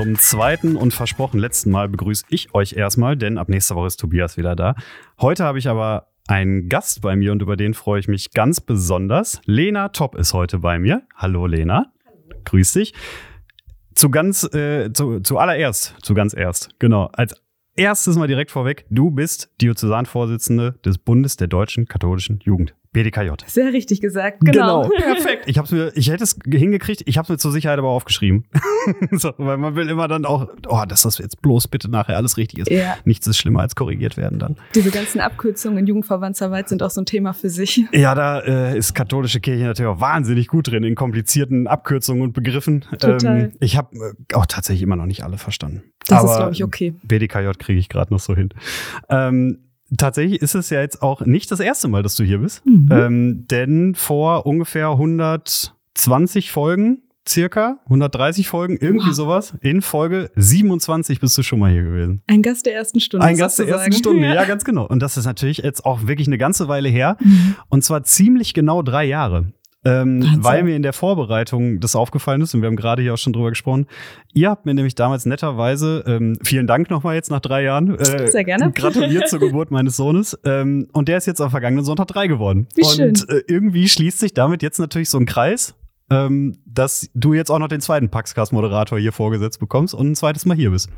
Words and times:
Zum 0.00 0.16
zweiten 0.16 0.76
und 0.76 0.94
versprochen 0.94 1.38
letzten 1.38 1.70
Mal 1.70 1.90
begrüße 1.90 2.24
ich 2.30 2.54
euch 2.54 2.72
erstmal, 2.72 3.18
denn 3.18 3.36
ab 3.36 3.50
nächster 3.50 3.76
Woche 3.76 3.88
ist 3.88 4.00
Tobias 4.00 4.38
wieder 4.38 4.56
da. 4.56 4.74
Heute 5.20 5.44
habe 5.44 5.58
ich 5.58 5.68
aber 5.68 6.06
einen 6.26 6.70
Gast 6.70 7.02
bei 7.02 7.16
mir 7.16 7.32
und 7.32 7.42
über 7.42 7.54
den 7.54 7.74
freue 7.74 8.00
ich 8.00 8.08
mich 8.08 8.30
ganz 8.30 8.62
besonders. 8.62 9.42
Lena 9.44 9.90
Top 9.90 10.14
ist 10.14 10.32
heute 10.32 10.60
bei 10.60 10.78
mir. 10.78 11.02
Hallo 11.16 11.46
Lena. 11.46 11.92
Hallo. 12.06 12.40
Grüß 12.46 12.72
dich. 12.72 12.94
Zu 13.94 14.08
ganz, 14.08 14.44
äh, 14.54 14.90
zu, 14.94 15.20
zuallererst, 15.20 15.96
zu 16.00 16.14
ganz 16.14 16.32
erst, 16.32 16.70
genau, 16.78 17.10
als 17.12 17.34
erstes 17.76 18.16
mal 18.16 18.26
direkt 18.26 18.50
vorweg, 18.50 18.86
du 18.88 19.10
bist 19.10 19.50
Diözesanvorsitzende 19.60 20.78
des 20.82 20.96
Bundes 20.96 21.36
der 21.36 21.48
deutschen 21.48 21.84
katholischen 21.84 22.40
Jugend. 22.42 22.74
BDKJ. 22.92 23.30
Sehr 23.46 23.72
richtig 23.72 24.00
gesagt, 24.00 24.38
genau. 24.40 24.82
genau. 24.82 24.96
Perfekt. 24.96 25.44
Ich, 25.46 25.58
hab's 25.58 25.70
mir, 25.70 25.92
ich 25.94 26.10
hätte 26.10 26.24
es 26.24 26.36
hingekriegt, 26.44 27.02
ich 27.06 27.18
habe 27.18 27.24
es 27.26 27.28
mir 27.28 27.38
zur 27.38 27.52
Sicherheit 27.52 27.78
aber 27.78 27.88
aufgeschrieben. 27.88 28.46
so, 29.12 29.32
weil 29.38 29.58
man 29.58 29.76
will 29.76 29.88
immer 29.88 30.08
dann 30.08 30.24
auch, 30.24 30.48
oh, 30.68 30.82
dass 30.88 31.02
das 31.02 31.18
jetzt 31.18 31.40
bloß 31.40 31.68
bitte 31.68 31.88
nachher 31.88 32.16
alles 32.16 32.36
richtig 32.36 32.60
ist. 32.60 32.70
Ja. 32.70 32.96
Nichts 33.04 33.26
ist 33.28 33.38
schlimmer 33.38 33.60
als 33.60 33.76
korrigiert 33.76 34.16
werden 34.16 34.38
dann. 34.40 34.56
Diese 34.74 34.90
ganzen 34.90 35.20
Abkürzungen 35.20 35.78
in 35.78 35.86
Jugendverwandtsarbeit 35.86 36.68
sind 36.68 36.82
auch 36.82 36.90
so 36.90 37.02
ein 37.02 37.06
Thema 37.06 37.32
für 37.32 37.48
sich. 37.48 37.84
Ja, 37.92 38.14
da 38.14 38.40
äh, 38.40 38.76
ist 38.76 38.94
katholische 38.94 39.40
Kirche 39.40 39.64
natürlich 39.64 39.90
auch 39.90 40.00
wahnsinnig 40.00 40.48
gut 40.48 40.68
drin 40.68 40.82
in 40.82 40.96
komplizierten 40.96 41.68
Abkürzungen 41.68 42.22
und 42.22 42.32
Begriffen. 42.32 42.84
Total. 42.98 43.40
Ähm, 43.40 43.52
ich 43.60 43.76
habe 43.76 43.96
äh, 43.96 44.34
auch 44.34 44.46
tatsächlich 44.46 44.82
immer 44.82 44.96
noch 44.96 45.06
nicht 45.06 45.22
alle 45.22 45.38
verstanden. 45.38 45.82
Das 46.08 46.20
aber 46.20 46.30
ist, 46.30 46.36
glaube 46.38 46.52
ich, 46.52 46.64
okay. 46.64 46.94
BDKJ 47.04 47.50
kriege 47.58 47.78
ich 47.78 47.88
gerade 47.88 48.12
noch 48.12 48.20
so 48.20 48.34
hin. 48.34 48.48
Ähm, 49.08 49.58
tatsächlich 49.96 50.40
ist 50.42 50.54
es 50.54 50.70
ja 50.70 50.80
jetzt 50.80 51.02
auch 51.02 51.20
nicht 51.22 51.50
das 51.50 51.60
erste 51.60 51.88
Mal, 51.88 52.02
dass 52.02 52.16
du 52.16 52.24
hier 52.24 52.38
bist. 52.38 52.64
Mhm. 52.66 52.88
Ähm, 52.90 53.46
denn 53.48 53.94
vor 53.94 54.46
ungefähr 54.46 54.90
120 54.90 56.50
Folgen, 56.50 57.02
circa 57.28 57.78
130 57.84 58.48
Folgen, 58.48 58.76
irgendwie 58.80 59.08
wow. 59.08 59.14
sowas, 59.14 59.54
in 59.60 59.82
Folge 59.82 60.30
27 60.36 61.20
bist 61.20 61.36
du 61.36 61.42
schon 61.42 61.58
mal 61.58 61.70
hier 61.70 61.82
gewesen. 61.82 62.22
Ein 62.26 62.42
Gast 62.42 62.66
der 62.66 62.74
ersten 62.74 63.00
Stunde. 63.00 63.26
Ein 63.26 63.36
Gast 63.36 63.58
der 63.58 63.68
ersten 63.68 63.92
Stunde, 63.92 64.26
ja. 64.26 64.34
ja. 64.36 64.44
ganz 64.44 64.64
genau. 64.64 64.86
Und 64.86 65.00
das 65.00 65.16
ist 65.16 65.26
natürlich 65.26 65.58
jetzt 65.58 65.84
auch 65.84 66.06
wirklich 66.06 66.26
eine 66.26 66.38
ganze 66.38 66.68
Weile 66.68 66.88
her. 66.88 67.16
Mhm. 67.20 67.56
Und 67.68 67.84
zwar 67.84 68.02
ziemlich 68.04 68.54
genau 68.54 68.82
drei 68.82 69.04
Jahre. 69.04 69.52
Ähm, 69.82 70.36
weil 70.40 70.62
mir 70.62 70.76
in 70.76 70.82
der 70.82 70.92
Vorbereitung 70.92 71.80
das 71.80 71.96
aufgefallen 71.96 72.42
ist 72.42 72.54
und 72.54 72.60
wir 72.60 72.66
haben 72.66 72.76
gerade 72.76 73.00
hier 73.00 73.14
auch 73.14 73.18
schon 73.18 73.32
drüber 73.32 73.48
gesprochen. 73.48 73.86
Ihr 74.34 74.50
habt 74.50 74.66
mir 74.66 74.74
nämlich 74.74 74.94
damals 74.94 75.24
netterweise, 75.24 76.04
ähm, 76.06 76.36
vielen 76.42 76.66
Dank 76.66 76.90
nochmal 76.90 77.14
jetzt 77.14 77.30
nach 77.30 77.40
drei 77.40 77.62
Jahren, 77.62 77.98
äh, 77.98 78.30
Sehr 78.30 78.44
gerne. 78.44 78.72
gratuliert 78.74 79.28
zur 79.30 79.38
Geburt 79.38 79.70
meines 79.70 79.96
Sohnes. 79.96 80.38
Ähm, 80.44 80.88
und 80.92 81.08
der 81.08 81.16
ist 81.16 81.26
jetzt 81.26 81.40
am 81.40 81.50
vergangenen 81.50 81.84
Sonntag 81.84 82.08
drei 82.08 82.26
geworden. 82.26 82.68
Wie 82.74 82.82
und 82.82 82.90
schön. 82.90 83.14
Äh, 83.28 83.42
irgendwie 83.48 83.88
schließt 83.88 84.18
sich 84.18 84.34
damit 84.34 84.62
jetzt 84.62 84.78
natürlich 84.78 85.08
so 85.08 85.16
ein 85.16 85.24
Kreis, 85.24 85.74
ähm, 86.10 86.58
dass 86.66 87.08
du 87.14 87.32
jetzt 87.32 87.50
auch 87.50 87.58
noch 87.58 87.68
den 87.68 87.80
zweiten 87.80 88.10
Paxcast-Moderator 88.10 88.98
hier 88.98 89.12
vorgesetzt 89.12 89.60
bekommst 89.60 89.94
und 89.94 90.10
ein 90.10 90.14
zweites 90.14 90.44
Mal 90.44 90.56
hier 90.58 90.72
bist. 90.72 90.90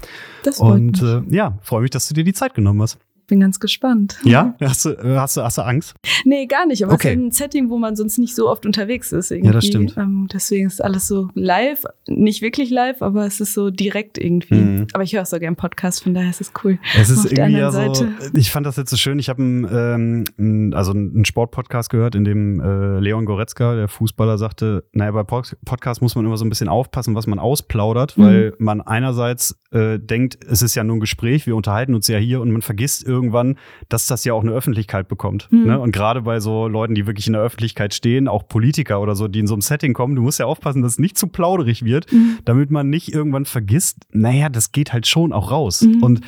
Das 0.42 0.56
freut 0.56 0.72
und. 0.72 1.02
Äh, 1.02 1.22
ja, 1.28 1.56
freue 1.62 1.82
mich, 1.82 1.90
dass 1.90 2.08
du 2.08 2.14
dir 2.14 2.24
die 2.24 2.32
Zeit 2.32 2.54
genommen 2.54 2.82
hast 2.82 2.98
bin 3.26 3.40
ganz 3.40 3.60
gespannt. 3.60 4.18
Ja? 4.24 4.54
Hast 4.60 4.84
du, 4.84 4.90
äh, 4.90 5.16
hast 5.16 5.36
du, 5.36 5.42
hast 5.42 5.58
du 5.58 5.62
Angst? 5.62 5.94
Nee, 6.24 6.46
gar 6.46 6.66
nicht. 6.66 6.84
Aber 6.84 6.94
okay. 6.94 7.08
es 7.08 7.14
ist 7.14 7.20
ein 7.20 7.30
Setting, 7.30 7.70
wo 7.70 7.78
man 7.78 7.96
sonst 7.96 8.18
nicht 8.18 8.34
so 8.34 8.48
oft 8.48 8.66
unterwegs 8.66 9.12
ist. 9.12 9.30
Irgendwie. 9.30 9.46
Ja, 9.46 9.52
das 9.52 9.66
stimmt. 9.66 9.96
Ähm, 9.96 10.28
deswegen 10.32 10.66
ist 10.66 10.82
alles 10.82 11.06
so 11.06 11.28
live. 11.34 11.84
Nicht 12.08 12.42
wirklich 12.42 12.70
live, 12.70 13.02
aber 13.02 13.26
es 13.26 13.40
ist 13.40 13.54
so 13.54 13.70
direkt 13.70 14.18
irgendwie. 14.18 14.54
Mhm. 14.54 14.86
Aber 14.92 15.02
ich 15.02 15.14
höre 15.14 15.22
auch 15.22 15.26
so 15.26 15.38
gerne 15.38 15.56
Podcast, 15.56 16.02
von 16.02 16.14
daher 16.14 16.30
ist 16.30 16.40
es 16.40 16.52
cool. 16.62 16.78
Es 16.98 17.10
ist 17.10 17.26
Auf 17.26 17.32
irgendwie 17.32 17.58
ja 17.58 17.70
so, 17.70 18.06
ich 18.34 18.50
fand 18.50 18.66
das 18.66 18.76
jetzt 18.76 18.90
so 18.90 18.96
schön. 18.96 19.18
Ich 19.18 19.28
habe 19.28 19.42
einen, 19.42 20.24
ähm, 20.38 20.72
also 20.74 20.92
einen 20.92 21.24
Sportpodcast 21.24 21.90
gehört, 21.90 22.14
in 22.14 22.24
dem 22.24 22.60
äh, 22.60 22.98
Leon 23.00 23.24
Goretzka, 23.24 23.74
der 23.74 23.88
Fußballer, 23.88 24.38
sagte, 24.38 24.84
naja, 24.92 25.10
bei 25.12 25.22
Podcast 25.22 26.02
muss 26.02 26.14
man 26.14 26.24
immer 26.24 26.36
so 26.36 26.44
ein 26.44 26.48
bisschen 26.48 26.68
aufpassen, 26.68 27.14
was 27.14 27.26
man 27.26 27.38
ausplaudert, 27.38 28.16
mhm. 28.16 28.22
weil 28.22 28.54
man 28.58 28.80
einerseits 28.80 29.58
äh, 29.70 29.98
denkt, 29.98 30.38
es 30.48 30.62
ist 30.62 30.74
ja 30.74 30.84
nur 30.84 30.96
ein 30.96 31.00
Gespräch, 31.00 31.46
wir 31.46 31.56
unterhalten 31.56 31.94
uns 31.94 32.08
ja 32.08 32.18
hier 32.18 32.40
und 32.40 32.50
man 32.50 32.62
vergisst 32.62 33.04
irgendwann, 33.12 33.56
dass 33.88 34.06
das 34.06 34.24
ja 34.24 34.32
auch 34.32 34.42
eine 34.42 34.52
Öffentlichkeit 34.52 35.08
bekommt. 35.08 35.48
Mhm. 35.50 35.66
Ne? 35.66 35.78
Und 35.78 35.92
gerade 35.92 36.22
bei 36.22 36.40
so 36.40 36.66
Leuten, 36.66 36.94
die 36.94 37.06
wirklich 37.06 37.26
in 37.26 37.34
der 37.34 37.42
Öffentlichkeit 37.42 37.94
stehen, 37.94 38.26
auch 38.26 38.48
Politiker 38.48 39.00
oder 39.00 39.14
so, 39.14 39.28
die 39.28 39.38
in 39.38 39.46
so 39.46 39.54
einem 39.54 39.60
Setting 39.60 39.92
kommen, 39.92 40.16
du 40.16 40.22
musst 40.22 40.38
ja 40.38 40.46
aufpassen, 40.46 40.82
dass 40.82 40.92
es 40.92 40.98
nicht 40.98 41.18
zu 41.18 41.26
plauderig 41.26 41.84
wird, 41.84 42.12
mhm. 42.12 42.38
damit 42.44 42.70
man 42.70 42.88
nicht 42.90 43.12
irgendwann 43.12 43.44
vergisst, 43.44 43.98
naja, 44.10 44.48
das 44.48 44.72
geht 44.72 44.92
halt 44.92 45.06
schon 45.06 45.32
auch 45.32 45.50
raus. 45.50 45.82
Mhm. 45.82 46.02
Und 46.02 46.20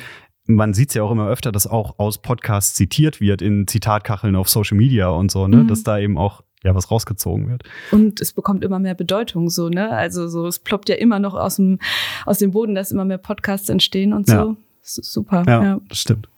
man 0.47 0.73
sieht 0.73 0.89
es 0.89 0.95
ja 0.95 1.03
auch 1.03 1.11
immer 1.11 1.27
öfter, 1.27 1.51
dass 1.51 1.67
auch 1.67 1.97
aus 1.97 2.19
Podcasts 2.19 2.75
zitiert 2.75 3.19
wird 3.19 3.41
in 3.41 3.67
Zitatkacheln 3.67 4.35
auf 4.35 4.47
Social 4.47 4.77
Media 4.77 5.09
und 5.09 5.31
so, 5.31 5.47
ne? 5.47 5.57
Mhm. 5.57 5.67
Dass 5.67 5.83
da 5.83 5.97
eben 5.97 6.17
auch 6.17 6.43
ja 6.63 6.75
was 6.75 6.91
rausgezogen 6.91 7.47
wird. 7.49 7.63
Und 7.91 8.21
es 8.21 8.33
bekommt 8.33 8.63
immer 8.63 8.79
mehr 8.79 8.95
Bedeutung 8.95 9.49
so, 9.49 9.69
ne? 9.69 9.89
Also 9.91 10.27
so, 10.27 10.47
es 10.47 10.59
ploppt 10.59 10.89
ja 10.89 10.95
immer 10.95 11.19
noch 11.19 11.33
aus 11.33 11.55
dem, 11.55 11.79
aus 12.25 12.39
dem 12.39 12.51
Boden, 12.51 12.75
dass 12.75 12.91
immer 12.91 13.05
mehr 13.05 13.17
Podcasts 13.17 13.69
entstehen 13.69 14.13
und 14.13 14.27
so. 14.27 14.57
Ja. 14.85 14.91
Das 14.91 14.97
ist 14.99 15.13
super. 15.13 15.43
Ja, 15.47 15.63
ja, 15.63 15.81
das 15.89 15.97
stimmt. 15.97 16.29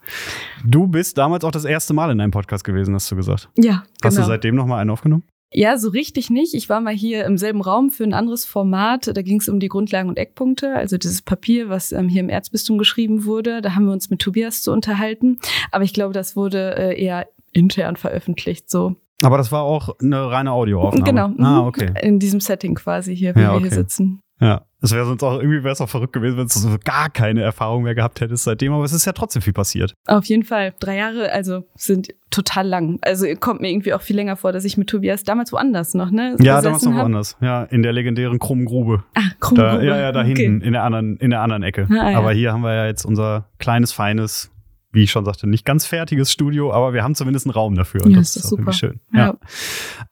Du 0.63 0.87
bist 0.87 1.17
damals 1.17 1.43
auch 1.43 1.51
das 1.51 1.65
erste 1.65 1.93
Mal 1.93 2.11
in 2.11 2.21
einem 2.21 2.31
Podcast 2.31 2.63
gewesen, 2.63 2.95
hast 2.95 3.11
du 3.11 3.15
gesagt. 3.15 3.49
Ja. 3.57 3.83
Hast 4.03 4.15
genau. 4.15 4.27
du 4.27 4.31
seitdem 4.31 4.55
noch 4.55 4.65
mal 4.65 4.79
einen 4.79 4.89
aufgenommen? 4.89 5.23
Ja, 5.53 5.77
so 5.77 5.89
richtig 5.89 6.29
nicht. 6.29 6.53
Ich 6.53 6.67
war 6.67 6.81
mal 6.81 6.93
hier 6.93 7.25
im 7.25 7.37
selben 7.37 7.61
Raum 7.61 7.89
für 7.89 8.03
ein 8.03 8.13
anderes 8.13 8.43
Format. 8.43 9.07
Da 9.15 9.21
ging 9.21 9.39
es 9.39 9.47
um 9.47 9.59
die 9.59 9.69
Grundlagen 9.69 10.09
und 10.09 10.17
Eckpunkte, 10.17 10.73
also 10.75 10.97
dieses 10.97 11.21
Papier, 11.21 11.69
was 11.69 11.93
ähm, 11.93 12.09
hier 12.09 12.19
im 12.19 12.29
Erzbistum 12.29 12.77
geschrieben 12.77 13.25
wurde. 13.25 13.61
Da 13.61 13.73
haben 13.73 13.85
wir 13.85 13.93
uns 13.93 14.09
mit 14.09 14.19
Tobias 14.19 14.61
zu 14.61 14.71
unterhalten. 14.73 15.39
Aber 15.71 15.85
ich 15.85 15.93
glaube, 15.93 16.13
das 16.13 16.35
wurde 16.35 16.75
äh, 16.75 17.01
eher 17.01 17.27
intern 17.53 17.95
veröffentlicht, 17.95 18.69
so. 18.69 18.95
Aber 19.23 19.37
das 19.37 19.51
war 19.51 19.63
auch 19.63 19.97
eine 19.99 20.29
reine 20.29 20.51
Audioaufnahme. 20.51 21.05
Genau. 21.05 21.43
Ah, 21.43 21.61
mhm. 21.61 21.67
okay. 21.67 21.93
In 22.01 22.19
diesem 22.19 22.39
Setting 22.39 22.75
quasi 22.75 23.15
hier, 23.15 23.35
wie 23.35 23.41
ja, 23.41 23.53
wir 23.53 23.59
hier 23.61 23.71
sitzen. 23.71 24.21
Ja, 24.39 24.65
es 24.81 24.91
wäre 24.91 25.05
sonst 25.05 25.23
auch 25.23 25.39
irgendwie 25.39 25.63
wäre 25.63 25.73
es 25.73 25.81
auch 25.81 25.89
verrückt 25.89 26.13
gewesen, 26.13 26.37
wenn 26.37 26.47
du 26.47 26.53
so 26.53 26.77
gar 26.83 27.09
keine 27.09 27.41
Erfahrung 27.41 27.83
mehr 27.83 27.95
gehabt 27.95 28.21
hättest 28.21 28.43
seitdem, 28.43 28.71
aber 28.73 28.83
es 28.83 28.93
ist 28.93 29.05
ja 29.05 29.11
trotzdem 29.11 29.41
viel 29.41 29.53
passiert. 29.53 29.93
Auf 30.05 30.25
jeden 30.25 30.43
Fall. 30.43 30.75
Drei 30.79 30.97
Jahre, 30.97 31.31
also 31.31 31.63
sind 31.75 32.09
total 32.29 32.67
lang. 32.67 32.99
Also 33.01 33.25
kommt 33.39 33.61
mir 33.61 33.71
irgendwie 33.71 33.93
auch 33.93 34.01
viel 34.01 34.15
länger 34.15 34.35
vor, 34.35 34.51
dass 34.51 34.65
ich 34.65 34.77
mit 34.77 34.89
Tobias 34.89 35.23
damals 35.23 35.51
woanders 35.51 35.95
noch, 35.95 36.11
ne? 36.11 36.35
Ja, 36.39 36.61
damals 36.61 36.83
noch 36.83 36.93
woanders. 36.93 37.37
Ja, 37.41 37.63
in 37.63 37.81
der 37.81 37.93
legendären 37.93 38.37
krummen 38.37 38.65
Grube. 38.65 39.03
Ah, 39.15 39.21
krumme 39.39 39.61
da, 39.61 39.71
Grube. 39.71 39.87
Ja, 39.87 39.97
ja, 39.97 40.11
da 40.11 40.21
okay. 40.21 40.35
hinten, 40.35 40.61
in 40.61 40.73
der 40.73 40.83
anderen, 40.83 41.17
in 41.17 41.31
der 41.31 41.41
anderen 41.41 41.63
Ecke. 41.63 41.87
Ah, 41.89 42.11
ja. 42.11 42.17
Aber 42.19 42.31
hier 42.31 42.53
haben 42.53 42.61
wir 42.61 42.75
ja 42.75 42.85
jetzt 42.85 43.05
unser 43.05 43.49
kleines, 43.57 43.91
feines, 43.93 44.51
wie 44.91 45.03
ich 45.03 45.11
schon 45.11 45.25
sagte, 45.25 45.47
nicht 45.47 45.65
ganz 45.65 45.87
fertiges 45.87 46.31
Studio, 46.31 46.71
aber 46.71 46.93
wir 46.93 47.03
haben 47.03 47.15
zumindest 47.15 47.47
einen 47.47 47.53
Raum 47.53 47.73
dafür. 47.73 48.05
Und 48.05 48.11
ja, 48.11 48.19
das 48.19 48.35
ist, 48.35 48.43
ist 48.43 48.49
super. 48.49 48.71
schön. 48.73 48.99
Ja. 49.11 49.35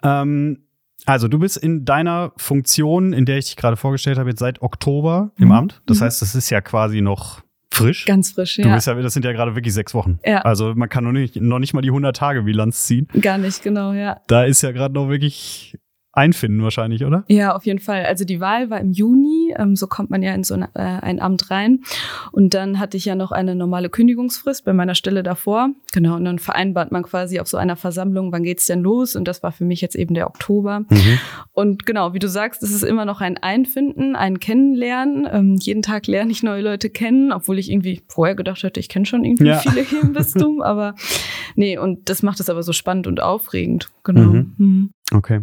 ja. 0.03 0.21
Ähm, 0.23 0.64
also, 1.05 1.27
du 1.27 1.39
bist 1.39 1.57
in 1.57 1.85
deiner 1.85 2.31
Funktion, 2.38 3.13
in 3.13 3.25
der 3.25 3.38
ich 3.38 3.45
dich 3.45 3.55
gerade 3.55 3.77
vorgestellt 3.77 4.17
habe, 4.17 4.29
jetzt 4.29 4.39
seit 4.39 4.61
Oktober 4.61 5.31
im 5.38 5.49
mhm. 5.49 5.53
Amt. 5.53 5.81
Das 5.85 5.99
mhm. 5.99 6.05
heißt, 6.05 6.21
das 6.21 6.35
ist 6.35 6.49
ja 6.49 6.61
quasi 6.61 7.01
noch 7.01 7.41
frisch. 7.71 8.05
Ganz 8.05 8.31
frisch, 8.31 8.57
ja. 8.57 8.66
Du 8.66 8.73
bist 8.73 8.88
ja, 8.88 8.93
das 8.93 9.13
sind 9.13 9.25
ja 9.25 9.31
gerade 9.31 9.55
wirklich 9.55 9.73
sechs 9.73 9.93
Wochen. 9.93 10.19
Ja. 10.25 10.41
Also 10.41 10.73
man 10.75 10.89
kann 10.89 11.03
noch 11.03 11.11
nicht, 11.11 11.35
noch 11.35 11.59
nicht 11.59 11.73
mal 11.73 11.81
die 11.81 11.89
100 11.89 12.16
Tage 12.16 12.43
Bilanz 12.43 12.83
ziehen. 12.83 13.07
Gar 13.21 13.38
nicht, 13.38 13.61
genau, 13.61 13.93
ja. 13.93 14.21
Da 14.27 14.43
ist 14.43 14.61
ja 14.61 14.71
gerade 14.71 14.93
noch 14.93 15.09
wirklich 15.09 15.77
einfinden 16.15 16.63
wahrscheinlich, 16.63 17.03
oder? 17.03 17.25
Ja, 17.27 17.55
auf 17.55 17.65
jeden 17.65 17.79
Fall. 17.79 18.05
Also 18.05 18.23
die 18.23 18.39
Wahl 18.39 18.69
war 18.69 18.79
im 18.79 18.91
Juni, 18.91 19.53
ähm, 19.57 19.75
so 19.75 19.87
kommt 19.87 20.09
man 20.09 20.23
ja 20.23 20.33
in 20.33 20.45
so 20.45 20.53
eine, 20.53 20.69
äh, 20.73 20.79
ein 20.79 21.19
Amt 21.19 21.51
rein. 21.51 21.81
Und 22.31 22.53
dann 22.53 22.79
hatte 22.79 22.95
ich 22.95 23.03
ja 23.03 23.15
noch 23.15 23.33
eine 23.33 23.53
normale 23.53 23.89
Kündigungsfrist 23.89 24.63
bei 24.63 24.71
meiner 24.71 24.95
Stelle 24.95 25.23
davor. 25.23 25.71
Genau, 25.91 26.15
und 26.15 26.23
dann 26.23 26.39
vereinbart 26.39 26.91
man 26.93 27.03
quasi 27.03 27.40
auf 27.40 27.47
so 27.47 27.57
einer 27.57 27.75
Versammlung, 27.75 28.31
wann 28.31 28.43
geht's 28.43 28.66
denn 28.66 28.81
los? 28.81 29.17
Und 29.17 29.28
das 29.28 29.43
war 29.43 29.51
für 29.51 29.66
mich 29.66 29.81
jetzt 29.81 29.95
eben 29.95 30.16
der 30.16 30.28
Oktober. 30.28 30.81
Mhm. 30.90 31.19
Und 31.51 31.85
genau, 31.85 32.13
wie 32.13 32.19
du 32.19 32.29
sagst, 32.29 32.63
es 32.63 32.72
ist 32.72 32.84
immer 32.84 33.03
noch 33.03 33.19
ein 33.19 33.37
Einfinden, 33.37 34.16
ein 34.16 34.40
Kennenlernen. 34.40 35.28
Ähm, 35.29 35.55
jeden 35.59 35.81
Tag 35.81 36.07
lerne 36.07 36.31
ich 36.31 36.43
neue 36.43 36.61
Leute 36.61 36.90
kennen, 36.90 37.34
obwohl 37.34 37.59
ich 37.59 37.69
irgendwie 37.69 38.03
vorher 38.07 38.35
gedacht 38.35 38.63
hätte, 38.63 38.79
ich 38.79 38.87
kenne 38.87 39.05
schon 39.05 39.25
irgendwie 39.25 39.47
ja. 39.47 39.57
viele 39.57 39.81
hier 39.81 40.01
im 40.01 40.13
Bistum. 40.13 40.61
aber 40.61 40.95
nee, 41.55 41.78
und 41.78 42.09
das 42.09 42.23
macht 42.23 42.40
es 42.40 42.49
aber 42.49 42.63
so 42.63 42.72
spannend 42.72 43.05
und 43.05 43.22
aufregend. 43.22 43.90
Genau. 44.03 44.22
Mhm. 44.22 44.53
Mhm. 44.57 44.90
Okay. 45.16 45.41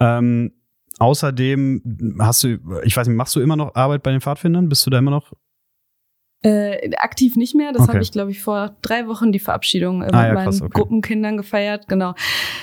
Ähm, 0.00 0.52
außerdem 0.98 2.16
hast 2.20 2.44
du, 2.44 2.58
ich 2.84 2.96
weiß 2.96 3.08
nicht, 3.08 3.16
machst 3.16 3.34
du 3.36 3.40
immer 3.40 3.56
noch 3.56 3.74
Arbeit 3.74 4.02
bei 4.02 4.10
den 4.10 4.20
Pfadfindern? 4.20 4.68
Bist 4.68 4.86
du 4.86 4.90
da 4.90 4.98
immer 4.98 5.10
noch? 5.10 5.32
Äh, 6.40 6.94
aktiv 6.98 7.34
nicht 7.34 7.56
mehr. 7.56 7.72
Das 7.72 7.82
okay. 7.82 7.94
habe 7.94 8.02
ich, 8.02 8.12
glaube 8.12 8.30
ich, 8.30 8.40
vor 8.40 8.76
drei 8.80 9.08
Wochen 9.08 9.32
die 9.32 9.40
Verabschiedung 9.40 10.02
äh, 10.02 10.06
mit 10.06 10.14
ah, 10.14 10.28
ja, 10.28 10.34
meinen 10.34 10.44
krass, 10.44 10.62
okay. 10.62 10.70
Gruppenkindern 10.72 11.36
gefeiert. 11.36 11.88
Genau. 11.88 12.14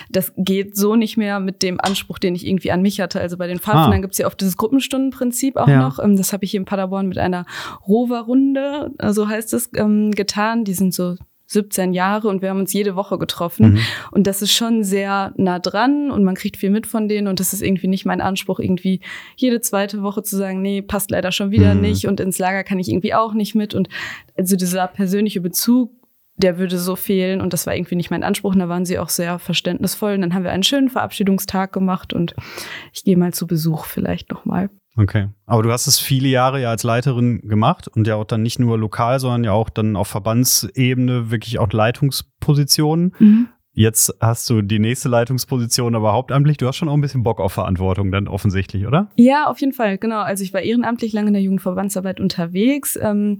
Das 0.09 0.31
geht 0.37 0.77
so 0.77 0.95
nicht 0.95 1.17
mehr 1.17 1.41
mit 1.41 1.61
dem 1.61 1.81
Anspruch, 1.81 2.17
den 2.17 2.35
ich 2.35 2.47
irgendwie 2.47 2.71
an 2.71 2.81
mich 2.81 3.01
hatte. 3.01 3.19
Also 3.19 3.35
bei 3.35 3.47
den 3.47 3.59
Pfadfindern 3.59 3.99
ah. 3.99 4.01
gibt 4.01 4.13
es 4.13 4.19
ja 4.19 4.27
oft 4.27 4.39
dieses 4.39 4.55
Gruppenstundenprinzip 4.55 5.57
auch 5.57 5.67
ja. 5.67 5.81
noch. 5.81 5.99
Ähm, 5.99 6.15
das 6.15 6.31
habe 6.31 6.45
ich 6.45 6.51
hier 6.51 6.61
in 6.61 6.65
Paderborn 6.65 7.09
mit 7.09 7.17
einer 7.17 7.45
Rover-Runde, 7.85 8.91
äh, 8.97 9.11
so 9.11 9.27
heißt 9.27 9.53
es, 9.53 9.69
ähm, 9.75 10.11
getan. 10.11 10.63
Die 10.63 10.73
sind 10.73 10.93
so 10.93 11.17
17 11.47 11.93
Jahre 11.93 12.27
und 12.27 12.41
wir 12.41 12.49
haben 12.49 12.59
uns 12.59 12.73
jede 12.73 12.95
Woche 12.95 13.17
getroffen. 13.17 13.73
Mhm. 13.73 13.79
Und 14.11 14.27
das 14.27 14.41
ist 14.41 14.51
schon 14.51 14.83
sehr 14.83 15.33
nah 15.37 15.59
dran 15.59 16.11
und 16.11 16.23
man 16.23 16.35
kriegt 16.35 16.57
viel 16.57 16.69
mit 16.69 16.87
von 16.87 17.07
denen 17.07 17.27
und 17.27 17.39
das 17.39 17.53
ist 17.53 17.61
irgendwie 17.61 17.87
nicht 17.87 18.05
mein 18.05 18.21
Anspruch, 18.21 18.59
irgendwie 18.59 19.01
jede 19.35 19.61
zweite 19.61 20.01
Woche 20.01 20.23
zu 20.23 20.37
sagen, 20.37 20.61
nee, 20.61 20.81
passt 20.81 21.11
leider 21.11 21.31
schon 21.31 21.51
wieder 21.51 21.75
mhm. 21.75 21.81
nicht 21.81 22.07
und 22.07 22.19
ins 22.19 22.39
Lager 22.39 22.63
kann 22.63 22.79
ich 22.79 22.89
irgendwie 22.89 23.13
auch 23.13 23.33
nicht 23.33 23.55
mit. 23.55 23.75
Und 23.75 23.89
also 24.37 24.55
dieser 24.55 24.87
persönliche 24.87 25.41
Bezug, 25.41 25.91
der 26.37 26.57
würde 26.57 26.77
so 26.77 26.95
fehlen 26.95 27.41
und 27.41 27.53
das 27.53 27.65
war 27.65 27.75
irgendwie 27.75 27.95
nicht 27.95 28.11
mein 28.11 28.23
Anspruch. 28.23 28.53
Und 28.53 28.59
da 28.59 28.69
waren 28.69 28.85
sie 28.85 28.99
auch 28.99 29.09
sehr 29.09 29.39
verständnisvoll. 29.39 30.15
Und 30.15 30.21
dann 30.21 30.33
haben 30.33 30.43
wir 30.43 30.51
einen 30.51 30.63
schönen 30.63 30.89
Verabschiedungstag 30.89 31.71
gemacht 31.71 32.13
und 32.13 32.35
ich 32.93 33.03
gehe 33.03 33.17
mal 33.17 33.33
zu 33.33 33.47
Besuch 33.47 33.85
vielleicht 33.85 34.31
nochmal. 34.31 34.69
Okay. 34.97 35.27
Aber 35.45 35.63
du 35.63 35.71
hast 35.71 35.87
es 35.87 35.99
viele 35.99 36.27
Jahre 36.29 36.61
ja 36.61 36.69
als 36.69 36.83
Leiterin 36.83 37.41
gemacht 37.41 37.87
und 37.87 38.07
ja 38.07 38.15
auch 38.15 38.25
dann 38.25 38.43
nicht 38.43 38.59
nur 38.59 38.77
lokal, 38.77 39.19
sondern 39.19 39.43
ja 39.43 39.51
auch 39.51 39.69
dann 39.69 39.95
auf 39.95 40.07
Verbandsebene 40.07 41.31
wirklich 41.31 41.59
auch 41.59 41.71
Leitungspositionen. 41.71 43.13
Mhm. 43.19 43.47
Jetzt 43.77 44.15
hast 44.21 44.49
du 44.49 44.61
die 44.61 44.79
nächste 44.79 45.09
Leitungsposition 45.09 45.95
aber 45.95 46.13
hauptamtlich. 46.13 46.55
Du 46.55 46.65
hast 46.65 46.77
schon 46.77 46.87
auch 46.87 46.93
ein 46.93 47.01
bisschen 47.01 47.23
Bock 47.23 47.41
auf 47.41 47.51
Verantwortung 47.51 48.09
dann 48.09 48.29
offensichtlich, 48.29 48.87
oder? 48.87 49.09
Ja, 49.17 49.47
auf 49.47 49.59
jeden 49.59 49.73
Fall, 49.73 49.97
genau. 49.97 50.21
Also 50.21 50.45
ich 50.45 50.53
war 50.53 50.61
ehrenamtlich 50.61 51.11
lange 51.11 51.27
in 51.27 51.33
der 51.33 51.43
Jugendverbandsarbeit 51.43 52.21
unterwegs. 52.21 52.97
Ähm, 53.01 53.37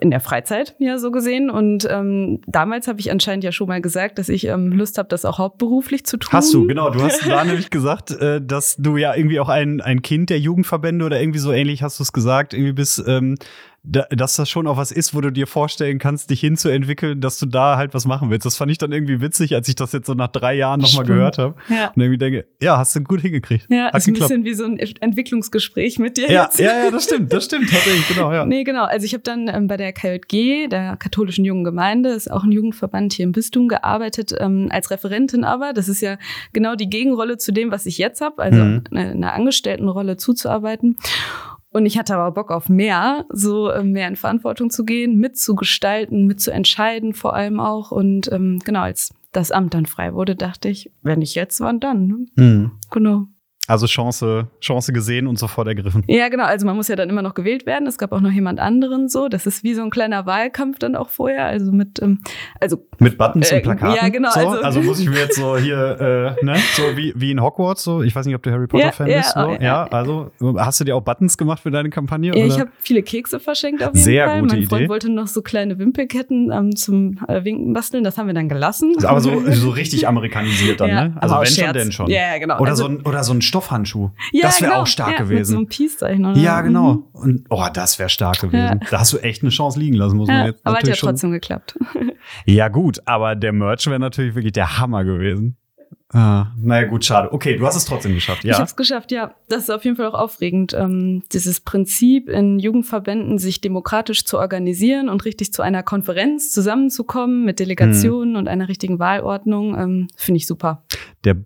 in 0.00 0.10
der 0.10 0.20
Freizeit, 0.20 0.74
ja, 0.78 0.98
so 0.98 1.10
gesehen. 1.10 1.50
Und 1.50 1.86
ähm, 1.90 2.40
damals 2.46 2.88
habe 2.88 3.00
ich 3.00 3.10
anscheinend 3.10 3.44
ja 3.44 3.52
schon 3.52 3.68
mal 3.68 3.80
gesagt, 3.80 4.18
dass 4.18 4.28
ich 4.28 4.46
ähm, 4.46 4.72
Lust 4.72 4.98
habe, 4.98 5.08
das 5.08 5.24
auch 5.24 5.38
hauptberuflich 5.38 6.04
zu 6.04 6.16
tun. 6.16 6.32
Hast 6.32 6.52
du, 6.54 6.66
genau. 6.66 6.90
Du 6.90 7.02
hast 7.02 7.26
da 7.26 7.44
nämlich 7.44 7.70
gesagt, 7.70 8.10
äh, 8.10 8.40
dass 8.40 8.76
du 8.76 8.96
ja 8.96 9.14
irgendwie 9.14 9.40
auch 9.40 9.48
ein, 9.48 9.80
ein 9.80 10.02
Kind 10.02 10.30
der 10.30 10.38
Jugendverbände 10.38 11.04
oder 11.04 11.20
irgendwie 11.20 11.38
so 11.38 11.52
ähnlich 11.52 11.82
hast 11.82 11.98
du 11.98 12.02
es 12.02 12.12
gesagt, 12.12 12.54
irgendwie 12.54 12.72
bist 12.72 13.02
ähm, 13.06 13.36
da, 13.84 14.06
dass 14.10 14.36
das 14.36 14.48
schon 14.48 14.68
auch 14.68 14.76
was 14.76 14.92
ist, 14.92 15.12
wo 15.12 15.20
du 15.20 15.32
dir 15.32 15.48
vorstellen 15.48 15.98
kannst, 15.98 16.30
dich 16.30 16.40
hinzuentwickeln, 16.40 17.20
dass 17.20 17.38
du 17.38 17.46
da 17.46 17.76
halt 17.76 17.94
was 17.94 18.04
machen 18.04 18.30
willst. 18.30 18.46
Das 18.46 18.56
fand 18.56 18.70
ich 18.70 18.78
dann 18.78 18.92
irgendwie 18.92 19.20
witzig, 19.20 19.54
als 19.56 19.68
ich 19.68 19.74
das 19.74 19.90
jetzt 19.90 20.06
so 20.06 20.14
nach 20.14 20.28
drei 20.28 20.54
Jahren 20.54 20.80
nochmal 20.80 21.04
gehört 21.04 21.38
habe. 21.38 21.56
Ja. 21.68 21.88
Und 21.88 22.00
irgendwie 22.00 22.18
denke, 22.18 22.46
ja, 22.60 22.78
hast 22.78 22.94
du 22.94 23.00
gut 23.00 23.20
hingekriegt. 23.22 23.66
Ja, 23.68 23.86
Hat 23.86 23.96
ist 23.96 24.06
geklappt. 24.06 24.30
ein 24.30 24.44
bisschen 24.44 24.68
wie 24.68 24.78
so 24.78 24.86
ein 24.86 24.96
Entwicklungsgespräch 25.00 25.98
mit 25.98 26.16
dir 26.16 26.30
ja, 26.30 26.44
jetzt. 26.44 26.60
Ja, 26.60 26.84
ja, 26.84 26.90
das 26.92 27.04
stimmt, 27.04 27.32
das 27.32 27.44
stimmt 27.44 27.70
tatsächlich, 27.70 28.06
genau, 28.06 28.32
ja. 28.32 28.46
Nee, 28.52 28.62
genau. 28.62 28.84
Also 28.84 29.04
ich 29.04 29.14
habe 29.14 29.24
dann 29.24 29.48
ähm, 29.48 29.66
bei 29.66 29.76
der 29.76 29.92
KJG, 29.92 30.68
der 30.68 30.96
katholischen 30.96 31.44
Jungen 31.44 31.64
Gemeinde, 31.64 32.10
ist 32.10 32.30
auch 32.30 32.44
ein 32.44 32.52
Jugendverband 32.52 33.14
hier 33.14 33.24
im 33.24 33.32
Bistum, 33.32 33.66
gearbeitet, 33.66 34.32
ähm, 34.38 34.68
als 34.70 34.90
Referentin 34.92 35.42
aber. 35.42 35.72
Das 35.72 35.88
ist 35.88 36.00
ja 36.02 36.18
genau 36.52 36.76
die 36.76 36.88
Gegenrolle 36.88 37.36
zu 37.36 37.52
dem, 37.52 37.72
was 37.72 37.86
ich 37.86 37.98
jetzt 37.98 38.20
habe, 38.20 38.40
also 38.40 38.62
mhm. 38.62 38.84
eine, 38.92 39.10
eine 39.10 39.32
Angestelltenrolle 39.32 40.16
zuzuarbeiten. 40.16 40.98
Und 41.72 41.86
ich 41.86 41.98
hatte 41.98 42.14
aber 42.14 42.30
Bock 42.32 42.50
auf 42.50 42.68
mehr, 42.68 43.24
so 43.30 43.70
äh, 43.70 43.82
mehr 43.82 44.08
in 44.08 44.16
Verantwortung 44.16 44.70
zu 44.70 44.84
gehen, 44.84 45.16
mitzugestalten, 45.16 46.26
mitzuentscheiden 46.26 47.14
vor 47.14 47.34
allem 47.34 47.60
auch. 47.60 47.90
Und 47.90 48.30
ähm, 48.30 48.58
genau, 48.64 48.82
als 48.82 49.14
das 49.32 49.50
Amt 49.50 49.72
dann 49.74 49.86
frei 49.86 50.12
wurde, 50.12 50.36
dachte 50.36 50.68
ich, 50.68 50.90
wenn 51.02 51.20
nicht 51.20 51.34
jetzt, 51.34 51.60
wann 51.60 51.80
dann? 51.80 52.06
Ne? 52.06 52.26
Mhm. 52.36 52.70
Genau. 52.90 53.26
Also 53.72 53.86
Chance, 53.86 54.48
Chance 54.60 54.92
gesehen 54.92 55.26
und 55.26 55.38
sofort 55.38 55.66
ergriffen. 55.66 56.04
Ja, 56.06 56.28
genau. 56.28 56.44
Also 56.44 56.66
man 56.66 56.76
muss 56.76 56.88
ja 56.88 56.96
dann 56.96 57.08
immer 57.08 57.22
noch 57.22 57.32
gewählt 57.32 57.64
werden. 57.64 57.88
Es 57.88 57.96
gab 57.96 58.12
auch 58.12 58.20
noch 58.20 58.30
jemand 58.30 58.60
anderen 58.60 59.08
so. 59.08 59.30
Das 59.30 59.46
ist 59.46 59.64
wie 59.64 59.72
so 59.72 59.80
ein 59.80 59.88
kleiner 59.88 60.26
Wahlkampf 60.26 60.78
dann 60.78 60.94
auch 60.94 61.08
vorher. 61.08 61.46
Also 61.46 61.72
mit, 61.72 62.02
ähm, 62.02 62.18
also 62.60 62.86
mit 62.98 63.16
Buttons 63.16 63.50
äh, 63.50 63.56
und 63.56 63.62
Plakaten. 63.62 63.96
Ja, 63.96 64.10
genau. 64.10 64.30
So? 64.30 64.40
Also, 64.40 64.62
also, 64.62 64.82
muss 64.82 65.00
ich 65.00 65.08
mir 65.08 65.20
jetzt 65.20 65.36
so 65.36 65.56
hier, 65.56 66.36
äh, 66.38 66.44
ne, 66.44 66.56
so 66.74 66.82
wie, 66.98 67.14
wie 67.16 67.30
in 67.30 67.40
Hogwarts. 67.40 67.82
So, 67.82 68.02
ich 68.02 68.14
weiß 68.14 68.26
nicht, 68.26 68.34
ob 68.34 68.42
du 68.42 68.50
Harry 68.50 68.66
Potter 68.66 68.92
Fan 68.92 69.08
ja, 69.08 69.16
bist. 69.16 69.32
So. 69.32 69.40
Ja, 69.40 69.62
ja, 69.62 69.84
also 69.84 70.30
hast 70.58 70.78
du 70.80 70.84
dir 70.84 70.94
auch 70.94 71.00
Buttons 71.00 71.38
gemacht 71.38 71.62
für 71.62 71.70
deine 71.70 71.88
Kampagne? 71.88 72.36
Ja, 72.36 72.44
ich 72.44 72.60
habe 72.60 72.70
viele 72.80 73.02
Kekse 73.02 73.40
verschenkt 73.40 73.82
auf 73.82 73.94
jeden 73.94 74.04
Sehr 74.04 74.28
Fall. 74.28 74.40
Gute 74.42 74.56
mein 74.56 74.66
Freund 74.66 74.80
Idee. 74.82 74.88
wollte 74.90 75.10
noch 75.10 75.28
so 75.28 75.40
kleine 75.40 75.78
Wimpelketten 75.78 76.52
ähm, 76.52 76.76
zum 76.76 77.20
äh, 77.26 77.42
Winken 77.42 77.72
basteln. 77.72 78.04
Das 78.04 78.18
haben 78.18 78.26
wir 78.26 78.34
dann 78.34 78.50
gelassen. 78.50 78.96
Aber 79.02 79.22
so, 79.22 79.40
so 79.50 79.70
richtig 79.70 80.06
amerikanisiert 80.06 80.78
dann, 80.78 80.90
ja, 80.90 81.08
ne? 81.08 81.16
Also 81.18 81.36
wenn 81.36 81.46
schon, 81.46 81.72
denn 81.72 81.92
schon. 81.92 82.10
Ja, 82.10 82.36
genau. 82.36 82.58
Oder, 82.60 82.72
also, 82.72 82.82
so 82.82 82.88
ein, 82.90 83.00
oder 83.00 83.24
so 83.24 83.32
ein 83.32 83.40
Stoffhandschuh. 83.62 84.10
Ja, 84.32 84.42
das 84.42 84.60
wäre 84.60 84.70
genau. 84.70 84.82
auch 84.82 84.86
stark 84.86 85.12
ja, 85.12 85.18
gewesen. 85.18 85.58
Mit 85.60 85.72
so 85.72 85.76
Peace-Zeichen. 85.84 86.24
oder? 86.24 86.38
Ja, 86.38 86.60
genau. 86.60 86.94
Mhm. 86.94 87.04
Und 87.12 87.44
oh, 87.50 87.64
das 87.72 87.98
wäre 87.98 88.08
stark 88.08 88.40
gewesen. 88.40 88.80
Ja. 88.82 88.88
Da 88.90 89.00
hast 89.00 89.12
du 89.12 89.18
echt 89.18 89.42
eine 89.42 89.50
Chance 89.50 89.78
liegen 89.78 89.96
lassen, 89.96 90.16
muss 90.16 90.28
man 90.28 90.46
jetzt 90.46 90.60
aber 90.64 90.78
hat 90.78 90.86
ja 90.86 90.94
schon. 90.94 91.10
trotzdem 91.10 91.32
geklappt. 91.32 91.78
Ja, 92.46 92.68
gut, 92.68 93.00
aber 93.04 93.34
der 93.34 93.52
Merch 93.52 93.86
wäre 93.86 93.98
natürlich 93.98 94.36
wirklich 94.36 94.52
der 94.52 94.78
Hammer 94.78 95.04
gewesen. 95.04 95.56
Ah, 96.12 96.52
naja, 96.56 96.86
gut, 96.86 97.04
schade. 97.04 97.32
Okay, 97.32 97.56
du 97.56 97.66
hast 97.66 97.74
es 97.74 97.84
trotzdem 97.84 98.14
geschafft, 98.14 98.44
Ich 98.44 98.50
ja. 98.50 98.56
habe 98.56 98.64
es 98.64 98.76
geschafft, 98.76 99.10
ja. 99.12 99.34
Das 99.48 99.64
ist 99.64 99.70
auf 99.70 99.84
jeden 99.84 99.96
Fall 99.96 100.06
auch 100.06 100.14
aufregend. 100.14 100.74
Ähm, 100.74 101.22
dieses 101.32 101.60
Prinzip 101.60 102.28
in 102.28 102.58
Jugendverbänden, 102.58 103.38
sich 103.38 103.60
demokratisch 103.60 104.24
zu 104.24 104.38
organisieren 104.38 105.08
und 105.08 105.24
richtig 105.24 105.52
zu 105.52 105.62
einer 105.62 105.82
Konferenz 105.82 106.52
zusammenzukommen 106.52 107.44
mit 107.44 107.58
Delegationen 107.58 108.36
und 108.36 108.46
einer 108.46 108.68
richtigen 108.68 108.98
Wahlordnung, 108.98 109.76
ähm, 109.76 110.08
finde 110.16 110.36
ich 110.36 110.46
super. 110.46 110.84
Der 111.24 111.36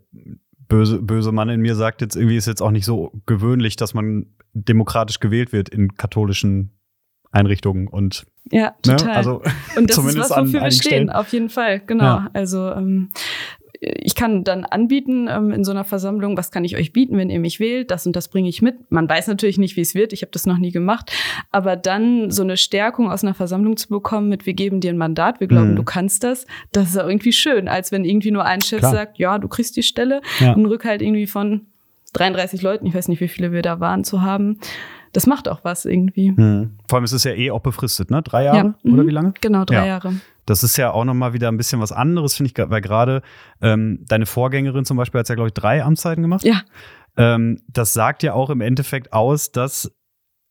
böse, 0.68 1.00
böse 1.02 1.32
Mann 1.32 1.48
in 1.48 1.60
mir 1.60 1.74
sagt 1.74 2.00
jetzt 2.00 2.16
irgendwie, 2.16 2.36
ist 2.36 2.46
jetzt 2.46 2.62
auch 2.62 2.70
nicht 2.70 2.84
so 2.84 3.12
gewöhnlich, 3.26 3.76
dass 3.76 3.94
man 3.94 4.26
demokratisch 4.52 5.20
gewählt 5.20 5.52
wird 5.52 5.68
in 5.68 5.94
katholischen 5.96 6.72
Einrichtungen 7.32 7.88
und 7.88 8.26
Ja, 8.50 8.74
ne, 8.86 8.96
total. 8.96 9.16
also 9.16 9.42
und 9.76 9.90
das 9.90 9.98
ist 9.98 10.18
was, 10.18 10.30
wofür 10.30 10.62
wir 10.62 10.70
stehen, 10.70 10.72
Stellen. 10.72 11.10
auf 11.10 11.32
jeden 11.32 11.50
Fall, 11.50 11.80
genau. 11.80 12.04
Ja. 12.04 12.30
Also 12.32 12.70
ähm, 12.72 13.10
ich 13.80 14.14
kann 14.14 14.44
dann 14.44 14.64
anbieten 14.64 15.28
ähm, 15.30 15.50
in 15.50 15.64
so 15.64 15.70
einer 15.72 15.84
Versammlung, 15.84 16.36
was 16.36 16.50
kann 16.50 16.64
ich 16.64 16.76
euch 16.76 16.92
bieten, 16.92 17.16
wenn 17.18 17.30
ihr 17.30 17.40
mich 17.40 17.60
wählt, 17.60 17.90
das 17.90 18.06
und 18.06 18.16
das 18.16 18.28
bringe 18.28 18.48
ich 18.48 18.62
mit. 18.62 18.90
Man 18.90 19.08
weiß 19.08 19.26
natürlich 19.26 19.58
nicht, 19.58 19.76
wie 19.76 19.80
es 19.82 19.94
wird, 19.94 20.12
ich 20.12 20.22
habe 20.22 20.30
das 20.32 20.46
noch 20.46 20.58
nie 20.58 20.70
gemacht, 20.72 21.12
aber 21.52 21.76
dann 21.76 22.30
so 22.30 22.42
eine 22.42 22.56
Stärkung 22.56 23.10
aus 23.10 23.22
einer 23.22 23.34
Versammlung 23.34 23.76
zu 23.76 23.88
bekommen 23.88 24.28
mit, 24.28 24.46
wir 24.46 24.54
geben 24.54 24.80
dir 24.80 24.90
ein 24.92 24.98
Mandat, 24.98 25.40
wir 25.40 25.46
glauben, 25.46 25.72
Mhm. 25.72 25.76
du 25.76 25.82
kannst 25.84 26.24
das, 26.24 26.46
das 26.72 26.88
ist 26.90 26.96
ja 26.96 27.06
irgendwie 27.06 27.32
schön, 27.32 27.68
als 27.68 27.92
wenn 27.92 28.04
irgendwie 28.04 28.30
nur 28.30 28.44
ein 28.44 28.60
Chef 28.62 28.78
Klar. 28.80 28.92
sagt, 28.92 29.18
ja, 29.18 29.38
du 29.38 29.48
kriegst 29.48 29.76
die 29.76 29.82
Stelle, 29.82 30.20
Ja. 30.40 30.54
ein 30.54 30.66
Rückhalt 30.66 31.02
irgendwie 31.02 31.26
von 31.26 31.66
33 32.14 32.62
Leuten, 32.62 32.86
ich 32.86 32.94
weiß 32.94 33.08
nicht, 33.08 33.20
wie 33.20 33.28
viele 33.28 33.52
wir 33.52 33.62
da 33.62 33.80
waren, 33.80 34.04
zu 34.04 34.22
haben. 34.22 34.58
Das 35.16 35.26
macht 35.26 35.48
auch 35.48 35.60
was 35.64 35.86
irgendwie. 35.86 36.28
Hm. 36.36 36.76
Vor 36.88 36.98
allem 36.98 37.04
ist 37.04 37.12
es 37.12 37.24
ja 37.24 37.32
eh 37.32 37.50
auch 37.50 37.60
befristet, 37.60 38.10
ne? 38.10 38.20
Drei 38.22 38.44
Jahre 38.44 38.74
Ja. 38.84 38.92
oder 38.92 39.02
Mhm. 39.02 39.06
wie 39.06 39.12
lange? 39.12 39.32
Genau, 39.40 39.64
drei 39.64 39.76
Ja. 39.76 39.86
Jahre. 39.86 40.12
Das 40.44 40.62
ist 40.62 40.76
ja 40.76 40.90
auch 40.90 41.04
nochmal 41.04 41.32
wieder 41.32 41.48
ein 41.48 41.56
bisschen 41.56 41.80
was 41.80 41.90
anderes, 41.90 42.34
finde 42.36 42.52
ich, 42.54 42.70
weil 42.70 42.82
gerade 42.82 43.22
ähm, 43.62 44.04
deine 44.06 44.26
Vorgängerin 44.26 44.84
zum 44.84 44.98
Beispiel 44.98 45.18
hat 45.20 45.28
ja, 45.30 45.34
glaube 45.34 45.48
ich, 45.48 45.54
drei 45.54 45.82
Amtszeiten 45.82 46.20
gemacht. 46.22 46.44
Ja. 46.44 46.60
Ähm, 47.16 47.62
das 47.66 47.94
sagt 47.94 48.22
ja 48.22 48.34
auch 48.34 48.50
im 48.50 48.60
Endeffekt 48.60 49.14
aus, 49.14 49.50
dass 49.52 49.90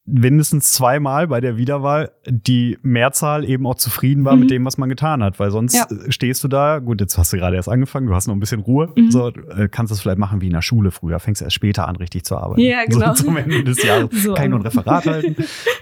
mindestens 0.08 0.72
zweimal 0.72 1.28
bei 1.28 1.42
der 1.42 1.58
Wiederwahl 1.58 2.12
die 2.28 2.78
Mehrzahl 2.84 3.44
eben 3.44 3.66
auch 3.66 3.74
zufrieden 3.76 4.24
war 4.24 4.36
Mhm. 4.36 4.42
mit 4.42 4.52
dem, 4.52 4.64
was 4.66 4.78
man 4.78 4.88
getan 4.88 5.24
hat. 5.24 5.40
Weil 5.40 5.50
sonst 5.50 5.74
Ja. 5.74 5.88
äh, 5.90 6.12
stehst 6.12 6.44
du 6.44 6.48
da, 6.48 6.78
gut, 6.78 7.02
jetzt 7.02 7.18
hast 7.18 7.34
du 7.34 7.38
gerade 7.38 7.56
erst 7.56 7.70
angefangen, 7.70 8.06
du 8.06 8.14
hast 8.14 8.28
noch 8.28 8.36
ein 8.36 8.40
bisschen 8.40 8.62
Ruhe, 8.62 8.92
Mhm. 8.96 9.10
so, 9.10 9.30
äh, 9.30 9.68
kannst 9.70 9.92
das 9.92 10.02
vielleicht 10.02 10.20
machen 10.20 10.42
wie 10.42 10.46
in 10.48 10.54
der 10.54 10.62
Schule 10.62 10.92
früher, 10.92 11.20
fängst 11.20 11.42
erst 11.42 11.56
später 11.56 11.88
an, 11.88 11.96
richtig 11.96 12.24
zu 12.24 12.38
arbeiten. 12.38 12.62
Ja, 12.62 12.86
genau. 12.86 13.16
So, 13.16 13.24
zum 13.26 13.38
Ende 13.38 13.64
des 13.64 13.82
Jahres 13.82 14.10
So. 14.24 14.36
kann 14.36 14.44
ich 14.46 14.50
nur 14.52 14.60
ein 14.60 14.66
Referat 14.66 15.06
halten. 15.08 15.36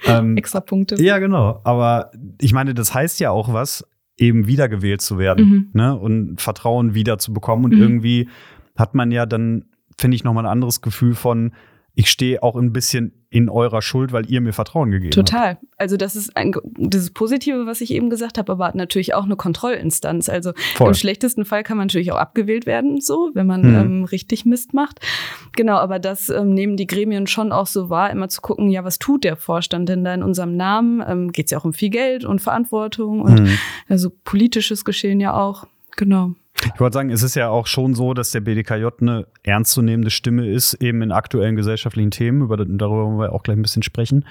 ähm, 0.06 0.38
Extra 0.38 0.62
Punkte. 0.62 1.02
ja, 1.04 1.20
genau. 1.20 1.60
Aber 1.66 2.12
ich 2.40 2.54
meine, 2.54 2.74
das 2.74 2.94
heißt 2.94 3.20
ja 3.20 3.30
auch 3.32 3.52
was, 3.52 3.86
eben 4.18 4.48
wiedergewählt 4.48 5.02
zu 5.02 5.18
werden 5.18 5.46
Mhm. 5.50 5.70
ne? 5.74 5.98
und 5.98 6.40
Vertrauen 6.40 6.94
wieder 6.94 7.18
zu 7.18 7.34
bekommen. 7.34 7.66
Und 7.66 7.74
Mhm. 7.76 7.82
irgendwie 7.82 8.30
hat 8.78 8.96
man 8.96 9.12
ja 9.12 9.26
dann, 9.26 9.66
finde 10.00 10.16
ich, 10.16 10.24
nochmal 10.24 10.46
ein 10.46 10.52
anderes 10.52 10.82
Gefühl 10.82 11.14
von, 11.16 11.52
ich 11.96 12.10
stehe 12.10 12.42
auch 12.42 12.56
ein 12.56 12.74
bisschen 12.74 13.14
in 13.30 13.50
eurer 13.50 13.82
Schuld, 13.84 14.12
weil 14.12 14.30
ihr 14.30 14.42
mir 14.42 14.52
Vertrauen 14.54 14.90
gegeben 14.92 15.12
habt. 15.16 15.28
Total. 15.30 15.58
Also 15.78 15.96
das 15.98 16.16
ist 16.16 16.36
ein 16.36 16.54
dieses 16.78 17.12
Positive, 17.12 17.66
was 17.68 17.82
ich 17.82 17.92
eben 17.92 18.10
gesagt 18.10 18.38
habe, 18.38 18.52
aber 18.52 18.72
natürlich 18.76 19.14
auch 19.14 19.26
eine 19.26 19.36
Kontrollinstanz. 19.36 20.28
Also 20.30 20.54
Voll. 20.76 20.88
im 20.90 20.94
schlechtesten 20.96 21.46
Fall 21.46 21.64
kann 21.64 21.78
man 21.78 21.88
natürlich 21.88 22.12
auch 22.12 22.18
abgewählt 22.18 22.66
werden, 22.66 23.00
so, 23.00 23.30
wenn 23.36 23.46
man 23.48 23.62
Mhm. 23.62 23.76
ähm, 23.76 24.04
richtig 24.06 24.46
Mist 24.46 24.74
macht. 24.74 25.00
Genau, 25.56 25.76
aber 25.78 26.00
das 26.00 26.30
ähm, 26.30 26.54
nehmen 26.54 26.78
die 26.78 26.88
Gremien 26.88 27.28
schon 27.28 27.52
auch 27.52 27.68
so 27.68 27.90
wahr, 27.92 28.10
immer 28.12 28.30
zu 28.30 28.42
gucken, 28.42 28.70
ja, 28.70 28.84
was 28.84 28.98
tut 29.00 29.24
der 29.24 29.36
Vorstand 29.36 29.88
denn 29.90 30.04
da 30.04 30.14
in 30.16 30.24
unserem 30.24 30.56
Namen? 30.56 31.04
Ähm, 31.08 31.32
Geht 31.32 31.46
es 31.46 31.52
ja 31.52 31.60
auch 31.60 31.66
um 31.66 31.74
viel 31.74 31.90
Geld 31.90 32.26
und 32.26 32.40
Verantwortung 32.42 33.22
und 33.22 33.40
Mhm. 33.42 33.58
also 33.90 34.10
politisches 34.24 34.84
Geschehen 34.86 35.20
ja 35.20 35.34
auch. 35.36 35.66
Genau. 35.96 36.34
Ich 36.74 36.80
wollte 36.80 36.94
sagen, 36.96 37.10
es 37.10 37.24
ist 37.24 37.36
ja 37.36 37.50
auch 37.50 37.68
schon 37.68 37.94
so, 37.94 38.14
dass 38.14 38.32
der 38.32 38.42
BDKJ 38.42 38.88
eine 39.02 39.28
ernstzunehmende 39.44 40.10
Stimme 40.12 40.48
ist, 40.48 40.76
eben 40.76 41.02
in 41.02 41.12
aktuellen 41.12 41.56
gesellschaftlichen 41.56 42.12
Themen, 42.12 42.42
über, 42.42 42.58
darüber 42.58 43.06
wollen 43.06 43.20
wir 43.20 43.34
auch 43.34 43.44
gleich 43.44 43.58
ein 43.58 43.62
bisschen 43.62 43.84
sprechen. 43.84 44.26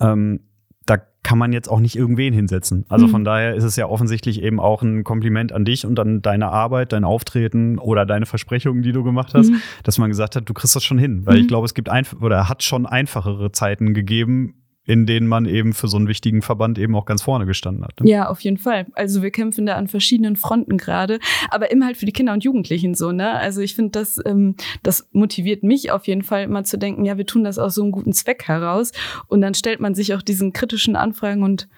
Ähm, 0.00 0.40
da 0.86 0.96
kann 1.22 1.38
man 1.38 1.52
jetzt 1.52 1.68
auch 1.70 1.78
nicht 1.80 1.94
irgendwen 1.96 2.32
hinsetzen. 2.32 2.84
Also 2.88 3.06
Mhm. 3.06 3.10
von 3.10 3.24
daher 3.24 3.54
ist 3.54 3.64
es 3.64 3.76
ja 3.76 3.86
offensichtlich 3.86 4.42
eben 4.42 4.58
auch 4.58 4.82
ein 4.82 5.04
Kompliment 5.04 5.52
an 5.52 5.64
dich 5.64 5.86
und 5.86 5.98
an 6.00 6.22
deine 6.22 6.48
Arbeit, 6.48 6.92
dein 6.92 7.04
Auftreten 7.04 7.78
oder 7.78 8.06
deine 8.06 8.26
Versprechungen, 8.26 8.82
die 8.82 8.92
du 8.92 9.04
gemacht 9.04 9.34
hast, 9.34 9.50
Mhm. 9.50 9.60
dass 9.84 9.98
man 9.98 10.08
gesagt 10.10 10.36
hat, 10.36 10.48
du 10.48 10.54
kriegst 10.54 10.74
das 10.74 10.82
schon 10.82 10.98
hin. 10.98 11.26
Weil 11.26 11.36
Mhm. 11.36 11.40
ich 11.42 11.48
glaube, 11.48 11.66
es 11.66 11.74
gibt 11.74 11.88
einfach 11.90 12.20
oder 12.22 12.48
hat 12.48 12.62
schon 12.62 12.86
einfachere 12.86 13.52
Zeiten 13.52 13.92
gegeben, 13.94 14.54
in 14.90 15.06
denen 15.06 15.28
man 15.28 15.46
eben 15.46 15.72
für 15.72 15.86
so 15.86 15.96
einen 15.98 16.08
wichtigen 16.08 16.42
Verband 16.42 16.76
eben 16.76 16.96
auch 16.96 17.04
ganz 17.04 17.22
vorne 17.22 17.46
gestanden 17.46 17.84
hat. 17.84 18.00
ne? 18.00 18.10
Ja, 18.10 18.28
auf 18.28 18.40
jeden 18.40 18.56
Fall. 18.56 18.86
Also 18.94 19.22
wir 19.22 19.30
kämpfen 19.30 19.64
da 19.64 19.76
an 19.76 19.86
verschiedenen 19.86 20.34
Fronten 20.34 20.78
gerade, 20.78 21.20
aber 21.48 21.70
immer 21.70 21.86
halt 21.86 21.96
für 21.96 22.06
die 22.06 22.12
Kinder 22.12 22.32
und 22.32 22.42
Jugendlichen 22.42 22.94
so, 22.94 23.12
ne? 23.12 23.34
Also 23.34 23.60
ich 23.60 23.76
finde, 23.76 23.92
das, 23.92 24.18
ähm, 24.26 24.56
das 24.82 25.08
motiviert 25.12 25.62
mich 25.62 25.92
auf 25.92 26.08
jeden 26.08 26.24
Fall 26.24 26.42
immer 26.42 26.64
zu 26.64 26.76
denken, 26.76 27.04
ja, 27.04 27.16
wir 27.16 27.24
tun 27.24 27.44
das 27.44 27.56
aus 27.56 27.76
so 27.76 27.82
einem 27.84 27.92
guten 27.92 28.12
Zweck 28.12 28.48
heraus. 28.48 28.90
Und 29.28 29.42
dann 29.42 29.54
stellt 29.54 29.78
man 29.78 29.94
sich 29.94 30.12
auch 30.12 30.22
diesen 30.22 30.52
kritischen 30.52 30.96
Anfragen 30.96 31.44
und 31.44 31.68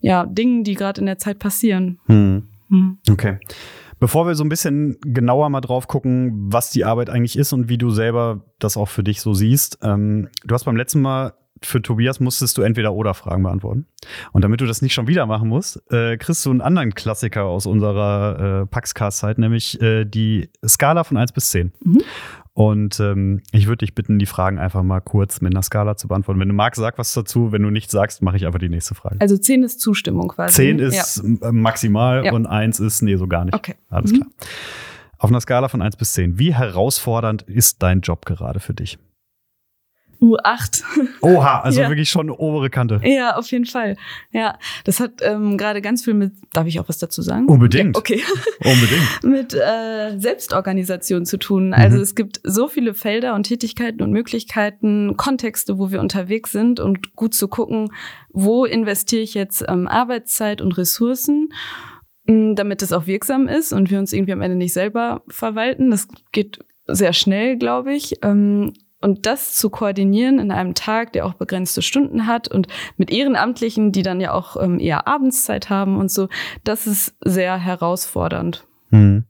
ja, 0.00 0.26
Dingen, 0.26 0.64
die 0.64 0.74
gerade 0.74 1.00
in 1.00 1.06
der 1.06 1.18
Zeit 1.18 1.38
passieren. 1.38 2.00
Hm. 2.06 2.48
Hm. 2.68 2.98
Okay. 3.08 3.38
Bevor 4.00 4.26
wir 4.26 4.34
so 4.34 4.42
ein 4.42 4.48
bisschen 4.48 4.96
genauer 5.02 5.50
mal 5.50 5.60
drauf 5.60 5.86
gucken, 5.86 6.32
was 6.52 6.70
die 6.70 6.84
Arbeit 6.84 7.10
eigentlich 7.10 7.38
ist 7.38 7.52
und 7.52 7.68
wie 7.68 7.78
du 7.78 7.90
selber 7.90 8.42
das 8.58 8.76
auch 8.76 8.88
für 8.88 9.04
dich 9.04 9.20
so 9.20 9.34
siehst. 9.34 9.78
Ähm, 9.82 10.28
du 10.42 10.52
hast 10.52 10.64
beim 10.64 10.76
letzten 10.76 11.00
Mal 11.00 11.34
für 11.62 11.82
Tobias 11.82 12.20
musstest 12.20 12.56
du 12.56 12.62
entweder 12.62 12.92
oder 12.92 13.14
Fragen 13.14 13.42
beantworten. 13.42 13.86
Und 14.32 14.42
damit 14.42 14.60
du 14.60 14.66
das 14.66 14.82
nicht 14.82 14.94
schon 14.94 15.06
wieder 15.06 15.26
machen 15.26 15.48
musst, 15.48 15.82
äh, 15.92 16.16
kriegst 16.16 16.44
du 16.46 16.50
einen 16.50 16.60
anderen 16.60 16.94
Klassiker 16.94 17.44
aus 17.44 17.66
unserer 17.66 18.62
äh, 18.62 18.66
Paxcast-Zeit, 18.66 19.38
nämlich 19.38 19.80
äh, 19.80 20.04
die 20.04 20.48
Skala 20.66 21.04
von 21.04 21.16
1 21.16 21.32
bis 21.32 21.50
10. 21.50 21.72
Mhm. 21.84 22.02
Und 22.52 23.00
ähm, 23.00 23.42
ich 23.52 23.68
würde 23.68 23.78
dich 23.78 23.94
bitten, 23.94 24.18
die 24.18 24.26
Fragen 24.26 24.58
einfach 24.58 24.82
mal 24.82 25.00
kurz 25.00 25.40
mit 25.40 25.54
einer 25.54 25.62
Skala 25.62 25.96
zu 25.96 26.08
beantworten. 26.08 26.40
Wenn 26.40 26.48
du 26.48 26.54
magst, 26.54 26.80
sag 26.80 26.98
was 26.98 27.12
dazu. 27.14 27.52
Wenn 27.52 27.62
du 27.62 27.70
nichts 27.70 27.92
sagst, 27.92 28.22
mache 28.22 28.36
ich 28.36 28.46
einfach 28.46 28.58
die 28.58 28.68
nächste 28.68 28.94
Frage. 28.94 29.16
Also 29.20 29.36
10 29.36 29.62
ist 29.62 29.80
Zustimmung 29.80 30.28
quasi. 30.28 30.54
10 30.54 30.78
ist 30.78 31.22
ja. 31.24 31.52
maximal 31.52 32.24
ja. 32.24 32.32
und 32.32 32.46
1 32.46 32.80
ist, 32.80 33.02
nee, 33.02 33.16
so 33.16 33.28
gar 33.28 33.44
nicht. 33.44 33.54
Okay. 33.54 33.76
Alles 33.88 34.12
mhm. 34.12 34.16
klar. 34.16 34.28
Auf 35.18 35.30
einer 35.30 35.40
Skala 35.40 35.68
von 35.68 35.82
1 35.82 35.96
bis 35.96 36.14
10, 36.14 36.38
wie 36.38 36.54
herausfordernd 36.54 37.42
ist 37.42 37.82
dein 37.82 38.00
Job 38.00 38.26
gerade 38.26 38.58
für 38.58 38.74
dich? 38.74 38.98
U8. 40.20 40.82
Oha, 41.22 41.60
also 41.64 41.80
ja. 41.80 41.88
wirklich 41.88 42.10
schon 42.10 42.30
obere 42.30 42.70
Kante. 42.70 43.00
Ja, 43.04 43.36
auf 43.36 43.50
jeden 43.50 43.64
Fall. 43.64 43.96
Ja, 44.32 44.58
das 44.84 45.00
hat 45.00 45.22
ähm, 45.22 45.56
gerade 45.56 45.80
ganz 45.80 46.04
viel 46.04 46.14
mit, 46.14 46.32
darf 46.52 46.66
ich 46.66 46.78
auch 46.78 46.88
was 46.88 46.98
dazu 46.98 47.22
sagen? 47.22 47.46
Unbedingt. 47.46 47.96
Ja, 47.96 48.00
okay. 48.00 48.22
Unbedingt. 48.64 49.24
mit 49.24 49.54
äh, 49.54 50.18
Selbstorganisation 50.18 51.24
zu 51.24 51.38
tun. 51.38 51.72
Also 51.72 51.96
mhm. 51.96 52.02
es 52.02 52.14
gibt 52.14 52.40
so 52.44 52.68
viele 52.68 52.94
Felder 52.94 53.34
und 53.34 53.44
Tätigkeiten 53.44 54.02
und 54.02 54.10
Möglichkeiten, 54.10 55.16
Kontexte, 55.16 55.78
wo 55.78 55.90
wir 55.90 56.00
unterwegs 56.00 56.52
sind 56.52 56.80
und 56.80 57.16
gut 57.16 57.34
zu 57.34 57.48
gucken, 57.48 57.92
wo 58.30 58.64
investiere 58.64 59.22
ich 59.22 59.34
jetzt 59.34 59.64
ähm, 59.68 59.88
Arbeitszeit 59.88 60.60
und 60.60 60.76
Ressourcen 60.76 61.48
damit 62.26 62.82
es 62.82 62.92
auch 62.92 63.06
wirksam 63.06 63.48
ist 63.48 63.72
und 63.72 63.90
wir 63.90 63.98
uns 63.98 64.12
irgendwie 64.12 64.32
am 64.32 64.42
Ende 64.42 64.56
nicht 64.56 64.72
selber 64.72 65.22
verwalten. 65.26 65.90
Das 65.90 66.06
geht 66.30 66.60
sehr 66.86 67.12
schnell, 67.12 67.56
glaube 67.56 67.92
ich. 67.92 68.22
Ähm, 68.22 68.72
und 69.00 69.26
das 69.26 69.54
zu 69.56 69.70
koordinieren 69.70 70.38
in 70.38 70.50
einem 70.50 70.74
Tag, 70.74 71.12
der 71.12 71.26
auch 71.26 71.34
begrenzte 71.34 71.82
Stunden 71.82 72.26
hat 72.26 72.48
und 72.48 72.66
mit 72.96 73.10
Ehrenamtlichen, 73.10 73.92
die 73.92 74.02
dann 74.02 74.20
ja 74.20 74.32
auch 74.32 74.56
ähm, 74.62 74.78
eher 74.78 75.06
Abendszeit 75.06 75.70
haben 75.70 75.96
und 75.96 76.10
so, 76.10 76.28
das 76.64 76.86
ist 76.86 77.14
sehr 77.24 77.56
herausfordernd. 77.56 78.66
Hm. 78.90 79.24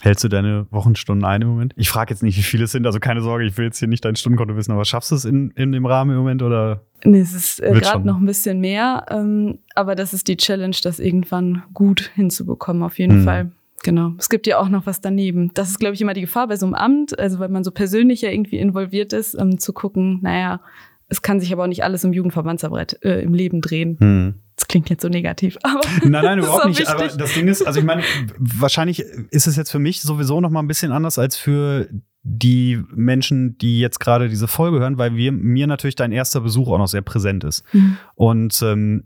Hältst 0.00 0.22
du 0.22 0.28
deine 0.28 0.66
Wochenstunden 0.70 1.24
ein 1.24 1.40
im 1.40 1.48
Moment? 1.48 1.72
Ich 1.76 1.88
frage 1.88 2.12
jetzt 2.12 2.22
nicht, 2.22 2.36
wie 2.36 2.42
viele 2.42 2.64
es 2.64 2.72
sind, 2.72 2.84
also 2.84 2.98
keine 2.98 3.22
Sorge, 3.22 3.44
ich 3.46 3.56
will 3.56 3.66
jetzt 3.66 3.78
hier 3.78 3.88
nicht 3.88 4.04
dein 4.04 4.16
Stundenkonto 4.16 4.54
wissen, 4.54 4.72
aber 4.72 4.84
schaffst 4.84 5.10
du 5.10 5.14
es 5.14 5.24
in, 5.24 5.50
in 5.52 5.72
dem 5.72 5.86
Rahmen 5.86 6.10
im 6.10 6.18
Moment 6.18 6.42
oder? 6.42 6.82
Nee, 7.04 7.20
es 7.20 7.32
ist 7.32 7.60
äh, 7.60 7.72
gerade 7.72 8.06
noch 8.06 8.18
ein 8.18 8.26
bisschen 8.26 8.60
mehr, 8.60 9.06
ähm, 9.08 9.60
aber 9.74 9.94
das 9.94 10.12
ist 10.12 10.28
die 10.28 10.36
Challenge, 10.36 10.76
das 10.82 10.98
irgendwann 10.98 11.62
gut 11.72 12.10
hinzubekommen, 12.14 12.82
auf 12.82 12.98
jeden 12.98 13.18
hm. 13.18 13.24
Fall. 13.24 13.52
Genau. 13.84 14.14
Es 14.18 14.30
gibt 14.30 14.46
ja 14.46 14.58
auch 14.58 14.70
noch 14.70 14.86
was 14.86 15.02
daneben. 15.02 15.52
Das 15.52 15.68
ist, 15.68 15.78
glaube 15.78 15.94
ich, 15.94 16.00
immer 16.00 16.14
die 16.14 16.22
Gefahr 16.22 16.48
bei 16.48 16.56
so 16.56 16.64
einem 16.64 16.74
Amt, 16.74 17.18
also 17.18 17.38
weil 17.38 17.50
man 17.50 17.62
so 17.62 17.70
persönlich 17.70 18.22
ja 18.22 18.30
irgendwie 18.30 18.58
involviert 18.58 19.12
ist, 19.12 19.34
um 19.34 19.58
zu 19.58 19.74
gucken, 19.74 20.20
naja, 20.22 20.60
es 21.08 21.20
kann 21.20 21.38
sich 21.38 21.52
aber 21.52 21.64
auch 21.64 21.68
nicht 21.68 21.84
alles 21.84 22.02
im 22.02 22.14
Jugendverbandsarbeit 22.14 22.98
äh, 23.04 23.20
im 23.20 23.34
Leben 23.34 23.60
drehen. 23.60 23.98
Hm. 24.00 24.34
Das 24.56 24.68
klingt 24.68 24.88
jetzt 24.88 25.02
so 25.02 25.08
negativ, 25.08 25.58
aber. 25.62 25.82
Nein, 26.02 26.24
nein, 26.24 26.38
überhaupt 26.40 26.64
nicht. 26.64 26.80
Wichtig. 26.80 26.94
Aber 26.94 27.08
das 27.08 27.34
Ding 27.34 27.46
ist, 27.46 27.66
also 27.66 27.78
ich 27.78 27.84
meine, 27.84 28.02
wahrscheinlich 28.38 29.00
ist 29.00 29.46
es 29.46 29.56
jetzt 29.56 29.70
für 29.70 29.78
mich 29.78 30.00
sowieso 30.00 30.40
noch 30.40 30.50
mal 30.50 30.60
ein 30.60 30.68
bisschen 30.68 30.90
anders 30.90 31.18
als 31.18 31.36
für 31.36 31.88
die 32.22 32.82
Menschen, 32.94 33.58
die 33.58 33.80
jetzt 33.80 34.00
gerade 34.00 34.30
diese 34.30 34.48
Folge 34.48 34.78
hören, 34.78 34.96
weil 34.96 35.14
wir, 35.14 35.30
mir 35.30 35.66
natürlich 35.66 35.96
dein 35.96 36.10
erster 36.10 36.40
Besuch 36.40 36.68
auch 36.68 36.78
noch 36.78 36.88
sehr 36.88 37.02
präsent 37.02 37.44
ist. 37.44 37.64
Mhm. 37.74 37.98
Und 38.14 38.62
ähm, 38.62 39.04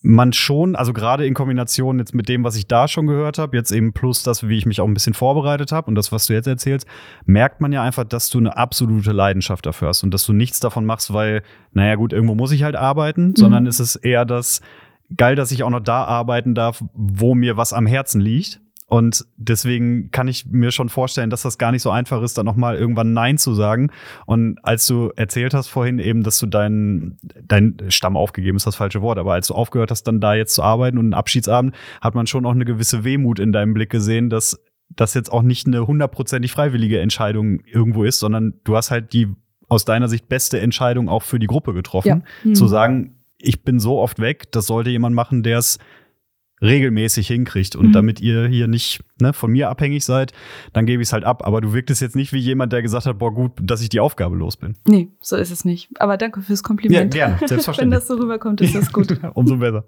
man 0.00 0.32
schon, 0.32 0.76
also 0.76 0.92
gerade 0.92 1.26
in 1.26 1.34
Kombination 1.34 1.98
jetzt 1.98 2.14
mit 2.14 2.28
dem, 2.28 2.44
was 2.44 2.54
ich 2.56 2.68
da 2.68 2.86
schon 2.86 3.06
gehört 3.06 3.38
habe, 3.38 3.56
jetzt 3.56 3.72
eben 3.72 3.92
plus 3.92 4.22
das, 4.22 4.48
wie 4.48 4.56
ich 4.56 4.64
mich 4.64 4.80
auch 4.80 4.86
ein 4.86 4.94
bisschen 4.94 5.14
vorbereitet 5.14 5.72
habe 5.72 5.88
und 5.88 5.96
das, 5.96 6.12
was 6.12 6.26
du 6.26 6.34
jetzt 6.34 6.46
erzählst, 6.46 6.86
merkt 7.26 7.60
man 7.60 7.72
ja 7.72 7.82
einfach, 7.82 8.04
dass 8.04 8.30
du 8.30 8.38
eine 8.38 8.56
absolute 8.56 9.10
Leidenschaft 9.10 9.66
dafür 9.66 9.88
hast 9.88 10.04
und 10.04 10.14
dass 10.14 10.24
du 10.24 10.32
nichts 10.32 10.60
davon 10.60 10.84
machst, 10.84 11.12
weil, 11.12 11.42
naja 11.72 11.96
gut, 11.96 12.12
irgendwo 12.12 12.36
muss 12.36 12.52
ich 12.52 12.62
halt 12.62 12.76
arbeiten, 12.76 13.28
mhm. 13.28 13.36
sondern 13.36 13.66
es 13.66 13.80
ist 13.80 13.96
eher 13.96 14.24
das, 14.24 14.60
geil, 15.16 15.36
dass 15.36 15.52
ich 15.52 15.62
auch 15.62 15.70
noch 15.70 15.80
da 15.80 16.04
arbeiten 16.04 16.54
darf, 16.54 16.84
wo 16.92 17.34
mir 17.34 17.56
was 17.56 17.72
am 17.72 17.86
Herzen 17.86 18.20
liegt. 18.20 18.60
Und 18.90 19.26
deswegen 19.36 20.10
kann 20.10 20.28
ich 20.28 20.46
mir 20.46 20.70
schon 20.70 20.88
vorstellen, 20.88 21.28
dass 21.28 21.42
das 21.42 21.58
gar 21.58 21.72
nicht 21.72 21.82
so 21.82 21.90
einfach 21.90 22.22
ist, 22.22 22.38
dann 22.38 22.46
nochmal 22.46 22.76
irgendwann 22.76 23.12
Nein 23.12 23.36
zu 23.36 23.52
sagen. 23.52 23.90
Und 24.24 24.58
als 24.64 24.86
du 24.86 25.10
erzählt 25.14 25.52
hast 25.52 25.68
vorhin 25.68 25.98
eben, 25.98 26.22
dass 26.22 26.38
du 26.38 26.46
deinen 26.46 27.18
dein 27.42 27.76
Stamm 27.88 28.16
aufgegeben 28.16 28.56
ist 28.56 28.66
das 28.66 28.76
falsche 28.76 29.02
Wort, 29.02 29.18
aber 29.18 29.34
als 29.34 29.48
du 29.48 29.54
aufgehört 29.54 29.90
hast, 29.90 30.04
dann 30.04 30.20
da 30.20 30.34
jetzt 30.34 30.54
zu 30.54 30.62
arbeiten 30.62 30.96
und 30.96 31.04
einen 31.04 31.14
Abschiedsabend, 31.14 31.74
hat 32.00 32.14
man 32.14 32.26
schon 32.26 32.46
auch 32.46 32.52
eine 32.52 32.64
gewisse 32.64 33.04
Wehmut 33.04 33.38
in 33.38 33.52
deinem 33.52 33.74
Blick 33.74 33.90
gesehen, 33.90 34.30
dass 34.30 34.58
das 34.88 35.12
jetzt 35.12 35.30
auch 35.30 35.42
nicht 35.42 35.66
eine 35.66 35.86
hundertprozentig 35.86 36.52
freiwillige 36.52 36.98
Entscheidung 37.00 37.60
irgendwo 37.66 38.04
ist, 38.04 38.18
sondern 38.18 38.54
du 38.64 38.74
hast 38.74 38.90
halt 38.90 39.12
die 39.12 39.28
aus 39.68 39.84
deiner 39.84 40.08
Sicht 40.08 40.30
beste 40.30 40.60
Entscheidung 40.60 41.10
auch 41.10 41.22
für 41.22 41.38
die 41.38 41.46
Gruppe 41.46 41.74
getroffen, 41.74 42.08
ja. 42.08 42.22
mhm. 42.44 42.54
zu 42.54 42.66
sagen, 42.66 43.18
ich 43.38 43.62
bin 43.62 43.78
so 43.80 43.98
oft 43.98 44.18
weg, 44.18 44.50
das 44.50 44.66
sollte 44.66 44.90
jemand 44.90 45.14
machen, 45.14 45.42
der 45.42 45.58
es 45.58 45.78
regelmäßig 46.62 47.26
hinkriegt. 47.26 47.76
Und 47.76 47.88
mhm. 47.88 47.92
damit 47.92 48.20
ihr 48.20 48.46
hier 48.46 48.68
nicht 48.68 49.00
ne, 49.20 49.32
von 49.32 49.50
mir 49.50 49.68
abhängig 49.70 50.04
seid, 50.04 50.32
dann 50.72 50.86
gebe 50.86 51.02
ich 51.02 51.08
es 51.08 51.12
halt 51.12 51.24
ab. 51.24 51.46
Aber 51.46 51.60
du 51.60 51.72
wirktest 51.72 52.00
jetzt 52.00 52.16
nicht 52.16 52.32
wie 52.32 52.38
jemand, 52.38 52.72
der 52.72 52.82
gesagt 52.82 53.06
hat, 53.06 53.18
boah, 53.18 53.32
gut, 53.32 53.52
dass 53.60 53.80
ich 53.80 53.88
die 53.88 54.00
Aufgabe 54.00 54.36
los 54.36 54.56
bin. 54.56 54.76
Nee, 54.86 55.08
so 55.20 55.36
ist 55.36 55.50
es 55.50 55.64
nicht. 55.64 55.88
Aber 56.00 56.16
danke 56.16 56.42
fürs 56.42 56.62
Kompliment. 56.62 57.14
Ja, 57.14 57.28
gerne, 57.28 57.48
selbstverständlich. 57.48 57.78
Wenn 57.82 57.90
das 57.90 58.08
so 58.08 58.14
rüberkommt, 58.14 58.60
ist 58.60 58.74
das 58.74 58.92
gut. 58.92 59.18
Umso 59.34 59.56
besser. 59.56 59.84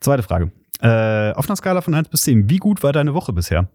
Zweite 0.00 0.22
Frage. 0.22 0.52
Äh, 0.80 1.32
auf 1.32 1.48
einer 1.48 1.56
Skala 1.56 1.80
von 1.80 1.94
1 1.94 2.08
bis 2.08 2.22
10, 2.22 2.50
wie 2.50 2.56
gut 2.56 2.82
war 2.82 2.92
deine 2.92 3.14
Woche 3.14 3.32
bisher? 3.32 3.68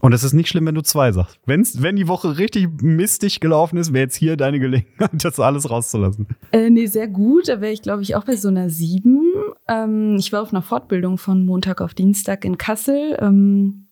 Und 0.00 0.12
es 0.12 0.24
ist 0.24 0.32
nicht 0.32 0.48
schlimm, 0.48 0.66
wenn 0.66 0.74
du 0.74 0.82
zwei 0.82 1.12
sagst. 1.12 1.38
Wenn's, 1.46 1.82
wenn 1.82 1.96
die 1.96 2.08
Woche 2.08 2.38
richtig 2.38 2.82
mistig 2.82 3.40
gelaufen 3.40 3.76
ist, 3.76 3.92
wäre 3.92 4.04
jetzt 4.04 4.16
hier 4.16 4.36
deine 4.36 4.58
Gelegenheit, 4.58 5.10
das 5.24 5.38
alles 5.38 5.70
rauszulassen. 5.70 6.26
Äh, 6.52 6.70
nee, 6.70 6.86
sehr 6.86 7.08
gut. 7.08 7.48
Da 7.48 7.60
wäre 7.60 7.72
ich, 7.72 7.82
glaube 7.82 8.02
ich, 8.02 8.16
auch 8.16 8.24
bei 8.24 8.36
so 8.36 8.48
einer 8.48 8.70
sieben. 8.70 9.32
Ähm, 9.68 10.16
ich 10.18 10.32
war 10.32 10.42
auf 10.42 10.52
einer 10.52 10.62
Fortbildung 10.62 11.18
von 11.18 11.44
Montag 11.44 11.80
auf 11.80 11.94
Dienstag 11.94 12.44
in 12.44 12.56
Kassel. 12.58 13.16
Ähm, 13.20 13.86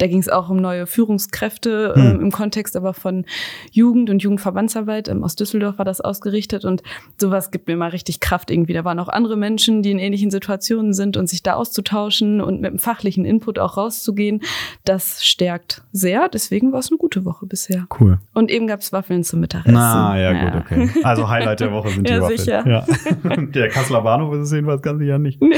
da 0.00 0.06
ging 0.06 0.18
es 0.18 0.28
auch 0.28 0.48
um 0.48 0.56
neue 0.56 0.86
Führungskräfte 0.86 1.92
hm. 1.94 2.02
ähm, 2.02 2.20
im 2.20 2.30
Kontext 2.30 2.74
aber 2.74 2.94
von 2.94 3.26
Jugend 3.70 4.08
und 4.08 4.22
Jugendverbandsarbeit. 4.22 5.08
Ähm, 5.08 5.22
aus 5.22 5.36
Düsseldorf 5.36 5.78
war 5.78 5.84
das 5.84 6.00
ausgerichtet 6.00 6.64
und 6.64 6.82
sowas 7.18 7.50
gibt 7.50 7.68
mir 7.68 7.76
mal 7.76 7.90
richtig 7.90 8.20
Kraft 8.20 8.50
irgendwie. 8.50 8.72
Da 8.72 8.84
waren 8.84 8.98
auch 8.98 9.08
andere 9.08 9.36
Menschen, 9.36 9.82
die 9.82 9.90
in 9.90 9.98
ähnlichen 9.98 10.30
Situationen 10.30 10.94
sind 10.94 11.18
und 11.18 11.28
sich 11.28 11.42
da 11.42 11.54
auszutauschen 11.54 12.40
und 12.40 12.62
mit 12.62 12.70
dem 12.70 12.78
fachlichen 12.78 13.26
Input 13.26 13.58
auch 13.58 13.76
rauszugehen. 13.76 14.40
Das 14.84 15.24
stärkt 15.24 15.82
sehr. 15.92 16.28
Deswegen 16.28 16.72
war 16.72 16.78
es 16.78 16.90
eine 16.90 16.96
gute 16.96 17.26
Woche 17.26 17.44
bisher. 17.44 17.86
Cool. 18.00 18.18
Und 18.32 18.50
eben 18.50 18.66
gab 18.66 18.80
es 18.80 18.92
Waffeln 18.92 19.22
zum 19.22 19.40
Mittagessen. 19.40 19.74
Na, 19.74 20.18
ja, 20.18 20.32
ja, 20.32 20.50
gut, 20.50 20.62
okay. 20.62 20.90
Also 21.02 21.28
Highlight 21.28 21.60
der 21.60 21.72
Woche 21.72 21.90
sind 21.90 22.08
die 22.08 22.12
ja, 22.14 22.22
Waffeln. 22.22 22.38
Sicher. 22.38 22.66
Ja, 22.66 22.86
Der 23.36 23.68
Kasseler 23.68 24.00
Bahnhof 24.00 24.32
ist 24.34 24.40
es 24.40 24.52
jedenfalls 24.52 24.80
ganz 24.80 25.00
sicher 25.00 25.18
nicht. 25.18 25.42
Nee. 25.42 25.56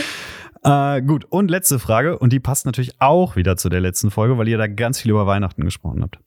Äh, 0.65 1.03
gut, 1.03 1.25
und 1.29 1.51
letzte 1.51 1.79
Frage, 1.79 2.19
und 2.19 2.33
die 2.33 2.41
passt 2.41 2.67
natürlich 2.67 3.01
auch 3.01 3.35
wieder 3.35 3.57
zu 3.57 3.69
der 3.69 3.81
letzten 3.81 4.11
Folge, 4.11 4.39
weil 4.39 4.49
ihr 4.49 4.59
da 4.59 4.69
ganz 4.69 5.01
viel 5.01 5.11
über 5.11 5.27
Weihnachten 5.27 5.65
gesprochen 5.65 6.03
habt. 6.03 6.19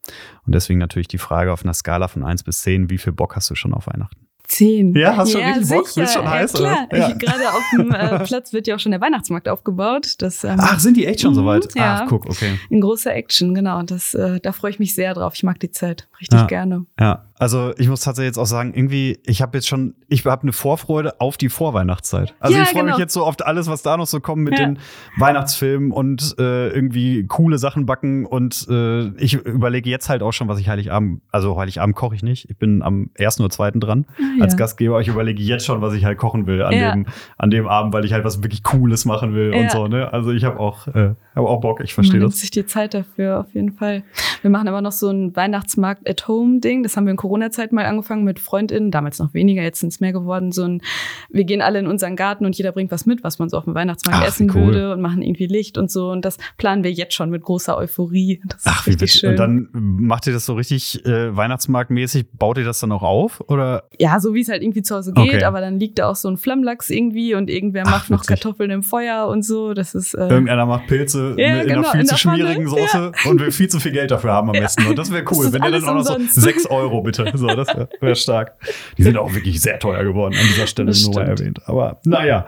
Und 0.45 0.53
deswegen 0.53 0.79
natürlich 0.79 1.07
die 1.07 1.17
Frage 1.17 1.53
auf 1.53 1.63
einer 1.63 1.73
Skala 1.73 2.07
von 2.07 2.23
1 2.23 2.43
bis 2.43 2.61
10, 2.61 2.89
wie 2.89 2.97
viel 2.97 3.13
Bock 3.13 3.35
hast 3.35 3.49
du 3.49 3.55
schon 3.55 3.73
auf 3.73 3.87
Weihnachten? 3.87 4.25
Zehn. 4.47 4.93
Ja, 4.95 5.17
hast 5.17 5.33
du 5.33 5.39
ja, 5.39 5.45
schon 5.45 5.53
richtig 5.59 5.77
Bock? 5.77 5.95
Bist 5.95 6.13
schon 6.13 6.29
heiß, 6.29 6.53
klar. 6.53 6.87
Oder? 6.91 6.97
Ja. 6.97 7.11
Gerade 7.13 7.49
auf 7.49 7.63
dem 7.73 7.91
äh, 7.91 8.19
Platz 8.25 8.53
wird 8.53 8.67
ja 8.67 8.75
auch 8.75 8.79
schon 8.79 8.91
der 8.91 9.01
Weihnachtsmarkt 9.01 9.49
aufgebaut. 9.49 10.15
Das, 10.19 10.43
ähm, 10.43 10.57
Ach, 10.59 10.79
sind 10.79 10.97
die 10.97 11.05
echt 11.05 11.21
schon 11.21 11.33
so 11.33 11.45
weit? 11.45 11.73
Ja. 11.75 12.01
Ach, 12.03 12.07
guck, 12.07 12.25
okay. 12.27 12.59
In 12.69 12.81
großer 12.81 13.13
Action, 13.13 13.55
genau. 13.55 13.81
Das, 13.83 14.13
äh, 14.13 14.39
da 14.39 14.51
freue 14.51 14.71
ich 14.71 14.79
mich 14.79 14.93
sehr 14.93 15.13
drauf. 15.13 15.33
Ich 15.35 15.43
mag 15.43 15.59
die 15.59 15.71
Zeit 15.71 16.07
richtig 16.19 16.41
ja. 16.41 16.45
gerne. 16.45 16.85
Ja, 16.99 17.25
also 17.37 17.73
ich 17.77 17.89
muss 17.89 18.01
tatsächlich 18.01 18.29
jetzt 18.29 18.37
auch 18.37 18.45
sagen, 18.45 18.73
irgendwie, 18.73 19.19
ich 19.25 19.41
habe 19.41 19.57
jetzt 19.57 19.67
schon, 19.67 19.95
ich 20.07 20.25
habe 20.25 20.43
eine 20.43 20.53
Vorfreude 20.53 21.19
auf 21.19 21.35
die 21.35 21.49
Vorweihnachtszeit. 21.49 22.33
Also 22.39 22.55
ja, 22.55 22.63
ich 22.63 22.69
freue 22.69 22.83
genau. 22.83 22.93
mich 22.93 22.99
jetzt 22.99 23.13
so 23.13 23.25
auf 23.25 23.35
alles, 23.41 23.67
was 23.67 23.81
da 23.81 23.97
noch 23.97 24.07
so 24.07 24.21
kommt 24.21 24.43
mit 24.43 24.57
ja. 24.57 24.65
den 24.65 24.79
Weihnachtsfilmen 25.17 25.91
und 25.91 26.35
äh, 26.39 26.69
irgendwie 26.69 27.27
coole 27.27 27.57
Sachen 27.57 27.85
backen. 27.85 28.25
Und 28.25 28.65
äh, 28.69 29.07
ich 29.17 29.33
überlege 29.33 29.89
jetzt 29.89 30.07
halt 30.07 30.23
auch 30.23 30.31
schon, 30.31 30.47
was 30.47 30.59
ich 30.59 30.69
Heiligabend, 30.69 31.21
also 31.29 31.57
Heiligabend 31.59 31.95
koche 31.95 32.15
ich 32.15 32.23
nicht. 32.23 32.49
Ich 32.49 32.57
bin 32.57 32.81
am 32.81 33.09
ersten 33.15 33.43
oder 33.43 33.51
zweiten 33.51 33.81
dran 33.81 34.05
ah, 34.17 34.43
als 34.43 34.55
Gastgeber. 34.55 35.01
Ich 35.01 35.09
überlege 35.09 35.43
jetzt 35.43 35.65
schon, 35.65 35.81
was 35.81 35.93
ich 35.93 36.05
halt 36.05 36.17
kochen 36.17 36.47
will 36.47 36.61
an, 36.61 36.71
dem, 36.71 37.05
an 37.37 37.49
dem 37.49 37.67
Abend, 37.67 37.93
weil 37.93 38.05
ich 38.05 38.13
halt 38.13 38.23
was 38.23 38.43
wirklich 38.43 38.63
Cooles 38.63 39.03
machen 39.03 39.33
will 39.33 39.53
und 39.53 39.71
so. 39.71 39.87
Ne? 39.87 40.11
Also 40.13 40.31
ich 40.31 40.45
habe 40.45 40.57
auch, 40.57 40.87
äh, 40.87 41.15
hab 41.35 41.45
auch 41.45 41.59
Bock, 41.59 41.81
ich 41.83 41.93
verstehe 41.93 42.19
das. 42.19 42.39
Sich 42.39 42.51
die 42.51 42.65
Zeit 42.65 42.93
dafür, 42.93 43.41
auf 43.41 43.53
jeden 43.53 43.73
Fall. 43.73 44.03
Wir 44.41 44.49
machen 44.49 44.67
aber 44.67 44.81
noch 44.81 44.91
so 44.91 45.09
ein 45.09 45.35
Weihnachtsmarkt 45.35 46.09
at 46.09 46.27
home 46.27 46.59
Ding. 46.59 46.83
Das 46.83 46.95
haben 46.95 47.05
wir 47.05 47.11
in 47.11 47.17
Corona-Zeit 47.17 47.73
mal 47.73 47.85
angefangen 47.85 48.23
mit 48.23 48.39
FreundInnen, 48.39 48.91
damals 48.91 49.19
noch 49.19 49.33
weniger, 49.33 49.61
jetzt 49.61 49.81
sind 49.81 49.89
es 49.89 49.99
mehr 49.99 50.13
geworden. 50.13 50.51
So 50.51 50.63
ein, 50.63 50.81
wir 51.29 51.43
gehen 51.43 51.61
alle 51.61 51.79
in 51.79 51.87
unseren 51.87 52.15
Garten 52.15 52.45
und 52.45 52.57
jeder 52.57 52.71
bringt 52.71 52.91
was 52.91 53.05
mit, 53.05 53.23
was 53.23 53.37
man 53.37 53.49
so 53.49 53.57
auf 53.57 53.65
dem 53.65 53.75
Weihnachtsmarkt 53.75 54.21
Ach, 54.21 54.27
essen 54.27 54.49
cool. 54.51 54.67
würde 54.67 54.93
und 54.93 55.01
machen 55.01 55.21
irgendwie 55.21 55.47
Licht 55.47 55.77
und 55.77 55.91
so. 55.91 56.09
Und 56.11 56.23
das 56.23 56.37
planen 56.57 56.83
wir 56.83 56.91
jetzt 56.91 57.13
schon 57.13 57.29
mit 57.29 57.41
großer 57.41 57.75
Euphorie. 57.77 58.41
Das 58.47 58.61
Ach, 58.65 58.87
richtig 58.87 59.11
schön. 59.11 59.31
Und 59.31 59.39
dann 59.39 59.69
macht 59.71 60.27
ihr 60.27 60.33
das 60.33 60.45
so 60.45 60.53
richtig 60.53 61.05
äh, 61.05 61.35
Weihnachtsmarktmäßig, 61.35 62.31
baut 62.31 62.57
ihr 62.57 62.65
das 62.65 62.79
dann 62.79 62.93
auch 62.93 63.03
auf? 63.03 63.41
Oder? 63.49 63.83
Ja, 63.99 64.19
so 64.19 64.33
wie 64.33 64.41
es 64.41 64.47
halt 64.47 64.61
irgendwie 64.63 64.83
zu 64.83 64.95
Hause 64.95 65.11
geht, 65.11 65.35
okay. 65.35 65.43
aber 65.43 65.59
dann 65.59 65.79
liegt 65.79 65.99
da 65.99 66.09
auch 66.09 66.15
so 66.15 66.29
ein 66.29 66.37
Flammlachs 66.37 66.89
irgendwie 66.89 67.35
und 67.35 67.49
irgendwer 67.49 67.83
Ach, 67.87 67.91
macht 67.91 68.09
noch 68.09 68.25
Kartoffeln 68.25 68.71
im 68.71 68.83
Feuer 68.83 69.27
und 69.27 69.43
so. 69.43 69.73
Das 69.73 69.95
ist. 69.95 70.13
Äh, 70.13 70.27
Irgendeiner 70.29 70.65
macht 70.65 70.87
Pilze 70.87 71.24
ja, 71.37 71.61
in 71.61 71.67
genau, 71.67 71.79
einer 71.81 71.91
viel 71.91 72.05
zu 72.05 72.17
schmierigen 72.17 72.67
Soße 72.67 73.11
ja. 73.15 73.29
und 73.29 73.39
will 73.39 73.51
viel 73.51 73.67
zu 73.67 73.79
viel 73.79 73.91
Geld 73.91 74.11
dafür 74.11 74.31
haben 74.31 74.49
am 74.49 74.53
besten. 74.53 74.85
Und 74.85 74.97
das 74.97 75.11
wäre 75.11 75.23
cool, 75.31 75.51
wenn 75.51 75.63
ihr 75.63 75.71
dann 75.71 75.83
auch 75.83 75.93
noch 75.95 76.03
so 76.03 76.17
6 76.19 76.67
Euro 76.67 77.01
bitte. 77.01 77.31
So, 77.35 77.47
das 77.47 77.67
wäre 77.67 77.89
wär 78.01 78.15
stark. 78.15 78.53
Die 78.97 79.03
sind 79.03 79.17
auch 79.17 79.33
wirklich 79.33 79.61
sehr 79.61 79.79
teuer 79.79 80.03
geworden, 80.03 80.35
an 80.39 80.47
dieser 80.47 80.67
Stelle 80.67 80.91
nur 80.91 81.13
mal 81.13 81.27
erwähnt. 81.27 81.61
Aber 81.67 81.99
naja. 82.05 82.47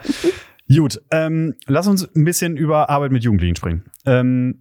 Gut, 0.74 1.02
ähm, 1.12 1.56
lass 1.66 1.88
uns 1.88 2.04
ein 2.16 2.26
bisschen 2.26 2.58
über 2.58 2.90
Arbeit 2.90 3.12
mit 3.12 3.24
Jugendlichen 3.24 3.56
sprechen. 3.56 3.86
Ähm, 4.06 4.60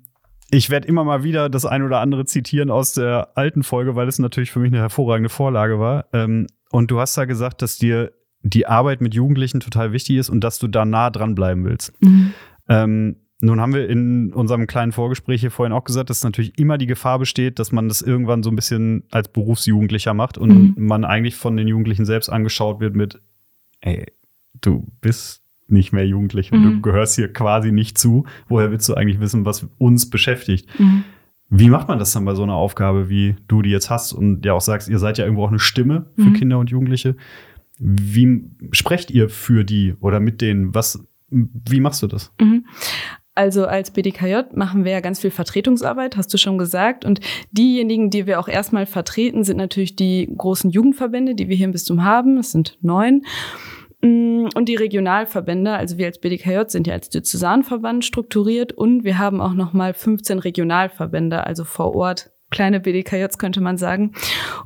ich 0.50 0.70
werde 0.70 0.86
immer 0.86 1.02
mal 1.02 1.24
wieder 1.24 1.48
das 1.48 1.66
ein 1.66 1.82
oder 1.82 2.00
andere 2.00 2.24
zitieren 2.24 2.70
aus 2.70 2.92
der 2.92 3.30
alten 3.34 3.64
Folge, 3.64 3.96
weil 3.96 4.06
es 4.06 4.18
natürlich 4.18 4.52
für 4.52 4.60
mich 4.60 4.70
eine 4.72 4.80
hervorragende 4.80 5.28
Vorlage 5.28 5.80
war. 5.80 6.06
Ähm, 6.12 6.46
und 6.70 6.90
du 6.90 7.00
hast 7.00 7.16
da 7.16 7.24
gesagt, 7.24 7.62
dass 7.62 7.78
dir 7.78 8.12
die 8.42 8.66
Arbeit 8.66 9.00
mit 9.00 9.14
Jugendlichen 9.14 9.60
total 9.60 9.92
wichtig 9.92 10.16
ist 10.16 10.30
und 10.30 10.42
dass 10.42 10.58
du 10.58 10.68
da 10.68 10.84
nah 10.84 11.10
dran 11.10 11.34
bleiben 11.34 11.64
willst. 11.64 11.92
Mhm. 12.00 12.32
Ähm, 12.68 13.16
nun 13.40 13.60
haben 13.60 13.74
wir 13.74 13.88
in 13.88 14.32
unserem 14.32 14.66
kleinen 14.66 14.92
Vorgespräch 14.92 15.42
hier 15.42 15.50
vorhin 15.50 15.72
auch 15.72 15.84
gesagt, 15.84 16.08
dass 16.08 16.24
natürlich 16.24 16.58
immer 16.58 16.78
die 16.78 16.86
Gefahr 16.86 17.18
besteht, 17.18 17.58
dass 17.58 17.70
man 17.70 17.88
das 17.88 18.00
irgendwann 18.00 18.42
so 18.42 18.50
ein 18.50 18.56
bisschen 18.56 19.04
als 19.10 19.28
Berufsjugendlicher 19.28 20.14
macht 20.14 20.38
und 20.38 20.76
mhm. 20.76 20.86
man 20.86 21.04
eigentlich 21.04 21.36
von 21.36 21.56
den 21.56 21.68
Jugendlichen 21.68 22.06
selbst 22.06 22.30
angeschaut 22.30 22.80
wird 22.80 22.96
mit, 22.96 23.20
ey, 23.80 24.06
du 24.60 24.86
bist 25.02 25.42
nicht 25.68 25.92
mehr 25.92 26.06
jugendlich 26.06 26.52
und 26.52 26.60
mhm. 26.60 26.70
du 26.76 26.80
gehörst 26.80 27.16
hier 27.16 27.32
quasi 27.32 27.72
nicht 27.72 27.98
zu. 27.98 28.24
Woher 28.48 28.70
willst 28.70 28.88
du 28.88 28.94
eigentlich 28.94 29.20
wissen, 29.20 29.44
was 29.44 29.66
uns 29.78 30.08
beschäftigt? 30.08 30.68
Mhm. 30.78 31.04
Wie 31.48 31.70
macht 31.70 31.88
man 31.88 31.98
das 31.98 32.12
dann 32.12 32.24
bei 32.24 32.34
so 32.34 32.42
einer 32.42 32.54
Aufgabe, 32.54 33.08
wie 33.08 33.36
du 33.48 33.62
die 33.62 33.70
jetzt 33.70 33.90
hast 33.90 34.12
und 34.12 34.44
ja 34.44 34.54
auch 34.54 34.60
sagst, 34.60 34.88
ihr 34.88 34.98
seid 34.98 35.18
ja 35.18 35.24
irgendwo 35.24 35.44
auch 35.44 35.50
eine 35.50 35.58
Stimme 35.58 36.06
für 36.16 36.30
mhm. 36.30 36.34
Kinder 36.34 36.58
und 36.58 36.70
Jugendliche? 36.70 37.16
Wie 37.78 38.44
sprecht 38.72 39.10
ihr 39.10 39.28
für 39.28 39.64
die 39.64 39.94
oder 40.00 40.20
mit 40.20 40.40
denen? 40.40 40.74
Was, 40.74 41.06
wie 41.28 41.80
machst 41.80 42.02
du 42.02 42.06
das? 42.06 42.32
Mhm. 42.40 42.64
Also 43.36 43.66
als 43.66 43.90
BDKJ 43.90 44.54
machen 44.54 44.84
wir 44.84 44.92
ja 44.92 45.00
ganz 45.00 45.20
viel 45.20 45.30
Vertretungsarbeit, 45.30 46.16
hast 46.16 46.32
du 46.32 46.38
schon 46.38 46.56
gesagt. 46.56 47.04
Und 47.04 47.20
diejenigen, 47.52 48.08
die 48.08 48.26
wir 48.26 48.40
auch 48.40 48.48
erstmal 48.48 48.86
vertreten, 48.86 49.44
sind 49.44 49.58
natürlich 49.58 49.94
die 49.94 50.32
großen 50.34 50.70
Jugendverbände, 50.70 51.34
die 51.34 51.48
wir 51.48 51.54
hier 51.54 51.66
im 51.66 51.72
Bistum 51.72 52.02
haben. 52.02 52.38
Es 52.38 52.52
sind 52.52 52.78
neun. 52.80 53.26
Mm, 54.00 54.46
und 54.54 54.68
die 54.70 54.76
Regionalverbände, 54.76 55.72
also 55.72 55.98
wir 55.98 56.06
als 56.06 56.18
BDKJ 56.18 56.68
sind 56.68 56.86
ja 56.86 56.94
als 56.94 57.10
Diözesanverband 57.10 58.06
strukturiert 58.06 58.72
und 58.72 59.04
wir 59.04 59.18
haben 59.18 59.42
auch 59.42 59.52
nochmal 59.52 59.92
15 59.92 60.38
Regionalverbände, 60.38 61.44
also 61.44 61.64
vor 61.64 61.94
Ort 61.94 62.30
kleine 62.56 62.80
BDKJs 62.80 63.36
könnte 63.36 63.60
man 63.60 63.76
sagen. 63.76 64.12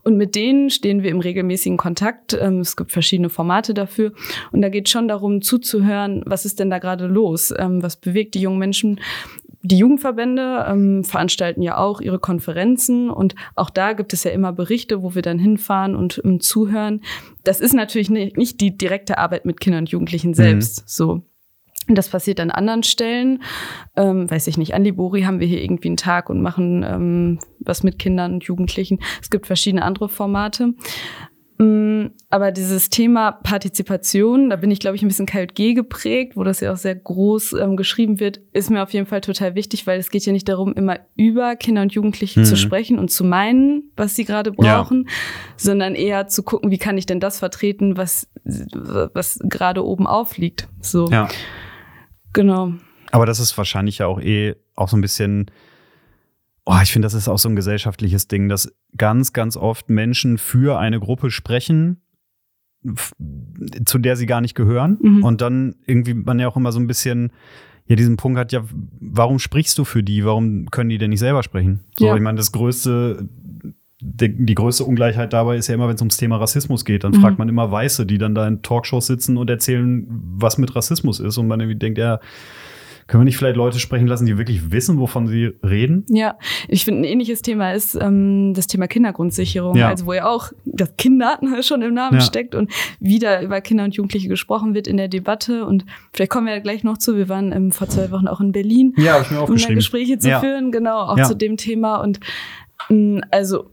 Und 0.05 0.17
mit 0.17 0.37
denen 0.37 0.71
stehen 0.71 1.03
wir 1.03 1.11
im 1.11 1.19
regelmäßigen 1.19 1.77
Kontakt. 1.77 2.39
Ähm, 2.41 2.61
es 2.61 2.77
gibt 2.77 2.93
verschiedene 2.93 3.31
Formate 3.31 3.75
dafür. 3.75 4.13
Und 4.53 4.63
da 4.63 4.69
geht 4.69 4.89
schon 4.89 5.09
darum, 5.09 5.43
zuzuhören, 5.43 6.23
was 6.25 6.45
ist 6.45 6.61
denn 6.61 6.71
da 6.71 6.79
gerade 6.79 7.09
los? 7.09 7.53
Ähm, 7.59 7.83
was 7.83 7.97
bewegt 7.97 8.35
die 8.35 8.41
jungen 8.41 8.61
Menschen? 8.61 9.01
Die 9.63 9.77
Jugendverbände 9.77 10.67
ähm, 10.69 11.03
veranstalten 11.03 11.63
ja 11.63 11.79
auch 11.79 12.01
ihre 12.01 12.21
Konferenzen 12.21 13.11
und 13.11 13.35
auch 13.57 13.69
da 13.69 13.93
gibt 13.93 14.15
es 14.15 14.25
ja 14.25 14.31
immer 14.31 14.53
Berichte, 14.53 15.03
wo 15.03 15.15
wir 15.15 15.21
dann 15.21 15.39
hinfahren 15.39 15.97
und 15.97 16.19
um, 16.21 16.41
zuhören. 16.41 17.03
Das 17.45 17.61
ist 17.61 17.75
natürlich 17.75 18.09
nicht, 18.09 18.39
nicht, 18.39 18.61
die 18.61 18.79
direkte 18.79 19.19
Arbeit 19.19 19.45
mit 19.45 19.61
Kindern 19.61 19.81
und 19.81 19.91
Jugendlichen 19.91 20.33
selbst. 20.33 20.79
Mhm. 20.79 20.85
So. 20.87 21.23
Das 21.95 22.09
passiert 22.09 22.41
an 22.41 22.51
anderen 22.51 22.83
Stellen. 22.83 23.43
Ähm, 23.97 24.31
weiß 24.31 24.47
ich 24.47 24.59
nicht, 24.59 24.75
an 24.75 24.85
Libori 24.85 25.23
haben 25.23 25.41
wir 25.41 25.47
hier 25.47 25.63
irgendwie 25.63 25.89
einen 25.89 25.97
Tag 25.97 26.31
und 26.31 26.43
machen 26.43 26.83
ähm, 26.83 27.39
was 27.59 27.83
mit 27.83 27.99
Kindern 27.99 28.35
und 28.35 28.45
Jugendlichen. 28.45 29.01
Es 29.21 29.31
gibt 29.31 29.47
verschiedene 29.47 29.83
andere 29.83 30.09
Formate. 30.09 30.75
Mm, 31.61 32.13
aber 32.31 32.53
dieses 32.53 32.89
Thema 32.89 33.33
Partizipation, 33.33 34.49
da 34.49 34.57
bin 34.57 34.71
ich, 34.71 34.81
glaube 34.81 34.97
ich, 34.97 35.03
ein 35.03 35.09
bisschen 35.09 35.27
KLG 35.27 35.75
geprägt, 35.75 36.35
wo 36.35 36.43
das 36.43 36.61
ja 36.61 36.73
auch 36.73 36.79
sehr 36.79 36.95
groß 36.95 37.53
ähm, 37.53 37.77
geschrieben 37.77 38.19
wird, 38.19 38.41
ist 38.55 38.71
mir 38.71 38.83
auf 38.83 38.95
jeden 38.95 39.05
Fall 39.05 39.21
total 39.21 39.55
wichtig, 39.55 39.87
weil 39.87 40.01
es 40.01 40.09
geht 40.09 40.25
ja 40.25 40.33
nicht 40.33 40.49
darum, 40.49 40.73
immer 40.73 41.01
über 41.17 41.57
Kinder 41.57 41.83
und 41.83 41.93
Jugendliche 41.93 42.41
mhm. 42.41 42.45
zu 42.47 42.57
sprechen 42.57 42.99
und 42.99 43.11
zu 43.11 43.25
meinen, 43.25 43.93
was 43.95 44.17
sie 44.17 44.25
gerade 44.25 44.53
brauchen, 44.53 45.05
ja. 45.07 45.13
sondern 45.59 45.95
eher 45.95 46.29
zu 46.29 46.43
gucken, 46.45 46.71
wie 46.71 46.79
kann 46.79 46.97
ich 46.97 47.05
denn 47.05 47.21
das 47.21 47.41
vertreten, 47.41 47.99
was, 47.99 48.27
was 48.45 49.39
gerade 49.43 49.85
oben 49.85 50.07
aufliegt. 50.07 50.67
So. 50.81 51.11
Ja. 51.11 51.29
Genau. 52.33 52.73
Aber 53.13 53.27
das 53.27 53.41
ist 53.41 53.57
wahrscheinlich 53.59 53.99
ja 53.99 54.07
auch 54.07 54.21
eh 54.21 54.55
auch 54.75 54.89
so 54.89 54.97
ein 54.97 55.01
bisschen 55.01 55.51
Oh, 56.67 56.79
ich 56.83 56.93
finde, 56.93 57.07
das 57.07 57.15
ist 57.15 57.29
auch 57.29 57.39
so 57.39 57.49
ein 57.49 57.57
gesellschaftliches 57.57 58.29
Ding, 58.29 58.49
dass 58.49 58.73
ganz, 58.97 59.33
ganz 59.33 59.57
oft 59.57 59.91
Menschen 59.91 60.39
für 60.39 60.79
eine 60.79 61.01
Gruppe 61.01 61.31
sprechen, 61.31 62.01
zu 63.85 63.99
der 63.99 64.17
sie 64.17 64.27
gar 64.27 64.41
nicht 64.41 64.55
gehören. 64.55 64.99
Mhm. 65.01 65.25
Und 65.25 65.41
dann 65.41 65.75
irgendwie 65.87 66.15
man 66.15 66.39
ja 66.39 66.49
auch 66.49 66.57
immer 66.57 66.71
so 66.71 66.79
ein 66.79 66.87
bisschen 66.87 67.33
ja 67.87 67.97
diesen 67.97 68.17
Punkt 68.17 68.39
hat, 68.39 68.53
ja, 68.53 68.63
warum 69.01 69.39
sprichst 69.39 69.77
du 69.79 69.85
für 69.85 70.03
die? 70.03 70.25
Warum 70.25 70.71
können 70.71 70.91
die 70.91 70.99
denn 70.99 71.11
nicht 71.11 71.19
selber 71.19 71.43
sprechen? 71.43 71.81
So, 71.99 72.07
ja. 72.07 72.15
ich 72.15 72.23
meine, 72.23 72.37
das 72.37 72.53
größte, 72.53 73.29
die, 74.01 74.55
größte 74.55 74.85
Ungleichheit 74.85 75.33
dabei 75.33 75.57
ist 75.57 75.69
ja 75.69 75.75
immer, 75.75 75.89
wenn 75.89 75.95
es 75.95 76.01
ums 76.01 76.17
Thema 76.17 76.37
Rassismus 76.37 76.85
geht. 76.85 77.05
Dann 77.05 77.13
mhm. 77.13 77.21
fragt 77.21 77.39
man 77.39 77.49
immer 77.49 77.71
Weiße, 77.71 78.07
die 78.07 78.19
dann 78.19 78.35
da 78.35 78.47
in 78.47 78.63
Talkshows 78.63 79.07
sitzen 79.07 79.37
und 79.37 79.51
erzählen, 79.51 80.07
was 80.09 80.59
mit 80.59 80.75
Rassismus 80.75 81.21
ist. 81.21 81.37
Und 81.39 81.49
man 81.49 81.61
irgendwie 81.61 81.79
denkt, 81.79 81.99
ja, 81.99 82.21
können 83.11 83.23
wir 83.23 83.25
nicht 83.25 83.39
vielleicht 83.39 83.57
Leute 83.57 83.81
sprechen 83.81 84.07
lassen, 84.07 84.25
die 84.25 84.39
wirklich 84.39 84.71
wissen, 84.71 85.01
wovon 85.01 85.27
sie 85.27 85.53
reden? 85.65 86.07
Ja, 86.09 86.39
ich 86.69 86.85
finde, 86.85 87.01
ein 87.01 87.05
ähnliches 87.05 87.43
Thema 87.43 87.73
ist 87.73 87.97
ähm, 87.97 88.55
das 88.55 88.69
Thema 88.69 88.87
Kindergrundsicherung. 88.87 89.77
Ja. 89.77 89.89
Also 89.89 90.07
wo 90.07 90.13
ja 90.13 90.27
auch 90.27 90.53
das 90.65 90.97
Kinder 90.97 91.41
schon 91.63 91.83
im 91.83 91.93
Namen 91.93 92.21
ja. 92.21 92.21
steckt 92.21 92.55
und 92.55 92.71
wieder 93.01 93.43
über 93.43 93.61
Kinder 93.61 93.83
und 93.83 93.97
Jugendliche 93.97 94.29
gesprochen 94.29 94.75
wird 94.75 94.87
in 94.87 94.97
der 94.97 95.09
Debatte. 95.09 95.67
Und 95.67 95.85
vielleicht 96.13 96.31
kommen 96.31 96.47
wir 96.47 96.55
ja 96.55 96.61
gleich 96.61 96.85
noch 96.85 96.99
zu. 96.99 97.17
Wir 97.17 97.29
waren 97.29 97.51
ähm, 97.51 97.73
vor 97.73 97.89
zwei 97.89 98.13
Wochen 98.13 98.29
auch 98.29 98.41
in 98.41 98.53
Berlin, 98.53 98.95
ja, 98.97 99.21
ich 99.21 99.31
mir 99.31 99.43
um 99.43 99.57
da 99.57 99.75
Gespräche 99.75 100.19
zu 100.19 100.29
ja. 100.31 100.39
führen, 100.39 100.71
genau, 100.71 101.01
auch 101.01 101.21
zu 101.23 101.35
dem 101.35 101.57
Thema. 101.57 101.97
Und 101.97 102.21
mh, 102.91 103.23
also 103.33 103.71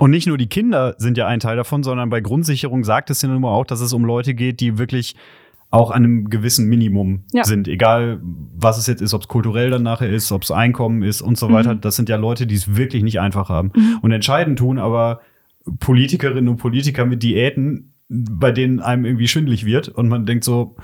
und 0.00 0.10
nicht 0.10 0.26
nur 0.26 0.38
die 0.38 0.46
Kinder 0.46 0.94
sind 0.96 1.18
ja 1.18 1.26
ein 1.26 1.40
Teil 1.40 1.56
davon, 1.56 1.82
sondern 1.82 2.08
bei 2.08 2.22
Grundsicherung 2.22 2.84
sagt 2.84 3.10
es 3.10 3.20
ja 3.20 3.28
nun 3.28 3.42
mal 3.42 3.50
auch, 3.50 3.66
dass 3.66 3.82
es 3.82 3.92
um 3.92 4.02
Leute 4.02 4.32
geht, 4.32 4.60
die 4.60 4.78
wirklich 4.78 5.14
auch 5.70 5.90
an 5.90 6.04
einem 6.04 6.30
gewissen 6.30 6.66
Minimum 6.66 7.24
ja. 7.34 7.44
sind. 7.44 7.68
Egal, 7.68 8.18
was 8.22 8.78
es 8.78 8.86
jetzt 8.86 9.02
ist, 9.02 9.12
ob 9.12 9.20
es 9.20 9.28
kulturell 9.28 9.68
dann 9.68 9.82
nachher 9.82 10.08
ist, 10.08 10.32
ob 10.32 10.42
es 10.42 10.50
Einkommen 10.50 11.02
ist 11.02 11.20
und 11.20 11.36
so 11.36 11.50
mhm. 11.50 11.52
weiter. 11.52 11.74
Das 11.74 11.96
sind 11.96 12.08
ja 12.08 12.16
Leute, 12.16 12.46
die 12.46 12.54
es 12.54 12.76
wirklich 12.76 13.02
nicht 13.02 13.20
einfach 13.20 13.50
haben. 13.50 13.72
Mhm. 13.76 13.98
Und 14.00 14.12
entscheidend 14.12 14.58
tun 14.58 14.78
aber 14.78 15.20
Politikerinnen 15.80 16.48
und 16.48 16.56
Politiker 16.56 17.04
mit 17.04 17.22
Diäten, 17.22 17.92
bei 18.08 18.52
denen 18.52 18.80
einem 18.80 19.04
irgendwie 19.04 19.28
schwindlig 19.28 19.66
wird 19.66 19.90
und 19.90 20.08
man 20.08 20.24
denkt 20.24 20.44
so, 20.44 20.76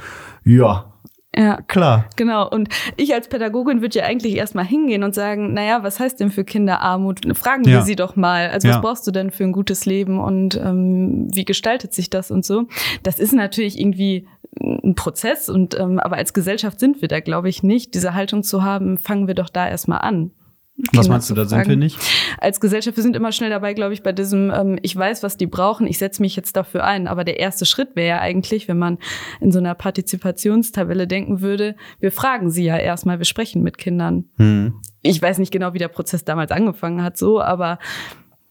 ja, 0.44 0.92
ja, 1.37 1.61
klar. 1.66 2.07
Genau. 2.16 2.49
Und 2.49 2.68
ich 2.96 3.12
als 3.12 3.29
Pädagogin 3.29 3.83
würde 3.83 3.99
ja 3.99 4.05
eigentlich 4.07 4.37
erstmal 4.37 4.64
hingehen 4.64 5.05
und 5.05 5.14
sagen, 5.14 5.53
naja, 5.53 5.83
was 5.83 6.01
heißt 6.01 6.18
denn 6.18 6.31
für 6.31 6.44
Kinder 6.44 6.81
Armut? 6.81 7.20
Fragen 7.37 7.66
wir 7.66 7.72
ja. 7.72 7.83
sie 7.83 7.96
doch 7.96 8.16
mal. 8.16 8.49
Also 8.49 8.68
was 8.68 8.81
brauchst 8.81 9.07
du 9.07 9.11
denn 9.11 9.31
für 9.31 9.44
ein 9.44 9.53
gutes 9.53 9.85
Leben 9.85 10.18
und 10.18 10.57
ähm, 10.57 11.29
wie 11.33 11.44
gestaltet 11.44 11.92
sich 11.92 12.09
das 12.09 12.31
und 12.31 12.44
so? 12.44 12.66
Das 13.03 13.18
ist 13.18 13.33
natürlich 13.33 13.79
irgendwie 13.79 14.27
ein 14.62 14.94
Prozess 14.94 15.51
und 15.51 15.79
ähm, 15.79 15.99
aber 15.99 16.16
als 16.16 16.33
Gesellschaft 16.33 16.81
sind 16.81 17.03
wir 17.03 17.09
da, 17.09 17.20
glaube 17.20 17.51
ich, 17.51 17.62
nicht. 17.62 17.94
Diese 17.94 18.14
Haltung 18.14 18.42
zu 18.42 18.62
haben, 18.62 18.96
fangen 18.96 19.27
wir 19.27 19.35
doch 19.35 19.51
da 19.51 19.68
erstmal 19.68 19.99
an. 19.99 20.31
Kinder 20.77 20.99
was 20.99 21.09
meinst 21.09 21.31
du, 21.31 21.35
da 21.35 21.47
sind 21.47 21.67
wir 21.67 21.77
nicht? 21.77 21.99
Als 22.39 22.61
Gesellschaft, 22.61 22.97
wir 22.97 23.03
sind 23.03 23.17
immer 23.17 23.33
schnell 23.33 23.49
dabei, 23.49 23.73
glaube 23.73 23.95
ich, 23.95 24.03
bei 24.03 24.12
diesem, 24.12 24.51
ähm, 24.51 24.79
ich 24.83 24.95
weiß, 24.95 25.23
was 25.23 25.39
die 25.39 25.47
brauchen, 25.47 25.87
ich 25.87 25.97
setze 25.97 26.21
mich 26.21 26.37
jetzt 26.37 26.55
dafür 26.55 26.85
ein. 26.85 27.09
Aber 27.09 27.25
der 27.25 27.39
erste 27.41 27.65
Schritt 27.65 27.97
wäre 27.97 28.09
ja 28.09 28.21
eigentlich, 28.21 28.69
wenn 28.69 28.79
man 28.79 28.99
in 29.41 29.53
so 29.53 29.59
einer 29.59 29.75
Partizipationstabelle 29.75 31.07
denken 31.07 31.41
würde, 31.41 31.77
wir 31.99 32.12
fragen 32.12 32.51
sie 32.51 32.65
ja 32.65 32.77
erstmal, 32.77 33.19
wir 33.19 33.25
sprechen 33.25 33.62
mit 33.62 33.79
Kindern. 33.79 34.27
Hm. 34.37 34.75
Ich 35.01 35.23
weiß 35.23 35.39
nicht 35.39 35.51
genau, 35.51 35.73
wie 35.73 35.79
der 35.79 35.89
Prozess 35.89 36.25
damals 36.25 36.51
angefangen 36.51 37.03
hat, 37.03 37.17
so, 37.17 37.41
aber 37.41 37.79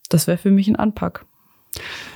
das 0.09 0.25
wäre 0.25 0.39
für 0.39 0.51
mich 0.51 0.67
ein 0.67 0.75
Anpack. 0.75 1.25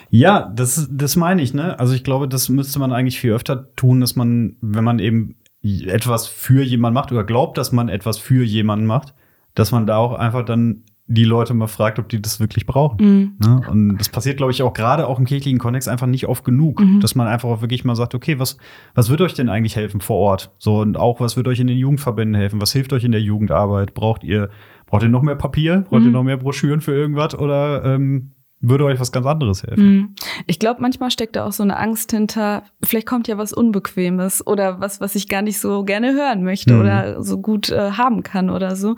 Ja, 0.10 0.52
das, 0.56 0.88
das 0.92 1.18
meine 1.18 1.44
ich, 1.44 1.54
ne? 1.54 1.80
Also 1.80 1.94
ich 1.94 2.04
glaube, 2.04 2.28
das 2.28 2.50
müsste 2.50 2.80
man 2.80 2.92
eigentlich 2.92 3.20
viel 3.20 3.34
öfter 3.34 3.76
tun, 3.76 4.02
dass 4.02 4.16
man, 4.16 4.58
wenn 4.62 4.84
man 4.84 4.98
eben 4.98 5.36
etwas 5.62 6.26
für 6.26 6.64
jemanden 6.64 6.96
macht 6.96 7.12
oder 7.12 7.24
glaubt, 7.24 7.60
dass 7.60 7.72
man 7.72 7.90
etwas 7.90 8.18
für 8.18 8.44
jemanden 8.44 8.88
macht, 8.88 9.14
dass 9.60 9.72
man 9.72 9.86
da 9.86 9.98
auch 9.98 10.14
einfach 10.14 10.44
dann 10.44 10.84
die 11.12 11.24
Leute 11.24 11.56
mal 11.56 11.68
fragt, 11.68 11.98
ob 11.98 12.08
die 12.08 12.22
das 12.22 12.40
wirklich 12.40 12.68
brauchen. 12.68 12.98
Mhm. 13.02 13.38
Ne? 13.44 13.62
Und 13.68 13.98
das 13.98 14.10
passiert, 14.10 14.38
glaube 14.38 14.52
ich, 14.52 14.62
auch 14.62 14.74
gerade 14.74 15.08
auch 15.08 15.18
im 15.18 15.26
kirchlichen 15.26 15.58
Kontext 15.58 15.90
einfach 15.90 16.06
nicht 16.06 16.28
oft 16.28 16.46
genug, 16.46 16.80
mhm. 16.80 17.00
dass 17.00 17.16
man 17.16 17.26
einfach 17.26 17.50
auch 17.50 17.62
wirklich 17.62 17.84
mal 17.84 17.96
sagt, 17.96 18.14
okay, 18.14 18.38
was, 18.38 18.58
was 18.94 19.10
wird 19.10 19.22
euch 19.22 19.34
denn 19.34 19.50
eigentlich 19.50 19.76
helfen 19.76 20.02
vor 20.02 20.18
Ort? 20.18 20.52
So, 20.60 20.82
und 20.82 20.98
auch, 20.98 21.20
was 21.20 21.36
wird 21.36 21.48
euch 21.48 21.60
in 21.60 21.66
den 21.66 21.80
Jugendverbänden 21.80 22.36
helfen? 22.36 22.62
Was 22.62 22.74
hilft 22.74 22.94
euch 22.94 23.04
in 23.04 23.12
der 23.12 23.22
Jugendarbeit? 23.22 23.96
Braucht 23.96 24.24
ihr, 24.24 24.50
braucht 24.86 25.02
ihr 25.02 25.10
noch 25.10 25.24
mehr 25.24 25.36
Papier? 25.36 25.84
Braucht 25.90 26.02
mhm. 26.02 26.10
ihr 26.10 26.12
noch 26.12 26.24
mehr 26.24 26.38
Broschüren 26.38 26.80
für 26.80 26.94
irgendwas? 26.94 27.34
Oder 27.34 27.84
ähm, 27.86 28.34
würde 28.62 28.86
euch 28.86 29.00
was 29.00 29.12
ganz 29.12 29.26
anderes 29.26 29.64
helfen. 29.64 29.84
Mhm. 29.84 30.16
Ich 30.46 30.60
glaube, 30.60 30.82
manchmal 30.82 31.10
steckt 31.10 31.36
da 31.36 31.46
auch 31.46 31.54
so 31.54 31.64
eine 31.64 31.78
Angst 31.78 32.12
hinter, 32.12 32.64
vielleicht 32.84 33.08
kommt 33.08 33.28
ja 33.28 33.38
was 33.38 33.54
Unbequemes 33.54 34.46
oder 34.46 34.80
was, 34.80 35.02
was 35.02 35.16
ich 35.16 35.28
gar 35.28 35.42
nicht 35.42 35.60
so 35.60 35.84
gerne 35.84 36.14
hören 36.14 36.44
möchte 36.44 36.74
mhm. 36.76 36.82
oder 36.82 37.24
so 37.24 37.40
gut 37.42 37.70
äh, 37.70 37.92
haben 37.92 38.22
kann 38.22 38.50
oder 38.52 38.76
so. 38.76 38.96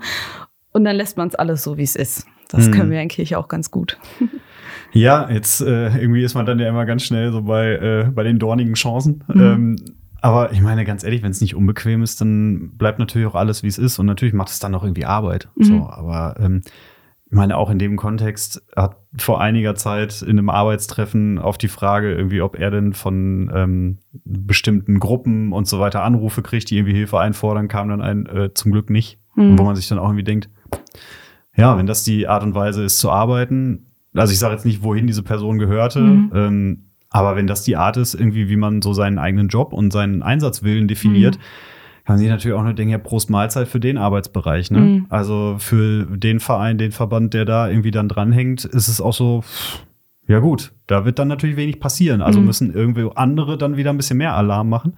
Und 0.72 0.84
dann 0.84 0.96
lässt 0.96 1.16
man 1.16 1.28
es 1.28 1.34
alles 1.34 1.62
so, 1.62 1.76
wie 1.76 1.82
es 1.82 1.96
ist. 1.96 2.26
Das 2.48 2.68
mhm. 2.68 2.72
können 2.72 2.90
wir 2.90 3.00
in 3.00 3.08
Kirche 3.08 3.38
auch 3.38 3.48
ganz 3.48 3.70
gut. 3.70 3.98
Ja, 4.92 5.30
jetzt 5.30 5.62
äh, 5.62 5.96
irgendwie 5.98 6.22
ist 6.22 6.34
man 6.34 6.44
dann 6.44 6.58
ja 6.58 6.68
immer 6.68 6.84
ganz 6.84 7.02
schnell 7.02 7.32
so 7.32 7.42
bei, 7.42 7.72
äh, 7.76 8.10
bei 8.14 8.24
den 8.24 8.38
dornigen 8.38 8.74
Chancen. 8.74 9.24
Mhm. 9.26 9.40
Ähm, 9.40 9.76
aber 10.20 10.52
ich 10.52 10.60
meine, 10.60 10.84
ganz 10.84 11.02
ehrlich, 11.02 11.22
wenn 11.22 11.30
es 11.30 11.40
nicht 11.40 11.56
unbequem 11.56 12.02
ist, 12.02 12.20
dann 12.20 12.76
bleibt 12.76 12.98
natürlich 12.98 13.26
auch 13.26 13.34
alles, 13.34 13.62
wie 13.62 13.68
es 13.68 13.78
ist. 13.78 13.98
Und 13.98 14.06
natürlich 14.06 14.34
macht 14.34 14.50
es 14.50 14.58
dann 14.58 14.74
auch 14.74 14.84
irgendwie 14.84 15.06
Arbeit. 15.06 15.48
Mhm. 15.56 15.64
So, 15.64 15.88
aber 15.88 16.36
ähm, 16.38 16.60
ich 17.26 17.36
meine, 17.36 17.56
auch 17.56 17.70
in 17.70 17.78
dem 17.78 17.96
Kontext 17.96 18.62
hat 18.76 18.98
vor 19.16 19.40
einiger 19.40 19.74
Zeit 19.74 20.20
in 20.20 20.38
einem 20.38 20.50
Arbeitstreffen 20.50 21.38
auf 21.38 21.56
die 21.56 21.68
Frage 21.68 22.12
irgendwie, 22.12 22.42
ob 22.42 22.58
er 22.58 22.70
denn 22.70 22.92
von 22.92 23.50
ähm, 23.54 23.98
bestimmten 24.24 25.00
Gruppen 25.00 25.52
und 25.52 25.66
so 25.66 25.80
weiter 25.80 26.02
Anrufe 26.02 26.42
kriegt, 26.42 26.68
die 26.68 26.76
irgendwie 26.76 26.94
Hilfe 26.94 27.18
einfordern, 27.18 27.68
kam 27.68 27.88
dann 27.88 28.02
ein 28.02 28.26
äh, 28.26 28.52
zum 28.52 28.70
Glück 28.70 28.90
nicht. 28.90 29.18
Mhm. 29.34 29.58
Wo 29.58 29.62
man 29.64 29.74
sich 29.76 29.88
dann 29.88 29.98
auch 29.98 30.08
irgendwie 30.08 30.24
denkt, 30.24 30.50
ja, 31.56 31.76
wenn 31.76 31.86
das 31.86 32.04
die 32.04 32.28
Art 32.28 32.42
und 32.42 32.54
Weise 32.54 32.84
ist 32.84 32.98
zu 32.98 33.10
arbeiten, 33.10 33.86
also 34.14 34.32
ich 34.32 34.38
sage 34.38 34.54
jetzt 34.54 34.64
nicht, 34.64 34.82
wohin 34.82 35.06
diese 35.06 35.22
Person 35.22 35.58
gehörte, 35.58 36.00
mhm. 36.00 36.32
ähm, 36.34 36.78
aber 37.12 37.36
wenn 37.36 37.46
das 37.46 37.62
die 37.62 37.76
Art 37.76 37.96
ist, 37.98 38.14
irgendwie, 38.14 38.48
wie 38.48 38.56
man 38.56 38.80
so 38.82 38.94
seinen 38.94 39.18
eigenen 39.18 39.48
Job 39.48 39.72
und 39.72 39.92
seinen 39.92 40.22
Einsatzwillen 40.22 40.88
definiert, 40.88 41.36
mhm. 41.36 42.04
kann 42.04 42.14
man 42.14 42.18
sich 42.18 42.28
natürlich 42.28 42.56
auch 42.56 42.62
nur 42.62 42.72
denken, 42.72 42.92
ja, 42.92 42.98
Prost 42.98 43.28
Mahlzeit 43.28 43.68
für 43.68 43.80
den 43.80 43.98
Arbeitsbereich. 43.98 44.70
Ne? 44.70 44.80
Mhm. 44.80 45.06
Also 45.10 45.56
für 45.58 46.06
den 46.06 46.40
Verein, 46.40 46.78
den 46.78 46.90
Verband, 46.90 47.34
der 47.34 47.44
da 47.44 47.68
irgendwie 47.68 47.90
dann 47.90 48.08
dranhängt, 48.08 48.64
ist 48.64 48.88
es 48.88 49.00
auch 49.00 49.12
so, 49.12 49.44
ja 50.26 50.38
gut, 50.38 50.72
da 50.86 51.04
wird 51.04 51.18
dann 51.18 51.28
natürlich 51.28 51.56
wenig 51.56 51.80
passieren. 51.80 52.22
Also 52.22 52.40
mhm. 52.40 52.46
müssen 52.46 52.74
irgendwie 52.74 53.08
andere 53.14 53.58
dann 53.58 53.76
wieder 53.76 53.90
ein 53.90 53.98
bisschen 53.98 54.18
mehr 54.18 54.34
Alarm 54.34 54.70
machen. 54.70 54.94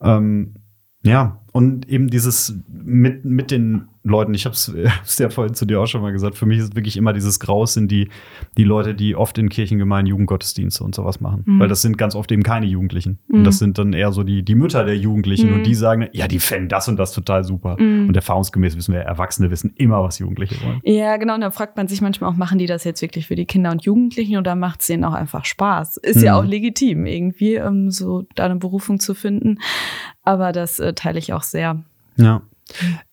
Ähm, 0.00 0.54
ja, 1.02 1.40
und 1.52 1.88
eben 1.88 2.08
dieses 2.08 2.56
mit, 2.68 3.24
mit 3.24 3.50
den 3.50 3.88
Leuten, 4.08 4.34
ich 4.34 4.44
habe 4.44 4.54
es 4.54 4.72
ja 5.18 5.30
vorhin 5.30 5.54
zu 5.54 5.66
dir 5.66 5.80
auch 5.80 5.86
schon 5.86 6.02
mal 6.02 6.12
gesagt, 6.12 6.36
für 6.36 6.46
mich 6.46 6.58
ist 6.58 6.76
wirklich 6.76 6.96
immer 6.96 7.12
dieses 7.12 7.40
Graus 7.40 7.74
sind 7.74 7.90
die, 7.90 8.08
die 8.56 8.64
Leute, 8.64 8.94
die 8.94 9.16
oft 9.16 9.38
in 9.38 9.48
Kirchengemeinden 9.48 10.10
Jugendgottesdienste 10.10 10.84
und 10.84 10.94
sowas 10.94 11.20
machen. 11.20 11.44
Mhm. 11.46 11.60
Weil 11.60 11.68
das 11.68 11.82
sind 11.82 11.98
ganz 11.98 12.14
oft 12.14 12.30
eben 12.32 12.42
keine 12.42 12.66
Jugendlichen. 12.66 13.18
Mhm. 13.28 13.38
Und 13.38 13.44
das 13.44 13.58
sind 13.58 13.78
dann 13.78 13.92
eher 13.92 14.12
so 14.12 14.22
die, 14.22 14.42
die 14.42 14.54
Mütter 14.54 14.84
der 14.84 14.96
Jugendlichen 14.96 15.50
mhm. 15.50 15.56
und 15.56 15.66
die 15.66 15.74
sagen, 15.74 16.08
ja, 16.12 16.28
die 16.28 16.38
fänden 16.38 16.68
das 16.68 16.88
und 16.88 16.96
das 16.96 17.12
total 17.12 17.44
super. 17.44 17.76
Mhm. 17.78 18.08
Und 18.08 18.16
erfahrungsgemäß 18.16 18.76
wissen 18.76 18.94
wir, 18.94 19.00
Erwachsene 19.00 19.50
wissen 19.50 19.72
immer, 19.76 20.02
was 20.02 20.18
Jugendliche 20.18 20.56
wollen. 20.64 20.80
Ja, 20.84 21.16
genau. 21.16 21.34
Und 21.34 21.40
da 21.40 21.50
fragt 21.50 21.76
man 21.76 21.88
sich 21.88 22.00
manchmal 22.00 22.30
auch, 22.30 22.36
machen 22.36 22.58
die 22.58 22.66
das 22.66 22.84
jetzt 22.84 23.02
wirklich 23.02 23.26
für 23.26 23.36
die 23.36 23.46
Kinder 23.46 23.70
und 23.70 23.84
Jugendlichen 23.84 24.36
oder 24.36 24.54
macht 24.56 24.80
es 24.80 24.86
denen 24.86 25.04
auch 25.04 25.14
einfach 25.14 25.44
Spaß? 25.44 25.98
Ist 25.98 26.22
ja 26.22 26.34
mhm. 26.34 26.38
auch 26.38 26.48
legitim, 26.48 27.06
irgendwie, 27.06 27.60
um 27.60 27.66
ähm, 27.66 27.90
so 27.90 28.26
da 28.34 28.44
eine 28.44 28.56
Berufung 28.56 29.00
zu 29.00 29.14
finden. 29.14 29.58
Aber 30.22 30.52
das 30.52 30.78
äh, 30.78 30.94
teile 30.94 31.18
ich 31.18 31.32
auch 31.32 31.42
sehr. 31.42 31.82
Ja. 32.16 32.42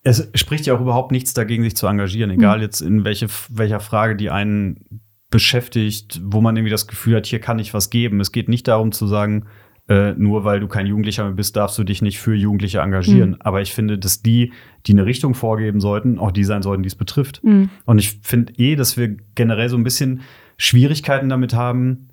Es 0.04 0.30
spricht 0.36 0.66
ja 0.66 0.76
auch 0.76 0.82
überhaupt 0.82 1.12
nichts 1.12 1.34
dagegen, 1.34 1.64
sich 1.64 1.76
zu 1.76 1.88
engagieren, 1.88 2.30
egal 2.30 2.62
jetzt 2.62 2.82
in 2.82 3.06
welche, 3.06 3.28
welcher 3.50 3.80
Frage 3.80 4.16
die 4.16 4.30
einen 4.30 5.02
beschäftigt, 5.30 6.22
wo 6.24 6.42
man 6.42 6.56
irgendwie 6.56 6.72
das 6.72 6.88
Gefühl 6.88 7.16
hat, 7.18 7.26
hier 7.26 7.40
kann 7.40 7.60
ich 7.60 7.74
was 7.74 7.90
geben. 7.90 8.20
Es 8.20 8.32
geht 8.32 8.48
nicht 8.50 8.68
darum 8.68 8.92
zu 8.92 9.08
sagen, 9.08 9.46
äh, 9.88 10.14
nur 10.14 10.44
weil 10.46 10.60
du 10.60 10.68
kein 10.68 10.88
Jugendlicher 10.88 11.26
mehr 11.26 11.34
bist, 11.34 11.56
darfst 11.56 11.78
du 11.78 11.84
dich 11.84 12.02
nicht 12.02 12.20
für 12.20 12.34
Jugendliche 12.34 12.80
engagieren. 12.80 13.32
Mhm. 13.32 13.38
Aber 13.40 13.62
ich 13.62 13.74
finde, 13.74 14.00
dass 14.00 14.22
die, 14.22 14.52
die 14.88 14.94
eine 14.94 15.06
Richtung 15.06 15.36
vorgeben 15.36 15.80
sollten, 15.80 16.18
auch 16.20 16.32
die 16.32 16.44
sein 16.44 16.64
sollten, 16.64 16.84
die 16.84 16.88
es 16.88 16.96
betrifft. 16.96 17.44
Mhm. 17.44 17.70
Und 17.86 18.00
ich 18.00 18.20
finde 18.24 18.54
eh, 18.58 18.76
dass 18.76 18.98
wir 18.98 19.16
generell 19.36 19.70
so 19.70 19.78
ein 19.78 19.84
bisschen 19.84 20.22
Schwierigkeiten 20.58 21.30
damit 21.30 21.54
haben, 21.54 22.10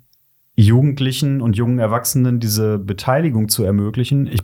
Jugendlichen 0.55 1.41
und 1.41 1.57
jungen 1.57 1.79
Erwachsenen 1.79 2.39
diese 2.39 2.77
Beteiligung 2.77 3.49
zu 3.49 3.63
ermöglichen. 3.63 4.27
Ich 4.27 4.41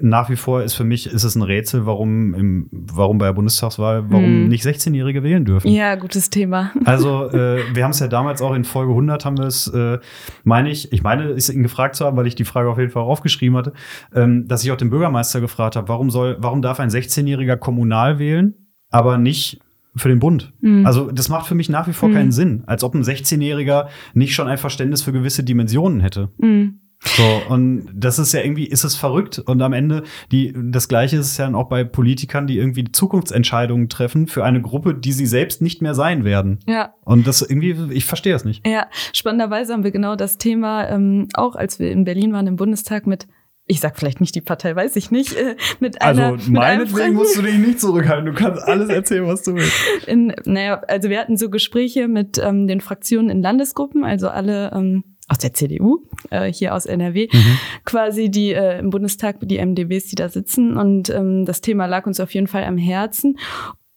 nach 0.00 0.30
wie 0.30 0.36
vor 0.36 0.62
ist 0.62 0.72
für 0.72 0.84
mich 0.84 1.06
ist 1.06 1.24
es 1.24 1.34
ein 1.34 1.42
Rätsel, 1.42 1.84
warum 1.84 2.32
im, 2.32 2.68
warum 2.70 3.18
bei 3.18 3.26
der 3.26 3.34
Bundestagswahl, 3.34 4.04
warum 4.08 4.46
mm. 4.46 4.48
nicht 4.48 4.64
16-Jährige 4.64 5.22
wählen 5.22 5.44
dürfen. 5.44 5.68
Ja, 5.68 5.94
gutes 5.96 6.30
Thema. 6.30 6.72
Also 6.84 7.30
äh, 7.30 7.62
wir 7.74 7.84
haben 7.84 7.92
es 7.92 8.00
ja 8.00 8.08
damals 8.08 8.42
auch 8.42 8.54
in 8.54 8.64
Folge 8.64 8.90
100 8.90 9.24
haben 9.24 9.38
wir 9.38 9.46
es, 9.46 9.66
äh, 9.68 9.98
meine 10.44 10.70
ich, 10.70 10.92
ich 10.92 11.02
meine, 11.02 11.30
ist 11.30 11.48
ihn 11.48 11.62
gefragt 11.62 11.94
zu 11.94 12.04
haben, 12.04 12.16
weil 12.16 12.26
ich 12.26 12.34
die 12.34 12.44
Frage 12.44 12.68
auf 12.68 12.78
jeden 12.78 12.90
Fall 12.90 13.02
aufgeschrieben 13.02 13.56
hatte, 13.56 13.72
ähm, 14.14 14.46
dass 14.46 14.62
ich 14.62 14.72
auch 14.72 14.76
den 14.76 14.90
Bürgermeister 14.90 15.40
gefragt 15.40 15.76
habe, 15.76 15.88
warum 15.88 16.10
soll, 16.10 16.36
warum 16.40 16.60
darf 16.60 16.80
ein 16.80 16.90
16-Jähriger 16.90 17.56
kommunal 17.56 18.18
wählen, 18.18 18.54
aber 18.90 19.16
nicht 19.16 19.60
für 19.94 20.08
den 20.08 20.18
Bund. 20.18 20.52
Mhm. 20.60 20.86
Also 20.86 21.10
das 21.10 21.28
macht 21.28 21.46
für 21.46 21.54
mich 21.54 21.68
nach 21.68 21.86
wie 21.88 21.92
vor 21.92 22.08
mhm. 22.08 22.14
keinen 22.14 22.32
Sinn, 22.32 22.64
als 22.66 22.84
ob 22.84 22.94
ein 22.94 23.02
16-Jähriger 23.02 23.88
nicht 24.14 24.34
schon 24.34 24.48
ein 24.48 24.58
Verständnis 24.58 25.02
für 25.02 25.12
gewisse 25.12 25.44
Dimensionen 25.44 26.00
hätte. 26.00 26.30
Mhm. 26.38 26.80
So, 27.04 27.42
und 27.48 27.88
das 27.92 28.18
ist 28.18 28.32
ja 28.32 28.40
irgendwie, 28.42 28.64
ist 28.64 28.84
es 28.84 28.94
verrückt. 28.94 29.40
Und 29.40 29.60
am 29.60 29.72
Ende, 29.72 30.04
die, 30.30 30.54
das 30.56 30.86
Gleiche 30.86 31.16
ist 31.16 31.26
es 31.26 31.36
ja 31.36 31.52
auch 31.52 31.68
bei 31.68 31.82
Politikern, 31.82 32.46
die 32.46 32.58
irgendwie 32.58 32.90
Zukunftsentscheidungen 32.90 33.88
treffen 33.88 34.28
für 34.28 34.44
eine 34.44 34.62
Gruppe, 34.62 34.94
die 34.94 35.12
sie 35.12 35.26
selbst 35.26 35.62
nicht 35.62 35.82
mehr 35.82 35.94
sein 35.94 36.24
werden. 36.24 36.60
Ja. 36.66 36.94
Und 37.04 37.26
das 37.26 37.42
irgendwie, 37.42 37.76
ich 37.92 38.04
verstehe 38.04 38.34
es 38.34 38.44
nicht. 38.44 38.66
Ja, 38.66 38.86
spannenderweise 39.12 39.72
haben 39.72 39.82
wir 39.82 39.90
genau 39.90 40.14
das 40.14 40.38
Thema, 40.38 40.88
ähm, 40.88 41.26
auch 41.34 41.56
als 41.56 41.80
wir 41.80 41.90
in 41.90 42.04
Berlin 42.04 42.32
waren 42.32 42.46
im 42.46 42.56
Bundestag 42.56 43.06
mit 43.06 43.26
ich 43.72 43.80
sag 43.80 43.98
vielleicht 43.98 44.20
nicht 44.20 44.34
die 44.34 44.42
Partei, 44.42 44.76
weiß 44.76 44.96
ich 44.96 45.10
nicht, 45.10 45.34
äh, 45.34 45.56
mit 45.80 46.02
einer. 46.02 46.32
Also 46.32 46.50
meinetwegen 46.50 47.14
musst 47.14 47.38
du 47.38 47.42
dich 47.42 47.56
nicht 47.56 47.80
zurückhalten. 47.80 48.26
Du 48.26 48.34
kannst 48.34 48.62
alles 48.62 48.88
erzählen, 48.90 49.26
was 49.26 49.42
du 49.42 49.54
willst. 49.54 49.72
In, 50.06 50.34
naja, 50.44 50.82
also 50.88 51.08
wir 51.08 51.18
hatten 51.18 51.38
so 51.38 51.48
Gespräche 51.48 52.06
mit 52.06 52.36
ähm, 52.36 52.66
den 52.68 52.82
Fraktionen 52.82 53.30
in 53.30 53.40
Landesgruppen, 53.40 54.04
also 54.04 54.28
alle 54.28 54.70
ähm, 54.74 55.04
aus 55.28 55.38
der 55.38 55.54
CDU, 55.54 56.02
äh, 56.28 56.52
hier 56.52 56.74
aus 56.74 56.84
NRW, 56.84 57.28
mhm. 57.32 57.58
quasi 57.86 58.30
die 58.30 58.52
äh, 58.52 58.78
im 58.78 58.90
Bundestag, 58.90 59.36
die 59.40 59.64
MDBs, 59.64 60.04
die 60.08 60.16
da 60.16 60.28
sitzen. 60.28 60.76
Und 60.76 61.08
ähm, 61.08 61.46
das 61.46 61.62
Thema 61.62 61.86
lag 61.86 62.06
uns 62.06 62.20
auf 62.20 62.34
jeden 62.34 62.48
Fall 62.48 62.64
am 62.64 62.76
Herzen. 62.76 63.38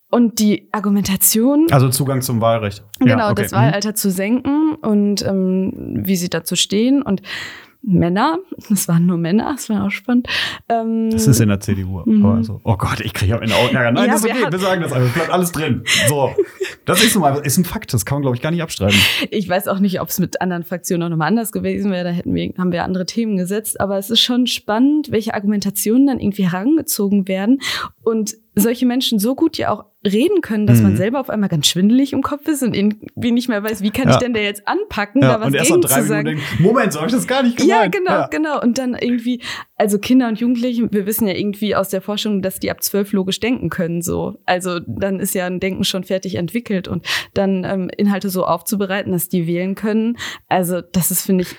Und 0.10 0.40
die 0.40 0.70
Argumentation. 0.72 1.68
Also 1.72 1.90
Zugang 1.90 2.22
zum 2.22 2.40
Wahlrecht. 2.40 2.86
Genau, 3.00 3.18
ja, 3.18 3.32
okay. 3.32 3.42
das 3.44 3.52
Wahlalter 3.52 3.90
mhm. 3.90 3.96
zu 3.96 4.12
senken 4.12 4.76
und 4.76 5.26
ähm, 5.28 5.74
wie 6.06 6.16
sie 6.16 6.30
dazu 6.30 6.56
stehen. 6.56 7.02
Und 7.02 7.22
Männer, 7.88 8.40
es 8.72 8.88
waren 8.88 9.06
nur 9.06 9.18
Männer, 9.18 9.54
es 9.56 9.70
war 9.70 9.86
auch 9.86 9.92
spannend. 9.92 10.28
Ähm, 10.70 11.10
das 11.12 11.28
ist 11.28 11.40
in 11.40 11.50
der 11.50 11.60
CDU. 11.60 12.02
Mhm. 12.06 12.26
Aber 12.26 12.44
so, 12.44 12.60
oh 12.64 12.78
Gott, 12.78 13.00
ich 13.02 13.14
kriege 13.14 13.36
am 13.36 13.42
Ende 13.42 13.54
Ärger. 13.56 13.92
Nein, 13.92 14.08
ja, 14.08 14.14
das 14.14 14.24
ist 14.24 14.32
okay, 14.32 14.52
wir 14.52 14.60
sagen 14.60 14.82
das 14.82 14.92
einfach, 14.92 15.14
bleibt 15.14 15.30
alles 15.32 15.52
drin. 15.52 15.84
So, 16.08 16.32
das 16.86 17.04
ist, 17.04 17.16
mal, 17.18 17.38
ist 17.46 17.58
ein 17.58 17.66
Fakt, 17.66 17.94
das 17.94 18.06
kann 18.06 18.18
man, 18.18 18.22
glaube 18.24 18.36
ich, 18.36 18.42
gar 18.42 18.52
nicht 18.52 18.62
abstreiten. 18.62 18.98
Ich 19.30 19.48
weiß 19.48 19.68
auch 19.68 19.80
nicht, 19.80 20.02
ob 20.02 20.10
es 20.10 20.20
mit 20.20 20.42
anderen 20.42 20.64
Fraktionen 20.64 21.04
auch 21.04 21.10
nochmal 21.10 21.28
anders 21.28 21.52
gewesen 21.52 21.92
wäre, 21.92 22.06
da 22.06 22.10
hätten 22.12 22.34
wir, 22.34 22.54
haben 22.58 22.72
wir 22.72 22.84
andere 22.84 23.06
Themen 23.06 23.38
gesetzt, 23.38 23.80
aber 23.80 23.98
es 23.98 24.10
ist 24.10 24.22
schon 24.22 24.48
spannend, 24.48 25.12
welche 25.12 25.34
Argumentationen 25.34 26.08
dann 26.08 26.20
irgendwie 26.20 26.50
herangezogen 26.50 27.28
werden 27.28 27.62
und 28.04 28.36
solche 28.56 28.86
Menschen 28.86 29.20
so 29.20 29.36
gut 29.36 29.58
ja 29.58 29.72
auch 29.72 29.86
reden 30.06 30.42
können, 30.42 30.68
dass 30.68 30.78
mhm. 30.78 30.84
man 30.84 30.98
selber 30.98 31.20
auf 31.20 31.30
einmal 31.30 31.50
ganz 31.50 31.68
schwindelig 31.68 32.14
im 32.14 32.22
Kopf 32.22 32.48
ist 32.48 32.64
und 32.64 32.76
irgendwie 32.76 33.32
nicht 33.32 33.50
mehr 33.50 33.62
weiß, 33.64 33.82
wie 33.82 33.92
kann 33.92 34.08
ja. 34.08 34.14
ich 34.14 34.18
denn 34.18 34.34
da 34.34 34.40
jetzt 34.40 34.68
anpacken, 34.68 35.22
ja. 35.22 35.34
da 35.34 35.40
was 35.40 35.48
und 35.48 35.54
erst 35.56 35.70
gegen 35.70 35.82
drei 35.82 36.02
zu 36.02 36.08
sagen. 36.08 36.26
Denkt, 36.26 36.60
Moment, 36.60 36.94
so 36.94 37.00
habe 37.00 37.10
ich 37.10 37.16
das 37.16 37.28
gar 37.28 37.44
nicht 37.44 37.58
gemeint. 37.58 37.72
Ja, 37.72 37.88
genau, 37.88 38.12
ja. 38.12 38.28
genau. 38.28 38.62
Und 38.62 38.78
dann 38.78 38.96
irgendwie, 38.96 39.42
also 39.78 40.00
Kinder 40.00 40.28
und 40.28 40.40
Jugendliche, 40.40 40.92
wir 40.92 41.06
wissen 41.06 41.28
ja 41.28 41.34
irgendwie 41.34 41.76
aus 41.76 41.90
der 41.90 42.02
Forschung, 42.02 42.42
dass 42.42 42.60
die 42.60 42.72
ab 42.72 42.82
zwölf 42.84 43.12
logisch 43.12 43.40
denken 43.40 43.70
können, 43.70 44.02
so. 44.02 44.40
Also 44.46 44.80
dann 44.80 45.20
ist 45.20 45.36
ja 45.36 45.46
ein 45.48 45.60
Denken 45.60 45.84
schon 45.84 46.04
fertig 46.04 46.36
entwickelt 46.36 46.88
und 46.88 47.06
dann 47.34 47.64
ähm, 47.64 47.90
Inhalte 47.98 48.30
so 48.30 48.46
aufzubereiten, 48.46 49.12
dass 49.12 49.28
die 49.28 49.48
wählen 49.48 49.76
können. 49.76 50.18
Also 50.48 50.82
das 50.82 51.12
ist, 51.12 51.24
finde 51.24 51.44
ich, 51.44 51.56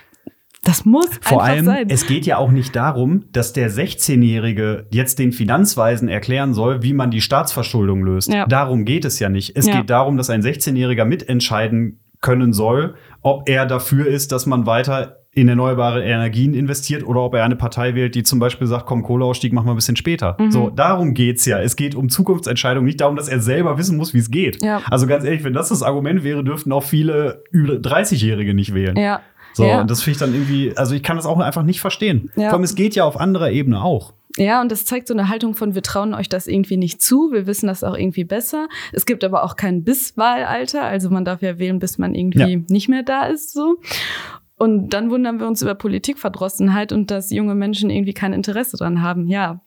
das 0.66 0.84
muss 0.84 1.08
Vor 1.20 1.42
allem, 1.42 1.64
sein. 1.64 1.86
es 1.88 2.06
geht 2.06 2.26
ja 2.26 2.38
auch 2.38 2.50
nicht 2.50 2.74
darum, 2.74 3.24
dass 3.32 3.52
der 3.52 3.70
16-Jährige 3.70 4.86
jetzt 4.90 5.18
den 5.18 5.32
Finanzweisen 5.32 6.08
erklären 6.08 6.54
soll, 6.54 6.82
wie 6.82 6.92
man 6.92 7.10
die 7.10 7.20
Staatsverschuldung 7.20 8.02
löst. 8.02 8.32
Ja. 8.32 8.46
Darum 8.46 8.84
geht 8.84 9.04
es 9.04 9.18
ja 9.18 9.28
nicht. 9.28 9.56
Es 9.56 9.66
ja. 9.66 9.76
geht 9.76 9.90
darum, 9.90 10.16
dass 10.16 10.28
ein 10.28 10.42
16-Jähriger 10.42 11.04
mitentscheiden 11.04 12.00
können 12.20 12.52
soll, 12.52 12.96
ob 13.22 13.48
er 13.48 13.66
dafür 13.66 14.06
ist, 14.06 14.32
dass 14.32 14.46
man 14.46 14.66
weiter 14.66 15.18
in 15.36 15.48
erneuerbare 15.48 16.02
Energien 16.02 16.54
investiert 16.54 17.06
oder 17.06 17.20
ob 17.20 17.34
er 17.34 17.44
eine 17.44 17.56
Partei 17.56 17.94
wählt, 17.94 18.14
die 18.14 18.22
zum 18.22 18.38
Beispiel 18.38 18.66
sagt, 18.66 18.86
komm, 18.86 19.02
Kohleausstieg 19.02 19.52
machen 19.52 19.66
wir 19.66 19.74
ein 19.74 19.76
bisschen 19.76 19.94
später. 19.94 20.34
Mhm. 20.40 20.50
So, 20.50 20.70
darum 20.70 21.12
geht's 21.12 21.44
ja. 21.44 21.60
Es 21.60 21.76
geht 21.76 21.94
um 21.94 22.08
Zukunftsentscheidungen, 22.08 22.86
nicht 22.86 23.02
darum, 23.02 23.16
dass 23.16 23.28
er 23.28 23.40
selber 23.40 23.76
wissen 23.76 23.98
muss, 23.98 24.14
wie 24.14 24.18
es 24.18 24.30
geht. 24.30 24.62
Ja. 24.62 24.80
Also 24.90 25.06
ganz 25.06 25.24
ehrlich, 25.24 25.44
wenn 25.44 25.52
das 25.52 25.68
das 25.68 25.82
Argument 25.82 26.24
wäre, 26.24 26.42
dürften 26.42 26.72
auch 26.72 26.82
viele 26.82 27.44
30-Jährige 27.52 28.54
nicht 28.54 28.72
wählen. 28.72 28.96
Ja. 28.96 29.20
So, 29.56 29.64
ja. 29.64 29.80
und 29.80 29.90
das 29.90 30.02
finde 30.02 30.12
ich 30.12 30.18
dann 30.18 30.34
irgendwie, 30.34 30.76
also 30.76 30.94
ich 30.94 31.02
kann 31.02 31.16
das 31.16 31.24
auch 31.24 31.38
einfach 31.38 31.62
nicht 31.62 31.80
verstehen. 31.80 32.30
Ja. 32.36 32.50
Vor 32.50 32.54
allem, 32.54 32.64
es 32.64 32.74
geht 32.74 32.94
ja 32.94 33.04
auf 33.04 33.18
anderer 33.18 33.50
Ebene 33.50 33.82
auch. 33.82 34.12
Ja, 34.36 34.60
und 34.60 34.70
das 34.70 34.84
zeigt 34.84 35.08
so 35.08 35.14
eine 35.14 35.30
Haltung 35.30 35.54
von, 35.54 35.74
wir 35.74 35.82
trauen 35.82 36.12
euch 36.12 36.28
das 36.28 36.46
irgendwie 36.46 36.76
nicht 36.76 37.00
zu, 37.00 37.30
wir 37.32 37.46
wissen 37.46 37.66
das 37.66 37.82
auch 37.82 37.96
irgendwie 37.96 38.24
besser. 38.24 38.68
Es 38.92 39.06
gibt 39.06 39.24
aber 39.24 39.44
auch 39.44 39.56
kein 39.56 39.82
Bisswahlalter, 39.82 40.82
also 40.82 41.08
man 41.08 41.24
darf 41.24 41.40
ja 41.40 41.58
wählen, 41.58 41.78
bis 41.78 41.96
man 41.96 42.14
irgendwie 42.14 42.52
ja. 42.52 42.60
nicht 42.68 42.90
mehr 42.90 43.02
da 43.02 43.28
ist, 43.28 43.54
so. 43.54 43.78
Und 44.58 44.90
dann 44.90 45.10
wundern 45.10 45.40
wir 45.40 45.46
uns 45.46 45.62
über 45.62 45.74
Politikverdrossenheit 45.74 46.92
und 46.92 47.10
dass 47.10 47.30
junge 47.30 47.54
Menschen 47.54 47.88
irgendwie 47.88 48.12
kein 48.12 48.34
Interesse 48.34 48.76
dran 48.76 49.00
haben. 49.00 49.26
Ja, 49.26 49.62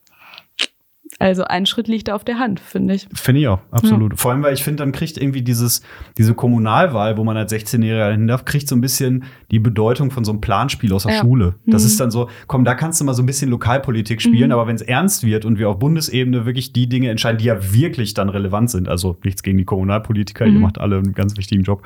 also 1.19 1.43
ein 1.43 1.65
Schritt 1.65 1.89
liegt 1.89 2.09
auf 2.09 2.23
der 2.23 2.39
Hand, 2.39 2.61
finde 2.61 2.93
ich. 2.93 3.07
Finde 3.13 3.41
ich 3.41 3.47
auch, 3.49 3.59
absolut. 3.71 4.13
Ja. 4.13 4.17
Vor 4.17 4.31
allem, 4.31 4.41
weil 4.41 4.53
ich 4.53 4.63
finde, 4.63 4.83
dann 4.83 4.93
kriegt 4.93 5.17
irgendwie 5.17 5.41
dieses, 5.41 5.81
diese 6.17 6.33
Kommunalwahl, 6.33 7.17
wo 7.17 7.25
man 7.25 7.35
als 7.35 7.51
16-Jähriger 7.51 8.11
hin 8.11 8.27
darf, 8.27 8.45
kriegt 8.45 8.69
so 8.69 8.75
ein 8.75 8.81
bisschen 8.81 9.25
die 9.51 9.59
Bedeutung 9.59 10.11
von 10.11 10.23
so 10.23 10.31
einem 10.31 10.39
Planspiel 10.39 10.93
aus 10.93 11.03
der 11.03 11.15
ja. 11.15 11.21
Schule. 11.21 11.55
Das 11.65 11.83
mhm. 11.83 11.87
ist 11.87 11.99
dann 11.99 12.09
so, 12.09 12.29
komm, 12.47 12.63
da 12.63 12.73
kannst 12.73 13.01
du 13.01 13.05
mal 13.05 13.13
so 13.13 13.21
ein 13.21 13.25
bisschen 13.25 13.49
Lokalpolitik 13.49 14.21
spielen, 14.21 14.47
mhm. 14.47 14.53
aber 14.53 14.67
wenn 14.67 14.75
es 14.75 14.81
ernst 14.81 15.25
wird 15.25 15.43
und 15.43 15.59
wir 15.59 15.69
auf 15.69 15.77
Bundesebene 15.77 16.45
wirklich 16.45 16.71
die 16.71 16.87
Dinge 16.87 17.09
entscheiden, 17.09 17.37
die 17.37 17.45
ja 17.45 17.73
wirklich 17.73 18.13
dann 18.13 18.29
relevant 18.29 18.71
sind, 18.71 18.87
also 18.87 19.17
nichts 19.25 19.43
gegen 19.43 19.57
die 19.57 19.65
Kommunalpolitiker, 19.65 20.45
mhm. 20.45 20.53
ihr 20.53 20.59
macht 20.61 20.77
alle 20.77 20.97
einen 20.97 21.13
ganz 21.13 21.35
wichtigen 21.37 21.63
Job. 21.63 21.83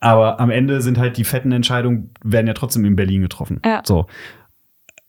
Aber 0.00 0.38
am 0.38 0.50
Ende 0.50 0.80
sind 0.80 0.96
halt 0.96 1.16
die 1.16 1.24
fetten 1.24 1.50
Entscheidungen, 1.50 2.10
werden 2.22 2.46
ja 2.46 2.54
trotzdem 2.54 2.84
in 2.84 2.94
Berlin 2.94 3.22
getroffen. 3.22 3.60
Ja. 3.64 3.82
So 3.84 4.06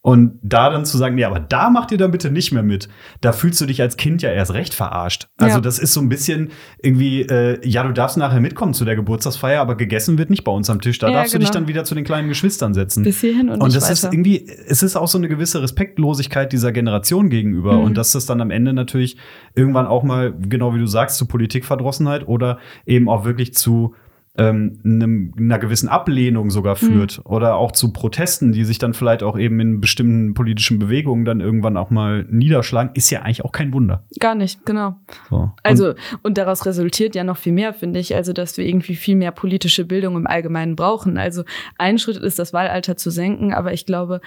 Und 0.02 0.40
da 0.42 0.70
dann 0.70 0.86
zu 0.86 0.98
sagen, 0.98 1.16
nee, 1.16 1.26
aber 1.26 1.40
da 1.40 1.70
macht 1.70 1.92
ihr 1.92 1.98
dann 1.98 2.12
bitte 2.12 2.32
nicht 2.32 2.54
mehr 2.54 2.64
mit. 2.64 2.88
Da 3.20 3.34
fühlst 3.34 3.60
du 3.60 3.66
dich 3.66 3.82
als 3.82 3.98
Kind 3.98 4.22
ja 4.22 4.32
erst 4.32 4.54
recht 4.54 4.74
verarscht. 4.74 5.28
Also 5.38 5.58
ja. 5.58 5.62
das 5.62 5.80
ist 5.80 5.94
so 5.94 6.00
ein 6.00 6.08
bisschen 6.08 6.52
irgendwie, 6.82 7.24
äh, 7.24 7.60
ja, 7.68 7.84
du 7.84 7.92
darfst 7.92 8.16
nachher 8.16 8.40
mitkommen 8.40 8.74
zu 8.74 8.86
der 8.86 8.96
Geburtstagsfeier, 8.96 9.60
aber 9.60 9.76
gegessen 9.76 10.18
wird 10.18 10.30
nicht 10.30 10.46
bei 10.46 10.52
uns 10.52 10.70
am 10.70 10.80
Tisch. 10.80 11.00
Da 11.00 11.08
ja, 11.08 11.14
darfst 11.14 11.34
genau. 11.34 11.40
du 11.40 11.46
dich 11.46 11.52
genau. 11.52 11.60
dann 11.62 11.68
wieder 11.68 11.84
zu 11.84 11.94
den 11.94 12.06
kleinen 12.06 12.30
Geschwistern 12.30 12.74
setzen. 12.74 13.04
Bis 13.04 13.20
hierhin 13.20 13.50
und, 13.50 13.62
und 13.62 13.76
das 13.76 13.90
ist 13.90 14.06
irgendwie, 14.06 14.48
es 14.68 14.82
ist 14.82 14.96
auch 14.96 15.10
so 15.10 15.18
eine 15.18 15.28
gewisse 15.28 15.62
Respektlosigkeit 15.62 16.54
dieser 16.54 16.72
Generation 16.72 17.30
gegenüber. 17.30 17.74
Mhm. 17.74 17.84
Und 17.84 17.98
dass 17.98 18.12
das 18.12 18.26
dann 18.26 18.40
am 18.40 18.52
Ende 18.52 18.72
natürlich 18.72 19.18
irgendwann 19.56 19.88
auch 19.88 20.04
mal, 20.04 20.34
genau 20.34 20.74
wie 20.74 20.80
du 20.80 20.88
sagst, 20.88 21.18
zu 21.18 21.28
Politikverdrossenheit 21.28 22.28
oder 22.28 22.60
eben 22.86 23.10
auch 23.10 23.26
wirklich 23.26 23.56
zu 23.56 23.94
ähm, 24.38 24.80
einem, 24.84 25.34
einer 25.38 25.60
gewissen 25.60 25.90
Ablehnung 25.90 26.50
sogar 26.50 26.76
mhm. 26.76 26.88
führt 26.88 27.18
mhm. 27.18 27.32
oder 27.32 27.56
auch 27.56 27.72
zu 27.72 27.92
Protesten, 27.92 28.52
die 28.52 28.66
sich 28.66 28.78
dann 28.78 28.94
vielleicht 28.94 29.24
auch 29.24 29.38
eben 29.38 29.60
in 29.60 29.82
bestimmten 29.82 30.34
politischen 30.34 30.80
Bewegungen 30.80 31.26
dann 31.26 31.42
irgendwann 31.42 31.78
auch 31.78 31.90
mal 31.90 32.26
niederschlagen, 32.30 32.92
ist 32.94 33.10
ja 33.10 33.22
eigentlich 33.22 33.44
auch 33.44 33.52
kein 33.52 33.74
Wunder. 33.74 34.06
Gar 34.20 34.36
nicht, 34.36 34.66
genau. 34.66 34.96
So. 35.30 35.52
Also, 35.64 35.94
und 36.24 36.38
daraus 36.38 36.66
resultiert 36.66 37.16
ja 37.16 37.24
noch 37.24 37.38
viel 37.38 37.54
mehr, 37.54 37.74
finde 37.74 38.00
ich, 38.00 38.16
also, 38.16 38.34
dass 38.34 38.58
wir 38.58 38.66
irgendwie 38.66 38.96
viel 38.96 39.16
mehr 39.16 39.32
politische 39.32 39.86
Bildung 39.86 40.16
im 40.16 40.28
Allgemeinen 40.28 40.76
brauchen. 40.76 41.18
Also, 41.18 41.44
ein 41.78 41.98
Schritt 41.98 42.18
ist, 42.18 42.40
das 42.40 42.54
Wahlalter 42.54 42.98
zu 42.98 43.10
senken, 43.10 43.54
aber 43.54 43.74
ich 43.74 43.86
glaube, 43.86 44.22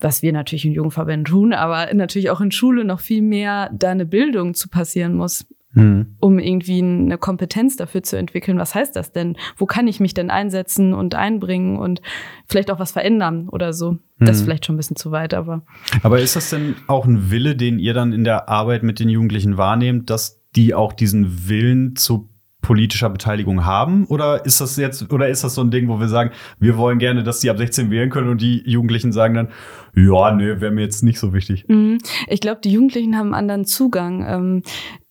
was 0.00 0.22
wir 0.22 0.32
natürlich 0.32 0.64
in 0.64 0.72
Jugendverbänden 0.72 1.24
tun, 1.24 1.52
aber 1.52 1.92
natürlich 1.92 2.30
auch 2.30 2.40
in 2.40 2.52
Schule 2.52 2.84
noch 2.84 3.00
viel 3.00 3.22
mehr 3.22 3.70
da 3.72 3.90
eine 3.90 4.06
Bildung 4.06 4.54
zu 4.54 4.68
passieren 4.68 5.14
muss 5.14 5.46
mhm. 5.76 6.16
um 6.18 6.38
irgendwie 6.38 6.82
eine 6.82 7.18
Kompetenz 7.18 7.76
dafür 7.76 8.02
zu 8.02 8.18
entwickeln. 8.18 8.58
Was 8.58 8.74
heißt 8.74 8.96
das 8.96 9.12
denn? 9.12 9.36
Wo 9.56 9.66
kann 9.66 9.86
ich 9.86 10.00
mich 10.00 10.14
denn 10.14 10.30
einsetzen 10.30 10.94
und 10.94 11.14
einbringen 11.14 11.78
und 11.78 12.02
vielleicht 12.48 12.70
auch 12.70 12.80
was 12.80 12.90
verändern 12.90 13.48
oder 13.48 13.72
so? 13.72 13.98
Das 14.18 14.30
ist 14.30 14.40
mhm. 14.40 14.44
vielleicht 14.46 14.66
schon 14.66 14.74
ein 14.74 14.78
bisschen 14.78 14.96
zu 14.96 15.12
weit, 15.12 15.34
aber. 15.34 15.62
Aber 16.02 16.18
ist 16.18 16.34
das 16.34 16.50
denn 16.50 16.74
auch 16.86 17.04
ein 17.04 17.30
Wille, 17.30 17.54
den 17.54 17.78
ihr 17.78 17.94
dann 17.94 18.12
in 18.12 18.24
der 18.24 18.48
Arbeit 18.48 18.82
mit 18.82 18.98
den 18.98 19.08
Jugendlichen 19.08 19.58
wahrnehmt, 19.58 20.10
dass 20.10 20.42
die 20.56 20.74
auch 20.74 20.94
diesen 20.94 21.48
Willen 21.48 21.96
zu 21.96 22.30
politischer 22.62 23.10
Beteiligung 23.10 23.64
haben? 23.66 24.06
Oder 24.06 24.44
ist 24.46 24.60
das 24.60 24.76
jetzt, 24.76 25.12
oder 25.12 25.28
ist 25.28 25.44
das 25.44 25.54
so 25.54 25.60
ein 25.60 25.70
Ding, 25.70 25.88
wo 25.88 26.00
wir 26.00 26.08
sagen, 26.08 26.30
wir 26.58 26.78
wollen 26.78 26.98
gerne, 26.98 27.22
dass 27.22 27.40
die 27.40 27.50
ab 27.50 27.58
16 27.58 27.90
wählen 27.90 28.10
können 28.10 28.30
und 28.30 28.40
die 28.40 28.62
Jugendlichen 28.68 29.12
sagen 29.12 29.34
dann, 29.34 29.48
ja, 29.94 30.32
nee, 30.32 30.60
wäre 30.60 30.72
mir 30.72 30.80
jetzt 30.80 31.04
nicht 31.04 31.18
so 31.18 31.32
wichtig. 31.34 31.66
Mhm. 31.68 31.98
Ich 32.26 32.40
glaube, 32.40 32.60
die 32.64 32.72
Jugendlichen 32.72 33.16
haben 33.16 33.26
einen 33.26 33.34
anderen 33.34 33.64
Zugang. 33.66 34.62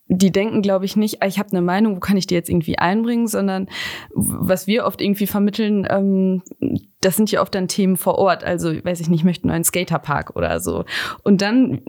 Die 0.08 0.32
denken, 0.32 0.62
glaube 0.62 0.86
ich, 0.86 0.96
nicht, 0.96 1.24
ah, 1.24 1.28
ich 1.28 1.40
habe 1.40 1.50
eine 1.52 1.62
Meinung, 1.62 1.96
wo 1.96 2.00
kann 2.00 2.18
ich 2.18 2.28
die 2.28 2.36
jetzt 2.36 2.50
irgendwie 2.50 2.78
einbringen, 2.78 3.28
sondern 3.28 3.68
was 4.14 4.68
wir 4.68 4.86
oft 4.86 5.02
irgendwie 5.02 5.28
vermitteln, 5.28 5.88
ähm, 5.90 6.44
das 7.02 7.16
sind 7.16 7.32
ja 7.32 7.42
oft 7.42 7.56
dann 7.56 7.68
Themen 7.68 7.98
vor 7.98 8.18
Ort. 8.18 8.44
Also, 8.44 8.72
weiß 8.72 9.00
ich 9.00 9.10
nicht, 9.10 9.24
möchten 9.24 9.50
einen 9.50 9.64
Skaterpark 9.64 10.36
oder 10.36 10.60
so. 10.60 10.86
Und 11.24 11.42
dann 11.42 11.82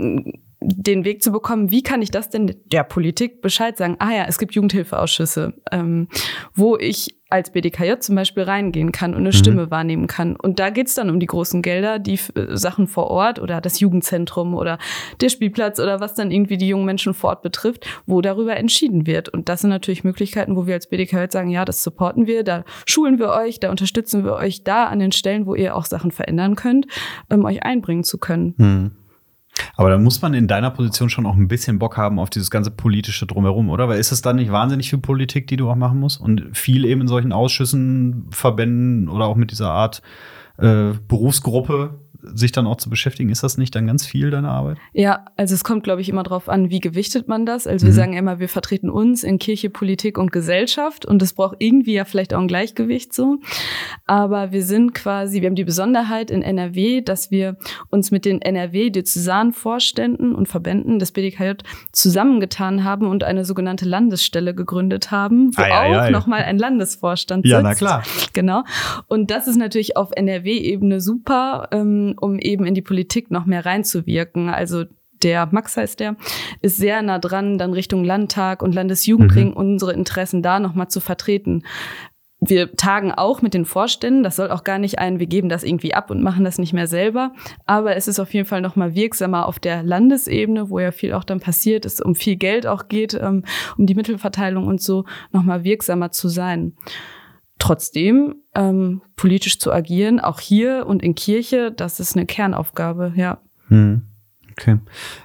den 0.60 1.04
Weg 1.04 1.22
zu 1.22 1.32
bekommen, 1.32 1.70
wie 1.70 1.82
kann 1.82 2.02
ich 2.02 2.10
das 2.10 2.30
denn 2.30 2.56
der 2.64 2.82
Politik 2.82 3.42
Bescheid 3.42 3.76
sagen? 3.76 3.96
Ah 3.98 4.12
ja, 4.12 4.24
es 4.26 4.38
gibt 4.38 4.54
Jugendhilfeausschüsse, 4.54 5.54
ähm, 5.70 6.08
wo 6.54 6.76
ich 6.76 7.16
als 7.28 7.50
BDKJ 7.50 7.98
zum 8.00 8.14
Beispiel 8.14 8.44
reingehen 8.44 8.92
kann 8.92 9.12
und 9.12 9.20
eine 9.20 9.30
mhm. 9.30 9.34
Stimme 9.34 9.70
wahrnehmen 9.70 10.06
kann. 10.06 10.36
Und 10.36 10.58
da 10.60 10.70
geht's 10.70 10.94
dann 10.94 11.10
um 11.10 11.18
die 11.18 11.26
großen 11.26 11.60
Gelder, 11.60 11.98
die 11.98 12.18
äh, 12.34 12.56
Sachen 12.56 12.86
vor 12.86 13.10
Ort 13.10 13.40
oder 13.40 13.60
das 13.60 13.80
Jugendzentrum 13.80 14.54
oder 14.54 14.78
der 15.20 15.28
Spielplatz 15.28 15.80
oder 15.80 16.00
was 16.00 16.14
dann 16.14 16.30
irgendwie 16.30 16.56
die 16.56 16.68
jungen 16.68 16.86
Menschen 16.86 17.14
vor 17.14 17.30
Ort 17.30 17.42
betrifft, 17.42 17.86
wo 18.06 18.20
darüber 18.20 18.56
entschieden 18.56 19.06
wird. 19.06 19.28
Und 19.28 19.48
das 19.48 19.62
sind 19.62 19.70
natürlich 19.70 20.04
Möglichkeiten, 20.04 20.56
wo 20.56 20.66
wir 20.66 20.74
als 20.74 20.88
BDKJ 20.88 21.30
sagen, 21.30 21.50
ja, 21.50 21.64
das 21.64 21.82
supporten 21.82 22.26
wir, 22.26 22.44
da 22.44 22.64
schulen 22.86 23.18
wir 23.18 23.30
euch, 23.30 23.58
da 23.58 23.70
unterstützen 23.70 24.24
wir 24.24 24.34
euch 24.34 24.62
da 24.62 24.86
an 24.86 25.00
den 25.00 25.12
Stellen, 25.12 25.46
wo 25.46 25.54
ihr 25.54 25.74
auch 25.74 25.84
Sachen 25.84 26.12
verändern 26.12 26.54
könnt, 26.54 26.86
um 27.28 27.44
euch 27.44 27.64
einbringen 27.64 28.04
zu 28.04 28.18
können. 28.18 28.54
Mhm. 28.56 29.05
Aber 29.76 29.90
da 29.90 29.98
muss 29.98 30.22
man 30.22 30.34
in 30.34 30.48
deiner 30.48 30.70
Position 30.70 31.10
schon 31.10 31.26
auch 31.26 31.34
ein 31.34 31.48
bisschen 31.48 31.78
Bock 31.78 31.96
haben 31.96 32.18
auf 32.18 32.30
dieses 32.30 32.50
ganze 32.50 32.70
politische 32.70 33.26
Drumherum, 33.26 33.70
oder? 33.70 33.88
Weil 33.88 34.00
ist 34.00 34.12
es 34.12 34.22
dann 34.22 34.36
nicht 34.36 34.52
wahnsinnig 34.52 34.90
viel 34.90 34.98
Politik, 34.98 35.46
die 35.46 35.56
du 35.56 35.70
auch 35.70 35.76
machen 35.76 36.00
musst? 36.00 36.20
Und 36.20 36.56
viel 36.56 36.84
eben 36.84 37.02
in 37.02 37.08
solchen 37.08 37.32
Ausschüssen, 37.32 38.26
Verbänden 38.30 39.08
oder 39.08 39.26
auch 39.26 39.36
mit 39.36 39.50
dieser 39.50 39.70
Art 39.70 40.02
äh, 40.58 40.92
Berufsgruppe 41.08 42.00
sich 42.22 42.52
dann 42.52 42.66
auch 42.66 42.76
zu 42.76 42.90
beschäftigen. 42.90 43.30
Ist 43.30 43.42
das 43.42 43.58
nicht 43.58 43.74
dann 43.74 43.86
ganz 43.86 44.06
viel 44.06 44.30
deine 44.30 44.48
Arbeit? 44.48 44.78
Ja, 44.92 45.24
also 45.36 45.54
es 45.54 45.64
kommt, 45.64 45.84
glaube 45.84 46.00
ich, 46.00 46.08
immer 46.08 46.22
darauf 46.22 46.48
an, 46.48 46.70
wie 46.70 46.80
gewichtet 46.80 47.28
man 47.28 47.46
das. 47.46 47.66
Also 47.66 47.84
mhm. 47.84 47.88
wir 47.88 47.94
sagen 47.94 48.12
immer, 48.14 48.38
wir 48.38 48.48
vertreten 48.48 48.90
uns 48.90 49.24
in 49.24 49.38
Kirche, 49.38 49.70
Politik 49.70 50.18
und 50.18 50.32
Gesellschaft 50.32 51.06
und 51.06 51.22
es 51.22 51.32
braucht 51.32 51.56
irgendwie 51.58 51.94
ja 51.94 52.04
vielleicht 52.04 52.34
auch 52.34 52.40
ein 52.40 52.48
Gleichgewicht 52.48 53.12
so. 53.12 53.38
Aber 54.06 54.52
wir 54.52 54.62
sind 54.62 54.94
quasi, 54.94 55.40
wir 55.40 55.48
haben 55.48 55.56
die 55.56 55.64
Besonderheit 55.64 56.30
in 56.30 56.42
NRW, 56.42 57.00
dass 57.00 57.30
wir 57.30 57.56
uns 57.90 58.10
mit 58.10 58.24
den 58.24 58.40
NRW-Diözesanvorständen 58.40 60.34
und 60.34 60.48
Verbänden 60.48 60.98
des 60.98 61.12
BDKJ 61.12 61.52
zusammengetan 61.92 62.84
haben 62.84 63.06
und 63.06 63.24
eine 63.24 63.44
sogenannte 63.44 63.84
Landesstelle 63.84 64.54
gegründet 64.54 65.10
haben, 65.10 65.56
wo 65.56 65.62
ei, 65.62 66.06
auch 66.06 66.10
nochmal 66.10 66.42
ein 66.42 66.58
Landesvorstand 66.58 67.44
sitzt. 67.44 67.52
Ja, 67.52 67.62
na 67.62 67.74
klar. 67.74 68.02
Genau. 68.32 68.64
Und 69.08 69.30
das 69.30 69.48
ist 69.48 69.56
natürlich 69.56 69.96
auf 69.96 70.10
NRW-Ebene 70.14 71.00
super. 71.00 71.68
Ähm, 71.72 72.05
um 72.14 72.38
eben 72.38 72.64
in 72.64 72.74
die 72.74 72.82
Politik 72.82 73.30
noch 73.30 73.46
mehr 73.46 73.66
reinzuwirken. 73.66 74.48
Also 74.48 74.84
der 75.22 75.48
Max 75.50 75.76
heißt 75.76 76.00
der, 76.00 76.16
ist 76.62 76.76
sehr 76.76 77.02
nah 77.02 77.18
dran, 77.18 77.58
dann 77.58 77.72
Richtung 77.72 78.04
Landtag 78.04 78.62
und 78.62 78.74
Landesjugendring 78.74 79.48
mhm. 79.48 79.56
unsere 79.56 79.92
Interessen 79.92 80.42
da 80.42 80.60
nochmal 80.60 80.88
zu 80.88 81.00
vertreten. 81.00 81.64
Wir 82.38 82.72
tagen 82.72 83.12
auch 83.12 83.40
mit 83.40 83.54
den 83.54 83.64
Vorständen. 83.64 84.22
Das 84.22 84.36
soll 84.36 84.50
auch 84.50 84.62
gar 84.62 84.78
nicht 84.78 84.98
ein, 84.98 85.18
wir 85.18 85.26
geben 85.26 85.48
das 85.48 85.64
irgendwie 85.64 85.94
ab 85.94 86.10
und 86.10 86.22
machen 86.22 86.44
das 86.44 86.58
nicht 86.58 86.74
mehr 86.74 86.86
selber. 86.86 87.32
Aber 87.64 87.96
es 87.96 88.08
ist 88.08 88.20
auf 88.20 88.34
jeden 88.34 88.46
Fall 88.46 88.60
nochmal 88.60 88.94
wirksamer 88.94 89.46
auf 89.46 89.58
der 89.58 89.82
Landesebene, 89.82 90.68
wo 90.68 90.78
ja 90.78 90.92
viel 90.92 91.14
auch 91.14 91.24
dann 91.24 91.40
passiert, 91.40 91.86
es 91.86 92.00
um 92.00 92.14
viel 92.14 92.36
Geld 92.36 92.66
auch 92.66 92.88
geht, 92.88 93.14
ähm, 93.14 93.44
um 93.78 93.86
die 93.86 93.94
Mittelverteilung 93.94 94.66
und 94.66 94.82
so, 94.82 95.06
nochmal 95.32 95.64
wirksamer 95.64 96.10
zu 96.10 96.28
sein 96.28 96.74
trotzdem 97.58 98.42
ähm, 98.56 99.02
politisch 99.14 99.58
zu 99.60 99.72
agieren, 99.72 100.18
auch 100.18 100.40
hier 100.40 100.86
und 100.86 101.02
in 101.02 101.14
Kirche, 101.14 101.70
das 101.70 102.00
ist 102.00 102.16
eine 102.16 102.26
Kernaufgabe, 102.26 103.12
ja. 103.14 103.38
Hm. 103.68 104.02
Okay. 104.58 104.78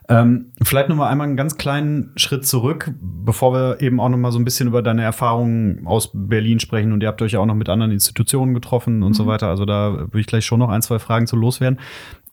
Ähm, 0.09 0.51
vielleicht 0.61 0.89
noch 0.89 0.97
mal 0.97 1.07
einmal 1.07 1.25
einen 1.25 1.37
ganz 1.37 1.57
kleinen 1.57 2.11
Schritt 2.17 2.45
zurück, 2.45 2.91
bevor 2.99 3.53
wir 3.53 3.81
eben 3.81 4.01
auch 4.01 4.09
noch 4.09 4.17
mal 4.17 4.31
so 4.31 4.37
ein 4.37 4.43
bisschen 4.43 4.67
über 4.67 4.81
deine 4.81 5.03
Erfahrungen 5.03 5.87
aus 5.87 6.09
Berlin 6.13 6.59
sprechen. 6.59 6.91
Und 6.91 7.01
ihr 7.01 7.07
habt 7.07 7.21
euch 7.21 7.31
ja 7.31 7.39
auch 7.39 7.45
noch 7.45 7.55
mit 7.55 7.69
anderen 7.69 7.93
Institutionen 7.93 8.53
getroffen 8.53 9.03
und 9.03 9.11
mhm. 9.11 9.13
so 9.13 9.27
weiter. 9.27 9.47
Also 9.47 9.63
da 9.63 9.93
würde 9.93 10.19
ich 10.19 10.27
gleich 10.27 10.45
schon 10.45 10.59
noch 10.59 10.69
ein, 10.69 10.81
zwei 10.81 10.99
Fragen 10.99 11.27
zu 11.27 11.37
loswerden. 11.37 11.79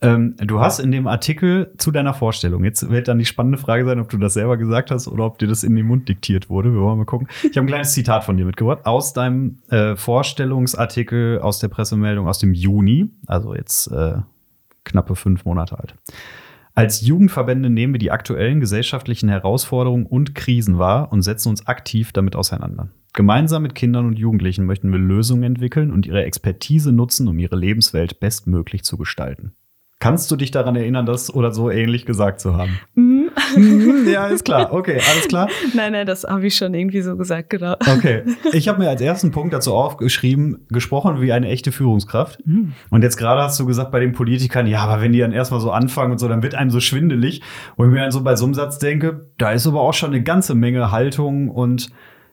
Ähm, 0.00 0.34
du 0.38 0.61
hast 0.61 0.80
in 0.80 0.90
dem 0.90 1.06
Artikel 1.06 1.72
zu 1.76 1.90
deiner 1.90 2.14
Vorstellung, 2.14 2.62
jetzt 2.62 2.88
wird 2.88 3.08
dann 3.08 3.18
die 3.18 3.24
spannende 3.24 3.58
Frage 3.58 3.84
sein, 3.84 3.98
ob 3.98 4.08
du 4.08 4.16
das 4.16 4.34
selber 4.34 4.56
gesagt 4.56 4.92
hast 4.92 5.08
oder 5.08 5.24
ob 5.24 5.38
dir 5.38 5.48
das 5.48 5.64
in 5.64 5.74
den 5.74 5.87
Mund 5.87 6.08
diktiert 6.08 6.48
wurde. 6.48 6.72
Wir 6.72 6.80
wollen 6.80 6.98
mal 6.98 7.04
gucken. 7.04 7.26
Ich 7.42 7.56
habe 7.56 7.64
ein 7.64 7.66
kleines 7.66 7.92
Zitat 7.92 8.22
von 8.22 8.37
dir 8.37 8.44
mitgebracht 8.44 8.87
aus 8.87 9.12
deinem 9.12 9.58
äh, 9.70 9.96
Vorstellungsartikel 9.96 11.40
aus 11.40 11.58
der 11.58 11.68
Pressemeldung 11.68 12.28
aus 12.28 12.38
dem 12.38 12.54
Juni, 12.54 13.11
also 13.26 13.54
jetzt 13.54 13.88
äh, 13.88 14.18
knappe 14.84 15.16
fünf 15.16 15.44
Monate 15.44 15.78
alt. 15.78 15.94
Als 16.78 17.00
Jugendverbände 17.00 17.70
nehmen 17.70 17.94
wir 17.94 17.98
die 17.98 18.12
aktuellen 18.12 18.60
gesellschaftlichen 18.60 19.28
Herausforderungen 19.28 20.06
und 20.06 20.36
Krisen 20.36 20.78
wahr 20.78 21.10
und 21.10 21.22
setzen 21.22 21.48
uns 21.48 21.66
aktiv 21.66 22.12
damit 22.12 22.36
auseinander. 22.36 22.88
Gemeinsam 23.14 23.64
mit 23.64 23.74
Kindern 23.74 24.06
und 24.06 24.16
Jugendlichen 24.16 24.64
möchten 24.64 24.92
wir 24.92 25.00
Lösungen 25.00 25.42
entwickeln 25.42 25.90
und 25.90 26.06
ihre 26.06 26.22
Expertise 26.22 26.92
nutzen, 26.92 27.26
um 27.26 27.36
ihre 27.40 27.56
Lebenswelt 27.56 28.20
bestmöglich 28.20 28.84
zu 28.84 28.96
gestalten. 28.96 29.56
Kannst 29.98 30.30
du 30.30 30.36
dich 30.36 30.52
daran 30.52 30.76
erinnern, 30.76 31.04
das 31.04 31.34
oder 31.34 31.50
so 31.50 31.68
ähnlich 31.68 32.06
gesagt 32.06 32.38
zu 32.38 32.56
haben? 32.56 32.78
Mhm. 33.56 34.08
ja, 34.08 34.26
ist 34.28 34.44
klar. 34.44 34.72
Okay, 34.72 35.00
alles 35.11 35.28
klar. 35.28 35.48
Nein, 35.74 35.92
nein, 35.92 36.06
das 36.06 36.24
habe 36.24 36.46
ich 36.46 36.56
schon 36.56 36.74
irgendwie 36.74 37.02
so 37.02 37.16
gesagt, 37.16 37.50
genau. 37.50 37.74
Okay. 37.80 38.22
Ich 38.52 38.68
habe 38.68 38.78
mir 38.78 38.88
als 38.88 39.00
ersten 39.00 39.30
Punkt 39.30 39.52
dazu 39.52 39.74
aufgeschrieben, 39.74 40.66
gesprochen 40.68 41.20
wie 41.20 41.32
eine 41.32 41.48
echte 41.48 41.72
Führungskraft. 41.72 42.44
Mhm. 42.46 42.72
Und 42.90 43.02
jetzt 43.02 43.16
gerade 43.16 43.42
hast 43.42 43.58
du 43.61 43.66
gesagt 43.66 43.90
bei 43.90 44.00
den 44.00 44.12
Politikern, 44.12 44.66
ja, 44.66 44.80
aber 44.80 45.02
wenn 45.02 45.12
die 45.12 45.20
dann 45.20 45.32
erstmal 45.32 45.61
so 45.61 45.70
anfangen 45.70 46.12
und 46.12 46.18
so, 46.18 46.28
dann 46.28 46.42
wird 46.42 46.54
einem 46.54 46.70
so 46.70 46.80
schwindelig. 46.80 47.42
Und 47.76 47.88
ich 47.88 47.92
mir 47.92 48.00
dann 48.00 48.11
so 48.11 48.22
bei 48.22 48.37
so 48.37 48.44
einem 48.44 48.54
Satz 48.54 48.78
denke, 48.78 49.30
da 49.38 49.52
ist 49.52 49.66
aber 49.66 49.80
auch 49.80 49.94
schon 49.94 50.11
eine 50.11 50.22
ganze 50.22 50.54
Menge 50.54 50.90
Haltung 50.90 51.48
und 51.50 51.90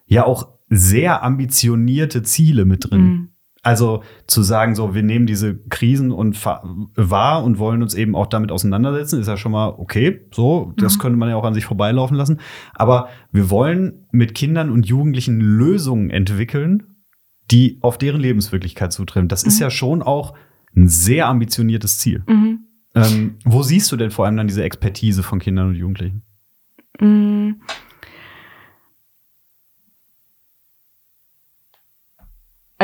ja 0.07 0.25
auch 0.25 0.49
sehr 0.69 1.23
ambitionierte 1.23 2.23
Ziele 2.23 2.65
mit 2.65 2.89
drin. 2.89 3.01
Mhm. 3.01 3.29
Also 3.65 4.03
zu 4.27 4.43
sagen, 4.43 4.75
so, 4.75 4.93
wir 4.93 5.01
nehmen 5.01 5.25
diese 5.25 5.57
Krisen 5.57 6.11
und 6.11 6.45
wahr 6.45 7.43
und 7.43 7.57
wollen 7.57 7.81
uns 7.81 7.95
eben 7.95 8.15
auch 8.15 8.27
damit 8.27 8.51
auseinandersetzen, 8.51 9.19
ist 9.19 9.25
ja 9.25 9.37
schon 9.37 9.53
mal 9.53 9.69
okay. 9.69 10.21
So, 10.31 10.71
das 10.77 10.97
mhm. 10.97 11.01
könnte 11.01 11.17
man 11.17 11.29
ja 11.29 11.35
auch 11.35 11.43
an 11.43 11.55
sich 11.55 11.65
vorbeilaufen 11.65 12.15
lassen. 12.15 12.41
Aber 12.75 13.09
wir 13.31 13.49
wollen 13.49 14.05
mit 14.11 14.35
Kindern 14.35 14.69
und 14.69 14.85
Jugendlichen 14.85 15.41
Lösungen 15.41 16.11
entwickeln, 16.11 17.01
die 17.49 17.79
auf 17.81 17.97
deren 17.97 18.21
Lebenswirklichkeit 18.21 18.93
zutreffen. 18.93 19.29
Das 19.29 19.43
mhm. 19.43 19.47
ist 19.47 19.59
ja 19.59 19.71
schon 19.71 20.03
auch 20.03 20.35
ein 20.75 20.87
sehr 20.87 21.27
ambitioniertes 21.27 21.97
Ziel. 21.97 22.23
Mhm. 22.27 22.67
Ähm, 22.93 23.37
wo 23.45 23.63
siehst 23.63 23.91
du 23.91 23.97
denn 23.97 24.11
vor 24.11 24.27
allem 24.27 24.37
dann 24.37 24.47
diese 24.47 24.63
Expertise 24.63 25.23
von 25.23 25.39
Kindern 25.39 25.69
und 25.69 25.75
Jugendlichen? 25.75 26.21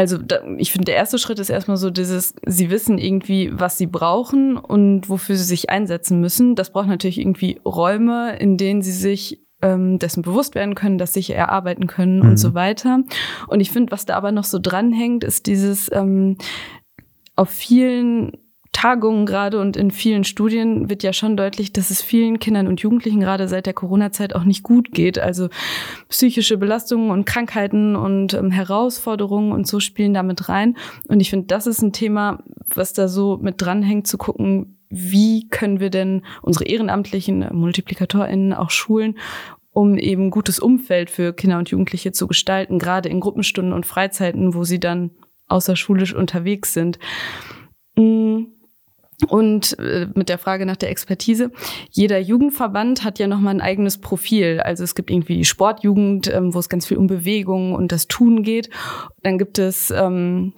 Also 0.01 0.17
da, 0.17 0.41
ich 0.57 0.71
finde, 0.71 0.85
der 0.85 0.95
erste 0.95 1.19
Schritt 1.19 1.37
ist 1.37 1.51
erstmal 1.51 1.77
so 1.77 1.91
dieses, 1.91 2.33
sie 2.43 2.71
wissen 2.71 2.97
irgendwie, 2.97 3.51
was 3.53 3.77
sie 3.77 3.85
brauchen 3.85 4.57
und 4.57 5.09
wofür 5.09 5.35
sie 5.35 5.43
sich 5.43 5.69
einsetzen 5.69 6.19
müssen. 6.19 6.55
Das 6.55 6.71
braucht 6.71 6.87
natürlich 6.87 7.19
irgendwie 7.19 7.61
Räume, 7.63 8.35
in 8.37 8.57
denen 8.57 8.81
sie 8.81 8.93
sich 8.93 9.43
ähm, 9.61 9.99
dessen 9.99 10.23
bewusst 10.23 10.55
werden 10.55 10.73
können, 10.73 10.97
dass 10.97 11.13
sich 11.13 11.29
erarbeiten 11.29 11.85
können 11.85 12.21
mhm. 12.21 12.29
und 12.31 12.37
so 12.37 12.55
weiter. 12.55 13.03
Und 13.47 13.59
ich 13.59 13.69
finde, 13.69 13.91
was 13.91 14.07
da 14.07 14.15
aber 14.15 14.31
noch 14.31 14.43
so 14.43 14.57
dranhängt, 14.57 15.23
ist 15.23 15.45
dieses 15.45 15.91
ähm, 15.93 16.39
auf 17.35 17.51
vielen 17.51 18.31
Tagungen 18.71 19.25
gerade 19.25 19.59
und 19.59 19.75
in 19.75 19.91
vielen 19.91 20.23
Studien 20.23 20.89
wird 20.89 21.03
ja 21.03 21.11
schon 21.11 21.35
deutlich, 21.35 21.73
dass 21.73 21.89
es 21.89 22.01
vielen 22.01 22.39
Kindern 22.39 22.67
und 22.67 22.81
Jugendlichen 22.81 23.19
gerade 23.19 23.47
seit 23.47 23.65
der 23.65 23.73
Corona-Zeit 23.73 24.33
auch 24.33 24.45
nicht 24.45 24.63
gut 24.63 24.91
geht. 24.91 25.19
Also 25.19 25.49
psychische 26.07 26.57
Belastungen 26.57 27.11
und 27.11 27.25
Krankheiten 27.25 27.95
und 27.95 28.33
ähm, 28.33 28.49
Herausforderungen 28.49 29.51
und 29.51 29.67
so 29.67 29.79
spielen 29.79 30.13
damit 30.13 30.47
rein. 30.47 30.77
Und 31.07 31.19
ich 31.19 31.29
finde, 31.29 31.47
das 31.47 31.67
ist 31.67 31.81
ein 31.81 31.91
Thema, 31.91 32.43
was 32.73 32.93
da 32.93 33.07
so 33.07 33.37
mit 33.37 33.61
dranhängt, 33.61 34.07
zu 34.07 34.17
gucken, 34.17 34.77
wie 34.89 35.47
können 35.49 35.79
wir 35.79 35.89
denn 35.89 36.23
unsere 36.41 36.65
ehrenamtlichen 36.65 37.47
MultiplikatorInnen 37.51 38.53
auch 38.53 38.69
schulen, 38.69 39.17
um 39.73 39.97
eben 39.97 40.31
gutes 40.31 40.59
Umfeld 40.59 41.09
für 41.09 41.33
Kinder 41.33 41.57
und 41.57 41.69
Jugendliche 41.69 42.13
zu 42.13 42.27
gestalten, 42.27 42.79
gerade 42.79 43.09
in 43.09 43.19
Gruppenstunden 43.19 43.73
und 43.73 43.85
Freizeiten, 43.85 44.53
wo 44.53 44.63
sie 44.63 44.79
dann 44.79 45.11
außerschulisch 45.47 46.13
unterwegs 46.13 46.73
sind. 46.73 46.99
Mm. 47.97 48.43
Und 49.27 49.77
äh, 49.79 50.07
mit 50.15 50.29
der 50.29 50.37
Frage 50.37 50.65
nach 50.65 50.77
der 50.77 50.89
Expertise. 50.89 51.51
Jeder 51.89 52.19
Jugendverband 52.19 53.03
hat 53.03 53.19
ja 53.19 53.27
nochmal 53.27 53.55
ein 53.55 53.61
eigenes 53.61 53.99
Profil. 53.99 54.59
Also 54.59 54.83
es 54.83 54.95
gibt 54.95 55.11
irgendwie 55.11 55.37
die 55.37 55.45
Sportjugend, 55.45 56.33
ähm, 56.33 56.53
wo 56.53 56.59
es 56.59 56.69
ganz 56.69 56.87
viel 56.87 56.97
um 56.97 57.07
Bewegung 57.07 57.73
und 57.73 57.91
das 57.91 58.07
Tun 58.07 58.43
geht. 58.43 58.69
Dann 59.23 59.37
gibt 59.37 59.59
es 59.59 59.91
ähm, 59.91 60.53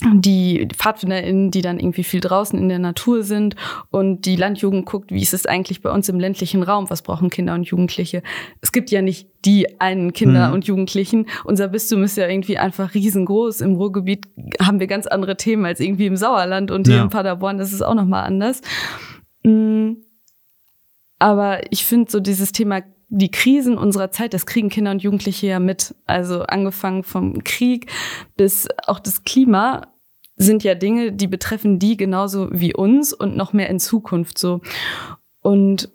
die 0.00 0.68
PfadfinderInnen, 0.72 1.50
die 1.50 1.60
dann 1.60 1.80
irgendwie 1.80 2.04
viel 2.04 2.20
draußen 2.20 2.56
in 2.56 2.68
der 2.68 2.78
Natur 2.78 3.24
sind 3.24 3.56
und 3.90 4.26
die 4.26 4.36
Landjugend 4.36 4.86
guckt, 4.86 5.10
wie 5.10 5.22
ist 5.22 5.34
es 5.34 5.44
eigentlich 5.44 5.82
bei 5.82 5.90
uns 5.90 6.08
im 6.08 6.20
ländlichen 6.20 6.62
Raum, 6.62 6.88
was 6.88 7.02
brauchen 7.02 7.30
Kinder 7.30 7.54
und 7.54 7.64
Jugendliche. 7.64 8.22
Es 8.60 8.70
gibt 8.70 8.90
ja 8.92 9.02
nicht 9.02 9.28
die 9.44 9.80
einen 9.80 10.12
Kinder 10.12 10.48
mhm. 10.48 10.54
und 10.54 10.66
Jugendlichen. 10.66 11.26
Unser 11.44 11.68
Bistum 11.68 12.04
ist 12.04 12.16
ja 12.16 12.28
irgendwie 12.28 12.58
einfach 12.58 12.94
riesengroß. 12.94 13.60
Im 13.60 13.74
Ruhrgebiet 13.74 14.28
haben 14.60 14.78
wir 14.78 14.86
ganz 14.86 15.08
andere 15.08 15.36
Themen 15.36 15.64
als 15.64 15.80
irgendwie 15.80 16.06
im 16.06 16.16
Sauerland 16.16 16.70
und 16.70 16.86
ja. 16.86 16.94
hier 16.94 17.02
in 17.02 17.08
Paderborn 17.08 17.58
ist 17.58 17.72
es 17.72 17.82
auch 17.82 17.94
nochmal 17.94 18.24
anders. 18.24 18.60
Mm. 19.42 19.94
Aber 21.18 21.72
ich 21.72 21.84
finde 21.84 22.08
so 22.08 22.20
dieses 22.20 22.52
Thema 22.52 22.82
die 23.08 23.30
Krisen 23.30 23.78
unserer 23.78 24.10
Zeit, 24.10 24.34
das 24.34 24.46
kriegen 24.46 24.68
Kinder 24.68 24.90
und 24.90 25.02
Jugendliche 25.02 25.46
ja 25.46 25.58
mit. 25.58 25.94
Also 26.06 26.42
angefangen 26.42 27.02
vom 27.02 27.42
Krieg 27.44 27.90
bis 28.36 28.68
auch 28.86 29.00
das 29.00 29.24
Klima 29.24 29.88
sind 30.36 30.62
ja 30.62 30.74
Dinge, 30.74 31.12
die 31.12 31.26
betreffen 31.26 31.78
die 31.78 31.96
genauso 31.96 32.48
wie 32.52 32.74
uns 32.74 33.12
und 33.12 33.36
noch 33.36 33.52
mehr 33.52 33.68
in 33.68 33.80
Zukunft 33.80 34.38
so. 34.38 34.60
Und 35.40 35.90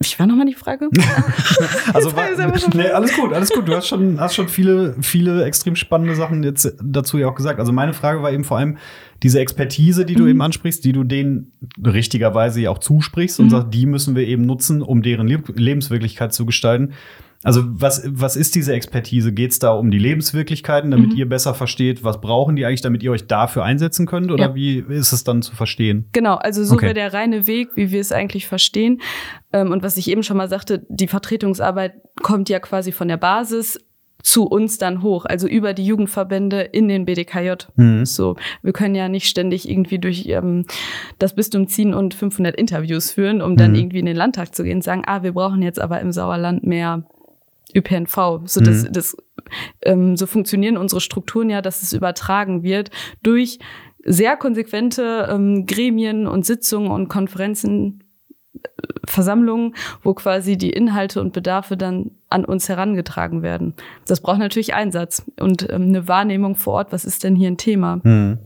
ich 0.00 0.18
war 0.18 0.26
nochmal 0.26 0.46
die 0.46 0.54
Frage? 0.54 0.90
also, 1.92 2.14
war, 2.16 2.26
nee, 2.74 2.88
alles 2.88 3.14
gut, 3.14 3.32
alles 3.32 3.50
gut. 3.50 3.68
Du 3.68 3.74
hast 3.74 3.86
schon, 3.86 4.20
hast 4.20 4.34
schon 4.34 4.48
viele, 4.48 4.96
viele 5.00 5.44
extrem 5.44 5.76
spannende 5.76 6.14
Sachen 6.14 6.42
jetzt 6.42 6.74
dazu 6.82 7.16
ja 7.18 7.28
auch 7.28 7.34
gesagt. 7.34 7.60
Also 7.60 7.72
meine 7.72 7.94
Frage 7.94 8.22
war 8.22 8.32
eben 8.32 8.44
vor 8.44 8.58
allem 8.58 8.76
diese 9.22 9.40
Expertise, 9.40 10.04
die 10.04 10.14
du 10.14 10.24
mhm. 10.24 10.30
eben 10.30 10.42
ansprichst, 10.42 10.84
die 10.84 10.92
du 10.92 11.04
denen 11.04 11.52
richtigerweise 11.84 12.60
ja 12.60 12.70
auch 12.70 12.78
zusprichst 12.78 13.38
und 13.38 13.46
mhm. 13.46 13.50
sagst, 13.50 13.68
die 13.72 13.86
müssen 13.86 14.16
wir 14.16 14.26
eben 14.26 14.44
nutzen, 14.44 14.82
um 14.82 15.02
deren 15.02 15.28
Lebenswirklichkeit 15.28 16.34
zu 16.34 16.44
gestalten. 16.44 16.92
Also 17.44 17.62
was, 17.64 18.02
was 18.06 18.36
ist 18.36 18.54
diese 18.54 18.72
Expertise? 18.72 19.32
Geht 19.32 19.52
es 19.52 19.58
da 19.58 19.72
um 19.72 19.90
die 19.90 19.98
Lebenswirklichkeiten, 19.98 20.90
damit 20.90 21.10
mhm. 21.10 21.16
ihr 21.16 21.28
besser 21.28 21.54
versteht, 21.54 22.02
was 22.02 22.20
brauchen 22.20 22.56
die 22.56 22.64
eigentlich, 22.64 22.80
damit 22.80 23.02
ihr 23.02 23.12
euch 23.12 23.26
dafür 23.26 23.64
einsetzen 23.64 24.06
könnt? 24.06 24.32
Oder 24.32 24.48
ja. 24.48 24.54
wie 24.54 24.78
ist 24.78 25.12
es 25.12 25.24
dann 25.24 25.42
zu 25.42 25.54
verstehen? 25.54 26.08
Genau, 26.12 26.36
also 26.36 26.64
so 26.64 26.74
okay. 26.74 26.86
wäre 26.86 26.94
der 26.94 27.12
reine 27.12 27.46
Weg, 27.46 27.68
wie 27.76 27.90
wir 27.92 28.00
es 28.00 28.12
eigentlich 28.12 28.46
verstehen. 28.46 29.02
Ähm, 29.52 29.70
und 29.70 29.82
was 29.82 29.98
ich 29.98 30.08
eben 30.08 30.22
schon 30.22 30.38
mal 30.38 30.48
sagte, 30.48 30.86
die 30.88 31.06
Vertretungsarbeit 31.06 31.92
kommt 32.22 32.48
ja 32.48 32.58
quasi 32.60 32.92
von 32.92 33.08
der 33.08 33.18
Basis 33.18 33.78
zu 34.24 34.44
uns 34.46 34.78
dann 34.78 35.02
hoch, 35.02 35.26
also 35.26 35.46
über 35.46 35.74
die 35.74 35.84
Jugendverbände 35.84 36.62
in 36.62 36.88
den 36.88 37.04
BDKJ. 37.04 37.66
Mhm. 37.76 38.06
So, 38.06 38.36
wir 38.62 38.72
können 38.72 38.94
ja 38.94 39.10
nicht 39.10 39.28
ständig 39.28 39.68
irgendwie 39.68 39.98
durch 39.98 40.26
ähm, 40.28 40.64
das 41.18 41.34
Bistum 41.34 41.68
ziehen 41.68 41.92
und 41.92 42.14
500 42.14 42.56
Interviews 42.56 43.10
führen, 43.10 43.42
um 43.42 43.58
dann 43.58 43.72
mhm. 43.72 43.76
irgendwie 43.76 43.98
in 43.98 44.06
den 44.06 44.16
Landtag 44.16 44.54
zu 44.54 44.64
gehen 44.64 44.76
und 44.76 44.82
sagen, 44.82 45.02
ah, 45.06 45.22
wir 45.22 45.32
brauchen 45.32 45.60
jetzt 45.60 45.78
aber 45.78 46.00
im 46.00 46.10
Sauerland 46.10 46.64
mehr 46.64 47.04
ÖPNV. 47.74 48.42
So, 48.44 48.60
das, 48.60 48.84
mhm. 48.84 48.92
das, 48.92 49.16
ähm, 49.82 50.16
so 50.16 50.26
funktionieren 50.26 50.76
unsere 50.76 51.00
Strukturen 51.00 51.50
ja, 51.50 51.62
dass 51.62 51.82
es 51.82 51.92
übertragen 51.92 52.62
wird 52.62 52.90
durch 53.22 53.58
sehr 54.04 54.36
konsequente 54.36 55.28
ähm, 55.30 55.66
Gremien 55.66 56.26
und 56.26 56.44
Sitzungen 56.44 56.90
und 56.90 57.08
Konferenzen, 57.08 58.04
äh, 58.54 58.68
Versammlungen, 59.06 59.74
wo 60.02 60.14
quasi 60.14 60.56
die 60.56 60.70
Inhalte 60.70 61.20
und 61.20 61.32
Bedarfe 61.32 61.76
dann 61.76 62.10
an 62.28 62.44
uns 62.44 62.68
herangetragen 62.68 63.42
werden. 63.42 63.74
Das 64.06 64.20
braucht 64.20 64.38
natürlich 64.38 64.74
Einsatz 64.74 65.24
und 65.40 65.68
ähm, 65.70 65.82
eine 65.82 66.08
Wahrnehmung 66.08 66.56
vor 66.56 66.74
Ort, 66.74 66.92
was 66.92 67.04
ist 67.04 67.24
denn 67.24 67.36
hier 67.36 67.48
ein 67.48 67.56
Thema. 67.56 68.00
Mhm. 68.02 68.38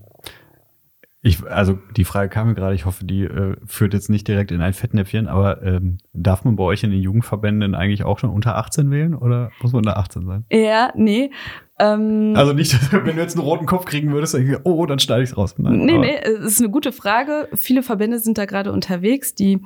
Ich, 1.20 1.44
also 1.44 1.78
die 1.96 2.04
Frage 2.04 2.28
kam 2.28 2.48
mir 2.48 2.54
gerade, 2.54 2.76
ich 2.76 2.86
hoffe, 2.86 3.04
die 3.04 3.24
äh, 3.24 3.56
führt 3.66 3.92
jetzt 3.92 4.08
nicht 4.08 4.28
direkt 4.28 4.52
in 4.52 4.60
ein 4.60 4.72
Fettnäpfchen, 4.72 5.26
aber 5.26 5.62
ähm, 5.62 5.98
darf 6.12 6.44
man 6.44 6.54
bei 6.54 6.62
euch 6.62 6.84
in 6.84 6.90
den 6.90 7.00
Jugendverbänden 7.00 7.74
eigentlich 7.74 8.04
auch 8.04 8.20
schon 8.20 8.30
unter 8.30 8.56
18 8.56 8.90
wählen 8.92 9.16
oder 9.16 9.50
muss 9.60 9.72
man 9.72 9.80
unter 9.80 9.96
18 9.96 10.26
sein? 10.26 10.44
Ja, 10.52 10.92
nee. 10.94 11.30
Ähm, 11.78 12.34
also 12.36 12.52
nicht, 12.52 12.76
wenn 12.92 13.16
du 13.16 13.22
jetzt 13.22 13.36
einen 13.36 13.46
roten 13.46 13.66
Kopf 13.66 13.84
kriegen 13.84 14.12
würdest, 14.12 14.34
dann, 14.34 14.56
oh, 14.64 14.84
dann 14.86 14.98
schneide 14.98 15.22
ich 15.22 15.30
es 15.30 15.36
raus. 15.36 15.54
Nein, 15.58 15.84
nee, 15.84 15.98
nee, 15.98 16.16
es 16.16 16.44
ist 16.44 16.60
eine 16.60 16.70
gute 16.70 16.92
Frage. 16.92 17.48
Viele 17.54 17.82
Verbände 17.82 18.18
sind 18.18 18.36
da 18.36 18.46
gerade 18.46 18.72
unterwegs, 18.72 19.34
die, 19.34 19.60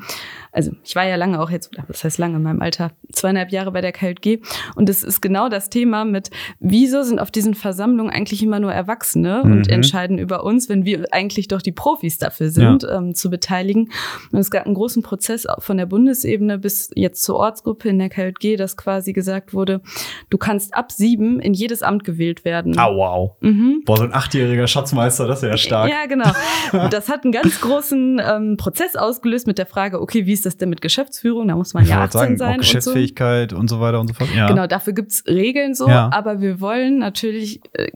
also 0.53 0.73
ich 0.85 0.95
war 0.95 1.07
ja 1.07 1.17
lange 1.17 1.41
auch 1.41 1.51
jetzt, 1.51 1.71
das 1.89 2.05
heißt 2.05 2.19
lange 2.19 2.37
in 2.37 2.43
meinem 2.43 2.61
Alter, 2.61 2.93
zweieinhalb 3.13 3.51
Jahre 3.51 3.73
bei 3.73 3.81
der 3.81 3.93
KLG 3.93 4.41
und 4.75 4.89
es 4.89 5.03
ist 5.03 5.23
genau 5.23 5.49
das 5.49 5.71
Thema 5.71 6.05
mit, 6.05 6.31
wieso 6.61 7.03
sind 7.03 7.19
auf 7.19 7.31
diesen 7.31 7.55
Versammlungen 7.55 8.13
eigentlich 8.13 8.43
immer 8.43 8.61
nur 8.61 8.73
Erwachsene 8.73 9.43
mhm. 9.45 9.53
und 9.53 9.69
entscheiden 9.69 10.19
über 10.19 10.45
uns, 10.45 10.69
wenn 10.69 10.85
wir 10.85 11.07
eigentlich 11.13 11.49
doch 11.49 11.63
die 11.63 11.73
Profis 11.73 12.19
dafür 12.19 12.51
sind, 12.51 12.83
ja. 12.83 12.99
ähm, 12.99 13.15
zu 13.15 13.31
beteiligen. 13.31 13.91
Und 14.31 14.39
es 14.39 14.51
gab 14.51 14.67
einen 14.67 14.75
großen 14.75 15.03
Prozess 15.03 15.47
von 15.59 15.77
der 15.77 15.87
Bundesebene 15.87 16.59
bis 16.59 16.91
jetzt 16.95 17.23
zur 17.23 17.37
Ortsgruppe 17.37 17.89
in 17.89 17.99
der 17.99 18.09
KLG, 18.09 18.57
dass 18.57 18.77
quasi 18.77 19.13
gesagt 19.13 19.55
wurde, 19.55 19.81
du 20.31 20.39
kannst 20.39 20.75
ab 20.75 20.93
sieben 20.93 21.41
in 21.41 21.55
jedes 21.55 21.83
Amt 21.83 22.02
gewählt 22.05 22.45
werden. 22.45 22.79
Ah, 22.79 22.89
wow. 22.95 23.37
Mhm. 23.41 23.83
Boah, 23.85 23.97
so 23.97 24.05
ein 24.05 24.15
achtjähriger 24.15 24.67
Schatzmeister, 24.67 25.27
das 25.27 25.43
ist 25.43 25.49
ja 25.49 25.57
stark. 25.57 25.91
Ja, 25.91 26.07
genau. 26.07 26.31
Das 26.91 27.09
hat 27.09 27.25
einen 27.25 27.33
ganz 27.33 27.61
großen 27.61 28.21
ähm, 28.25 28.57
Prozess 28.57 28.97
ausgelöst 28.97 29.47
mit 29.47 29.59
der 29.59 29.67
Frage, 29.67 30.01
okay, 30.01 30.27
wie 30.27 30.33
ist 30.33 30.47
das 30.47 30.57
denn 30.57 30.69
mit 30.71 30.81
Geschäftsführung? 30.81 31.49
Da 31.49 31.57
muss 31.57 31.75
man 31.75 31.85
ich 31.85 31.91
ja 31.91 32.03
18 32.03 32.19
sagen, 32.19 32.37
sein. 32.37 32.55
Auch 32.55 32.59
Geschäftsfähigkeit 32.59 33.53
und 33.53 33.57
so. 33.57 33.61
und 33.61 33.69
so. 33.69 33.81
weiter 33.81 34.01
und 34.01 34.09
so 34.09 34.15
fort. 34.15 34.31
Ja. 34.35 34.49
Genau, 34.49 34.67
dafür 34.67 34.93
gibt's 34.93 35.25
Regeln 35.27 35.75
so, 35.75 35.89
ja. 35.89 36.11
aber 36.13 36.41
wir 36.41 36.61
wollen 36.61 36.99
natürlich 36.99 37.61
äh, 37.73 37.89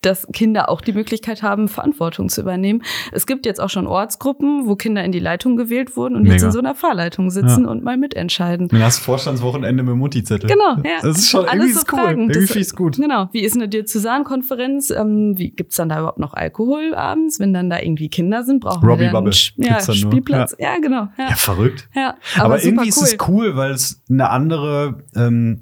dass 0.00 0.26
Kinder 0.32 0.68
auch 0.68 0.80
die 0.80 0.92
Möglichkeit 0.92 1.42
haben, 1.42 1.68
Verantwortung 1.68 2.28
zu 2.28 2.40
übernehmen. 2.40 2.82
Es 3.12 3.26
gibt 3.26 3.44
jetzt 3.46 3.60
auch 3.60 3.68
schon 3.68 3.86
Ortsgruppen, 3.86 4.66
wo 4.66 4.76
Kinder 4.76 5.04
in 5.04 5.12
die 5.12 5.18
Leitung 5.18 5.56
gewählt 5.56 5.96
wurden 5.96 6.16
und 6.16 6.22
Mega. 6.22 6.34
jetzt 6.34 6.42
in 6.44 6.52
so 6.52 6.58
einer 6.58 6.74
Fahrleitung 6.74 7.30
sitzen 7.30 7.64
ja. 7.64 7.70
und 7.70 7.84
mal 7.84 7.96
mitentscheiden. 7.96 8.68
Du 8.68 8.78
hast 8.78 8.98
Vorstandswochenende 8.98 9.82
mit 9.82 9.96
Mutti-Zettel. 9.96 10.48
Genau, 10.48 10.76
ja. 10.84 11.00
Das 11.02 11.18
ist 11.18 11.30
schon 11.30 11.44
Alles 11.44 11.52
irgendwie 11.52 11.72
so 11.72 11.80
ist 11.80 11.92
cool. 11.92 11.98
Fragen. 11.98 12.30
Irgendwie 12.30 12.58
ich 12.58 12.74
gut. 12.74 12.96
Genau. 12.96 13.28
Wie 13.32 13.40
ist 13.40 13.56
eine 13.56 13.68
Diözesankonferenz? 13.68 14.90
Ähm, 14.90 15.34
wie 15.36 15.50
gibt's 15.50 15.76
dann 15.76 15.88
da 15.88 15.98
überhaupt 15.98 16.18
noch 16.18 16.34
Alkohol 16.34 16.94
abends? 16.94 17.38
Wenn 17.38 17.52
dann 17.52 17.68
da 17.68 17.78
irgendwie 17.78 18.08
Kinder 18.08 18.44
sind, 18.44 18.60
brauchen 18.60 18.86
Robbie 18.86 19.02
wir 19.02 19.12
dann 19.12 19.24
Bubble. 19.24 19.36
Ja, 19.56 19.80
Spielplatz. 19.80 20.56
Ja. 20.58 20.74
ja, 20.74 20.80
genau. 20.80 21.08
Ja. 21.18 21.28
ja, 21.30 21.34
verrückt. 21.36 21.88
Ja, 21.94 22.16
aber, 22.36 22.44
aber 22.44 22.64
irgendwie 22.64 22.84
cool. 22.84 22.88
ist 22.88 23.02
es 23.02 23.28
cool, 23.28 23.56
weil 23.56 23.72
es 23.72 24.02
eine 24.08 24.30
andere 24.30 25.02
ähm, 25.14 25.60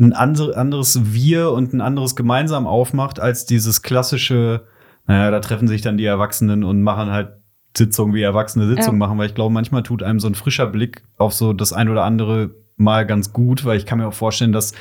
ein 0.00 0.12
anderes 0.12 1.14
Wir 1.14 1.50
und 1.52 1.72
ein 1.72 1.80
anderes 1.80 2.16
Gemeinsam 2.16 2.66
aufmacht, 2.66 3.20
als 3.20 3.46
dieses 3.46 3.82
klassische, 3.82 4.64
naja, 5.06 5.30
da 5.30 5.40
treffen 5.40 5.68
sich 5.68 5.82
dann 5.82 5.98
die 5.98 6.06
Erwachsenen 6.06 6.64
und 6.64 6.82
machen 6.82 7.10
halt 7.10 7.32
Sitzungen, 7.76 8.14
wie 8.14 8.22
Erwachsene 8.22 8.66
Sitzungen 8.66 9.00
ja. 9.00 9.06
machen, 9.06 9.18
weil 9.18 9.26
ich 9.26 9.34
glaube, 9.34 9.52
manchmal 9.52 9.82
tut 9.82 10.02
einem 10.02 10.18
so 10.18 10.26
ein 10.26 10.34
frischer 10.34 10.66
Blick 10.66 11.04
auf 11.18 11.34
so 11.34 11.52
das 11.52 11.72
ein 11.72 11.88
oder 11.88 12.04
andere 12.04 12.54
mal 12.76 13.06
ganz 13.06 13.32
gut, 13.32 13.64
weil 13.64 13.76
ich 13.76 13.86
kann 13.86 13.98
mir 13.98 14.08
auch 14.08 14.14
vorstellen, 14.14 14.52
dass 14.52 14.72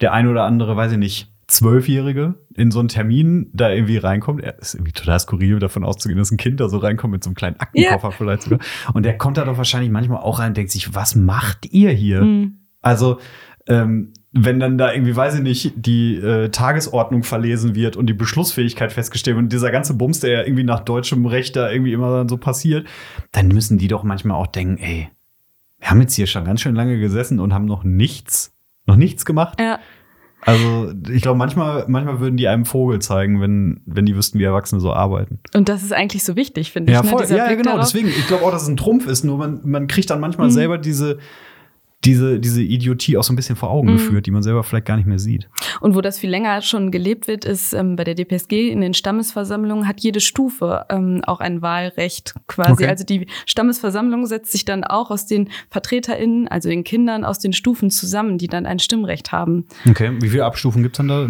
der 0.00 0.12
ein 0.12 0.28
oder 0.28 0.44
andere, 0.44 0.76
weiß 0.76 0.92
ich 0.92 0.98
nicht, 0.98 1.30
Zwölfjährige 1.46 2.34
in 2.54 2.70
so 2.70 2.80
einen 2.80 2.88
Termin 2.88 3.50
da 3.52 3.70
irgendwie 3.70 3.98
reinkommt. 3.98 4.42
Er 4.42 4.58
ist 4.58 4.74
irgendwie 4.74 4.92
total 4.92 5.20
skurril, 5.20 5.58
davon 5.58 5.84
auszugehen, 5.84 6.18
dass 6.18 6.30
ein 6.30 6.38
Kind 6.38 6.58
da 6.58 6.68
so 6.68 6.78
reinkommt 6.78 7.12
mit 7.12 7.22
so 7.22 7.28
einem 7.28 7.34
kleinen 7.34 7.60
Aktenkoffer 7.60 8.08
yeah. 8.08 8.16
vielleicht 8.16 8.42
sogar. 8.42 8.58
Und 8.94 9.04
der 9.04 9.18
kommt 9.18 9.36
da 9.36 9.44
doch 9.44 9.58
wahrscheinlich 9.58 9.90
manchmal 9.90 10.18
auch 10.18 10.38
rein 10.38 10.48
und 10.48 10.56
denkt 10.56 10.72
sich, 10.72 10.94
was 10.94 11.14
macht 11.14 11.66
ihr 11.66 11.90
hier? 11.90 12.22
Mhm. 12.22 12.60
Also, 12.80 13.18
ähm, 13.66 14.12
wenn 14.36 14.58
dann 14.58 14.76
da 14.76 14.92
irgendwie, 14.92 15.14
weiß 15.14 15.36
ich 15.36 15.42
nicht, 15.42 15.72
die 15.76 16.16
äh, 16.16 16.48
Tagesordnung 16.48 17.22
verlesen 17.22 17.76
wird 17.76 17.96
und 17.96 18.06
die 18.06 18.14
Beschlussfähigkeit 18.14 18.92
festgestellt 18.92 19.36
wird 19.36 19.44
und 19.44 19.52
dieser 19.52 19.70
ganze 19.70 19.94
Bums, 19.94 20.20
der 20.20 20.30
ja 20.30 20.42
irgendwie 20.42 20.64
nach 20.64 20.80
deutschem 20.80 21.24
Recht 21.24 21.54
da 21.54 21.70
irgendwie 21.70 21.92
immer 21.92 22.10
dann 22.10 22.28
so 22.28 22.36
passiert, 22.36 22.86
dann 23.30 23.48
müssen 23.48 23.78
die 23.78 23.86
doch 23.86 24.02
manchmal 24.02 24.36
auch 24.36 24.48
denken, 24.48 24.78
ey, 24.82 25.08
wir 25.78 25.90
haben 25.90 26.00
jetzt 26.00 26.14
hier 26.14 26.26
schon 26.26 26.44
ganz 26.44 26.60
schön 26.60 26.74
lange 26.74 26.98
gesessen 26.98 27.38
und 27.38 27.54
haben 27.54 27.66
noch 27.66 27.84
nichts, 27.84 28.52
noch 28.86 28.96
nichts 28.96 29.24
gemacht. 29.24 29.60
Ja. 29.60 29.78
Also 30.40 30.92
ich 31.10 31.22
glaube, 31.22 31.38
manchmal, 31.38 31.84
manchmal 31.86 32.20
würden 32.20 32.36
die 32.36 32.48
einem 32.48 32.64
Vogel 32.64 32.98
zeigen, 32.98 33.40
wenn, 33.40 33.82
wenn 33.86 34.04
die 34.04 34.16
wüssten, 34.16 34.38
wie 34.40 34.44
Erwachsene 34.44 34.80
so 34.80 34.92
arbeiten. 34.92 35.38
Und 35.54 35.68
das 35.68 35.82
ist 35.82 35.92
eigentlich 35.92 36.24
so 36.24 36.36
wichtig, 36.36 36.72
finde 36.72 36.92
ja, 36.92 37.00
ich. 37.00 37.04
Ne? 37.04 37.10
Voll, 37.10 37.24
ja, 37.30 37.36
ja, 37.36 37.54
genau. 37.54 37.72
Darauf. 37.72 37.86
Deswegen, 37.86 38.08
ich 38.08 38.26
glaube 38.26 38.44
auch, 38.44 38.50
dass 38.50 38.62
es 38.62 38.68
ein 38.68 38.76
Trumpf 38.76 39.06
ist. 39.06 39.24
Nur 39.24 39.38
man, 39.38 39.60
man 39.64 39.86
kriegt 39.86 40.10
dann 40.10 40.20
manchmal 40.20 40.48
mhm. 40.48 40.52
selber 40.52 40.76
diese, 40.76 41.18
diese, 42.04 42.38
diese 42.38 42.62
Idiotie 42.62 43.16
auch 43.16 43.22
so 43.22 43.32
ein 43.32 43.36
bisschen 43.36 43.56
vor 43.56 43.70
Augen 43.70 43.92
mhm. 43.92 43.96
geführt, 43.96 44.26
die 44.26 44.30
man 44.30 44.42
selber 44.42 44.62
vielleicht 44.62 44.86
gar 44.86 44.96
nicht 44.96 45.06
mehr 45.06 45.18
sieht. 45.18 45.48
Und 45.80 45.94
wo 45.94 46.00
das 46.00 46.18
viel 46.18 46.30
länger 46.30 46.60
schon 46.62 46.90
gelebt 46.90 47.26
wird, 47.26 47.44
ist 47.44 47.72
ähm, 47.72 47.96
bei 47.96 48.04
der 48.04 48.14
DPSG 48.14 48.70
in 48.70 48.80
den 48.80 48.94
Stammesversammlungen 48.94 49.88
hat 49.88 50.00
jede 50.00 50.20
Stufe 50.20 50.86
ähm, 50.90 51.22
auch 51.24 51.40
ein 51.40 51.62
Wahlrecht 51.62 52.34
quasi. 52.46 52.72
Okay. 52.72 52.86
Also 52.86 53.04
die 53.04 53.26
Stammesversammlung 53.46 54.26
setzt 54.26 54.52
sich 54.52 54.64
dann 54.64 54.84
auch 54.84 55.10
aus 55.10 55.26
den 55.26 55.48
VertreterInnen, 55.70 56.48
also 56.48 56.68
den 56.68 56.84
Kindern 56.84 57.24
aus 57.24 57.38
den 57.38 57.52
Stufen 57.52 57.90
zusammen, 57.90 58.38
die 58.38 58.48
dann 58.48 58.66
ein 58.66 58.78
Stimmrecht 58.78 59.32
haben. 59.32 59.66
Okay, 59.88 60.12
wie 60.20 60.28
viele 60.28 60.44
Abstufen 60.44 60.82
gibt's 60.82 60.98
dann 60.98 61.08
da? 61.08 61.28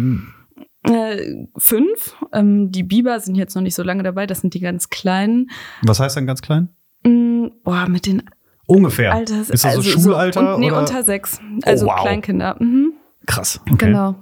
Äh, 0.83 1.47
fünf. 1.57 2.15
Ähm, 2.31 2.71
die 2.71 2.83
Biber 2.83 3.19
sind 3.19 3.35
jetzt 3.35 3.55
noch 3.55 3.61
nicht 3.61 3.75
so 3.75 3.83
lange 3.83 4.03
dabei, 4.03 4.27
das 4.27 4.41
sind 4.41 4.53
die 4.53 4.59
ganz 4.59 4.89
kleinen. 4.89 5.49
Was 5.81 5.99
heißt 5.99 6.17
dann 6.17 6.27
ganz 6.27 6.41
klein? 6.41 6.69
Mm, 7.03 7.47
boah, 7.63 7.87
mit 7.87 8.05
den 8.05 8.23
Ungefähr. 8.67 9.13
Alters, 9.13 9.49
ist 9.49 9.63
das 9.63 9.65
also 9.65 9.81
so 9.81 9.99
Schulalter? 9.99 10.41
So, 10.41 10.53
und, 10.55 10.59
nee, 10.59 10.71
oder? 10.71 10.79
unter 10.79 11.03
sechs. 11.03 11.39
Also 11.63 11.85
oh, 11.85 11.89
wow. 11.89 12.01
Kleinkinder. 12.01 12.55
Mhm. 12.59 12.93
Krass. 13.25 13.59
Okay. 13.69 13.87
Genau. 13.87 14.15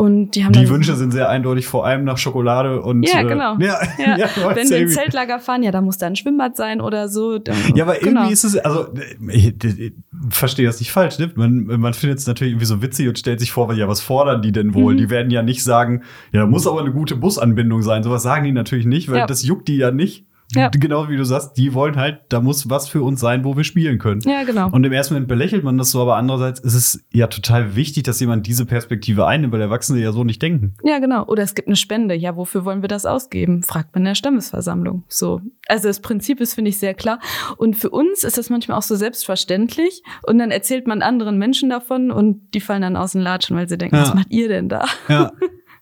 Und 0.00 0.34
die 0.34 0.46
haben 0.46 0.52
Die 0.54 0.66
Wünsche 0.70 0.96
sind 0.96 1.10
sehr 1.10 1.28
eindeutig, 1.28 1.66
vor 1.66 1.84
allem 1.84 2.04
nach 2.04 2.16
Schokolade 2.16 2.80
und. 2.80 3.02
Ja, 3.02 3.20
äh, 3.20 3.24
genau. 3.24 3.58
Äh, 3.58 3.64
ja, 3.66 3.80
ja. 3.98 4.16
ja 4.16 4.28
Wenn 4.54 4.70
wir 4.70 4.78
ins 4.78 4.94
Zeltlager 4.94 5.40
fahren, 5.40 5.62
ja, 5.62 5.72
da 5.72 5.82
muss 5.82 5.98
da 5.98 6.06
ein 6.06 6.16
Schwimmbad 6.16 6.56
sein 6.56 6.80
oder 6.80 7.10
so. 7.10 7.38
Dann, 7.38 7.54
ja, 7.74 7.84
aber 7.84 7.96
genau. 7.96 8.20
irgendwie 8.22 8.32
ist 8.32 8.44
es, 8.44 8.56
also 8.56 8.94
ich, 9.28 9.62
ich, 9.62 9.78
ich 9.78 9.92
verstehe 10.30 10.64
das 10.64 10.80
nicht 10.80 10.90
falsch, 10.90 11.18
ne? 11.18 11.30
Man, 11.34 11.66
man 11.66 11.92
findet 11.92 12.18
es 12.18 12.26
natürlich 12.26 12.52
irgendwie 12.54 12.64
so 12.64 12.80
witzig 12.80 13.08
und 13.08 13.18
stellt 13.18 13.40
sich 13.40 13.52
vor, 13.52 13.70
ja, 13.74 13.88
was 13.88 14.00
fordern 14.00 14.40
die 14.40 14.52
denn 14.52 14.72
wohl? 14.72 14.94
Mhm. 14.94 14.98
Die 14.98 15.10
werden 15.10 15.30
ja 15.30 15.42
nicht 15.42 15.62
sagen, 15.62 16.02
ja, 16.32 16.40
da 16.40 16.46
muss 16.46 16.66
aber 16.66 16.80
eine 16.80 16.92
gute 16.92 17.16
Busanbindung 17.16 17.82
sein. 17.82 18.02
Sowas 18.02 18.22
sagen 18.22 18.46
die 18.46 18.52
natürlich 18.52 18.86
nicht, 18.86 19.10
weil 19.10 19.26
das 19.26 19.42
juckt 19.42 19.68
die 19.68 19.76
ja 19.76 19.90
nicht. 19.90 20.24
Ja. 20.54 20.68
Genau 20.68 21.08
wie 21.08 21.16
du 21.16 21.24
sagst, 21.24 21.56
die 21.56 21.74
wollen 21.74 21.96
halt, 21.96 22.20
da 22.28 22.40
muss 22.40 22.68
was 22.68 22.88
für 22.88 23.02
uns 23.02 23.20
sein, 23.20 23.44
wo 23.44 23.56
wir 23.56 23.64
spielen 23.64 23.98
können. 23.98 24.20
Ja, 24.22 24.42
genau. 24.44 24.70
Und 24.70 24.84
im 24.84 24.92
ersten 24.92 25.14
Moment 25.14 25.28
belächelt 25.28 25.64
man 25.64 25.78
das 25.78 25.90
so, 25.90 26.00
aber 26.00 26.16
andererseits 26.16 26.60
ist 26.60 26.74
es 26.74 27.04
ja 27.12 27.26
total 27.26 27.76
wichtig, 27.76 28.04
dass 28.04 28.20
jemand 28.20 28.46
diese 28.46 28.66
Perspektive 28.66 29.26
einnimmt, 29.26 29.52
weil 29.52 29.60
Erwachsene 29.60 30.00
ja 30.00 30.12
so 30.12 30.24
nicht 30.24 30.42
denken. 30.42 30.74
Ja, 30.82 30.98
genau. 30.98 31.24
Oder 31.26 31.42
es 31.42 31.54
gibt 31.54 31.68
eine 31.68 31.76
Spende. 31.76 32.14
Ja, 32.14 32.36
wofür 32.36 32.64
wollen 32.64 32.82
wir 32.82 32.88
das 32.88 33.06
ausgeben? 33.06 33.62
Fragt 33.62 33.94
man 33.94 34.02
in 34.02 34.06
der 34.06 34.14
Stammesversammlung. 34.14 35.04
So. 35.08 35.40
Also 35.68 35.88
das 35.88 36.00
Prinzip 36.00 36.40
ist, 36.40 36.54
finde 36.54 36.70
ich, 36.70 36.78
sehr 36.78 36.94
klar. 36.94 37.20
Und 37.56 37.76
für 37.76 37.90
uns 37.90 38.24
ist 38.24 38.38
das 38.38 38.50
manchmal 38.50 38.78
auch 38.78 38.82
so 38.82 38.96
selbstverständlich. 38.96 40.02
Und 40.26 40.38
dann 40.38 40.50
erzählt 40.50 40.86
man 40.86 41.02
anderen 41.02 41.38
Menschen 41.38 41.70
davon 41.70 42.10
und 42.10 42.54
die 42.54 42.60
fallen 42.60 42.82
dann 42.82 42.96
aus 42.96 43.12
den 43.12 43.20
Latschen, 43.20 43.56
weil 43.56 43.68
sie 43.68 43.78
denken, 43.78 43.96
ja. 43.96 44.02
was 44.02 44.14
macht 44.14 44.30
ihr 44.30 44.48
denn 44.48 44.68
da? 44.68 44.84
Ja. 45.08 45.32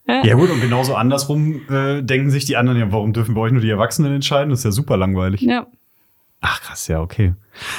Ja 0.09 0.35
gut, 0.35 0.51
und 0.51 0.61
genauso 0.61 0.95
andersrum 0.95 1.61
äh, 1.69 2.03
denken 2.03 2.31
sich 2.31 2.47
die 2.47 2.57
anderen, 2.57 2.79
ja, 2.79 2.91
warum 2.91 3.13
dürfen 3.13 3.35
wir 3.35 3.43
euch 3.43 3.53
nur 3.53 3.61
die 3.61 3.71
Erwachsenen 3.71 4.15
entscheiden? 4.15 4.51
Das 4.51 4.61
ist 4.61 4.65
ja 4.65 4.71
super 4.71 4.97
langweilig. 4.97 5.43
Ja. 5.43 5.67
Ach 6.41 6.63
krass, 6.63 6.89
ja, 6.89 7.01
okay. 7.01 7.35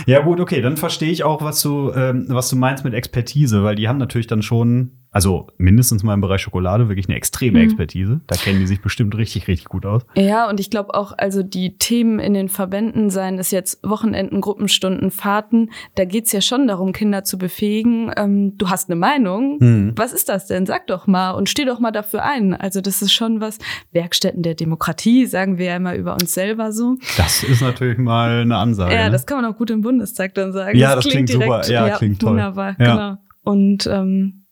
Ja 0.05 0.21
gut, 0.21 0.39
okay, 0.39 0.61
dann 0.61 0.77
verstehe 0.77 1.11
ich 1.11 1.23
auch, 1.23 1.41
was 1.41 1.61
du, 1.61 1.91
ähm, 1.93 2.25
was 2.29 2.49
du 2.49 2.55
meinst 2.55 2.83
mit 2.83 2.93
Expertise, 2.93 3.63
weil 3.63 3.75
die 3.75 3.87
haben 3.87 3.97
natürlich 3.97 4.27
dann 4.27 4.41
schon 4.41 4.91
also 5.11 5.47
mindestens 5.57 6.03
mal 6.03 6.13
im 6.13 6.21
Bereich 6.21 6.41
Schokolade 6.41 6.87
wirklich 6.87 7.07
eine 7.07 7.17
extreme 7.17 7.59
mhm. 7.59 7.65
Expertise. 7.65 8.21
Da 8.27 8.35
kennen 8.35 8.59
die 8.59 8.67
sich 8.67 8.81
bestimmt 8.81 9.17
richtig, 9.17 9.47
richtig 9.47 9.65
gut 9.65 9.85
aus. 9.85 10.03
Ja, 10.15 10.47
und 10.47 10.59
ich 10.59 10.69
glaube 10.69 10.93
auch, 10.93 11.13
also 11.17 11.41
die 11.41 11.77
Themen 11.77 12.19
in 12.19 12.33
den 12.33 12.47
Verbänden, 12.47 13.09
seien 13.09 13.39
es 13.39 13.49
jetzt 13.49 13.79
Wochenenden, 13.83 14.39
Gruppenstunden, 14.39 15.09
Fahrten, 15.09 15.71
da 15.95 16.05
geht's 16.05 16.31
ja 16.31 16.41
schon 16.41 16.67
darum, 16.67 16.93
Kinder 16.93 17.23
zu 17.23 17.37
befähigen. 17.39 18.11
Ähm, 18.17 18.57
du 18.57 18.69
hast 18.69 18.89
eine 18.89 18.99
Meinung. 18.99 19.57
Mhm. 19.59 19.93
Was 19.95 20.13
ist 20.13 20.29
das 20.29 20.45
denn? 20.45 20.67
Sag 20.67 20.85
doch 20.87 21.07
mal 21.07 21.31
und 21.31 21.49
steh 21.49 21.65
doch 21.65 21.79
mal 21.79 21.91
dafür 21.91 22.23
ein. 22.23 22.53
Also 22.53 22.81
das 22.81 23.01
ist 23.01 23.11
schon 23.11 23.41
was. 23.41 23.57
Werkstätten 23.91 24.43
der 24.43 24.53
Demokratie, 24.53 25.25
sagen 25.25 25.57
wir 25.57 25.65
ja 25.65 25.75
immer 25.77 25.95
über 25.95 26.13
uns 26.13 26.33
selber 26.33 26.71
so. 26.71 26.97
Das 27.17 27.43
ist 27.43 27.61
natürlich 27.61 27.97
mal 27.97 28.41
eine 28.41 28.57
Ansage. 28.57 28.93
Ja, 28.93 29.05
ne? 29.05 29.11
das 29.11 29.25
kann 29.25 29.41
man 29.41 29.51
auch 29.51 29.57
gut 29.57 29.68
im 29.73 29.81
Bundestag 29.81 30.33
dann 30.35 30.51
sagen. 30.53 30.77
Ja, 30.77 30.95
das, 30.95 31.05
das 31.05 31.13
klingt, 31.13 31.29
klingt 31.29 31.43
direkt, 31.43 31.65
super. 31.65 31.73
Ja, 31.73 31.87
ja, 31.87 31.97
klingt 31.97 32.19
toll. 32.19 32.31
Wunderbar, 32.31 32.75
ja. 32.79 32.93
genau. 32.93 33.17
Und 33.43 33.87
ähm, 33.87 34.45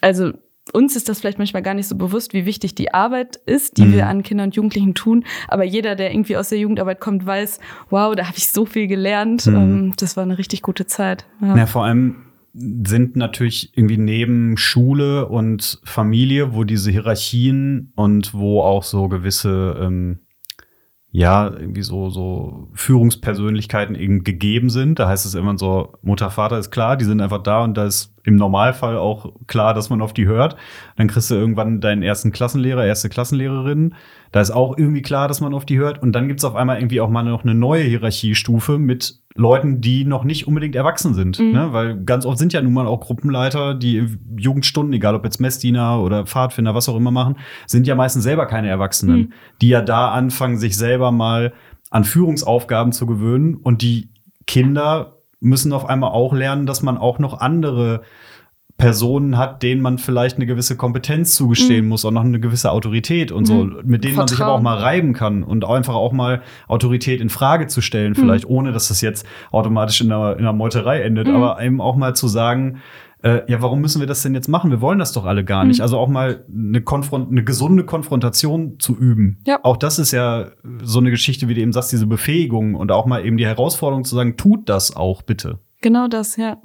also 0.00 0.32
uns 0.72 0.96
ist 0.96 1.08
das 1.08 1.20
vielleicht 1.20 1.38
manchmal 1.38 1.62
gar 1.62 1.74
nicht 1.74 1.86
so 1.86 1.96
bewusst, 1.96 2.32
wie 2.34 2.44
wichtig 2.44 2.74
die 2.74 2.92
Arbeit 2.92 3.36
ist, 3.46 3.78
die 3.78 3.84
mhm. 3.84 3.92
wir 3.92 4.06
an 4.08 4.22
Kindern 4.22 4.48
und 4.48 4.56
Jugendlichen 4.56 4.94
tun. 4.94 5.24
Aber 5.48 5.64
jeder, 5.64 5.94
der 5.94 6.12
irgendwie 6.12 6.36
aus 6.36 6.48
der 6.48 6.58
Jugendarbeit 6.58 7.00
kommt, 7.00 7.24
weiß, 7.24 7.60
wow, 7.90 8.14
da 8.16 8.26
habe 8.26 8.36
ich 8.36 8.48
so 8.48 8.66
viel 8.66 8.88
gelernt. 8.88 9.46
Mhm. 9.46 9.54
Ähm, 9.54 9.92
das 9.96 10.16
war 10.16 10.24
eine 10.24 10.38
richtig 10.38 10.62
gute 10.62 10.86
Zeit. 10.86 11.26
Ja. 11.40 11.56
ja, 11.56 11.66
vor 11.66 11.84
allem 11.84 12.16
sind 12.52 13.16
natürlich 13.16 13.76
irgendwie 13.76 13.98
neben 13.98 14.56
Schule 14.56 15.28
und 15.28 15.78
Familie, 15.84 16.54
wo 16.54 16.64
diese 16.64 16.90
Hierarchien 16.90 17.92
und 17.94 18.32
wo 18.32 18.62
auch 18.62 18.82
so 18.82 19.08
gewisse 19.08 19.78
ähm, 19.80 20.20
ja, 21.12 21.46
irgendwie 21.48 21.82
so, 21.82 22.10
so 22.10 22.68
Führungspersönlichkeiten 22.74 23.94
eben 23.94 24.24
gegeben 24.24 24.70
sind. 24.70 24.98
Da 24.98 25.08
heißt 25.08 25.24
es 25.24 25.34
immer 25.34 25.56
so, 25.56 25.94
Mutter, 26.02 26.30
Vater 26.30 26.58
ist 26.58 26.70
klar, 26.70 26.96
die 26.96 27.04
sind 27.04 27.20
einfach 27.20 27.42
da 27.42 27.64
und 27.64 27.74
da 27.74 27.86
ist 27.86 28.12
im 28.26 28.34
Normalfall 28.36 28.96
auch 28.96 29.32
klar, 29.46 29.72
dass 29.72 29.88
man 29.88 30.02
auf 30.02 30.12
die 30.12 30.26
hört. 30.26 30.56
Dann 30.96 31.06
kriegst 31.06 31.30
du 31.30 31.36
irgendwann 31.36 31.80
deinen 31.80 32.02
ersten 32.02 32.32
Klassenlehrer, 32.32 32.84
erste 32.84 33.08
Klassenlehrerin. 33.08 33.94
Da 34.32 34.40
ist 34.40 34.50
auch 34.50 34.76
irgendwie 34.76 35.02
klar, 35.02 35.28
dass 35.28 35.40
man 35.40 35.54
auf 35.54 35.64
die 35.64 35.78
hört. 35.78 36.02
Und 36.02 36.12
dann 36.12 36.26
gibt's 36.26 36.44
auf 36.44 36.56
einmal 36.56 36.78
irgendwie 36.78 37.00
auch 37.00 37.08
mal 37.08 37.22
noch 37.22 37.44
eine 37.44 37.54
neue 37.54 37.84
Hierarchiestufe 37.84 38.78
mit 38.78 39.20
Leuten, 39.36 39.80
die 39.80 40.04
noch 40.04 40.24
nicht 40.24 40.48
unbedingt 40.48 40.74
erwachsen 40.74 41.14
sind. 41.14 41.38
Mhm. 41.38 41.52
Ne? 41.52 41.68
Weil 41.72 42.02
ganz 42.04 42.26
oft 42.26 42.38
sind 42.38 42.52
ja 42.52 42.60
nun 42.60 42.72
mal 42.72 42.88
auch 42.88 43.00
Gruppenleiter, 43.00 43.74
die 43.74 44.18
Jugendstunden, 44.36 44.92
egal 44.92 45.14
ob 45.14 45.24
jetzt 45.24 45.40
Messdiener 45.40 46.00
oder 46.02 46.26
Pfadfinder, 46.26 46.74
was 46.74 46.88
auch 46.88 46.96
immer 46.96 47.12
machen, 47.12 47.36
sind 47.68 47.86
ja 47.86 47.94
meistens 47.94 48.24
selber 48.24 48.46
keine 48.46 48.68
Erwachsenen, 48.68 49.18
mhm. 49.18 49.32
die 49.62 49.68
ja 49.68 49.82
da 49.82 50.10
anfangen, 50.10 50.58
sich 50.58 50.76
selber 50.76 51.12
mal 51.12 51.52
an 51.90 52.02
Führungsaufgaben 52.02 52.90
zu 52.90 53.06
gewöhnen. 53.06 53.54
Und 53.54 53.82
die 53.82 54.08
Kinder 54.48 55.15
müssen 55.46 55.72
auf 55.72 55.86
einmal 55.86 56.10
auch 56.10 56.32
lernen, 56.32 56.66
dass 56.66 56.82
man 56.82 56.98
auch 56.98 57.18
noch 57.18 57.40
andere 57.40 58.02
Personen 58.78 59.38
hat, 59.38 59.62
denen 59.62 59.80
man 59.80 59.96
vielleicht 59.96 60.36
eine 60.36 60.44
gewisse 60.44 60.76
Kompetenz 60.76 61.34
zugestehen 61.34 61.84
mhm. 61.84 61.90
muss, 61.90 62.04
auch 62.04 62.10
noch 62.10 62.24
eine 62.24 62.40
gewisse 62.40 62.70
Autorität 62.70 63.32
und 63.32 63.46
so, 63.46 63.64
mhm. 63.64 63.80
mit 63.84 64.04
denen 64.04 64.14
Vertrauen. 64.14 64.16
man 64.16 64.28
sich 64.28 64.40
aber 64.40 64.52
auch 64.52 64.60
mal 64.60 64.76
reiben 64.76 65.14
kann 65.14 65.42
und 65.42 65.64
einfach 65.64 65.94
auch 65.94 66.12
mal 66.12 66.42
Autorität 66.68 67.22
in 67.22 67.30
Frage 67.30 67.68
zu 67.68 67.80
stellen, 67.80 68.10
mhm. 68.10 68.16
vielleicht 68.16 68.46
ohne, 68.46 68.72
dass 68.72 68.88
das 68.88 69.00
jetzt 69.00 69.26
automatisch 69.50 70.02
in 70.02 70.12
einer, 70.12 70.34
in 70.34 70.40
einer 70.40 70.52
Meuterei 70.52 71.00
endet, 71.00 71.26
mhm. 71.26 71.36
aber 71.36 71.62
eben 71.62 71.80
auch 71.80 71.96
mal 71.96 72.14
zu 72.14 72.28
sagen, 72.28 72.82
äh, 73.22 73.50
ja, 73.50 73.62
warum 73.62 73.80
müssen 73.80 74.00
wir 74.00 74.06
das 74.06 74.22
denn 74.22 74.34
jetzt 74.34 74.48
machen? 74.48 74.70
Wir 74.70 74.80
wollen 74.80 74.98
das 74.98 75.12
doch 75.12 75.24
alle 75.24 75.44
gar 75.44 75.64
nicht. 75.64 75.78
Mhm. 75.78 75.82
Also 75.82 75.98
auch 75.98 76.08
mal 76.08 76.44
eine, 76.48 76.82
Konfront 76.82 77.30
eine 77.30 77.44
gesunde 77.44 77.84
Konfrontation 77.84 78.78
zu 78.78 78.96
üben. 78.96 79.38
Ja. 79.46 79.60
Auch 79.62 79.76
das 79.76 79.98
ist 79.98 80.12
ja 80.12 80.50
so 80.82 81.00
eine 81.00 81.10
Geschichte, 81.10 81.48
wie 81.48 81.54
du 81.54 81.60
eben 81.60 81.72
sagst, 81.72 81.92
diese 81.92 82.06
Befähigung 82.06 82.74
und 82.74 82.92
auch 82.92 83.06
mal 83.06 83.24
eben 83.24 83.36
die 83.36 83.46
Herausforderung 83.46 84.04
zu 84.04 84.14
sagen, 84.14 84.36
tut 84.36 84.68
das 84.68 84.94
auch 84.94 85.22
bitte. 85.22 85.58
Genau 85.80 86.08
das, 86.08 86.36
ja. 86.36 86.58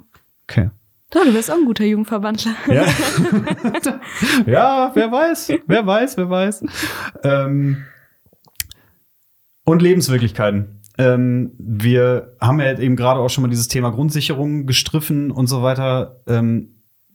Okay. 0.44 0.70
Ja, 1.14 1.24
du 1.24 1.32
bist 1.32 1.50
auch 1.50 1.56
ein 1.56 1.66
guter 1.66 1.84
Jugendverbandler. 1.84 2.52
Ja, 2.68 2.84
ja 4.46 4.90
wer 4.94 5.12
weiß, 5.12 5.52
wer 5.66 5.86
weiß, 5.86 6.16
wer 6.16 6.30
weiß. 6.30 6.64
Ähm, 7.22 7.84
und 9.64 9.82
Lebenswirklichkeiten. 9.82 10.81
Ähm, 11.02 11.52
wir 11.58 12.36
haben 12.40 12.60
ja 12.60 12.78
eben 12.78 12.94
gerade 12.94 13.18
auch 13.18 13.28
schon 13.28 13.42
mal 13.42 13.48
dieses 13.48 13.68
Thema 13.68 13.90
Grundsicherung 13.90 14.66
gestriffen 14.66 15.30
und 15.32 15.48
so 15.48 15.62
weiter. 15.62 16.20
Ähm, 16.28 16.68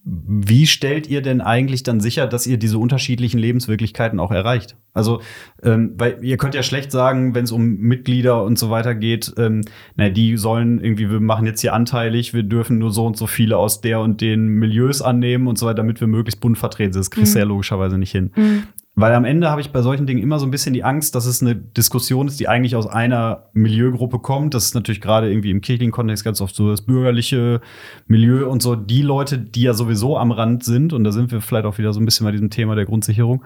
wie 0.10 0.68
stellt 0.68 1.08
ihr 1.08 1.22
denn 1.22 1.42
eigentlich 1.42 1.84
dann 1.84 2.00
sicher, 2.00 2.28
dass 2.28 2.48
ihr 2.48 2.58
diese 2.58 2.78
unterschiedlichen 2.78 3.40
Lebenswirklichkeiten 3.40 4.22
auch 4.22 4.32
erreicht? 4.32 4.78
Also, 4.94 5.22
ähm, 5.64 5.96
weil 5.98 6.24
ihr 6.24 6.38
könnt 6.38 6.56
ja 6.56 6.64
schlecht 6.64 6.92
sagen, 6.92 7.36
wenn 7.36 7.44
es 7.44 7.52
um 7.52 7.78
Mitglieder 7.78 8.44
und 8.44 8.58
so 8.58 8.70
weiter 8.70 8.96
geht, 8.96 9.34
ähm, 9.38 9.62
na, 9.96 10.10
die 10.10 10.38
sollen 10.38 10.80
irgendwie, 10.80 11.10
wir 11.10 11.20
machen 11.20 11.46
jetzt 11.46 11.60
hier 11.60 11.74
anteilig, 11.74 12.34
wir 12.34 12.44
dürfen 12.44 12.78
nur 12.78 12.92
so 12.92 13.06
und 13.06 13.18
so 13.18 13.28
viele 13.28 13.58
aus 13.58 13.82
der 13.82 14.00
und 14.00 14.22
den 14.22 14.48
Milieus 14.48 15.02
annehmen 15.02 15.46
und 15.48 15.58
so 15.58 15.66
weiter, 15.66 15.76
damit 15.76 16.00
wir 16.00 16.08
möglichst 16.08 16.40
bunt 16.40 16.58
vertreten 16.58 16.94
sind. 16.94 17.02
Das 17.02 17.12
kriegst 17.12 17.36
du 17.36 17.40
mhm. 17.40 17.42
ja 17.42 17.48
logischerweise 17.48 17.98
nicht 17.98 18.12
hin. 18.12 18.32
Mhm. 18.36 18.64
Weil 19.00 19.14
am 19.14 19.26
Ende 19.26 19.52
habe 19.52 19.62
ich 19.62 19.72
bei 19.72 19.84
solchen 19.84 20.08
Dingen 20.08 20.24
immer 20.24 20.40
so 20.40 20.48
ein 20.48 20.50
bisschen 20.50 20.74
die 20.74 20.84
Angst, 20.84 21.14
dass 21.14 21.28
es 21.28 21.44
eine 21.44 21.56
Diskussion 21.56 22.28
ist, 22.28 22.40
die 22.40 22.48
eigentlich 22.48 22.76
aus 22.76 22.88
einer 22.88 23.44
Milieugruppe 23.54 24.18
kommt. 24.18 24.56
Das 24.56 24.66
ist 24.66 24.74
natürlich 24.74 25.02
gerade 25.02 25.30
irgendwie 25.30 25.52
im 25.52 25.62
kirchlichen 25.62 25.92
Kontext 25.92 26.24
ganz 26.24 26.42
oft 26.42 26.56
so 26.56 26.72
das 26.72 26.82
bürgerliche 26.82 27.62
Milieu 28.08 28.50
und 28.50 28.64
so. 28.64 28.76
Die 28.76 29.04
Leute, 29.04 29.38
die 29.38 29.62
ja 29.62 29.76
sowieso 29.76 30.18
am 30.18 30.32
Rand 30.32 30.64
sind, 30.64 30.94
und 30.94 31.04
da 31.04 31.12
sind 31.12 31.32
wir 31.32 31.42
vielleicht 31.42 31.68
auch 31.68 31.78
wieder 31.78 31.94
so 31.94 32.00
ein 32.00 32.06
bisschen 32.06 32.26
bei 32.26 32.32
diesem 32.32 32.50
Thema 32.50 32.74
der 32.74 32.86
Grundsicherung, 32.86 33.46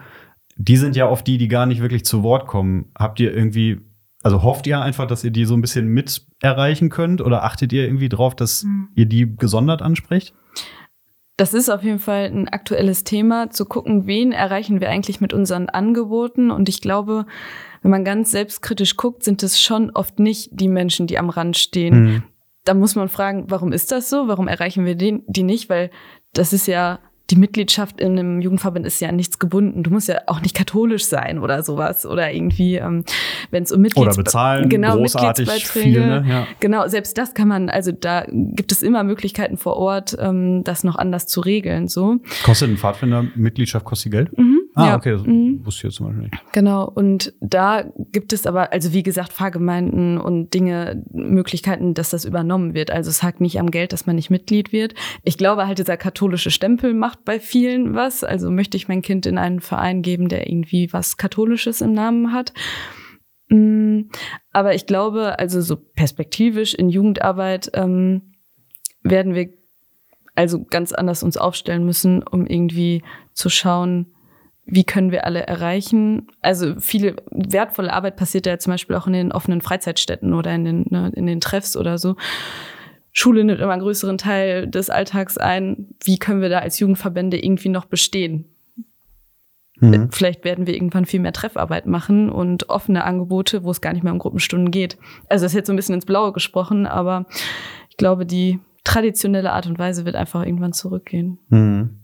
die 0.56 0.78
sind 0.78 0.96
ja 0.96 1.06
oft 1.06 1.26
die, 1.26 1.36
die 1.36 1.48
gar 1.48 1.66
nicht 1.66 1.82
wirklich 1.82 2.06
zu 2.06 2.22
Wort 2.22 2.46
kommen. 2.46 2.86
Habt 2.98 3.20
ihr 3.20 3.36
irgendwie, 3.36 3.78
also 4.22 4.42
hofft 4.42 4.66
ihr 4.66 4.80
einfach, 4.80 5.06
dass 5.06 5.22
ihr 5.22 5.32
die 5.32 5.44
so 5.44 5.52
ein 5.52 5.60
bisschen 5.60 5.86
mit 5.86 6.26
erreichen 6.40 6.88
könnt 6.88 7.20
oder 7.20 7.44
achtet 7.44 7.74
ihr 7.74 7.84
irgendwie 7.84 8.08
drauf, 8.08 8.34
dass 8.34 8.64
mhm. 8.64 8.88
ihr 8.94 9.04
die 9.04 9.36
gesondert 9.36 9.82
ansprecht? 9.82 10.32
Das 11.36 11.54
ist 11.54 11.70
auf 11.70 11.82
jeden 11.82 11.98
Fall 11.98 12.24
ein 12.26 12.48
aktuelles 12.48 13.04
Thema, 13.04 13.50
zu 13.50 13.64
gucken, 13.64 14.06
wen 14.06 14.32
erreichen 14.32 14.80
wir 14.80 14.90
eigentlich 14.90 15.20
mit 15.20 15.32
unseren 15.32 15.68
Angeboten. 15.68 16.50
Und 16.50 16.68
ich 16.68 16.80
glaube, 16.80 17.26
wenn 17.80 17.90
man 17.90 18.04
ganz 18.04 18.30
selbstkritisch 18.30 18.96
guckt, 18.96 19.24
sind 19.24 19.42
es 19.42 19.60
schon 19.60 19.90
oft 19.90 20.18
nicht 20.18 20.50
die 20.52 20.68
Menschen, 20.68 21.06
die 21.06 21.18
am 21.18 21.30
Rand 21.30 21.56
stehen. 21.56 22.04
Mhm. 22.04 22.22
Da 22.64 22.74
muss 22.74 22.94
man 22.94 23.08
fragen, 23.08 23.46
warum 23.48 23.72
ist 23.72 23.90
das 23.90 24.08
so? 24.10 24.28
Warum 24.28 24.46
erreichen 24.46 24.84
wir 24.84 24.94
die 24.94 25.42
nicht? 25.42 25.68
Weil 25.68 25.90
das 26.32 26.52
ist 26.52 26.66
ja 26.66 27.00
die 27.32 27.38
Mitgliedschaft 27.38 27.98
in 27.98 28.18
einem 28.18 28.42
Jugendverband 28.42 28.84
ist 28.84 29.00
ja 29.00 29.08
an 29.08 29.16
nichts 29.16 29.38
gebunden. 29.38 29.82
Du 29.82 29.90
musst 29.90 30.06
ja 30.06 30.20
auch 30.26 30.42
nicht 30.42 30.54
katholisch 30.54 31.06
sein 31.06 31.38
oder 31.38 31.62
sowas 31.62 32.04
oder 32.04 32.30
irgendwie, 32.30 32.76
ähm, 32.76 33.06
wenn 33.50 33.62
es 33.62 33.72
um 33.72 33.80
Mitglieds 33.80 34.06
oder 34.06 34.16
bezahlen, 34.22 34.68
genau, 34.68 34.96
großartig 34.96 35.48
viel, 35.66 36.06
ne? 36.06 36.24
ja. 36.28 36.46
genau, 36.60 36.86
selbst 36.88 37.16
das 37.16 37.32
kann 37.32 37.48
man, 37.48 37.70
also 37.70 37.90
da 37.90 38.26
gibt 38.28 38.70
es 38.70 38.82
immer 38.82 39.02
Möglichkeiten 39.02 39.56
vor 39.56 39.78
Ort, 39.78 40.14
ähm, 40.20 40.62
das 40.64 40.84
noch 40.84 40.96
anders 40.96 41.26
zu 41.26 41.40
regeln. 41.40 41.88
So 41.88 42.18
kostet 42.44 42.68
ein 42.68 42.76
Pfadfinder 42.76 43.24
Mitgliedschaft 43.34 43.86
kostet 43.86 44.12
Geld? 44.12 44.36
Mhm. 44.36 44.61
Ah, 44.74 44.86
ja. 44.86 44.96
okay, 44.96 45.12
das 45.12 45.24
mhm. 45.24 45.64
wusste 45.64 45.80
ich 45.80 45.84
jetzt 45.84 45.96
zum 45.96 46.06
Beispiel 46.06 46.22
nicht. 46.24 46.52
Genau, 46.52 46.88
und 46.88 47.34
da 47.40 47.84
gibt 48.10 48.32
es 48.32 48.46
aber, 48.46 48.72
also 48.72 48.92
wie 48.92 49.02
gesagt, 49.02 49.32
Fahrgemeinden 49.32 50.18
und 50.18 50.54
Dinge, 50.54 51.04
Möglichkeiten, 51.12 51.92
dass 51.92 52.10
das 52.10 52.24
übernommen 52.24 52.72
wird. 52.72 52.90
Also 52.90 53.10
es 53.10 53.22
hakt 53.22 53.40
nicht 53.40 53.60
am 53.60 53.70
Geld, 53.70 53.92
dass 53.92 54.06
man 54.06 54.16
nicht 54.16 54.30
Mitglied 54.30 54.72
wird. 54.72 54.94
Ich 55.24 55.36
glaube 55.36 55.66
halt, 55.66 55.78
dieser 55.78 55.98
katholische 55.98 56.50
Stempel 56.50 56.94
macht 56.94 57.24
bei 57.24 57.38
vielen 57.38 57.94
was. 57.94 58.24
Also 58.24 58.50
möchte 58.50 58.78
ich 58.78 58.88
mein 58.88 59.02
Kind 59.02 59.26
in 59.26 59.36
einen 59.36 59.60
Verein 59.60 60.00
geben, 60.00 60.28
der 60.28 60.48
irgendwie 60.48 60.90
was 60.92 61.18
Katholisches 61.18 61.82
im 61.82 61.92
Namen 61.92 62.32
hat. 62.32 62.54
Mm, 63.48 64.04
aber 64.52 64.74
ich 64.74 64.86
glaube, 64.86 65.38
also 65.38 65.60
so 65.60 65.76
perspektivisch 65.76 66.72
in 66.72 66.88
Jugendarbeit 66.88 67.70
ähm, 67.74 68.32
werden 69.02 69.34
wir 69.34 69.50
also 70.34 70.64
ganz 70.64 70.92
anders 70.92 71.22
uns 71.22 71.36
aufstellen 71.36 71.84
müssen, 71.84 72.22
um 72.22 72.46
irgendwie 72.46 73.02
zu 73.34 73.50
schauen, 73.50 74.14
wie 74.64 74.84
können 74.84 75.10
wir 75.10 75.26
alle 75.26 75.46
erreichen? 75.46 76.28
Also 76.40 76.74
viele 76.78 77.16
wertvolle 77.30 77.92
Arbeit 77.92 78.16
passiert 78.16 78.46
ja 78.46 78.58
zum 78.58 78.72
Beispiel 78.72 78.96
auch 78.96 79.06
in 79.06 79.12
den 79.12 79.32
offenen 79.32 79.60
Freizeitstätten 79.60 80.34
oder 80.34 80.54
in 80.54 80.64
den, 80.64 80.86
ne, 80.88 81.10
in 81.14 81.26
den 81.26 81.40
Treffs 81.40 81.76
oder 81.76 81.98
so. 81.98 82.16
Schule 83.12 83.44
nimmt 83.44 83.60
immer 83.60 83.72
einen 83.72 83.82
größeren 83.82 84.18
Teil 84.18 84.66
des 84.68 84.88
Alltags 84.88 85.36
ein. 85.36 85.88
Wie 86.02 86.18
können 86.18 86.40
wir 86.40 86.48
da 86.48 86.60
als 86.60 86.78
Jugendverbände 86.78 87.44
irgendwie 87.44 87.68
noch 87.68 87.84
bestehen? 87.84 88.46
Mhm. 89.80 90.10
Vielleicht 90.12 90.44
werden 90.44 90.66
wir 90.66 90.74
irgendwann 90.74 91.06
viel 91.06 91.20
mehr 91.20 91.32
Treffarbeit 91.32 91.86
machen 91.86 92.30
und 92.30 92.70
offene 92.70 93.04
Angebote, 93.04 93.64
wo 93.64 93.70
es 93.70 93.80
gar 93.80 93.92
nicht 93.92 94.04
mehr 94.04 94.12
um 94.12 94.18
Gruppenstunden 94.20 94.70
geht. 94.70 94.96
Also 95.28 95.44
das 95.44 95.52
ist 95.52 95.56
jetzt 95.56 95.66
so 95.66 95.72
ein 95.72 95.76
bisschen 95.76 95.96
ins 95.96 96.06
Blaue 96.06 96.32
gesprochen, 96.32 96.86
aber 96.86 97.26
ich 97.90 97.96
glaube, 97.96 98.24
die 98.24 98.60
traditionelle 98.84 99.52
Art 99.52 99.66
und 99.66 99.78
Weise 99.78 100.04
wird 100.04 100.16
einfach 100.16 100.44
irgendwann 100.46 100.72
zurückgehen. 100.72 101.38
Mhm. 101.48 102.01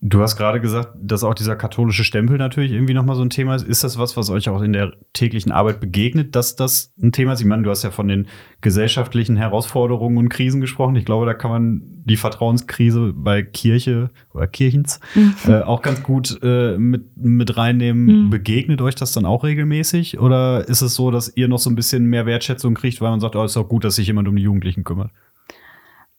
Du 0.00 0.20
hast 0.20 0.36
gerade 0.36 0.60
gesagt, 0.60 0.90
dass 1.00 1.24
auch 1.24 1.34
dieser 1.34 1.56
katholische 1.56 2.04
Stempel 2.04 2.36
natürlich 2.36 2.70
irgendwie 2.70 2.94
nochmal 2.94 3.16
so 3.16 3.22
ein 3.22 3.30
Thema 3.30 3.56
ist. 3.56 3.66
Ist 3.66 3.82
das 3.82 3.98
was, 3.98 4.16
was 4.16 4.30
euch 4.30 4.48
auch 4.48 4.62
in 4.62 4.72
der 4.72 4.92
täglichen 5.14 5.50
Arbeit 5.50 5.80
begegnet, 5.80 6.36
dass 6.36 6.54
das 6.54 6.92
ein 7.02 7.10
Thema 7.10 7.32
ist? 7.32 7.40
Ich 7.40 7.46
meine, 7.46 7.62
du 7.62 7.70
hast 7.70 7.82
ja 7.82 7.90
von 7.90 8.06
den 8.06 8.28
gesellschaftlichen 8.60 9.36
Herausforderungen 9.36 10.18
und 10.18 10.28
Krisen 10.28 10.60
gesprochen. 10.60 10.94
Ich 10.94 11.04
glaube, 11.04 11.26
da 11.26 11.34
kann 11.34 11.50
man 11.50 11.82
die 12.04 12.16
Vertrauenskrise 12.16 13.12
bei 13.16 13.42
Kirche 13.42 14.10
oder 14.32 14.46
Kirchens 14.46 15.00
mhm. 15.14 15.34
äh, 15.48 15.62
auch 15.62 15.82
ganz 15.82 16.04
gut 16.04 16.38
äh, 16.42 16.78
mit, 16.78 17.16
mit 17.16 17.56
reinnehmen. 17.56 18.26
Mhm. 18.26 18.30
Begegnet 18.30 18.80
euch 18.80 18.94
das 18.94 19.10
dann 19.10 19.24
auch 19.24 19.42
regelmäßig? 19.42 20.20
Oder 20.20 20.68
ist 20.68 20.82
es 20.82 20.94
so, 20.94 21.10
dass 21.10 21.34
ihr 21.34 21.48
noch 21.48 21.58
so 21.58 21.68
ein 21.68 21.74
bisschen 21.74 22.04
mehr 22.04 22.26
Wertschätzung 22.26 22.74
kriegt, 22.74 23.00
weil 23.00 23.10
man 23.10 23.20
sagt, 23.20 23.34
oh, 23.34 23.42
ist 23.42 23.56
auch 23.56 23.68
gut, 23.68 23.82
dass 23.82 23.96
sich 23.96 24.06
jemand 24.06 24.28
um 24.28 24.36
die 24.36 24.42
Jugendlichen 24.42 24.84
kümmert? 24.84 25.10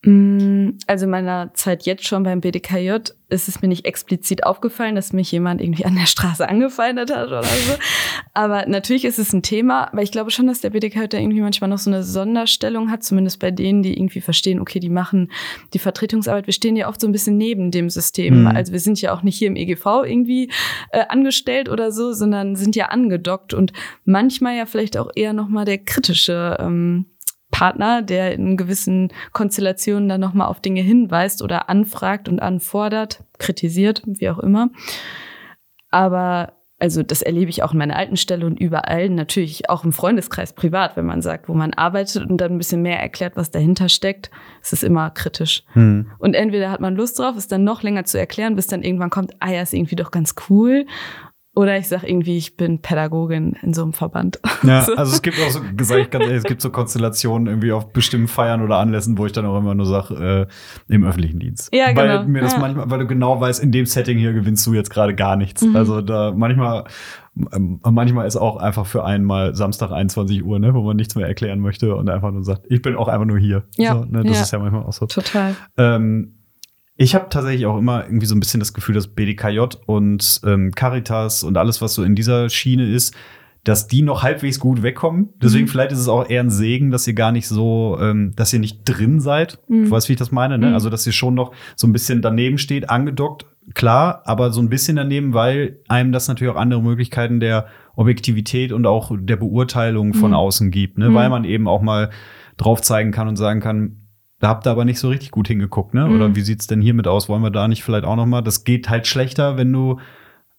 Mm, 0.06 0.78
also 0.86 1.08
meiner 1.08 1.53
Zeit 1.56 1.84
jetzt 1.84 2.08
schon 2.08 2.24
beim 2.24 2.39
BDKJ 2.39 2.97
ist 3.28 3.47
es 3.47 3.62
mir 3.62 3.68
nicht 3.68 3.86
explizit 3.86 4.43
aufgefallen, 4.43 4.93
dass 4.93 5.14
mich 5.14 5.32
jemand 5.32 5.60
irgendwie 5.60 5.86
an 5.86 5.95
der 5.95 6.06
Straße 6.06 6.47
angefeindet 6.47 7.14
hat 7.14 7.28
oder 7.28 7.43
so. 7.43 7.74
Aber 8.34 8.68
natürlich 8.68 9.03
ist 9.03 9.18
es 9.18 9.34
ein 9.34 9.41
Thema, 9.41 9.89
weil 9.93 10.03
ich 10.03 10.12
glaube 10.12 10.30
schon, 10.30 10.45
dass 10.45 10.62
der 10.62 10.70
BDKJ 10.70 11.08
da 11.08 11.18
irgendwie 11.18 11.41
manchmal 11.41 11.70
noch 11.70 11.80
so 11.80 11.89
eine 11.89 12.03
Sonderstellung 12.03 12.91
hat, 12.91 13.03
zumindest 13.03 13.39
bei 13.39 13.49
denen, 13.49 13.82
die 13.82 13.97
irgendwie 13.97 14.22
verstehen, 14.22 14.60
okay, 14.60 14.80
die 14.80 14.89
machen 14.89 15.32
die 15.74 15.80
Vertretungsarbeit. 15.80 16.45
Wir 16.45 16.53
stehen 16.53 16.76
ja 16.76 16.88
oft 16.88 17.01
so 17.01 17.08
ein 17.08 17.12
bisschen 17.12 17.38
neben 17.38 17.72
dem 17.72 17.89
System. 17.89 18.41
Mhm. 18.41 18.47
Also 18.47 18.74
wir 18.74 18.80
sind 18.80 19.01
ja 19.01 19.12
auch 19.12 19.24
nicht 19.24 19.38
hier 19.38 19.47
im 19.47 19.56
EGV 19.56 20.03
irgendwie 20.06 20.51
äh, 20.91 21.06
angestellt 21.10 21.68
oder 21.68 21.91
so, 21.91 22.14
sondern 22.14 22.56
sind 22.56 22.76
ja 22.76 22.88
angedockt 22.88 23.56
und 23.56 23.74
manchmal 24.03 24.56
ja 24.56 24.68
vielleicht 24.68 24.97
auch 24.97 25.10
eher 25.16 25.34
nochmal 25.34 25.66
der 25.66 25.80
kritische 25.80 26.58
ähm, 26.60 27.08
Partner, 27.56 28.01
der 28.01 28.34
in 28.34 28.58
gewissen 28.58 29.14
Konstellationen 29.32 30.10
dann 30.10 30.20
nochmal 30.20 30.47
auf 30.47 30.60
Dinge 30.60 30.82
hinweist 30.82 31.41
oder 31.41 31.70
anfragt 31.70 32.28
und 32.28 32.41
anfordert, 32.41 33.24
kritisiert, 33.38 34.01
wie 34.06 34.30
auch 34.30 34.39
immer. 34.39 34.72
Aber 35.89 36.51
also 36.80 37.01
das 37.01 37.22
erlebe 37.22 37.49
ich 37.49 37.64
auch 37.64 37.72
in 37.72 37.78
meiner 37.78 37.95
alten 37.95 38.18
Stelle 38.18 38.45
und 38.45 38.60
überall, 38.60 39.10
natürlich 39.10 39.70
auch 39.70 39.86
im 39.86 39.93
Freundeskreis 39.93 40.51
privat, 40.51 40.97
wenn 40.97 41.06
man 41.06 41.22
sagt, 41.22 41.47
wo 41.47 41.53
man 41.53 41.74
arbeitet 41.74 42.30
und 42.30 42.41
dann 42.41 42.51
ein 42.51 42.58
bisschen 42.58 42.82
mehr 42.82 42.99
erklärt, 42.99 43.38
was 43.38 43.51
dahinter 43.51 43.88
steckt, 43.88 44.30
ist 44.62 44.74
es 44.74 44.84
immer 44.84 45.10
kritisch. 45.10 45.64
Hm. 45.72 46.12
Und 46.20 46.34
entweder 46.34 46.70
hat 46.70 46.82
man 46.82 46.97
Lust 46.97 47.18
drauf, 47.18 47.38
es 47.38 47.47
dann 47.47 47.64
noch 47.64 47.84
länger 47.84 48.03
zu 48.03 48.20
erklären, 48.20 48.58
bis 48.58 48.68
dann 48.68 48.84
irgendwann 48.84 49.10
kommt, 49.10 49.32
ah 49.39 49.51
ja, 49.51 49.62
ist 49.62 49.74
irgendwie 49.74 49.95
doch 49.95 50.12
ganz 50.12 50.36
cool. 50.49 50.86
Oder 51.56 51.78
ich 51.78 51.88
sage 51.88 52.06
irgendwie, 52.08 52.38
ich 52.38 52.58
bin 52.58 52.80
Pädagogin 52.80 53.56
in 53.62 53.74
so 53.74 53.84
einem 53.84 53.93
Verband. 53.93 54.39
Ja, 54.64 54.80
also 54.97 55.14
es 55.14 55.22
gibt 55.22 55.38
auch 55.39 55.49
so, 55.49 55.62
sag 55.82 55.99
ich 55.99 56.10
ganz 56.10 56.26
ehrlich, 56.26 56.39
es 56.39 56.43
gibt 56.43 56.62
so 56.62 56.70
Konstellationen 56.70 57.47
irgendwie 57.47 57.72
auf 57.72 57.93
bestimmten 57.93 58.28
Feiern 58.28 58.62
oder 58.62 58.78
Anlässen, 58.78 59.18
wo 59.18 59.26
ich 59.26 59.32
dann 59.32 59.45
auch 59.45 59.58
immer 59.58 59.74
nur 59.74 59.86
sage, 59.86 60.47
äh, 60.89 60.93
im 60.93 61.06
öffentlichen 61.06 61.39
Dienst. 61.39 61.74
Ja, 61.74 61.93
genau. 61.93 62.01
Weil 62.01 62.26
mir 62.28 62.41
das 62.41 62.53
ja. 62.53 62.60
manchmal, 62.60 62.89
weil 62.91 62.99
du 62.99 63.08
genau 63.08 63.39
weißt, 63.39 63.64
in 63.64 63.72
dem 63.72 63.86
Setting 63.86 64.18
hier 64.18 64.34
gewinnst 64.34 64.68
du 64.68 64.74
jetzt 64.74 64.89
gerade 64.89 65.16
gar 65.16 65.38
nichts. 65.38 65.62
Mhm. 65.62 65.78
Also 65.78 66.01
da 66.01 66.34
manchmal, 66.36 66.84
ähm, 67.53 67.80
manchmal 67.89 68.28
ist 68.28 68.36
auch 68.36 68.58
einfach 68.58 68.86
für 68.86 69.06
einmal 69.06 69.56
Samstag 69.56 69.91
21 69.91 70.43
Uhr, 70.43 70.60
ne, 70.60 70.74
wo 70.74 70.82
man 70.82 70.97
nichts 70.97 71.16
mehr 71.16 71.26
erklären 71.26 71.62
möchte 71.62 71.95
und 71.95 72.10
einfach 72.10 72.32
nur 72.32 72.43
sagt, 72.43 72.66
ich 72.70 72.82
bin 72.82 72.97
auch 72.97 73.08
einfach 73.08 73.26
nur 73.26 73.39
hier. 73.39 73.64
Ja, 73.78 73.93
so, 73.93 74.06
ne, 74.06 74.24
das 74.24 74.36
ja. 74.36 74.43
ist 74.43 74.51
ja 74.51 74.60
manchmal 74.60 74.84
auch 74.84 74.93
so. 74.93 75.06
Total. 75.06 75.56
Ähm, 75.78 76.35
ich 76.98 77.16
habe 77.16 77.28
tatsächlich 77.30 77.66
auch 77.66 77.78
immer 77.78 78.06
irgendwie 78.06 78.26
so 78.26 78.36
ein 78.36 78.39
bisschen 78.39 78.60
das 78.60 78.74
Gefühl, 78.74 78.96
dass 78.96 79.08
BDKJ 79.08 79.60
und 79.86 80.41
ähm, 80.46 80.72
Caritas 80.72 81.43
und 81.43 81.58
alles, 81.58 81.82
was 81.82 81.93
so 81.93 82.04
in 82.04 82.16
dieser 82.16 82.50
Schiene 82.50 82.89
ist, 82.89 83.14
dass 83.66 83.88
die 83.88 84.04
noch 84.04 84.22
halbwegs 84.22 84.60
gut 84.60 84.84
wegkommen. 84.84 85.30
Deswegen 85.41 85.66
mhm. 85.66 85.70
vielleicht 85.70 85.91
ist 85.91 86.00
es 86.00 86.08
auch 86.08 86.30
eher 86.30 86.41
ein 86.41 86.52
Segen, 86.52 86.91
dass 86.91 87.08
ihr 87.08 87.16
gar 87.16 87.32
nicht 87.32 87.48
so, 87.48 87.98
ähm, 88.00 88.34
dass 88.36 88.54
ihr 88.54 88.60
nicht 88.60 88.82
drin 88.86 89.20
seid. 89.20 89.60
Mhm. 89.68 89.86
Du 89.86 89.91
weißt, 89.91 90.08
wie 90.08 90.14
ich 90.14 90.20
das 90.20 90.32
meine, 90.32 90.58
ne? 90.58 90.68
Mhm. 90.68 90.74
Also, 90.76 90.89
dass 90.89 91.06
ihr 91.06 91.14
schon 91.14 91.34
noch 91.34 91.52
so 91.76 91.88
ein 91.88 91.91
bisschen 91.91 92.22
daneben 92.22 92.60
steht, 92.60 92.89
angedockt, 92.89 93.48
klar, 93.74 94.22
aber 94.26 94.52
so 94.52 94.62
ein 94.62 94.70
bisschen 94.70 94.96
daneben, 94.96 95.34
weil 95.34 95.80
einem 95.88 96.12
das 96.12 96.28
natürlich 96.28 96.54
auch 96.54 96.60
andere 96.60 96.82
Möglichkeiten 96.82 97.39
der 97.39 97.66
Objektivität 97.96 98.72
und 98.72 98.86
auch 98.86 99.12
der 99.20 99.36
Beurteilung 99.36 100.14
von 100.14 100.30
mhm. 100.30 100.38
außen 100.38 100.72
gibt, 100.72 101.00
ne? 101.00 101.14
Weil 101.14 101.28
mhm. 101.28 101.32
man 101.32 101.43
eben 101.43 101.68
auch 101.68 101.82
mal 101.82 102.12
drauf 102.58 102.82
zeigen 102.82 103.12
kann 103.12 103.28
und 103.28 103.36
sagen 103.36 103.62
kann, 103.62 104.05
da 104.40 104.50
habt 104.50 104.68
ihr 104.68 104.72
aber 104.72 104.86
nicht 104.86 105.00
so 105.00 105.10
richtig 105.10 105.32
gut 105.32 105.48
hingeguckt, 105.48 105.94
ne? 105.94 106.08
Oder 106.08 106.30
mhm. 106.30 106.36
wie 106.36 106.42
sieht's 106.42 106.68
denn 106.68 106.82
hiermit 106.82 107.08
aus? 107.08 107.30
Wollen 107.30 107.44
wir 107.44 107.52
da 107.52 107.68
nicht 107.68 107.84
vielleicht 107.84 108.06
auch 108.06 108.16
noch 108.16 108.26
mal? 108.26 108.42
Das 108.42 108.64
geht 108.64 108.90
halt 108.90 109.08
schlechter, 109.08 109.58
wenn 109.58 109.72
du 109.72 110.00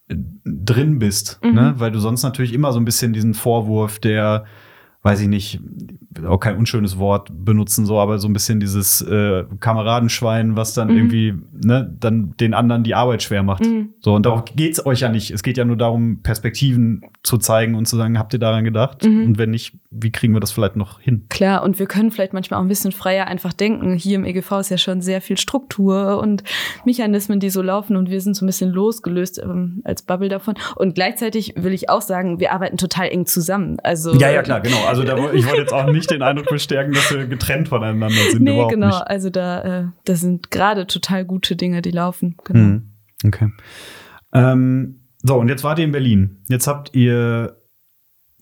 äh, 0.09 0.16
drin 0.45 0.99
bist, 0.99 1.41
mhm. 1.43 1.55
ne? 1.55 1.74
Weil 1.77 1.93
du 1.93 1.99
sonst 1.99 2.22
natürlich 2.22 2.55
immer 2.55 2.72
so 2.72 2.81
ein 2.81 2.85
bisschen 2.85 3.12
diesen 3.12 3.35
Vorwurf 3.35 3.99
der 3.99 4.45
weiß 5.07 5.20
ich 5.20 5.28
nicht, 5.28 5.61
auch 6.24 6.38
kein 6.38 6.57
unschönes 6.57 6.98
Wort 6.98 7.28
benutzen, 7.32 7.86
so, 7.86 7.98
aber 8.00 8.18
so 8.18 8.28
ein 8.28 8.32
bisschen 8.32 8.59
dieses 8.59 9.02
äh, 9.02 9.44
Kameradenschwein, 9.61 10.57
was 10.57 10.74
dann 10.74 10.88
mhm. 10.88 10.96
irgendwie, 10.96 11.34
ne, 11.52 11.94
dann 12.00 12.34
den 12.40 12.54
anderen 12.54 12.82
die 12.82 12.94
Arbeit 12.94 13.22
schwer 13.22 13.42
macht. 13.42 13.64
Mhm. 13.64 13.90
So, 14.00 14.14
und 14.14 14.26
darauf 14.26 14.44
geht's 14.57 14.84
euch 14.84 15.00
ja 15.00 15.09
nicht. 15.09 15.30
Es 15.30 15.42
geht 15.42 15.59
ja 15.59 15.64
nur 15.64 15.76
darum, 15.76 16.22
Perspektiven 16.22 17.02
zu 17.22 17.38
zeigen 17.38 17.74
und 17.74 17.86
zu 17.86 17.96
sagen, 17.96 18.18
habt 18.18 18.32
ihr 18.32 18.38
daran 18.38 18.64
gedacht? 18.64 19.04
Mhm. 19.04 19.26
Und 19.26 19.38
wenn 19.38 19.50
nicht, 19.50 19.76
wie 19.90 20.11
kriegen 20.11 20.32
wir 20.32 20.40
das 20.40 20.52
vielleicht 20.52 20.76
noch 20.76 21.00
hin? 21.00 21.26
Klar, 21.28 21.62
und 21.62 21.78
wir 21.78 21.86
können 21.86 22.11
vielleicht 22.11 22.32
manchmal 22.32 22.59
auch 22.59 22.64
ein 22.64 22.68
bisschen 22.68 22.92
freier 22.92 23.26
einfach 23.26 23.52
denken. 23.52 23.94
Hier 23.94 24.16
im 24.16 24.24
EGV 24.24 24.61
ist 24.61 24.70
ja 24.70 24.78
schon 24.78 25.00
sehr 25.00 25.20
viel 25.20 25.36
Struktur 25.36 26.18
und 26.20 26.42
Mechanismen, 26.84 27.40
die 27.40 27.50
so 27.50 27.62
laufen 27.62 27.96
und 27.96 28.11
wir 28.11 28.20
sind 28.20 28.34
so 28.34 28.44
ein 28.44 28.46
bisschen 28.46 28.70
losgelöst 28.70 29.40
ähm, 29.42 29.82
als 29.84 30.02
Bubble 30.02 30.28
davon. 30.28 30.54
Und 30.76 30.94
gleichzeitig 30.94 31.54
will 31.57 31.72
ich 31.72 31.90
auch 31.90 32.02
sagen, 32.02 32.40
wir 32.40 32.52
arbeiten 32.52 32.76
total 32.76 33.09
eng 33.09 33.26
zusammen. 33.26 33.78
Also 33.82 34.14
ja, 34.14 34.30
ja, 34.30 34.42
klar, 34.42 34.61
genau. 34.61 34.84
Also 34.86 34.95
da, 35.05 35.32
ich 35.32 35.47
wollte 35.47 35.61
jetzt 35.61 35.72
auch 35.72 35.90
nicht 35.90 36.11
den 36.11 36.22
Eindruck 36.22 36.49
bestärken, 36.49 36.92
dass 36.92 37.12
wir 37.12 37.26
getrennt 37.26 37.68
voneinander 37.68 38.14
sind. 38.30 38.42
Nee, 38.42 38.66
genau. 38.68 38.88
Nicht. 38.88 39.07
Also 39.07 39.30
da, 39.30 39.80
äh, 39.80 39.84
das 40.05 40.20
sind 40.20 40.51
gerade 40.51 40.86
total 40.86 41.24
gute 41.24 41.57
Dinge, 41.57 41.82
die 41.82 41.90
laufen. 41.90 42.36
Genau. 42.44 42.61
Mhm. 42.61 42.90
Okay. 43.24 43.51
Ähm, 44.32 45.01
so, 45.22 45.36
und 45.36 45.49
jetzt 45.49 45.64
wart 45.64 45.78
ihr 45.78 45.84
in 45.84 45.92
Berlin. 45.92 46.42
Jetzt 46.49 46.66
habt 46.66 46.94
ihr 46.94 47.57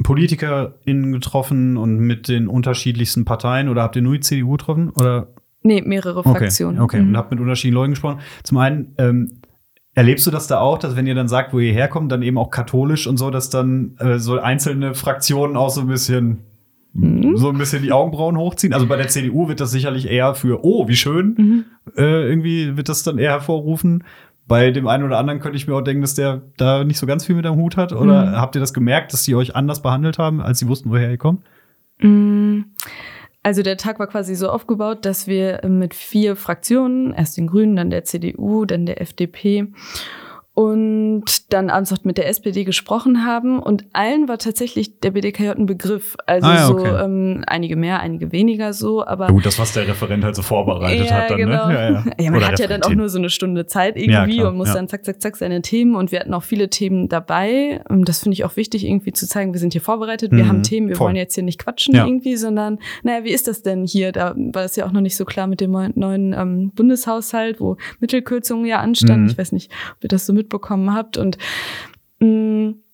PolitikerInnen 0.03 1.13
getroffen 1.13 1.77
und 1.77 1.99
mit 1.99 2.29
den 2.29 2.49
unterschiedlichsten 2.49 3.25
Parteien 3.25 3.69
oder 3.69 3.83
habt 3.83 3.97
ihr 3.97 4.03
nur 4.03 4.15
die 4.15 4.21
CDU 4.21 4.53
getroffen? 4.53 4.91
Oder? 4.91 5.29
Nee, 5.63 5.83
mehrere 5.83 6.23
Fraktionen. 6.23 6.81
Okay, 6.81 7.01
mhm. 7.01 7.09
und 7.09 7.17
habt 7.17 7.31
mit 7.31 7.41
unterschiedlichen 7.41 7.75
Leuten 7.75 7.91
gesprochen. 7.93 8.21
Zum 8.43 8.59
einen, 8.59 8.95
ähm, 8.99 9.41
Erlebst 9.97 10.27
du 10.27 10.31
das 10.33 10.49
da 10.49 10.59
auch, 10.59 10.79
dass 10.79 10.97
wenn 10.97 11.07
ihr 11.07 11.15
dann 11.15 11.29
sagt, 11.29 11.53
wo 11.53 11.61
ihr 11.61 11.73
herkommt, 11.73 12.11
dann 12.11 12.23
eben 12.23 12.37
auch 12.37 12.51
katholisch 12.51 13.07
und 13.07 13.17
so, 13.17 13.31
dass 13.31 13.49
dann 13.49 13.97
äh, 13.99 14.19
so 14.19 14.41
einzelne 14.41 14.95
Fraktionen 14.95 15.57
auch 15.57 15.71
so 15.71 15.83
ein 15.83 15.87
bisschen 15.87 16.41
mhm. 16.95 17.37
so 17.37 17.49
ein 17.49 17.59
bisschen 17.59 17.83
die 17.83 17.93
Augenbrauen 17.93 18.37
hochziehen? 18.37 18.73
Also 18.73 18.87
bei 18.87 18.97
der 18.97 19.09
CDU 19.09 19.49
wird 19.49 19.61
das 19.61 19.71
sicherlich 19.71 20.11
eher 20.11 20.35
für, 20.35 20.65
oh, 20.65 20.89
wie 20.89 20.97
schön, 20.97 21.35
mhm. 21.39 21.65
äh, 21.97 22.29
irgendwie 22.29 22.77
wird 22.77 22.89
das 22.89 23.05
dann 23.05 23.19
eher 23.19 23.31
hervorrufen. 23.31 24.03
Bei 24.47 24.73
dem 24.73 24.89
einen 24.89 25.05
oder 25.05 25.19
anderen 25.19 25.41
könnte 25.41 25.57
ich 25.57 25.67
mir 25.67 25.75
auch 25.75 25.81
denken, 25.81 26.03
dass 26.03 26.15
der 26.15 26.43
da 26.57 26.85
nicht 26.85 26.99
so 26.99 27.07
ganz 27.07 27.25
viel 27.25 27.35
mit 27.37 27.47
am 27.47 27.57
Hut 27.57 27.77
hat. 27.77 27.93
Oder 27.93 28.27
mhm. 28.27 28.37
habt 28.37 28.57
ihr 28.57 28.61
das 28.61 28.75
gemerkt, 28.75 29.13
dass 29.13 29.23
die 29.23 29.35
euch 29.35 29.57
anders 29.57 29.81
behandelt 29.81 30.19
haben, 30.19 30.43
als 30.43 30.59
sie 30.59 30.69
wussten, 30.69 30.91
woher 30.91 31.11
ihr 31.11 31.19
kommt? 31.19 31.43
Mhm. 32.01 32.67
Also 33.45 33.63
der 33.63 33.77
Tag 33.77 33.99
war 33.99 34.07
quasi 34.07 34.35
so 34.35 34.49
aufgebaut, 34.49 35.05
dass 35.05 35.27
wir 35.27 35.61
mit 35.69 35.93
vier 35.93 36.35
Fraktionen, 36.35 37.13
erst 37.13 37.37
den 37.37 37.47
Grünen, 37.47 37.77
dann 37.77 37.91
der 37.91 38.05
CDU, 38.05 38.65
dann 38.65 38.87
der 38.87 39.03
FDP 39.03 39.67
und 40.55 41.53
dann 41.53 41.69
abends 41.69 41.91
noch 41.91 42.05
mit 42.05 42.17
der 42.17 42.29
SPD 42.29 42.63
gesprochen 42.63 43.25
haben 43.27 43.59
und 43.59 43.85
allen 43.93 44.29
war 44.29 44.39
tatsächlich 44.39 45.01
der 45.01 45.11
BDKJ 45.11 45.49
ein 45.51 45.67
Begriff. 45.67 46.17
Also 46.27 46.47
ah, 46.47 46.55
ja, 46.55 46.69
okay. 46.69 46.91
so 46.91 46.97
ähm, 46.97 47.43
einige 47.49 47.75
mehr, 47.75 47.99
einige 47.99 48.31
weniger 48.31 48.73
so, 48.73 49.05
aber. 49.05 49.27
Gut, 49.27 49.45
das, 49.45 49.59
was 49.59 49.73
der 49.73 49.89
Referent 49.89 50.23
halt 50.23 50.37
so 50.37 50.43
vorbereitet 50.43 51.07
ja, 51.07 51.13
hat 51.13 51.31
dann, 51.31 51.41
ne? 51.41 51.47
genau. 51.47 51.67
ne? 51.67 51.75
Ja, 51.75 51.91
ja. 51.91 52.05
ja 52.21 52.31
man 52.31 52.39
Oder 52.39 52.49
hat 52.49 52.61
ja 52.61 52.69
dann 52.69 52.85
auch 52.85 52.95
nur 52.95 53.09
so 53.09 53.19
eine 53.19 53.31
Stunde 53.31 53.67
Zeit 53.67 53.97
irgendwie 53.97 54.37
klar, 54.37 54.51
und 54.51 54.57
muss 54.57 54.73
dann 54.73 54.87
zack, 54.87 55.05
zack, 55.05 55.21
zack 55.21 55.37
seine 55.37 55.61
Themen 55.61 55.97
und 55.97 56.13
wir 56.13 56.21
hatten 56.21 56.33
auch 56.33 56.45
viele 56.45 56.71
Themen 56.71 57.09
dabei. 57.09 57.81
Und 57.89 58.09
das 58.09 58.21
finde 58.21 58.35
ich 58.35 58.45
auch 58.45 58.57
wichtig, 58.57 58.87
irgendwie 58.87 59.13
zu 59.13 59.27
zeigen, 59.27 59.53
wir 59.55 59.61
sind 59.61 59.73
hier 59.73 59.83
vorbereitet, 59.83 60.31
wir 60.31 60.45
mhm, 60.45 60.49
haben 60.49 60.63
Themen, 60.63 60.89
wir 60.89 60.95
voll. 60.95 61.09
wollen 61.09 61.17
jetzt 61.17 61.35
hier 61.35 61.43
nicht 61.43 61.59
quatschen 61.59 61.97
irgendwie, 61.97 62.37
sondern, 62.37 62.79
naja, 63.03 63.25
wie 63.25 63.31
ist 63.31 63.49
das 63.49 63.63
denn 63.63 63.85
hier? 63.85 64.13
Da 64.13 64.35
war 64.37 64.63
es 64.63 64.77
ja 64.77 64.87
auch 64.87 64.93
noch 64.93 65.01
nicht 65.01 65.17
so 65.17 65.25
klar 65.25 65.49
mit 65.49 65.61
dem 65.61 65.73
neuen 65.73 66.33
ähm, 66.33 66.71
Bundeshaushalt, 66.77 67.61
wo 67.61 67.77
Mittelkürzungen 67.99 68.67
ja 68.67 68.79
anstanden. 68.79 69.25
Mhm. 69.25 69.31
Ich 69.31 69.39
weiß 69.39 69.51
nicht, 69.51 69.73
ob 69.97 70.05
ihr 70.05 70.09
das 70.09 70.27
so 70.27 70.33
mit 70.33 70.44
mitbekommen 70.45 70.95
habt. 70.95 71.17
Und 71.17 71.39
mh, 72.21 72.29
mm, 72.29 72.85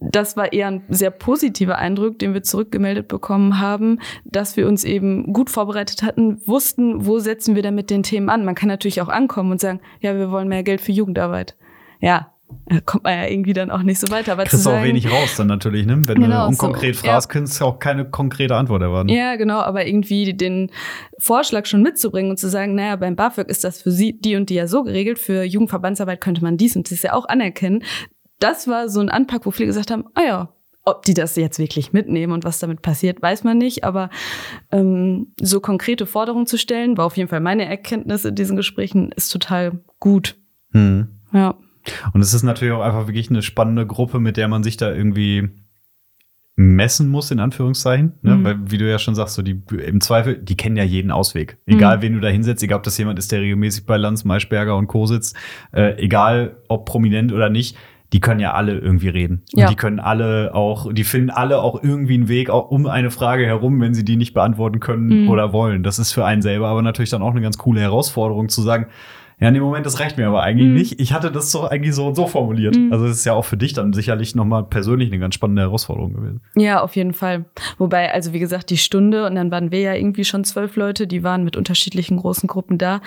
das 0.00 0.36
war 0.36 0.52
eher 0.52 0.68
ein 0.68 0.82
sehr 0.88 1.10
positiver 1.10 1.76
Eindruck, 1.76 2.18
den 2.18 2.32
wir 2.32 2.42
zurückgemeldet 2.42 3.06
bekommen 3.06 3.60
haben, 3.60 3.98
dass 4.24 4.56
wir 4.56 4.66
uns 4.66 4.84
eben 4.84 5.32
gut 5.34 5.50
vorbereitet 5.50 6.02
hatten, 6.02 6.40
wussten, 6.46 7.04
wo 7.04 7.18
setzen 7.18 7.54
wir 7.54 7.62
denn 7.62 7.74
mit 7.74 7.90
den 7.90 8.02
Themen 8.02 8.30
an. 8.30 8.46
Man 8.46 8.54
kann 8.54 8.68
natürlich 8.68 9.02
auch 9.02 9.08
ankommen 9.08 9.52
und 9.52 9.60
sagen, 9.60 9.80
ja, 10.00 10.16
wir 10.16 10.30
wollen 10.30 10.48
mehr 10.48 10.62
Geld 10.62 10.80
für 10.80 10.92
Jugendarbeit. 10.92 11.54
Ja, 12.00 12.32
kommt 12.86 13.04
man 13.04 13.14
ja 13.14 13.26
irgendwie 13.26 13.52
dann 13.52 13.70
auch 13.70 13.82
nicht 13.82 13.98
so 14.00 14.10
weiter. 14.10 14.32
Aber 14.32 14.44
Kriegst 14.44 14.64
du 14.64 14.70
auch 14.70 14.82
wenig 14.82 15.10
raus 15.10 15.36
dann 15.36 15.46
natürlich, 15.46 15.86
ne? 15.86 16.00
Wenn 16.06 16.20
genau, 16.20 16.44
du 16.44 16.48
unkonkret 16.48 16.96
so, 16.96 17.06
fragst, 17.06 17.28
ja. 17.28 17.32
kannst 17.32 17.60
du 17.60 17.64
auch 17.64 17.78
keine 17.78 18.08
konkrete 18.08 18.56
Antwort 18.56 18.82
erwarten. 18.82 19.08
Ja, 19.08 19.36
genau, 19.36 19.58
aber 19.58 19.86
irgendwie 19.86 20.34
den 20.34 20.70
Vorschlag 21.18 21.66
schon 21.66 21.82
mitzubringen 21.82 22.30
und 22.30 22.36
zu 22.36 22.48
sagen, 22.48 22.74
naja, 22.74 22.96
beim 22.96 23.16
BAföG 23.16 23.48
ist 23.48 23.64
das 23.64 23.82
für 23.82 23.90
sie 23.90 24.18
die 24.18 24.36
und 24.36 24.50
die 24.50 24.54
ja 24.54 24.66
so 24.66 24.82
geregelt, 24.82 25.18
für 25.18 25.42
Jugendverbandsarbeit 25.42 26.20
könnte 26.20 26.42
man 26.42 26.56
dies 26.56 26.76
und 26.76 26.90
das 26.90 27.02
ja 27.02 27.12
auch 27.12 27.28
anerkennen. 27.28 27.82
Das 28.38 28.68
war 28.68 28.88
so 28.88 29.00
ein 29.00 29.08
Anpack, 29.08 29.46
wo 29.46 29.50
viele 29.50 29.66
gesagt 29.66 29.90
haben, 29.90 30.04
ah 30.14 30.22
ja, 30.22 30.48
ob 30.84 31.04
die 31.04 31.14
das 31.14 31.36
jetzt 31.36 31.58
wirklich 31.58 31.92
mitnehmen 31.92 32.32
und 32.32 32.44
was 32.44 32.58
damit 32.58 32.82
passiert, 32.82 33.20
weiß 33.22 33.44
man 33.44 33.58
nicht. 33.58 33.84
Aber 33.84 34.10
ähm, 34.72 35.32
so 35.40 35.60
konkrete 35.60 36.06
Forderungen 36.06 36.46
zu 36.46 36.58
stellen, 36.58 36.96
war 36.96 37.06
auf 37.06 37.16
jeden 37.16 37.28
Fall 37.28 37.40
meine 37.40 37.66
Erkenntnis 37.66 38.24
in 38.24 38.34
diesen 38.34 38.56
Gesprächen, 38.56 39.12
ist 39.12 39.30
total 39.30 39.80
gut. 39.98 40.36
Hm. 40.72 41.08
Ja. 41.32 41.56
Und 42.12 42.20
es 42.20 42.34
ist 42.34 42.42
natürlich 42.42 42.74
auch 42.74 42.82
einfach 42.82 43.06
wirklich 43.06 43.30
eine 43.30 43.42
spannende 43.42 43.86
Gruppe, 43.86 44.20
mit 44.20 44.36
der 44.36 44.48
man 44.48 44.62
sich 44.62 44.76
da 44.76 44.92
irgendwie 44.92 45.50
messen 46.56 47.08
muss, 47.08 47.30
in 47.30 47.40
Anführungszeichen. 47.40 48.18
Ne? 48.22 48.36
Mhm. 48.36 48.44
Weil, 48.44 48.58
wie 48.70 48.78
du 48.78 48.88
ja 48.88 48.98
schon 48.98 49.14
sagst, 49.14 49.34
so 49.34 49.42
die 49.42 49.62
im 49.84 50.00
Zweifel, 50.00 50.36
die 50.36 50.56
kennen 50.56 50.76
ja 50.76 50.84
jeden 50.84 51.10
Ausweg. 51.10 51.56
Egal, 51.66 51.98
mhm. 51.98 52.02
wen 52.02 52.12
du 52.14 52.20
da 52.20 52.28
hinsetzt, 52.28 52.62
egal 52.62 52.78
ob 52.78 52.82
das 52.82 52.98
jemand 52.98 53.18
ist, 53.18 53.32
der 53.32 53.40
regelmäßig 53.40 53.86
bei 53.86 53.96
Lanz, 53.96 54.24
Maischberger 54.24 54.76
und 54.76 54.86
Co. 54.86 55.06
sitzt, 55.06 55.36
äh, 55.72 55.96
egal 55.96 56.56
ob 56.68 56.84
prominent 56.84 57.32
oder 57.32 57.48
nicht, 57.48 57.76
die 58.12 58.20
können 58.20 58.40
ja 58.40 58.52
alle 58.52 58.76
irgendwie 58.76 59.08
reden. 59.08 59.42
Ja. 59.52 59.66
Und 59.66 59.70
die 59.70 59.76
können 59.76 60.00
alle 60.00 60.54
auch, 60.54 60.92
die 60.92 61.04
finden 61.04 61.30
alle 61.30 61.62
auch 61.62 61.82
irgendwie 61.82 62.14
einen 62.14 62.28
Weg 62.28 62.50
auch 62.50 62.70
um 62.70 62.86
eine 62.86 63.10
Frage 63.10 63.46
herum, 63.46 63.80
wenn 63.80 63.94
sie 63.94 64.04
die 64.04 64.16
nicht 64.16 64.34
beantworten 64.34 64.80
können 64.80 65.22
mhm. 65.22 65.28
oder 65.30 65.52
wollen. 65.52 65.82
Das 65.82 65.98
ist 65.98 66.12
für 66.12 66.24
einen 66.24 66.42
selber 66.42 66.68
aber 66.68 66.82
natürlich 66.82 67.10
dann 67.10 67.22
auch 67.22 67.30
eine 67.30 67.40
ganz 67.40 67.56
coole 67.56 67.80
Herausforderung 67.80 68.48
zu 68.48 68.62
sagen, 68.62 68.86
ja, 69.40 69.48
in 69.48 69.54
dem 69.54 69.62
Moment, 69.62 69.86
das 69.86 70.00
reicht 70.00 70.18
mir 70.18 70.28
aber 70.28 70.42
eigentlich 70.42 70.68
mhm. 70.68 70.74
nicht. 70.74 71.00
Ich 71.00 71.14
hatte 71.14 71.32
das 71.32 71.50
so 71.50 71.66
eigentlich 71.66 71.94
so 71.94 72.08
und 72.08 72.14
so 72.14 72.26
formuliert. 72.26 72.76
Mhm. 72.76 72.92
Also 72.92 73.06
es 73.06 73.18
ist 73.18 73.24
ja 73.24 73.32
auch 73.32 73.46
für 73.46 73.56
dich 73.56 73.72
dann 73.72 73.94
sicherlich 73.94 74.34
nochmal 74.34 74.64
persönlich 74.64 75.08
eine 75.10 75.18
ganz 75.18 75.34
spannende 75.34 75.62
Herausforderung 75.62 76.12
gewesen. 76.12 76.42
Ja, 76.56 76.82
auf 76.82 76.94
jeden 76.94 77.14
Fall. 77.14 77.46
Wobei, 77.78 78.12
also 78.12 78.34
wie 78.34 78.38
gesagt, 78.38 78.68
die 78.68 78.76
Stunde 78.76 79.26
und 79.26 79.34
dann 79.36 79.50
waren 79.50 79.72
wir 79.72 79.80
ja 79.80 79.94
irgendwie 79.94 80.24
schon 80.24 80.44
zwölf 80.44 80.76
Leute, 80.76 81.06
die 81.06 81.22
waren 81.22 81.42
mit 81.42 81.56
unterschiedlichen 81.56 82.18
großen 82.18 82.48
Gruppen 82.48 82.76
da, 82.76 83.00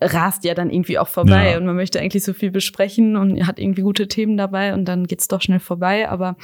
rast 0.00 0.44
ja 0.44 0.54
dann 0.54 0.70
irgendwie 0.70 0.98
auch 0.98 1.08
vorbei 1.08 1.52
ja. 1.52 1.58
und 1.58 1.66
man 1.66 1.76
möchte 1.76 2.00
eigentlich 2.00 2.24
so 2.24 2.32
viel 2.32 2.50
besprechen 2.50 3.16
und 3.16 3.46
hat 3.46 3.60
irgendwie 3.60 3.82
gute 3.82 4.08
Themen 4.08 4.36
dabei 4.36 4.74
und 4.74 4.86
dann 4.86 5.06
geht's 5.06 5.28
doch 5.28 5.40
schnell 5.40 5.60
vorbei. 5.60 6.08
Aber 6.08 6.36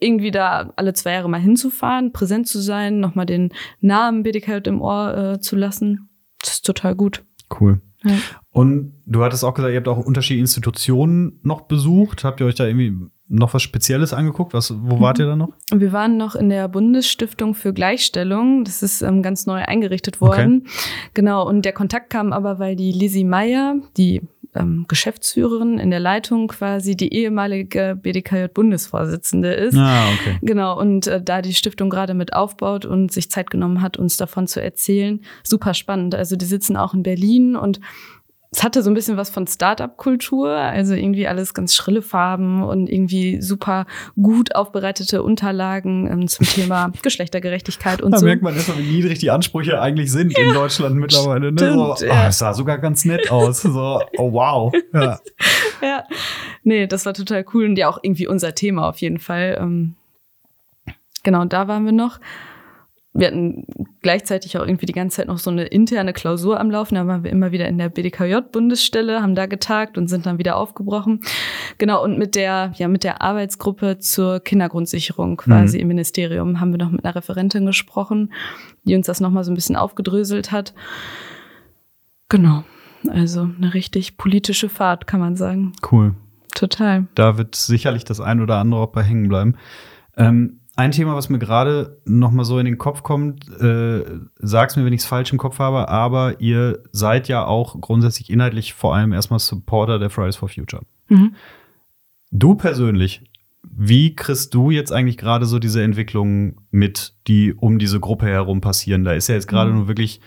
irgendwie 0.00 0.30
da 0.30 0.72
alle 0.76 0.94
zwei 0.94 1.12
Jahre 1.12 1.28
mal 1.28 1.40
hinzufahren, 1.40 2.12
präsent 2.12 2.48
zu 2.48 2.60
sein, 2.60 2.98
nochmal 3.00 3.26
den 3.26 3.52
Namen 3.80 4.22
BDK 4.22 4.66
im 4.66 4.80
Ohr 4.80 5.34
äh, 5.34 5.40
zu 5.40 5.54
lassen, 5.54 6.08
das 6.40 6.54
ist 6.54 6.64
total 6.64 6.94
gut. 6.94 7.24
Cool. 7.60 7.82
Ja. 8.06 8.14
Und 8.50 8.94
du 9.04 9.22
hattest 9.22 9.44
auch 9.44 9.54
gesagt, 9.54 9.72
ihr 9.72 9.78
habt 9.78 9.88
auch 9.88 9.98
unterschiedliche 9.98 10.40
Institutionen 10.40 11.40
noch 11.42 11.62
besucht. 11.62 12.24
Habt 12.24 12.40
ihr 12.40 12.46
euch 12.46 12.54
da 12.54 12.66
irgendwie 12.66 12.94
noch 13.28 13.54
was 13.54 13.62
Spezielles 13.62 14.12
angeguckt? 14.12 14.54
Was, 14.54 14.72
wo 14.72 14.96
mhm. 14.96 15.00
wart 15.00 15.18
ihr 15.18 15.26
da 15.26 15.36
noch? 15.36 15.50
Wir 15.74 15.92
waren 15.92 16.16
noch 16.16 16.34
in 16.34 16.48
der 16.48 16.68
Bundesstiftung 16.68 17.54
für 17.54 17.72
Gleichstellung. 17.72 18.64
Das 18.64 18.82
ist 18.82 19.02
ähm, 19.02 19.22
ganz 19.22 19.46
neu 19.46 19.62
eingerichtet 19.62 20.20
worden. 20.20 20.62
Okay. 20.64 20.70
Genau. 21.14 21.46
Und 21.46 21.64
der 21.64 21.72
Kontakt 21.72 22.10
kam 22.10 22.32
aber, 22.32 22.58
weil 22.58 22.76
die 22.76 22.92
Lizzie 22.92 23.24
Meyer, 23.24 23.76
die 23.96 24.22
ähm, 24.56 24.84
Geschäftsführerin 24.88 25.78
in 25.78 25.90
der 25.90 26.00
Leitung 26.00 26.48
quasi 26.48 26.96
die 26.96 27.12
ehemalige 27.12 27.98
BDKJ-Bundesvorsitzende 28.00 29.52
ist. 29.52 29.76
Ah, 29.76 30.08
okay. 30.14 30.38
Genau, 30.42 30.78
und 30.78 31.06
äh, 31.06 31.22
da 31.22 31.42
die 31.42 31.54
Stiftung 31.54 31.90
gerade 31.90 32.14
mit 32.14 32.32
aufbaut 32.32 32.84
und 32.84 33.12
sich 33.12 33.30
Zeit 33.30 33.50
genommen 33.50 33.82
hat, 33.82 33.96
uns 33.96 34.16
davon 34.16 34.46
zu 34.46 34.62
erzählen, 34.62 35.20
super 35.42 35.74
spannend. 35.74 36.14
Also 36.14 36.36
die 36.36 36.46
sitzen 36.46 36.76
auch 36.76 36.94
in 36.94 37.02
Berlin 37.02 37.56
und 37.56 37.80
es 38.50 38.62
hatte 38.62 38.82
so 38.82 38.90
ein 38.90 38.94
bisschen 38.94 39.16
was 39.16 39.30
von 39.30 39.46
Startup-Kultur, 39.46 40.50
also 40.50 40.94
irgendwie 40.94 41.26
alles 41.26 41.52
ganz 41.52 41.74
schrille 41.74 42.02
Farben 42.02 42.62
und 42.62 42.88
irgendwie 42.88 43.42
super 43.42 43.86
gut 44.20 44.54
aufbereitete 44.54 45.22
Unterlagen 45.22 46.10
ähm, 46.10 46.28
zum 46.28 46.46
Thema 46.54 46.92
Geschlechtergerechtigkeit 47.02 48.02
und 48.02 48.12
da 48.12 48.18
so. 48.18 48.24
Da 48.24 48.30
merkt 48.30 48.42
man 48.42 48.54
erstmal, 48.54 48.78
wie 48.78 48.90
niedrig 48.90 49.18
die 49.18 49.30
Ansprüche 49.30 49.80
eigentlich 49.80 50.10
sind 50.12 50.36
ja, 50.36 50.44
in 50.44 50.54
Deutschland 50.54 50.96
mittlerweile. 50.96 51.52
Ne? 51.52 51.72
so, 51.72 51.94
oh, 51.94 51.96
ja. 52.00 52.26
das 52.26 52.38
sah 52.38 52.54
sogar 52.54 52.78
ganz 52.78 53.04
nett 53.04 53.30
aus. 53.30 53.62
So, 53.62 54.00
oh 54.16 54.32
wow. 54.32 54.72
Ja. 54.92 55.18
ja, 55.82 56.04
nee, 56.62 56.86
das 56.86 57.04
war 57.04 57.14
total 57.14 57.44
cool 57.52 57.64
und 57.66 57.76
ja 57.76 57.88
auch 57.88 57.98
irgendwie 58.02 58.26
unser 58.26 58.54
Thema 58.54 58.88
auf 58.88 58.98
jeden 58.98 59.18
Fall. 59.18 59.58
Ähm, 59.60 59.96
genau, 61.22 61.44
da 61.44 61.68
waren 61.68 61.84
wir 61.84 61.92
noch 61.92 62.20
wir 63.18 63.28
hatten 63.28 63.64
gleichzeitig 64.02 64.58
auch 64.58 64.66
irgendwie 64.66 64.86
die 64.86 64.92
ganze 64.92 65.16
Zeit 65.16 65.26
noch 65.26 65.38
so 65.38 65.50
eine 65.50 65.64
interne 65.64 66.12
Klausur 66.12 66.60
am 66.60 66.70
Laufen. 66.70 66.94
Da 66.94 67.06
waren 67.06 67.24
wir 67.24 67.30
immer 67.30 67.50
wieder 67.50 67.66
in 67.66 67.78
der 67.78 67.88
BDKJ-Bundesstelle, 67.88 69.22
haben 69.22 69.34
da 69.34 69.46
getagt 69.46 69.96
und 69.96 70.08
sind 70.08 70.26
dann 70.26 70.38
wieder 70.38 70.56
aufgebrochen. 70.56 71.20
Genau, 71.78 72.04
und 72.04 72.18
mit 72.18 72.34
der, 72.34 72.72
ja, 72.76 72.88
mit 72.88 73.04
der 73.04 73.22
Arbeitsgruppe 73.22 73.98
zur 73.98 74.40
Kindergrundsicherung 74.40 75.38
quasi 75.38 75.78
mhm. 75.78 75.82
im 75.82 75.88
Ministerium 75.88 76.60
haben 76.60 76.72
wir 76.72 76.78
noch 76.78 76.90
mit 76.90 77.04
einer 77.04 77.14
Referentin 77.14 77.66
gesprochen, 77.66 78.32
die 78.84 78.94
uns 78.94 79.06
das 79.06 79.20
nochmal 79.20 79.44
so 79.44 79.50
ein 79.50 79.56
bisschen 79.56 79.76
aufgedröselt 79.76 80.52
hat. 80.52 80.74
Genau. 82.28 82.64
Also 83.08 83.48
eine 83.56 83.74
richtig 83.74 84.16
politische 84.16 84.68
Fahrt, 84.68 85.06
kann 85.06 85.20
man 85.20 85.36
sagen. 85.36 85.72
Cool. 85.90 86.14
Total. 86.54 87.06
Da 87.14 87.38
wird 87.38 87.54
sicherlich 87.54 88.04
das 88.04 88.20
ein 88.20 88.40
oder 88.40 88.56
andere 88.56 88.80
auch 88.80 88.92
bei 88.92 89.02
hängen 89.02 89.28
bleiben. 89.28 89.56
Ähm, 90.16 90.60
ein 90.76 90.92
Thema, 90.92 91.14
was 91.16 91.30
mir 91.30 91.38
gerade 91.38 92.00
noch 92.04 92.30
mal 92.30 92.44
so 92.44 92.58
in 92.58 92.66
den 92.66 92.76
Kopf 92.76 93.02
kommt, 93.02 93.48
äh, 93.60 94.04
sag's 94.36 94.76
mir, 94.76 94.84
wenn 94.84 94.92
ich 94.92 95.00
es 95.00 95.06
falsch 95.06 95.32
im 95.32 95.38
Kopf 95.38 95.58
habe, 95.58 95.88
aber 95.88 96.40
ihr 96.40 96.82
seid 96.92 97.28
ja 97.28 97.46
auch 97.46 97.80
grundsätzlich 97.80 98.30
inhaltlich 98.30 98.74
vor 98.74 98.94
allem 98.94 99.12
erstmal 99.12 99.38
Supporter 99.38 99.98
der 99.98 100.10
Fridays 100.10 100.36
for 100.36 100.50
Future. 100.50 100.82
Mhm. 101.08 101.34
Du 102.30 102.54
persönlich, 102.56 103.24
wie 103.62 104.14
kriegst 104.14 104.52
du 104.52 104.70
jetzt 104.70 104.92
eigentlich 104.92 105.16
gerade 105.16 105.46
so 105.46 105.58
diese 105.58 105.82
Entwicklungen 105.82 106.58
mit, 106.70 107.14
die 107.26 107.54
um 107.54 107.78
diese 107.78 107.98
Gruppe 107.98 108.26
herum 108.26 108.60
passieren? 108.60 109.04
Da 109.04 109.12
ist 109.12 109.28
ja 109.28 109.34
jetzt 109.34 109.48
gerade 109.48 109.70
mhm. 109.70 109.78
nur 109.78 109.88
wirklich 109.88 110.20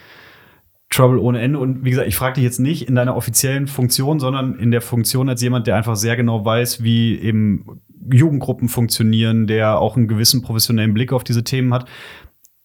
Trouble 0.90 1.20
ohne 1.20 1.40
Ende. 1.40 1.60
Und 1.60 1.86
wie 1.86 1.92
gesagt, 1.92 2.08
ich 2.08 2.16
frage 2.16 2.36
dich 2.36 2.44
jetzt 2.44 2.60
nicht 2.60 2.88
in 2.88 2.96
deiner 2.96 3.16
offiziellen 3.16 3.68
Funktion, 3.68 4.20
sondern 4.20 4.58
in 4.58 4.72
der 4.72 4.82
Funktion 4.82 5.30
als 5.30 5.42
jemand, 5.42 5.68
der 5.68 5.76
einfach 5.76 5.96
sehr 5.96 6.16
genau 6.16 6.44
weiß, 6.44 6.84
wie 6.84 7.18
eben 7.20 7.82
Jugendgruppen 8.12 8.70
funktionieren, 8.70 9.46
der 9.46 9.80
auch 9.80 9.96
einen 9.96 10.08
gewissen 10.08 10.42
professionellen 10.42 10.94
Blick 10.94 11.14
auf 11.14 11.24
diese 11.24 11.44
Themen 11.44 11.74
hat. 11.74 11.88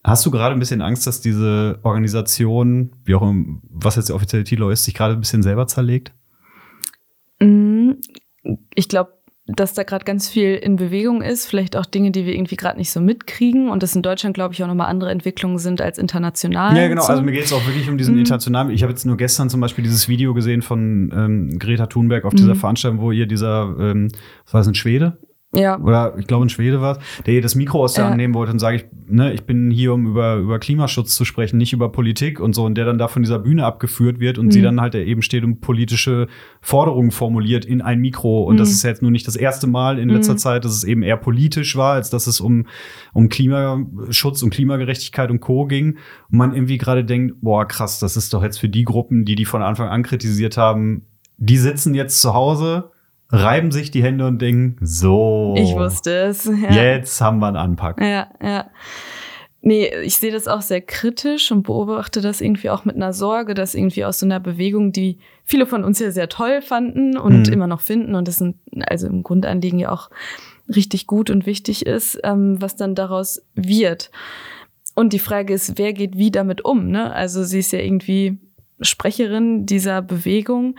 Hast 0.03 0.25
du 0.27 0.31
gerade 0.31 0.55
ein 0.55 0.59
bisschen 0.59 0.83
Angst, 0.83 1.07
dass 1.07 1.20
diese 1.20 1.79
Organisation, 1.83 2.93
wie 3.05 3.14
auch 3.14 3.22
im, 3.22 3.62
was 3.70 3.97
jetzt 3.97 4.09
der 4.09 4.16
offizielle 4.16 4.45
Titel 4.45 4.70
ist, 4.70 4.85
sich 4.85 4.95
gerade 4.95 5.14
ein 5.14 5.20
bisschen 5.20 5.43
selber 5.43 5.66
zerlegt? 5.66 6.12
Mm, 7.41 7.93
ich 8.75 8.89
glaube, 8.89 9.12
dass 9.47 9.74
da 9.74 9.82
gerade 9.82 10.07
ganz 10.07 10.28
viel 10.28 10.55
in 10.55 10.76
Bewegung 10.76 11.20
ist, 11.20 11.47
vielleicht 11.47 11.76
auch 11.76 11.84
Dinge, 11.84 12.11
die 12.11 12.24
wir 12.24 12.34
irgendwie 12.34 12.57
gerade 12.57 12.78
nicht 12.78 12.90
so 12.90 13.01
mitkriegen 13.01 13.68
und 13.68 13.82
das 13.82 13.95
in 13.95 14.01
Deutschland, 14.01 14.34
glaube 14.34 14.55
ich, 14.55 14.62
auch 14.62 14.68
nochmal 14.68 14.86
andere 14.88 15.11
Entwicklungen 15.11 15.59
sind 15.59 15.82
als 15.82 15.99
international. 15.99 16.74
Ja, 16.74 16.88
genau. 16.88 17.03
So. 17.03 17.09
Also 17.09 17.22
mir 17.22 17.32
geht 17.32 17.45
es 17.45 17.53
auch 17.53 17.66
wirklich 17.66 17.88
um 17.90 17.99
diesen 17.99 18.14
mhm. 18.14 18.20
internationalen. 18.20 18.70
Ich 18.70 18.82
habe 18.82 18.92
jetzt 18.92 19.05
nur 19.05 19.18
gestern 19.18 19.51
zum 19.51 19.61
Beispiel 19.61 19.84
dieses 19.84 20.09
Video 20.09 20.32
gesehen 20.32 20.62
von 20.62 21.12
ähm, 21.14 21.59
Greta 21.59 21.86
Thunberg 21.86 22.24
auf 22.24 22.34
dieser 22.34 22.55
mhm. 22.55 22.59
Veranstaltung, 22.59 23.01
wo 23.01 23.12
ihr 23.12 23.26
dieser, 23.26 23.76
ähm, 23.78 24.09
was 24.45 24.55
war 24.55 24.61
das, 24.61 24.68
ein 24.68 24.74
Schwede? 24.74 25.18
Ja. 25.57 25.79
oder 25.79 26.15
ich 26.19 26.27
glaube 26.27 26.47
ein 26.47 26.51
Schwede 26.51 26.81
war 26.81 26.99
der 27.27 27.41
das 27.41 27.55
Mikro 27.55 27.85
aus 27.85 27.95
der 27.95 28.05
ja. 28.05 28.11
Hand 28.11 28.17
nehmen 28.17 28.35
wollte 28.35 28.53
und 28.53 28.59
sage 28.59 28.77
ich, 28.77 28.85
ne, 29.07 29.33
ich 29.33 29.45
bin 29.45 29.71
hier, 29.71 29.93
um 29.93 30.07
über, 30.07 30.37
über 30.37 30.59
Klimaschutz 30.59 31.15
zu 31.15 31.25
sprechen, 31.25 31.59
nicht 31.59 31.73
über 31.73 31.91
Politik 31.91 32.41
und 32.41 32.55
so, 32.55 32.65
und 32.65 32.77
der 32.77 32.85
dann 32.85 32.99
da 32.99 33.09
von 33.09 33.23
dieser 33.23 33.39
Bühne 33.39 33.65
abgeführt 33.65 34.21
wird 34.21 34.39
und 34.39 34.47
mhm. 34.47 34.51
sie 34.51 34.63
dann 34.63 34.81
halt 34.81 34.95
eben 34.95 35.23
steht 35.23 35.45
und 35.45 35.61
politische 35.61 36.29
Forderungen 36.61 37.11
formuliert 37.11 37.65
in 37.65 37.83
ein 37.83 38.01
Mikro. 38.01 38.45
Und 38.45 38.55
mhm. 38.55 38.59
das 38.59 38.71
ist 38.71 38.83
jetzt 38.83 39.03
nur 39.03 39.11
nicht 39.11 39.27
das 39.27 39.37
erste 39.37 39.67
Mal 39.67 39.99
in 39.99 40.09
letzter 40.09 40.35
mhm. 40.35 40.39
Zeit, 40.39 40.65
dass 40.65 40.73
es 40.73 40.85
eben 40.85 41.03
eher 41.03 41.17
politisch 41.17 41.77
war, 41.77 41.95
als 41.95 42.11
dass 42.11 42.27
es 42.27 42.41
um, 42.41 42.67
um 43.13 43.29
Klimaschutz 43.29 44.43
und 44.43 44.51
Klimagerechtigkeit 44.51 45.31
und 45.31 45.41
Co. 45.41 45.67
ging. 45.67 45.97
Und 46.31 46.39
man 46.39 46.55
irgendwie 46.55 46.79
gerade 46.79 47.05
denkt, 47.05 47.37
boah, 47.41 47.67
krass, 47.67 47.99
das 47.99 48.17
ist 48.17 48.33
doch 48.35 48.43
jetzt 48.43 48.59
für 48.59 48.69
die 48.69 48.85
Gruppen, 48.85 49.25
die 49.25 49.35
die 49.35 49.45
von 49.45 49.63
Anfang 49.63 49.89
an 49.89 50.03
kritisiert 50.03 50.57
haben, 50.57 51.03
die 51.37 51.59
sitzen 51.59 51.95
jetzt 51.95 52.21
zu 52.21 52.33
Hause 52.35 52.91
reiben 53.35 53.72
sich 53.72 53.91
die 53.91 54.03
Hände 54.03 54.26
und 54.26 54.41
denken, 54.41 54.76
so. 54.80 55.55
Ich 55.57 55.74
wusste 55.74 56.11
es. 56.11 56.51
Ja. 56.64 56.82
Jetzt 56.82 57.20
haben 57.20 57.41
wir 57.41 57.49
einen 57.49 57.57
Anpack. 57.57 58.01
Ja, 58.01 58.28
ja. 58.43 58.70
Nee, 59.61 59.91
ich 60.03 60.16
sehe 60.16 60.30
das 60.30 60.47
auch 60.47 60.61
sehr 60.61 60.82
kritisch 60.82 61.51
und 61.51 61.62
beobachte 61.62 62.20
das 62.20 62.43
irgendwie 62.43 62.68
auch 62.68 62.85
mit 62.85 62.97
einer 62.97 63.14
Sorge, 63.14 63.55
dass 63.55 63.74
irgendwie 63.74 64.05
aus 64.05 64.20
so 64.20 64.26
einer 64.26 64.41
Bewegung, 64.41 64.93
die 64.93 65.18
viele 65.43 65.66
von 65.66 65.85
uns 65.85 65.99
ja 66.01 66.11
sehr 66.11 66.28
toll 66.28 66.61
fanden 66.61 67.16
und 67.16 67.47
mhm. 67.47 67.53
immer 67.53 67.66
noch 67.66 67.80
finden 67.80 68.14
und 68.14 68.28
das 68.28 68.37
sind 68.37 68.57
also 68.87 69.07
im 69.07 69.22
Grundanliegen 69.22 69.78
ja 69.78 69.91
auch 69.91 70.11
richtig 70.68 71.07
gut 71.07 71.30
und 71.30 71.47
wichtig 71.47 71.87
ist, 71.87 72.18
ähm, 72.24 72.61
was 72.61 72.76
dann 72.76 72.95
daraus 72.95 73.43
wird. 73.55 74.11
Und 74.95 75.12
die 75.12 75.18
Frage 75.18 75.55
ist, 75.55 75.78
wer 75.78 75.93
geht 75.93 76.16
wie 76.16 76.30
damit 76.30 76.64
um? 76.64 76.91
Ne? 76.91 77.12
Also 77.12 77.43
sie 77.43 77.59
ist 77.59 77.72
ja 77.72 77.80
irgendwie 77.80 78.39
Sprecherin 78.80 79.66
dieser 79.66 80.03
Bewegung 80.03 80.76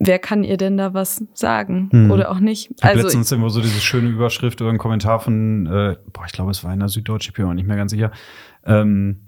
wer 0.00 0.18
kann 0.18 0.42
ihr 0.42 0.56
denn 0.56 0.76
da 0.76 0.94
was 0.94 1.22
sagen 1.34 1.88
hm. 1.92 2.10
oder 2.10 2.30
auch 2.30 2.40
nicht? 2.40 2.70
Ich 2.76 2.82
also 2.82 3.02
letztens 3.02 3.30
immer 3.30 3.50
so 3.50 3.60
diese 3.60 3.80
schöne 3.80 4.08
Überschrift 4.08 4.60
oder 4.60 4.70
ein 4.70 4.78
Kommentar 4.78 5.20
von, 5.20 5.66
äh, 5.66 5.96
boah, 6.12 6.24
ich 6.26 6.32
glaube, 6.32 6.50
es 6.50 6.64
war 6.64 6.72
in 6.72 6.80
der 6.80 6.88
Süddeutschen, 6.88 7.30
ich 7.30 7.36
bin 7.36 7.46
mir 7.46 7.54
nicht 7.54 7.68
mehr 7.68 7.76
ganz 7.76 7.92
sicher, 7.92 8.10
ähm, 8.64 9.20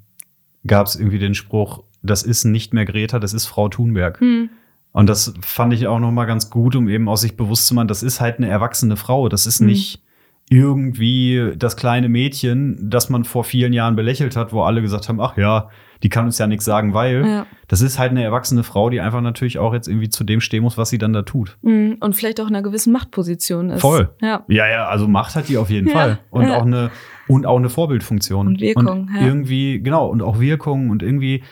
gab 0.67 0.87
es 0.87 0.97
irgendwie 0.97 1.19
den 1.19 1.35
Spruch, 1.35 1.85
das 2.03 2.23
ist 2.23 2.45
nicht 2.45 2.75
mehr 2.75 2.87
Greta, 2.87 3.19
das 3.19 3.35
ist 3.35 3.47
Frau 3.47 3.69
Thunberg. 3.69 4.19
Hm. 4.21 4.51
Und 4.93 5.09
das 5.09 5.35
fand 5.41 5.73
ich 5.73 5.87
auch 5.87 6.01
noch 6.01 6.11
mal 6.11 6.25
ganz 6.25 6.51
gut, 6.51 6.75
um 6.75 6.89
eben 6.89 7.09
aus 7.09 7.21
sich 7.21 7.37
bewusst 7.37 7.67
zu 7.67 7.75
machen, 7.75 7.89
das 7.89 8.03
ist 8.03 8.21
halt 8.21 8.39
eine 8.39 8.49
erwachsene 8.49 8.97
Frau, 8.97 9.29
das 9.29 9.47
ist 9.47 9.61
hm. 9.61 9.67
nicht 9.67 10.03
irgendwie 10.51 11.53
das 11.57 11.77
kleine 11.77 12.09
Mädchen, 12.09 12.91
das 12.91 13.09
man 13.09 13.25
vor 13.25 13.45
vielen 13.45 13.73
Jahren 13.73 13.95
belächelt 13.95 14.37
hat, 14.37 14.53
wo 14.53 14.63
alle 14.63 14.83
gesagt 14.83 15.09
haben, 15.09 15.21
ach 15.21 15.37
ja, 15.37 15.69
die 16.03 16.09
kann 16.09 16.25
uns 16.25 16.39
ja 16.39 16.47
nichts 16.47 16.65
sagen, 16.65 16.95
weil 16.95 17.27
ja. 17.27 17.47
das 17.69 17.81
ist 17.81 17.99
halt 17.99 18.11
eine 18.11 18.23
erwachsene 18.23 18.63
Frau, 18.63 18.91
die 18.91 19.01
einfach 19.01 19.21
natürlich 19.21 19.59
auch 19.59 19.73
jetzt 19.73 19.89
irgendwie 19.89 20.09
zu 20.09 20.25
dem 20.25 20.41
stehen 20.41 20.63
muss, 20.63 20.77
was 20.77 20.91
sie 20.91 20.99
dann 20.99 21.13
da 21.13 21.23
tut. 21.23 21.57
Mhm. 21.63 21.97
Und 22.01 22.17
vielleicht 22.17 22.41
auch 22.41 22.49
in 22.49 22.55
einer 22.55 22.63
gewissen 22.63 22.93
Machtposition 22.93 23.71
ist. 23.71 23.81
Voll. 23.81 24.11
Ja, 24.21 24.45
ja, 24.49 24.69
ja 24.69 24.89
also 24.89 25.07
Macht 25.07 25.37
hat 25.37 25.49
die 25.49 25.59
auf 25.59 25.71
jeden 25.71 25.89
ja. 25.89 25.95
Fall. 25.95 26.19
Und 26.31 26.51
auch 26.51 26.63
eine 26.63 26.91
und 27.29 27.47
auch 27.47 27.57
eine 27.57 27.71
Vorbildfunktion. 27.71 28.47
Und 28.49 28.61
Wirkung. 28.61 29.09
Und 29.09 29.17
irgendwie, 29.21 29.81
genau, 29.81 30.09
und 30.09 30.23
auch 30.23 30.41
Wirkung 30.41 30.91
und 30.91 31.03
irgendwie 31.03 31.45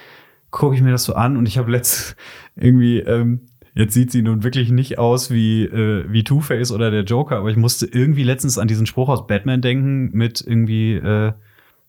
gucke 0.50 0.74
ich 0.74 0.82
mir 0.82 0.90
das 0.90 1.04
so 1.04 1.14
an 1.14 1.36
und 1.36 1.46
ich 1.46 1.58
habe 1.58 1.70
letzt 1.70 2.16
irgendwie 2.56 2.98
ähm, 2.98 3.46
Jetzt 3.72 3.94
sieht 3.94 4.10
sie 4.10 4.22
nun 4.22 4.42
wirklich 4.42 4.70
nicht 4.70 4.98
aus 4.98 5.30
wie, 5.30 5.62
äh, 5.62 6.04
wie 6.08 6.24
Two-Face 6.24 6.72
oder 6.72 6.90
der 6.90 7.04
Joker, 7.04 7.36
aber 7.36 7.50
ich 7.50 7.56
musste 7.56 7.86
irgendwie 7.86 8.24
letztens 8.24 8.58
an 8.58 8.66
diesen 8.66 8.84
Spruch 8.84 9.08
aus 9.08 9.26
Batman 9.26 9.62
denken 9.62 10.10
mit 10.12 10.44
irgendwie, 10.44 10.94
äh, 10.94 11.32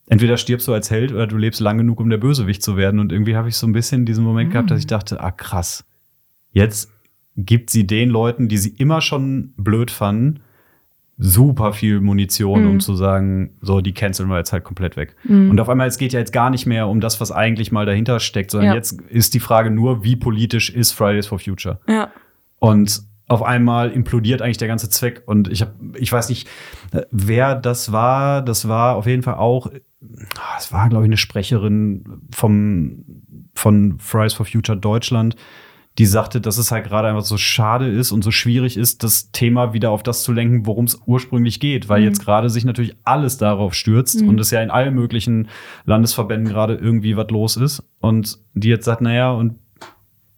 entweder 0.08 0.38
stirbst 0.38 0.68
du 0.68 0.74
als 0.74 0.91
Held 0.91 1.12
oder 1.12 1.28
du 1.28 1.38
lebst 1.38 1.62
lang 1.62 1.78
genug, 1.78 1.99
um 1.99 2.10
der 2.10 2.18
Bösewicht 2.18 2.64
zu 2.64 2.78
werden. 2.78 2.99
Und 2.99 3.12
irgendwie 3.12 3.36
habe 3.36 3.49
ich 3.49 3.56
so 3.56 3.68
ein 3.68 3.74
bisschen 3.74 4.06
diesen 4.06 4.24
Moment 4.24 4.49
mhm. 4.49 4.54
gehabt, 4.54 4.72
dass 4.72 4.80
ich 4.80 4.88
dachte, 4.88 5.22
ah 5.22 5.32
krass, 5.32 5.86
jetzt 6.52 6.91
gibt 7.38 7.70
sie 7.70 7.88
den 7.88 8.10
Leuten, 8.10 8.47
die 8.47 8.58
sie 8.58 8.70
immer 8.70 9.02
schon 9.02 9.54
blöd 9.58 9.89
fanden, 9.89 10.41
super 11.18 11.72
viel 11.72 12.02
Munition, 12.02 12.64
mhm. 12.64 12.70
um 12.70 12.80
zu 12.80 12.95
sagen, 12.95 13.52
so, 13.62 13.80
die 13.80 13.93
canceln 13.93 14.28
wir 14.28 14.38
jetzt 14.38 14.54
halt 14.54 14.64
komplett 14.64 14.97
weg. 14.97 15.16
Mhm. 15.24 15.52
Und 15.52 15.60
auf 15.60 15.70
einmal, 15.70 15.88
es 15.88 15.97
geht 15.97 16.14
ja 16.14 16.20
jetzt 16.20 16.34
gar 16.34 16.49
nicht 16.49 16.66
mehr 16.66 16.88
um 16.88 16.99
das, 16.99 17.22
was 17.22 17.32
eigentlich 17.32 17.72
mal 17.72 17.86
dahinter 17.86 18.20
steckt, 18.20 18.52
sondern 18.52 18.72
ja. 18.72 18.76
jetzt 18.76 18.99
ist 19.02 19.34
die 19.34 19.39
Frage 19.39 19.70
nur, 19.70 20.04
wie 20.04 20.16
politisch 20.16 20.72
ist 20.72 20.91
Fridays 20.91 21.28
for 21.28 21.38
Future? 21.39 21.80
Ja. 21.88 22.12
Und 22.58 23.04
auf 23.28 23.43
einmal 23.43 23.91
implodiert 23.91 24.41
eigentlich 24.41 24.58
der 24.58 24.68
ganze 24.68 24.89
Zweck. 24.89 25.22
Und 25.26 25.47
ich 25.47 25.62
habe, 25.62 25.74
ich 25.95 26.12
weiß 26.12 26.28
nicht, 26.30 26.49
wer 27.12 27.56
das 27.56 27.91
war. 27.91 28.41
Das 28.41 28.68
war 28.68 28.95
auf 28.95 29.06
jeden 29.06 29.22
Fall 29.22 29.36
auch, 29.36 29.72
es 30.58 30.72
war, 30.72 30.89
glaube 30.89 31.06
ich, 31.06 31.10
eine 31.10 31.18
Sprecherin 31.18 32.22
vom, 32.32 33.06
von 33.54 33.99
Fridays 33.99 34.34
for 34.34 34.45
Future 34.45 34.78
Deutschland, 34.78 35.36
die 35.97 36.06
sagte, 36.06 36.39
dass 36.39 36.58
es 36.58 36.72
halt 36.72 36.86
gerade 36.86 37.10
einfach 37.10 37.24
so 37.24 37.38
schade 37.38 37.88
ist 37.88 38.12
und 38.12 38.24
so 38.24 38.32
schwierig 38.32 38.78
ist, 38.78 39.04
das 39.04 39.32
Thema 39.32 39.74
wieder 39.74 39.91
auf 39.91 40.04
das 40.04 40.24
zu 40.24 40.32
lenken, 40.32 40.66
worum 40.66 40.86
es 40.86 41.02
ursprünglich 41.06 41.60
geht, 41.60 41.89
weil 41.89 41.99
mhm. 41.99 42.08
jetzt 42.08 42.24
gerade 42.24 42.49
sich 42.49 42.64
natürlich 42.64 42.95
alles 43.04 43.38
darauf 43.38 43.74
stürzt 43.74 44.22
mhm. 44.22 44.30
und 44.30 44.39
es 44.39 44.52
ja 44.52 44.62
in 44.62 44.72
allen 44.72 44.95
möglichen 44.95 45.49
Landesverbänden 45.86 46.47
gerade 46.47 46.76
irgendwie 46.76 47.18
was 47.18 47.30
los 47.30 47.58
ist 47.58 47.84
und 47.99 48.39
die 48.54 48.70
jetzt 48.70 48.86
sagt, 48.86 49.02
naja, 49.02 49.32
und 49.32 49.60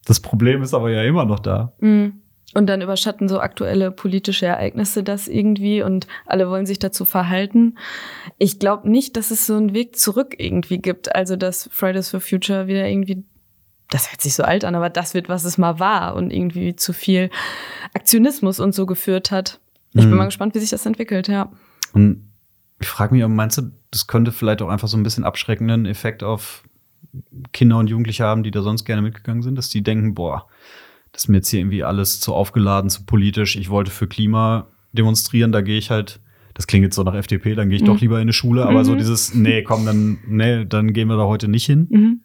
das 0.05 0.19
Problem 0.19 0.63
ist 0.63 0.73
aber 0.73 0.89
ja 0.89 1.03
immer 1.03 1.25
noch 1.25 1.39
da. 1.39 1.73
Mhm. 1.79 2.22
Und 2.53 2.67
dann 2.67 2.81
überschatten 2.81 3.27
so 3.27 3.39
aktuelle 3.39 3.91
politische 3.91 4.45
Ereignisse 4.45 5.03
das 5.03 5.27
irgendwie 5.27 5.81
und 5.81 6.07
alle 6.25 6.49
wollen 6.49 6.65
sich 6.65 6.79
dazu 6.79 7.03
verhalten. 7.05 7.77
Ich 8.37 8.59
glaube 8.59 8.89
nicht, 8.89 9.17
dass 9.17 9.31
es 9.31 9.47
so 9.47 9.55
einen 9.55 9.73
Weg 9.73 9.97
zurück 9.97 10.35
irgendwie 10.37 10.77
gibt. 10.77 11.15
Also, 11.15 11.35
dass 11.35 11.69
Fridays 11.71 12.09
for 12.09 12.19
Future 12.19 12.67
wieder 12.67 12.87
irgendwie, 12.87 13.23
das 13.89 14.11
hört 14.11 14.21
sich 14.21 14.35
so 14.35 14.43
alt 14.43 14.65
an, 14.65 14.75
aber 14.75 14.89
das 14.89 15.13
wird, 15.13 15.29
was 15.29 15.45
es 15.45 15.57
mal 15.57 15.79
war 15.79 16.15
und 16.15 16.31
irgendwie 16.31 16.75
zu 16.75 16.93
viel 16.93 17.29
Aktionismus 17.93 18.59
und 18.59 18.75
so 18.75 18.85
geführt 18.85 19.31
hat. 19.31 19.59
Ich 19.93 20.05
mhm. 20.05 20.09
bin 20.09 20.17
mal 20.17 20.25
gespannt, 20.25 20.53
wie 20.55 20.59
sich 20.59 20.69
das 20.69 20.85
entwickelt, 20.85 21.27
ja. 21.27 21.51
Und 21.93 22.29
ich 22.79 22.87
frage 22.87 23.15
mich, 23.15 23.25
meinst 23.27 23.57
du, 23.57 23.71
das 23.91 24.07
könnte 24.07 24.31
vielleicht 24.31 24.61
auch 24.61 24.69
einfach 24.69 24.87
so 24.87 24.97
ein 24.97 25.03
bisschen 25.03 25.23
abschreckenden 25.23 25.85
Effekt 25.85 26.23
auf 26.23 26.63
Kinder 27.51 27.77
und 27.77 27.89
Jugendliche 27.89 28.23
haben, 28.23 28.43
die 28.43 28.51
da 28.51 28.61
sonst 28.61 28.85
gerne 28.85 29.01
mitgegangen 29.01 29.43
sind, 29.43 29.55
dass 29.55 29.69
die 29.69 29.83
denken, 29.83 30.13
boah, 30.15 30.47
das 31.13 31.23
ist 31.23 31.27
mir 31.29 31.37
jetzt 31.37 31.49
hier 31.49 31.61
irgendwie 31.61 31.83
alles 31.83 32.19
zu 32.19 32.33
aufgeladen, 32.33 32.89
zu 32.89 33.05
politisch. 33.05 33.55
Ich 33.55 33.69
wollte 33.69 33.91
für 33.91 34.07
Klima 34.07 34.67
demonstrieren, 34.91 35.51
da 35.51 35.61
gehe 35.61 35.77
ich 35.77 35.89
halt, 35.89 36.19
das 36.55 36.67
klingt 36.67 36.83
jetzt 36.83 36.95
so 36.95 37.03
nach 37.03 37.15
FDP, 37.15 37.55
dann 37.55 37.69
gehe 37.69 37.77
ich 37.77 37.83
mhm. 37.83 37.87
doch 37.87 38.01
lieber 38.01 38.17
in 38.17 38.23
eine 38.23 38.33
Schule, 38.33 38.65
aber 38.65 38.79
mhm. 38.79 38.83
so 38.83 38.95
dieses, 38.95 39.33
nee, 39.33 39.63
komm, 39.63 39.85
dann, 39.85 40.17
nee, 40.27 40.65
dann 40.65 40.91
gehen 40.91 41.07
wir 41.07 41.17
da 41.17 41.25
heute 41.25 41.47
nicht 41.47 41.65
hin. 41.65 41.87
Mhm. 41.89 42.21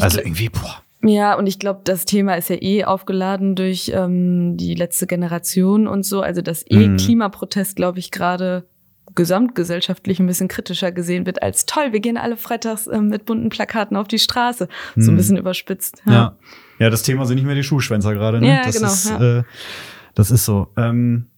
also 0.00 0.20
irgendwie, 0.20 0.48
boah. 0.48 0.82
Ja, 1.04 1.36
und 1.36 1.48
ich 1.48 1.58
glaube, 1.58 1.80
das 1.82 2.04
Thema 2.04 2.34
ist 2.34 2.48
ja 2.48 2.62
eh 2.62 2.84
aufgeladen 2.84 3.56
durch 3.56 3.90
ähm, 3.92 4.56
die 4.56 4.74
letzte 4.74 5.08
Generation 5.08 5.88
und 5.88 6.04
so. 6.04 6.20
Also, 6.20 6.42
dass 6.42 6.64
eh 6.70 6.88
mhm. 6.88 6.96
Klimaprotest, 6.96 7.74
glaube 7.74 7.98
ich, 7.98 8.12
gerade 8.12 8.68
gesamtgesellschaftlich 9.14 10.20
ein 10.20 10.26
bisschen 10.26 10.48
kritischer 10.48 10.92
gesehen 10.92 11.26
wird 11.26 11.42
als 11.42 11.66
toll, 11.66 11.92
wir 11.92 12.00
gehen 12.00 12.16
alle 12.16 12.36
freitags 12.36 12.86
äh, 12.86 13.00
mit 13.00 13.26
bunten 13.26 13.48
Plakaten 13.48 13.96
auf 13.96 14.08
die 14.08 14.18
Straße. 14.18 14.68
So 14.96 15.10
ein 15.10 15.14
mhm. 15.14 15.16
bisschen 15.16 15.36
überspitzt. 15.36 16.02
Ja. 16.06 16.12
ja. 16.12 16.36
Ja, 16.82 16.90
das 16.90 17.02
Thema 17.02 17.26
sind 17.26 17.36
nicht 17.36 17.46
mehr 17.46 17.54
die 17.54 17.62
Schuhschwänzer 17.62 18.12
gerade. 18.14 18.40
Ne? 18.40 18.48
Ja, 18.48 18.62
das 18.64 18.74
genau. 18.74 18.88
Ist, 18.88 19.10
ja. 19.10 19.38
Äh, 19.38 19.42
das 20.14 20.30
ist 20.30 20.44
so. 20.44 20.68
Ähm, 20.76 21.28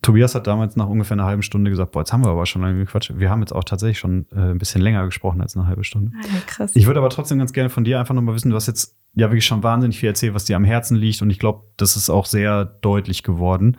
Tobias 0.00 0.34
hat 0.34 0.46
damals 0.46 0.76
nach 0.76 0.86
ungefähr 0.86 1.16
einer 1.16 1.24
halben 1.24 1.42
Stunde 1.42 1.70
gesagt, 1.70 1.92
boah, 1.92 2.00
jetzt 2.00 2.12
haben 2.12 2.24
wir 2.24 2.30
aber 2.30 2.46
schon 2.46 2.62
lange 2.62 2.78
gequatscht. 2.78 3.12
Wir 3.16 3.30
haben 3.30 3.40
jetzt 3.40 3.52
auch 3.52 3.64
tatsächlich 3.64 3.98
schon 3.98 4.26
äh, 4.32 4.52
ein 4.52 4.58
bisschen 4.58 4.80
länger 4.80 5.04
gesprochen 5.04 5.40
als 5.42 5.56
eine 5.56 5.66
halbe 5.66 5.84
Stunde. 5.84 6.12
Ah, 6.16 6.26
ja, 6.26 6.40
krass. 6.46 6.74
Ich 6.74 6.86
würde 6.86 7.00
aber 7.00 7.10
trotzdem 7.10 7.38
ganz 7.38 7.52
gerne 7.52 7.68
von 7.68 7.84
dir 7.84 7.98
einfach 7.98 8.14
nochmal 8.14 8.34
wissen, 8.34 8.50
du 8.50 8.56
hast 8.56 8.68
jetzt 8.68 8.96
ja 9.14 9.26
wirklich 9.26 9.44
schon 9.44 9.62
wahnsinnig 9.62 9.98
viel 9.98 10.08
erzählt, 10.08 10.34
was 10.34 10.44
dir 10.44 10.56
am 10.56 10.64
Herzen 10.64 10.96
liegt 10.96 11.20
und 11.20 11.30
ich 11.30 11.38
glaube, 11.38 11.64
das 11.76 11.96
ist 11.96 12.10
auch 12.10 12.26
sehr 12.26 12.64
deutlich 12.64 13.24
geworden. 13.24 13.76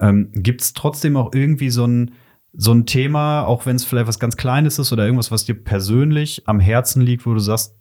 Ähm, 0.00 0.30
Gibt 0.34 0.60
es 0.60 0.72
trotzdem 0.72 1.16
auch 1.16 1.32
irgendwie 1.32 1.70
so 1.70 1.86
ein 1.86 2.10
so 2.52 2.72
ein 2.72 2.84
Thema, 2.84 3.44
auch 3.44 3.64
wenn 3.64 3.76
es 3.76 3.84
vielleicht 3.84 4.08
was 4.08 4.18
ganz 4.18 4.36
Kleines 4.36 4.78
ist 4.80 4.92
oder 4.92 5.04
irgendwas, 5.04 5.30
was 5.30 5.44
dir 5.44 5.54
persönlich 5.54 6.42
am 6.46 6.58
Herzen 6.58 7.00
liegt, 7.00 7.24
wo 7.24 7.32
du 7.32 7.38
sagst, 7.38 7.76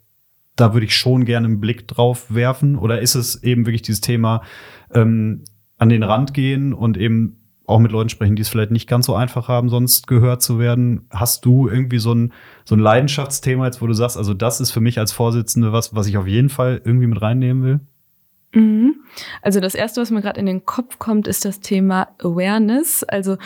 da 0.59 0.73
würde 0.73 0.85
ich 0.85 0.95
schon 0.95 1.25
gerne 1.25 1.47
einen 1.47 1.59
Blick 1.59 1.87
drauf 1.87 2.25
werfen? 2.29 2.75
Oder 2.75 3.01
ist 3.01 3.15
es 3.15 3.43
eben 3.43 3.65
wirklich 3.65 3.81
dieses 3.81 4.01
Thema 4.01 4.41
ähm, 4.93 5.43
an 5.77 5.89
den 5.89 6.03
Rand 6.03 6.33
gehen 6.33 6.73
und 6.73 6.97
eben 6.97 7.35
auch 7.65 7.79
mit 7.79 7.91
Leuten 7.91 8.09
sprechen, 8.09 8.35
die 8.35 8.41
es 8.41 8.49
vielleicht 8.49 8.71
nicht 8.71 8.87
ganz 8.87 9.05
so 9.05 9.15
einfach 9.15 9.47
haben, 9.47 9.69
sonst 9.69 10.07
gehört 10.07 10.41
zu 10.41 10.59
werden? 10.59 11.07
Hast 11.11 11.45
du 11.45 11.67
irgendwie 11.67 11.99
so 11.99 12.13
ein, 12.13 12.33
so 12.65 12.75
ein 12.75 12.79
Leidenschaftsthema 12.79 13.65
jetzt, 13.65 13.81
wo 13.81 13.87
du 13.87 13.93
sagst, 13.93 14.17
also 14.17 14.33
das 14.33 14.59
ist 14.59 14.71
für 14.71 14.81
mich 14.81 14.99
als 14.99 15.11
Vorsitzende 15.11 15.71
was, 15.71 15.95
was 15.95 16.07
ich 16.07 16.17
auf 16.17 16.27
jeden 16.27 16.49
Fall 16.49 16.81
irgendwie 16.83 17.07
mit 17.07 17.21
reinnehmen 17.21 17.63
will? 17.63 17.79
Mhm. 18.51 19.03
Also 19.41 19.59
das 19.59 19.75
erste, 19.75 20.01
was 20.01 20.09
mir 20.09 20.21
gerade 20.21 20.39
in 20.39 20.47
den 20.47 20.65
Kopf 20.65 20.97
kommt, 20.97 21.27
ist 21.27 21.45
das 21.45 21.59
Thema 21.59 22.07
Awareness. 22.19 23.03
Also 23.03 23.37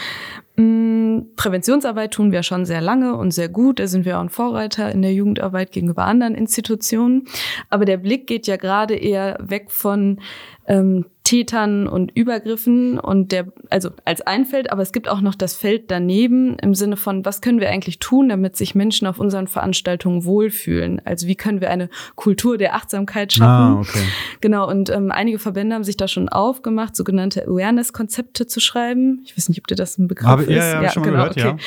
mh, 0.55 0.63
mm, 0.63 1.35
Präventionsarbeit 1.35 2.13
tun 2.13 2.31
wir 2.31 2.43
schon 2.43 2.65
sehr 2.65 2.79
lange 2.79 3.15
und 3.15 3.31
sehr 3.31 3.49
gut. 3.49 3.79
Da 3.79 3.87
sind 3.87 4.05
wir 4.05 4.17
auch 4.17 4.21
ein 4.21 4.29
Vorreiter 4.29 4.91
in 4.91 5.01
der 5.01 5.13
Jugendarbeit 5.13 5.71
gegenüber 5.71 6.05
anderen 6.05 6.35
Institutionen. 6.35 7.27
Aber 7.69 7.83
der 7.83 7.97
Blick 7.97 8.27
geht 8.27 8.47
ja 8.47 8.55
gerade 8.55 8.95
eher 8.95 9.37
weg 9.41 9.71
von 9.71 10.21
ähm, 10.67 11.05
Tätern 11.23 11.87
und 11.87 12.11
Übergriffen 12.15 12.99
und 12.99 13.31
der, 13.31 13.47
also 13.69 13.91
als 14.03 14.21
ein 14.21 14.45
Feld, 14.45 14.71
aber 14.71 14.81
es 14.81 14.91
gibt 14.91 15.07
auch 15.07 15.21
noch 15.21 15.35
das 15.35 15.55
Feld 15.55 15.89
daneben 15.89 16.57
im 16.59 16.75
Sinne 16.75 16.97
von, 16.97 17.23
was 17.23 17.41
können 17.41 17.61
wir 17.61 17.69
eigentlich 17.69 17.99
tun, 17.99 18.29
damit 18.29 18.57
sich 18.57 18.75
Menschen 18.75 19.07
auf 19.07 19.19
unseren 19.19 19.47
Veranstaltungen 19.47 20.25
wohlfühlen? 20.25 21.01
Also 21.05 21.27
wie 21.27 21.35
können 21.35 21.61
wir 21.61 21.69
eine 21.69 21.89
Kultur 22.15 22.57
der 22.57 22.75
Achtsamkeit 22.75 23.33
schaffen? 23.33 23.77
Ah, 23.77 23.79
okay. 23.79 24.03
Genau, 24.41 24.69
und 24.69 24.89
ähm, 24.89 25.11
einige 25.11 25.39
Verbände 25.39 25.75
haben 25.75 25.85
sich 25.85 25.97
da 25.97 26.09
schon 26.09 26.27
aufgemacht, 26.27 26.95
sogenannte 26.95 27.47
Awareness-Konzepte 27.47 28.45
zu 28.45 28.59
schreiben. 28.59 29.21
Ich 29.25 29.37
weiß 29.37 29.47
nicht, 29.47 29.59
ob 29.59 29.67
dir 29.67 29.75
das 29.75 29.97
ein 29.97 30.07
Begriff 30.07 30.27
aber, 30.27 30.43
ist. 30.43 30.49
Ja, 30.49 30.73
ja, 30.73 30.83
ja 30.83 30.89
schon 30.91 31.03
genau, 31.03 31.15
gehört, 31.15 31.37
okay. 31.37 31.47
ja. 31.47 31.57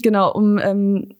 Genau, 0.00 0.32
um 0.32 0.58
ähm, 0.58 1.14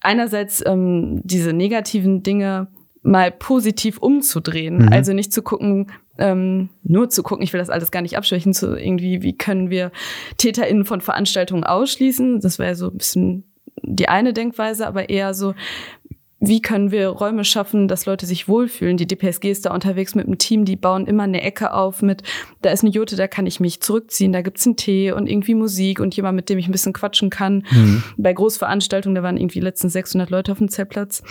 einerseits 0.00 0.64
ähm, 0.64 1.20
diese 1.24 1.52
negativen 1.52 2.22
Dinge 2.22 2.68
mal 3.02 3.30
positiv 3.30 3.98
umzudrehen. 3.98 4.78
Mhm. 4.86 4.92
Also 4.92 5.12
nicht 5.12 5.32
zu 5.32 5.42
gucken, 5.42 5.86
ähm, 6.18 6.70
nur 6.82 7.08
zu 7.08 7.22
gucken, 7.22 7.44
ich 7.44 7.52
will 7.52 7.60
das 7.60 7.70
alles 7.70 7.90
gar 7.90 8.02
nicht 8.02 8.16
abschwächen, 8.16 8.52
zu 8.52 8.76
irgendwie, 8.76 9.22
wie 9.22 9.36
können 9.36 9.70
wir 9.70 9.92
TäterInnen 10.38 10.84
von 10.84 11.00
Veranstaltungen 11.00 11.64
ausschließen. 11.64 12.40
Das 12.40 12.58
wäre 12.58 12.74
so 12.74 12.88
ein 12.90 12.98
bisschen 12.98 13.44
die 13.82 14.08
eine 14.08 14.32
Denkweise, 14.32 14.86
aber 14.86 15.08
eher 15.08 15.34
so, 15.34 15.54
wie 16.38 16.60
können 16.60 16.90
wir 16.90 17.08
Räume 17.08 17.44
schaffen, 17.44 17.88
dass 17.88 18.04
Leute 18.04 18.26
sich 18.26 18.46
wohlfühlen? 18.46 18.98
Die 18.98 19.06
DPSG 19.06 19.50
ist 19.50 19.64
da 19.64 19.72
unterwegs 19.72 20.14
mit 20.14 20.26
einem 20.26 20.36
Team, 20.36 20.66
die 20.66 20.76
bauen 20.76 21.06
immer 21.06 21.22
eine 21.22 21.40
Ecke 21.40 21.72
auf 21.72 22.02
mit, 22.02 22.22
da 22.60 22.70
ist 22.70 22.84
eine 22.84 22.92
Jute, 22.92 23.16
da 23.16 23.26
kann 23.26 23.46
ich 23.46 23.58
mich 23.58 23.80
zurückziehen, 23.80 24.32
da 24.32 24.42
gibt's 24.42 24.66
einen 24.66 24.76
Tee 24.76 25.12
und 25.12 25.28
irgendwie 25.28 25.54
Musik 25.54 25.98
und 25.98 26.14
jemand, 26.14 26.36
mit 26.36 26.50
dem 26.50 26.58
ich 26.58 26.68
ein 26.68 26.72
bisschen 26.72 26.92
quatschen 26.92 27.30
kann. 27.30 27.64
Mhm. 27.70 28.02
Bei 28.18 28.34
Großveranstaltungen, 28.34 29.14
da 29.14 29.22
waren 29.22 29.38
irgendwie 29.38 29.60
letztens 29.60 29.94
600 29.94 30.28
Leute 30.28 30.52
auf 30.52 30.58
dem 30.58 30.68
Zeltplatz. 30.68 31.22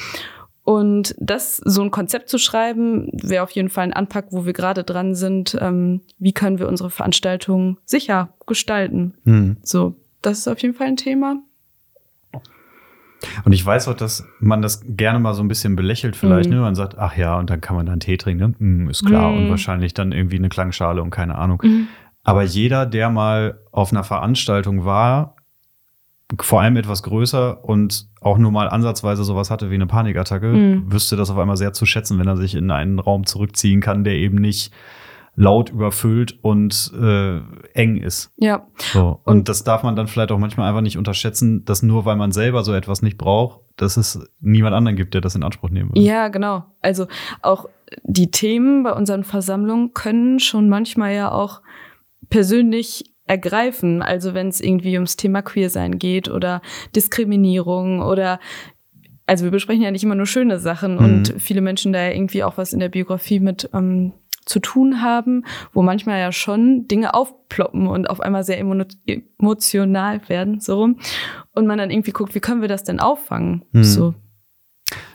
Und 0.66 1.14
das, 1.20 1.58
so 1.58 1.84
ein 1.84 1.92
Konzept 1.92 2.28
zu 2.28 2.40
schreiben, 2.40 3.10
wäre 3.14 3.44
auf 3.44 3.52
jeden 3.52 3.70
Fall 3.70 3.84
ein 3.84 3.94
Anpack, 3.94 4.26
wo 4.32 4.48
wir 4.48 4.54
gerade 4.54 4.84
dran 4.84 5.14
sind. 5.14 5.56
Ähm, 5.62 6.02
wie 6.18 6.34
können 6.34 6.58
wir 6.58 6.68
unsere 6.68 6.90
Veranstaltungen 6.90 7.78
sicher 7.86 8.30
gestalten? 8.48 9.14
Mhm. 9.26 9.58
So, 9.62 9.96
das 10.24 10.40
ist 10.40 10.48
auf 10.48 10.60
jeden 10.60 10.74
Fall 10.74 10.88
ein 10.88 10.98
Thema. 10.98 11.38
Und 13.44 13.52
ich 13.52 13.64
weiß 13.64 13.88
auch, 13.88 13.94
dass 13.94 14.28
man 14.40 14.64
das 14.64 14.82
gerne 14.88 15.20
mal 15.20 15.36
so 15.36 15.44
ein 15.44 15.48
bisschen 15.48 15.76
belächelt 15.76 16.16
vielleicht, 16.16 16.50
mhm. 16.50 16.56
ne? 16.56 16.62
Man 16.62 16.76
sagt, 16.76 16.98
ach 16.98 17.16
ja, 17.16 17.38
und 17.38 17.52
dann 17.52 17.62
kann 17.62 17.76
man 17.76 17.86
dann 17.86 18.00
Tee 18.00 18.18
trinken, 18.18 18.56
ne? 18.60 18.66
mm, 18.86 18.90
ist 18.90 19.06
klar. 19.06 19.32
Mhm. 19.32 19.38
Und 19.38 19.50
wahrscheinlich 19.52 19.94
dann 19.94 20.12
irgendwie 20.12 20.38
eine 20.38 20.50
Klangschale 20.50 21.02
und 21.02 21.12
keine 21.12 21.36
Ahnung. 21.36 21.62
Mhm. 21.64 21.88
Aber 22.24 22.42
jeder, 22.42 22.88
der 22.88 23.12
mal 23.12 23.60
auf 23.72 23.92
einer 23.92 24.04
Veranstaltung 24.04 24.84
war, 24.84 25.35
vor 26.40 26.62
allem 26.62 26.76
etwas 26.76 27.04
größer 27.04 27.64
und 27.64 28.08
auch 28.22 28.38
nur 28.38 28.52
mal 28.52 28.68
ansatzweise 28.68 29.24
sowas 29.24 29.52
hatte 29.52 29.70
wie 29.70 29.76
eine 29.76 29.88
Panikattacke, 29.88 30.48
mhm. 30.48 30.92
wüsste 30.92 31.16
das 31.16 31.30
auf 31.30 31.38
einmal 31.38 31.58
sehr 31.58 31.74
zu 31.74 31.86
schätzen, 31.86 32.18
wenn 32.20 32.28
er 32.28 32.38
sich 32.38 32.56
in 32.56 32.72
einen 32.72 33.00
Raum 33.00 33.26
zurückziehen 33.26 33.82
kann, 33.82 34.04
der 34.04 34.16
eben 34.16 34.38
nicht 34.38 34.74
laut 35.36 35.70
überfüllt 35.70 36.40
und 36.42 36.92
äh, 37.00 37.40
eng 37.74 37.98
ist. 37.98 38.32
Ja. 38.38 38.68
So. 38.78 39.20
Und, 39.26 39.38
und, 39.38 39.50
das 39.50 39.64
darf 39.64 39.84
man 39.84 39.96
dann 39.96 40.08
vielleicht 40.08 40.32
auch 40.32 40.40
manchmal 40.40 40.70
einfach 40.70 40.82
nicht 40.82 40.98
unterschätzen, 40.98 41.66
dass 41.66 41.84
nur 41.84 42.06
weil 42.06 42.16
man 42.16 42.32
selber 42.32 42.64
so 42.64 42.74
etwas 42.74 43.02
nicht 43.02 43.18
braucht, 43.18 43.60
dass 43.76 43.98
es 43.98 44.20
niemand 44.40 44.74
anderen 44.74 44.96
gibt, 44.96 45.14
der 45.14 45.22
das 45.22 45.36
in 45.36 45.44
Anspruch 45.44 45.70
nehmen 45.70 45.94
will. 45.94 46.02
Ja, 46.02 46.30
genau. 46.30 46.66
Also 46.82 47.08
auch 47.42 47.68
die 48.04 48.32
Themen 48.32 48.84
bei 48.84 48.94
unseren 48.94 49.24
Versammlungen 49.24 49.94
können 49.94 50.40
schon 50.40 50.70
manchmal 50.70 51.14
ja 51.14 51.32
auch 51.32 51.62
persönlich 52.30 53.15
ergreifen. 53.28 54.02
Also 54.02 54.34
wenn 54.34 54.48
es 54.48 54.62
irgendwie 54.62 54.96
ums 54.96 55.16
Thema 55.16 55.42
Queersein 55.42 55.98
geht 55.98 56.30
oder 56.30 56.62
Diskriminierung 56.96 58.02
oder 58.02 58.40
also 59.28 59.44
wir 59.44 59.52
besprechen 59.52 59.82
ja 59.82 59.92
nicht 59.92 60.04
immer 60.04 60.16
nur 60.16 60.28
schöne 60.28 60.60
Sachen 60.60 60.94
mhm. 60.94 61.04
und 61.04 61.34
viele 61.40 61.62
Menschen 61.62 61.94
da 61.94 62.04
ja 62.04 62.12
irgendwie 62.12 62.44
auch 62.44 62.58
was 62.58 62.74
in 62.74 62.80
der 62.80 62.90
Biografie 62.90 63.40
mit 63.40 63.70
ähm, 63.74 64.14
zu 64.46 64.60
tun 64.60 65.02
haben, 65.02 65.44
wo 65.74 65.82
manchmal 65.82 66.20
ja 66.20 66.32
schon 66.32 66.88
Dinge 66.88 67.16
aufploppen 67.16 67.88
und 67.88 68.10
auf 68.10 68.20
einmal 68.20 68.44
sehr 68.44 68.60
emotional 68.60 70.30
werden, 70.30 70.60
so 70.60 70.80
rum. 70.80 71.00
Und 71.52 71.66
man 71.66 71.80
dann 71.80 71.90
irgendwie 71.90 72.12
guckt, 72.12 72.36
wie 72.36 72.40
können 72.40 72.62
wir 72.62 72.68
das 72.68 72.84
denn 72.84 73.00
auffangen? 73.00 73.66
Mhm. 73.72 73.84
So. 73.84 74.14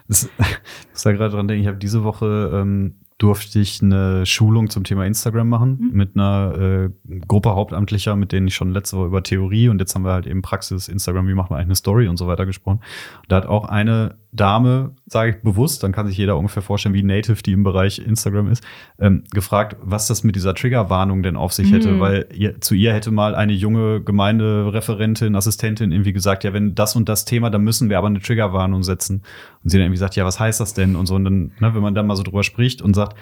Das, 0.08 0.24
ich 0.24 0.90
muss 0.90 1.02
da 1.02 1.12
gerade 1.12 1.30
dran 1.30 1.46
denken, 1.46 1.62
ich 1.62 1.68
habe 1.68 1.78
diese 1.78 2.02
Woche 2.02 2.50
ähm, 2.52 2.96
durfte 3.20 3.60
ich 3.60 3.82
eine 3.82 4.24
Schulung 4.24 4.70
zum 4.70 4.82
Thema 4.82 5.04
Instagram 5.04 5.48
machen 5.48 5.78
mhm. 5.78 5.96
mit 5.96 6.16
einer 6.16 6.54
äh, 6.58 7.18
Gruppe 7.28 7.50
Hauptamtlicher, 7.54 8.16
mit 8.16 8.32
denen 8.32 8.48
ich 8.48 8.54
schon 8.54 8.72
letzte 8.72 8.96
Woche 8.96 9.06
über 9.06 9.22
Theorie 9.22 9.68
und 9.68 9.78
jetzt 9.78 9.94
haben 9.94 10.04
wir 10.04 10.12
halt 10.12 10.26
eben 10.26 10.40
Praxis 10.40 10.88
Instagram, 10.88 11.28
wie 11.28 11.34
macht 11.34 11.50
man 11.50 11.58
eigentlich 11.58 11.68
eine 11.68 11.76
Story 11.76 12.08
und 12.08 12.16
so 12.16 12.26
weiter 12.26 12.46
gesprochen. 12.46 12.78
Und 12.78 13.30
da 13.30 13.36
hat 13.36 13.46
auch 13.46 13.66
eine 13.66 14.16
Dame, 14.32 14.94
sage 15.06 15.30
ich 15.32 15.42
bewusst, 15.42 15.82
dann 15.82 15.90
kann 15.90 16.06
sich 16.06 16.16
jeder 16.16 16.36
ungefähr 16.36 16.62
vorstellen, 16.62 16.94
wie 16.94 17.02
native 17.02 17.42
die 17.42 17.52
im 17.52 17.64
Bereich 17.64 17.98
Instagram 17.98 18.48
ist, 18.48 18.64
ähm, 19.00 19.24
gefragt, 19.32 19.76
was 19.82 20.06
das 20.06 20.22
mit 20.22 20.36
dieser 20.36 20.54
Triggerwarnung 20.54 21.22
denn 21.22 21.36
auf 21.36 21.52
sich 21.52 21.72
hätte, 21.72 21.92
mhm. 21.92 22.00
weil 22.00 22.28
ihr, 22.32 22.60
zu 22.60 22.74
ihr 22.74 22.94
hätte 22.94 23.10
mal 23.10 23.34
eine 23.34 23.52
junge 23.52 24.00
Gemeindereferentin, 24.02 25.34
Assistentin 25.34 25.90
irgendwie 25.90 26.12
gesagt, 26.12 26.44
ja, 26.44 26.52
wenn 26.52 26.76
das 26.76 26.94
und 26.94 27.08
das 27.08 27.24
Thema, 27.24 27.50
dann 27.50 27.62
müssen 27.62 27.90
wir 27.90 27.98
aber 27.98 28.06
eine 28.06 28.20
Triggerwarnung 28.20 28.84
setzen. 28.84 29.22
Und 29.64 29.70
sie 29.70 29.78
dann 29.78 29.86
irgendwie 29.86 29.98
sagt, 29.98 30.14
ja, 30.14 30.24
was 30.24 30.38
heißt 30.38 30.60
das 30.60 30.74
denn? 30.74 30.94
Und 30.94 31.06
so, 31.06 31.16
und 31.16 31.24
dann, 31.24 31.52
ne, 31.58 31.74
wenn 31.74 31.82
man 31.82 31.94
dann 31.94 32.06
mal 32.06 32.16
so 32.16 32.22
drüber 32.22 32.44
spricht 32.44 32.82
und 32.82 32.94
sagt, 32.94 33.16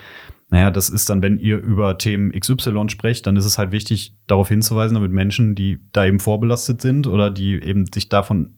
naja, 0.50 0.70
das 0.70 0.88
ist 0.88 1.10
dann, 1.10 1.20
wenn 1.22 1.38
ihr 1.38 1.58
über 1.58 1.98
Themen 1.98 2.32
XY 2.32 2.88
sprecht, 2.88 3.26
dann 3.26 3.36
ist 3.36 3.44
es 3.44 3.58
halt 3.58 3.70
wichtig, 3.70 4.16
darauf 4.26 4.48
hinzuweisen, 4.48 4.94
damit 4.94 5.12
Menschen, 5.12 5.54
die 5.54 5.78
da 5.92 6.06
eben 6.06 6.20
vorbelastet 6.20 6.80
sind 6.80 7.06
oder 7.06 7.30
die 7.30 7.62
eben 7.62 7.86
sich 7.92 8.08
davon 8.08 8.57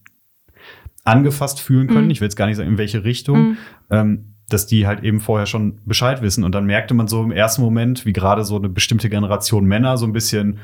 angefasst 1.04 1.60
fühlen 1.60 1.88
können. 1.88 2.06
Mhm. 2.06 2.10
Ich 2.10 2.20
will 2.20 2.26
jetzt 2.26 2.36
gar 2.36 2.46
nicht 2.46 2.56
sagen, 2.56 2.68
in 2.68 2.78
welche 2.78 3.04
Richtung. 3.04 3.40
Mhm. 3.40 3.56
Ähm, 3.90 4.24
dass 4.48 4.66
die 4.66 4.86
halt 4.86 5.04
eben 5.04 5.20
vorher 5.20 5.46
schon 5.46 5.80
Bescheid 5.86 6.22
wissen. 6.22 6.44
Und 6.44 6.54
dann 6.54 6.66
merkte 6.66 6.92
man 6.92 7.06
so 7.06 7.22
im 7.22 7.30
ersten 7.30 7.62
Moment, 7.62 8.04
wie 8.04 8.12
gerade 8.12 8.44
so 8.44 8.56
eine 8.56 8.68
bestimmte 8.68 9.08
Generation 9.08 9.64
Männer 9.64 9.96
so 9.96 10.06
ein 10.06 10.12
bisschen 10.12 10.58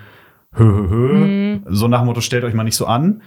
hö, 0.55 0.65
hö, 0.65 0.89
hö, 0.89 1.15
mhm. 1.15 1.65
so 1.69 1.89
nach 1.89 2.01
dem 2.01 2.07
Motto, 2.07 2.21
stellt 2.21 2.45
euch 2.45 2.55
mal 2.55 2.65
nicht 2.65 2.77
so 2.77 2.87
an. 2.87 3.23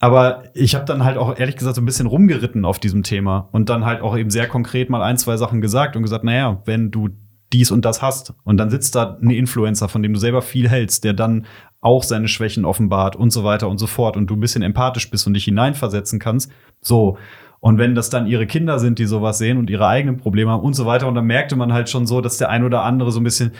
Aber 0.00 0.44
ich 0.54 0.74
habe 0.74 0.84
dann 0.84 1.04
halt 1.04 1.16
auch 1.16 1.38
ehrlich 1.38 1.56
gesagt 1.56 1.74
so 1.74 1.82
ein 1.82 1.86
bisschen 1.86 2.06
rumgeritten 2.06 2.64
auf 2.64 2.78
diesem 2.78 3.02
Thema 3.02 3.48
und 3.50 3.68
dann 3.68 3.84
halt 3.84 4.00
auch 4.00 4.16
eben 4.16 4.30
sehr 4.30 4.46
konkret 4.46 4.90
mal 4.90 5.02
ein, 5.02 5.18
zwei 5.18 5.36
Sachen 5.36 5.60
gesagt 5.60 5.96
und 5.96 6.02
gesagt, 6.02 6.22
naja, 6.22 6.62
wenn 6.66 6.90
du 6.90 7.08
dies 7.52 7.70
und 7.70 7.84
das 7.84 8.02
hast 8.02 8.34
und 8.44 8.58
dann 8.58 8.70
sitzt 8.70 8.94
da 8.94 9.18
ein 9.22 9.30
Influencer, 9.30 9.88
von 9.88 10.02
dem 10.02 10.12
du 10.12 10.18
selber 10.18 10.42
viel 10.42 10.68
hältst, 10.68 11.04
der 11.04 11.14
dann 11.14 11.46
auch 11.80 12.02
seine 12.02 12.28
Schwächen 12.28 12.64
offenbart 12.64 13.16
und 13.16 13.30
so 13.30 13.44
weiter 13.44 13.68
und 13.68 13.78
so 13.78 13.86
fort 13.86 14.16
und 14.16 14.26
du 14.28 14.34
ein 14.34 14.40
bisschen 14.40 14.62
empathisch 14.62 15.10
bist 15.10 15.26
und 15.26 15.34
dich 15.34 15.44
hineinversetzen 15.44 16.18
kannst. 16.18 16.50
So. 16.80 17.18
Und 17.60 17.78
wenn 17.78 17.94
das 17.94 18.10
dann 18.10 18.26
ihre 18.26 18.46
Kinder 18.46 18.78
sind, 18.78 18.98
die 18.98 19.06
sowas 19.06 19.38
sehen 19.38 19.58
und 19.58 19.70
ihre 19.70 19.86
eigenen 19.86 20.16
Probleme 20.16 20.50
haben 20.50 20.62
und 20.62 20.74
so 20.74 20.86
weiter, 20.86 21.08
und 21.08 21.14
dann 21.14 21.26
merkte 21.26 21.56
man 21.56 21.72
halt 21.72 21.88
schon 21.88 22.06
so, 22.06 22.20
dass 22.20 22.38
der 22.38 22.50
ein 22.50 22.64
oder 22.64 22.82
andere 22.82 23.10
so 23.10 23.20
ein 23.20 23.24
bisschen, 23.24 23.52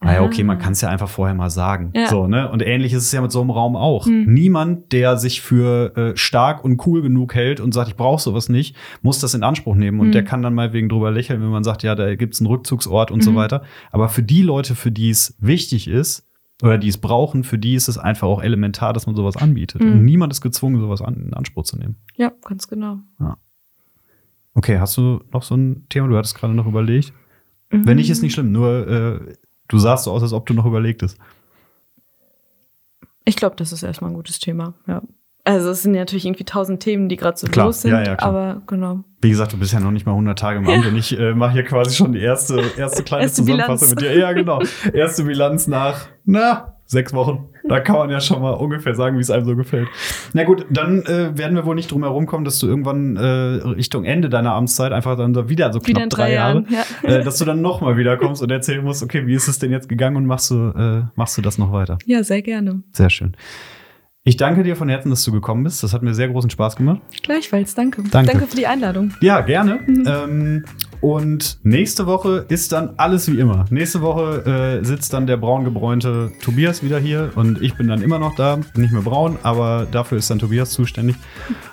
naja, 0.00 0.22
okay, 0.22 0.44
man 0.44 0.58
ah. 0.58 0.60
kann 0.60 0.74
es 0.74 0.80
ja 0.80 0.88
einfach 0.88 1.08
vorher 1.08 1.34
mal 1.34 1.50
sagen. 1.50 1.90
Ja. 1.94 2.06
So, 2.06 2.28
ne? 2.28 2.48
Und 2.50 2.62
ähnlich 2.62 2.92
ist 2.92 3.02
es 3.02 3.10
ja 3.10 3.20
mit 3.20 3.32
so 3.32 3.40
einem 3.40 3.50
Raum 3.50 3.74
auch. 3.74 4.06
Mhm. 4.06 4.32
Niemand, 4.32 4.92
der 4.92 5.16
sich 5.16 5.40
für 5.40 5.96
äh, 5.96 6.16
stark 6.16 6.64
und 6.64 6.86
cool 6.86 7.02
genug 7.02 7.34
hält 7.34 7.58
und 7.58 7.74
sagt, 7.74 7.88
ich 7.88 7.96
brauche 7.96 8.22
sowas 8.22 8.48
nicht, 8.48 8.76
muss 9.02 9.18
das 9.18 9.34
in 9.34 9.42
Anspruch 9.42 9.74
nehmen. 9.74 9.98
Und 9.98 10.08
mhm. 10.08 10.12
der 10.12 10.24
kann 10.24 10.42
dann 10.42 10.54
mal 10.54 10.72
wegen 10.72 10.88
drüber 10.88 11.10
lächeln, 11.10 11.42
wenn 11.42 11.48
man 11.48 11.64
sagt, 11.64 11.82
ja, 11.82 11.96
da 11.96 12.14
gibt's 12.14 12.40
einen 12.40 12.46
Rückzugsort 12.46 13.10
und 13.10 13.18
mhm. 13.18 13.22
so 13.22 13.34
weiter. 13.34 13.62
Aber 13.90 14.08
für 14.08 14.22
die 14.22 14.42
Leute, 14.42 14.76
für 14.76 14.92
die 14.92 15.10
es 15.10 15.36
wichtig 15.40 15.88
ist, 15.88 16.24
oder 16.62 16.78
die 16.78 16.88
es 16.88 16.98
brauchen, 16.98 17.44
für 17.44 17.58
die 17.58 17.74
ist 17.74 17.88
es 17.88 17.98
einfach 17.98 18.26
auch 18.26 18.42
elementar, 18.42 18.92
dass 18.92 19.06
man 19.06 19.14
sowas 19.14 19.36
anbietet. 19.36 19.82
Mhm. 19.82 19.92
Und 19.92 20.04
niemand 20.04 20.32
ist 20.32 20.40
gezwungen, 20.40 20.80
sowas 20.80 21.02
an, 21.02 21.14
in 21.14 21.34
Anspruch 21.34 21.64
zu 21.64 21.76
nehmen. 21.76 21.96
Ja, 22.16 22.32
ganz 22.44 22.68
genau. 22.68 22.98
Ja. 23.20 23.36
Okay, 24.54 24.78
hast 24.78 24.96
du 24.96 25.20
noch 25.32 25.42
so 25.42 25.56
ein 25.56 25.86
Thema? 25.88 26.08
Du 26.08 26.16
hattest 26.16 26.36
gerade 26.36 26.54
noch 26.54 26.66
überlegt. 26.66 27.12
Mhm. 27.70 27.86
Wenn 27.86 27.96
nicht, 27.96 28.10
ist 28.10 28.22
nicht 28.22 28.34
schlimm. 28.34 28.50
Nur 28.50 28.88
äh, 28.88 29.34
du 29.68 29.78
sahst 29.78 30.04
so 30.04 30.12
aus, 30.12 30.22
als 30.22 30.32
ob 30.32 30.46
du 30.46 30.54
noch 30.54 30.66
überlegtest. 30.66 31.18
Ich 33.24 33.36
glaube, 33.36 33.56
das 33.56 33.72
ist 33.72 33.82
erstmal 33.82 34.10
ein 34.10 34.14
gutes 34.14 34.38
Thema, 34.38 34.74
ja. 34.86 35.02
Also 35.44 35.70
es 35.70 35.82
sind 35.82 35.94
ja 35.94 36.00
natürlich 36.00 36.26
irgendwie 36.26 36.44
tausend 36.44 36.80
Themen, 36.82 37.08
die 37.08 37.16
gerade 37.16 37.38
so 37.38 37.46
klar, 37.46 37.66
los 37.66 37.82
sind, 37.82 37.92
ja, 37.92 38.02
ja, 38.02 38.18
aber 38.18 38.62
genau. 38.66 39.04
Wie 39.20 39.30
gesagt, 39.30 39.52
du 39.52 39.58
bist 39.58 39.72
ja 39.72 39.80
noch 39.80 39.90
nicht 39.90 40.06
mal 40.06 40.12
100 40.12 40.38
Tage 40.38 40.58
im 40.60 40.68
Amt 40.68 40.86
und 40.86 40.96
ich 40.96 41.18
äh, 41.18 41.34
mache 41.34 41.52
hier 41.52 41.64
quasi 41.64 41.94
schon 41.94 42.12
die 42.12 42.20
erste, 42.20 42.62
erste 42.76 43.02
kleine 43.02 43.24
erste 43.24 43.42
Zusammenfassung 43.42 43.96
Bilanz. 43.96 44.02
mit 44.02 44.02
dir. 44.02 44.18
Ja, 44.18 44.32
genau. 44.32 44.62
Erste 44.92 45.24
Bilanz 45.24 45.66
nach, 45.66 46.06
na, 46.24 46.74
sechs 46.88 47.12
Wochen. 47.12 47.48
Da 47.68 47.80
kann 47.80 47.96
man 47.96 48.10
ja 48.10 48.20
schon 48.20 48.40
mal 48.40 48.52
ungefähr 48.52 48.94
sagen, 48.94 49.16
wie 49.18 49.20
es 49.20 49.30
einem 49.30 49.44
so 49.44 49.54
gefällt. 49.54 49.88
Na 50.32 50.44
gut, 50.44 50.66
dann 50.70 51.02
äh, 51.02 51.36
werden 51.36 51.54
wir 51.54 51.66
wohl 51.66 51.74
nicht 51.74 51.90
drum 51.90 52.02
herum 52.02 52.26
kommen, 52.26 52.44
dass 52.44 52.58
du 52.60 52.66
irgendwann 52.66 53.16
äh, 53.16 53.20
Richtung 53.20 54.04
Ende 54.04 54.30
deiner 54.30 54.54
Amtszeit 54.54 54.92
einfach 54.92 55.16
dann 55.16 55.48
wieder 55.48 55.72
so 55.72 55.80
knapp 55.80 55.88
wieder 55.88 56.06
drei, 56.06 56.22
drei 56.22 56.32
Jahre, 56.32 56.64
ja. 56.70 57.08
äh, 57.08 57.22
dass 57.22 57.38
du 57.38 57.44
dann 57.44 57.60
noch 57.60 57.82
mal 57.82 57.96
wiederkommst 57.98 58.42
und 58.42 58.50
erzählen 58.50 58.82
musst, 58.82 59.02
okay, 59.02 59.26
wie 59.26 59.34
ist 59.34 59.48
es 59.48 59.58
denn 59.58 59.70
jetzt 59.70 59.88
gegangen 59.88 60.16
und 60.16 60.26
machst 60.26 60.50
du, 60.50 60.70
äh, 60.70 61.02
machst 61.14 61.36
du 61.36 61.42
das 61.42 61.58
noch 61.58 61.72
weiter? 61.72 61.98
Ja, 62.06 62.22
sehr 62.24 62.40
gerne. 62.40 62.82
Sehr 62.92 63.10
schön. 63.10 63.36
Ich 64.28 64.36
danke 64.36 64.62
dir 64.62 64.76
von 64.76 64.90
Herzen, 64.90 65.08
dass 65.08 65.24
du 65.24 65.32
gekommen 65.32 65.64
bist. 65.64 65.82
Das 65.82 65.94
hat 65.94 66.02
mir 66.02 66.12
sehr 66.12 66.28
großen 66.28 66.50
Spaß 66.50 66.76
gemacht. 66.76 67.00
Gleichfalls, 67.22 67.74
danke. 67.74 68.02
Danke, 68.10 68.32
danke 68.32 68.46
für 68.46 68.56
die 68.56 68.66
Einladung. 68.66 69.14
Ja, 69.22 69.40
gerne. 69.40 69.80
Mhm. 69.88 70.04
Ähm, 70.06 70.64
und 71.00 71.58
nächste 71.62 72.06
Woche 72.06 72.44
ist 72.48 72.72
dann 72.72 72.90
alles 72.98 73.30
wie 73.32 73.38
immer. 73.38 73.64
Nächste 73.70 74.02
Woche 74.02 74.80
äh, 74.80 74.84
sitzt 74.84 75.12
dann 75.12 75.26
der 75.26 75.38
braungebräunte 75.38 76.32
Tobias 76.42 76.82
wieder 76.82 76.98
hier 76.98 77.30
und 77.36 77.62
ich 77.62 77.74
bin 77.76 77.88
dann 77.88 78.02
immer 78.02 78.18
noch 78.18 78.34
da. 78.34 78.58
Nicht 78.74 78.92
mehr 78.92 79.02
braun, 79.02 79.38
aber 79.42 79.86
dafür 79.90 80.18
ist 80.18 80.28
dann 80.30 80.38
Tobias 80.38 80.70
zuständig. 80.70 81.16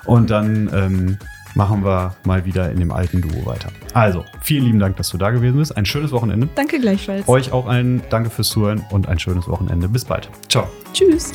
Und 0.06 0.30
dann 0.30 0.70
ähm, 0.72 1.18
machen 1.54 1.84
wir 1.84 2.16
mal 2.24 2.46
wieder 2.46 2.70
in 2.70 2.78
dem 2.78 2.90
alten 2.90 3.20
Duo 3.20 3.44
weiter. 3.44 3.68
Also, 3.92 4.24
vielen 4.40 4.64
lieben 4.64 4.78
Dank, 4.78 4.96
dass 4.96 5.10
du 5.10 5.18
da 5.18 5.30
gewesen 5.30 5.58
bist. 5.58 5.76
Ein 5.76 5.84
schönes 5.84 6.12
Wochenende. 6.12 6.48
Danke 6.54 6.78
gleichfalls. 6.80 7.28
Euch 7.28 7.52
auch 7.52 7.66
allen 7.66 8.02
Danke 8.08 8.30
fürs 8.30 8.48
Zuhören 8.48 8.82
und 8.90 9.08
ein 9.08 9.18
schönes 9.18 9.46
Wochenende. 9.46 9.88
Bis 9.88 10.06
bald. 10.06 10.30
Ciao. 10.48 10.68
Tschüss. 10.94 11.32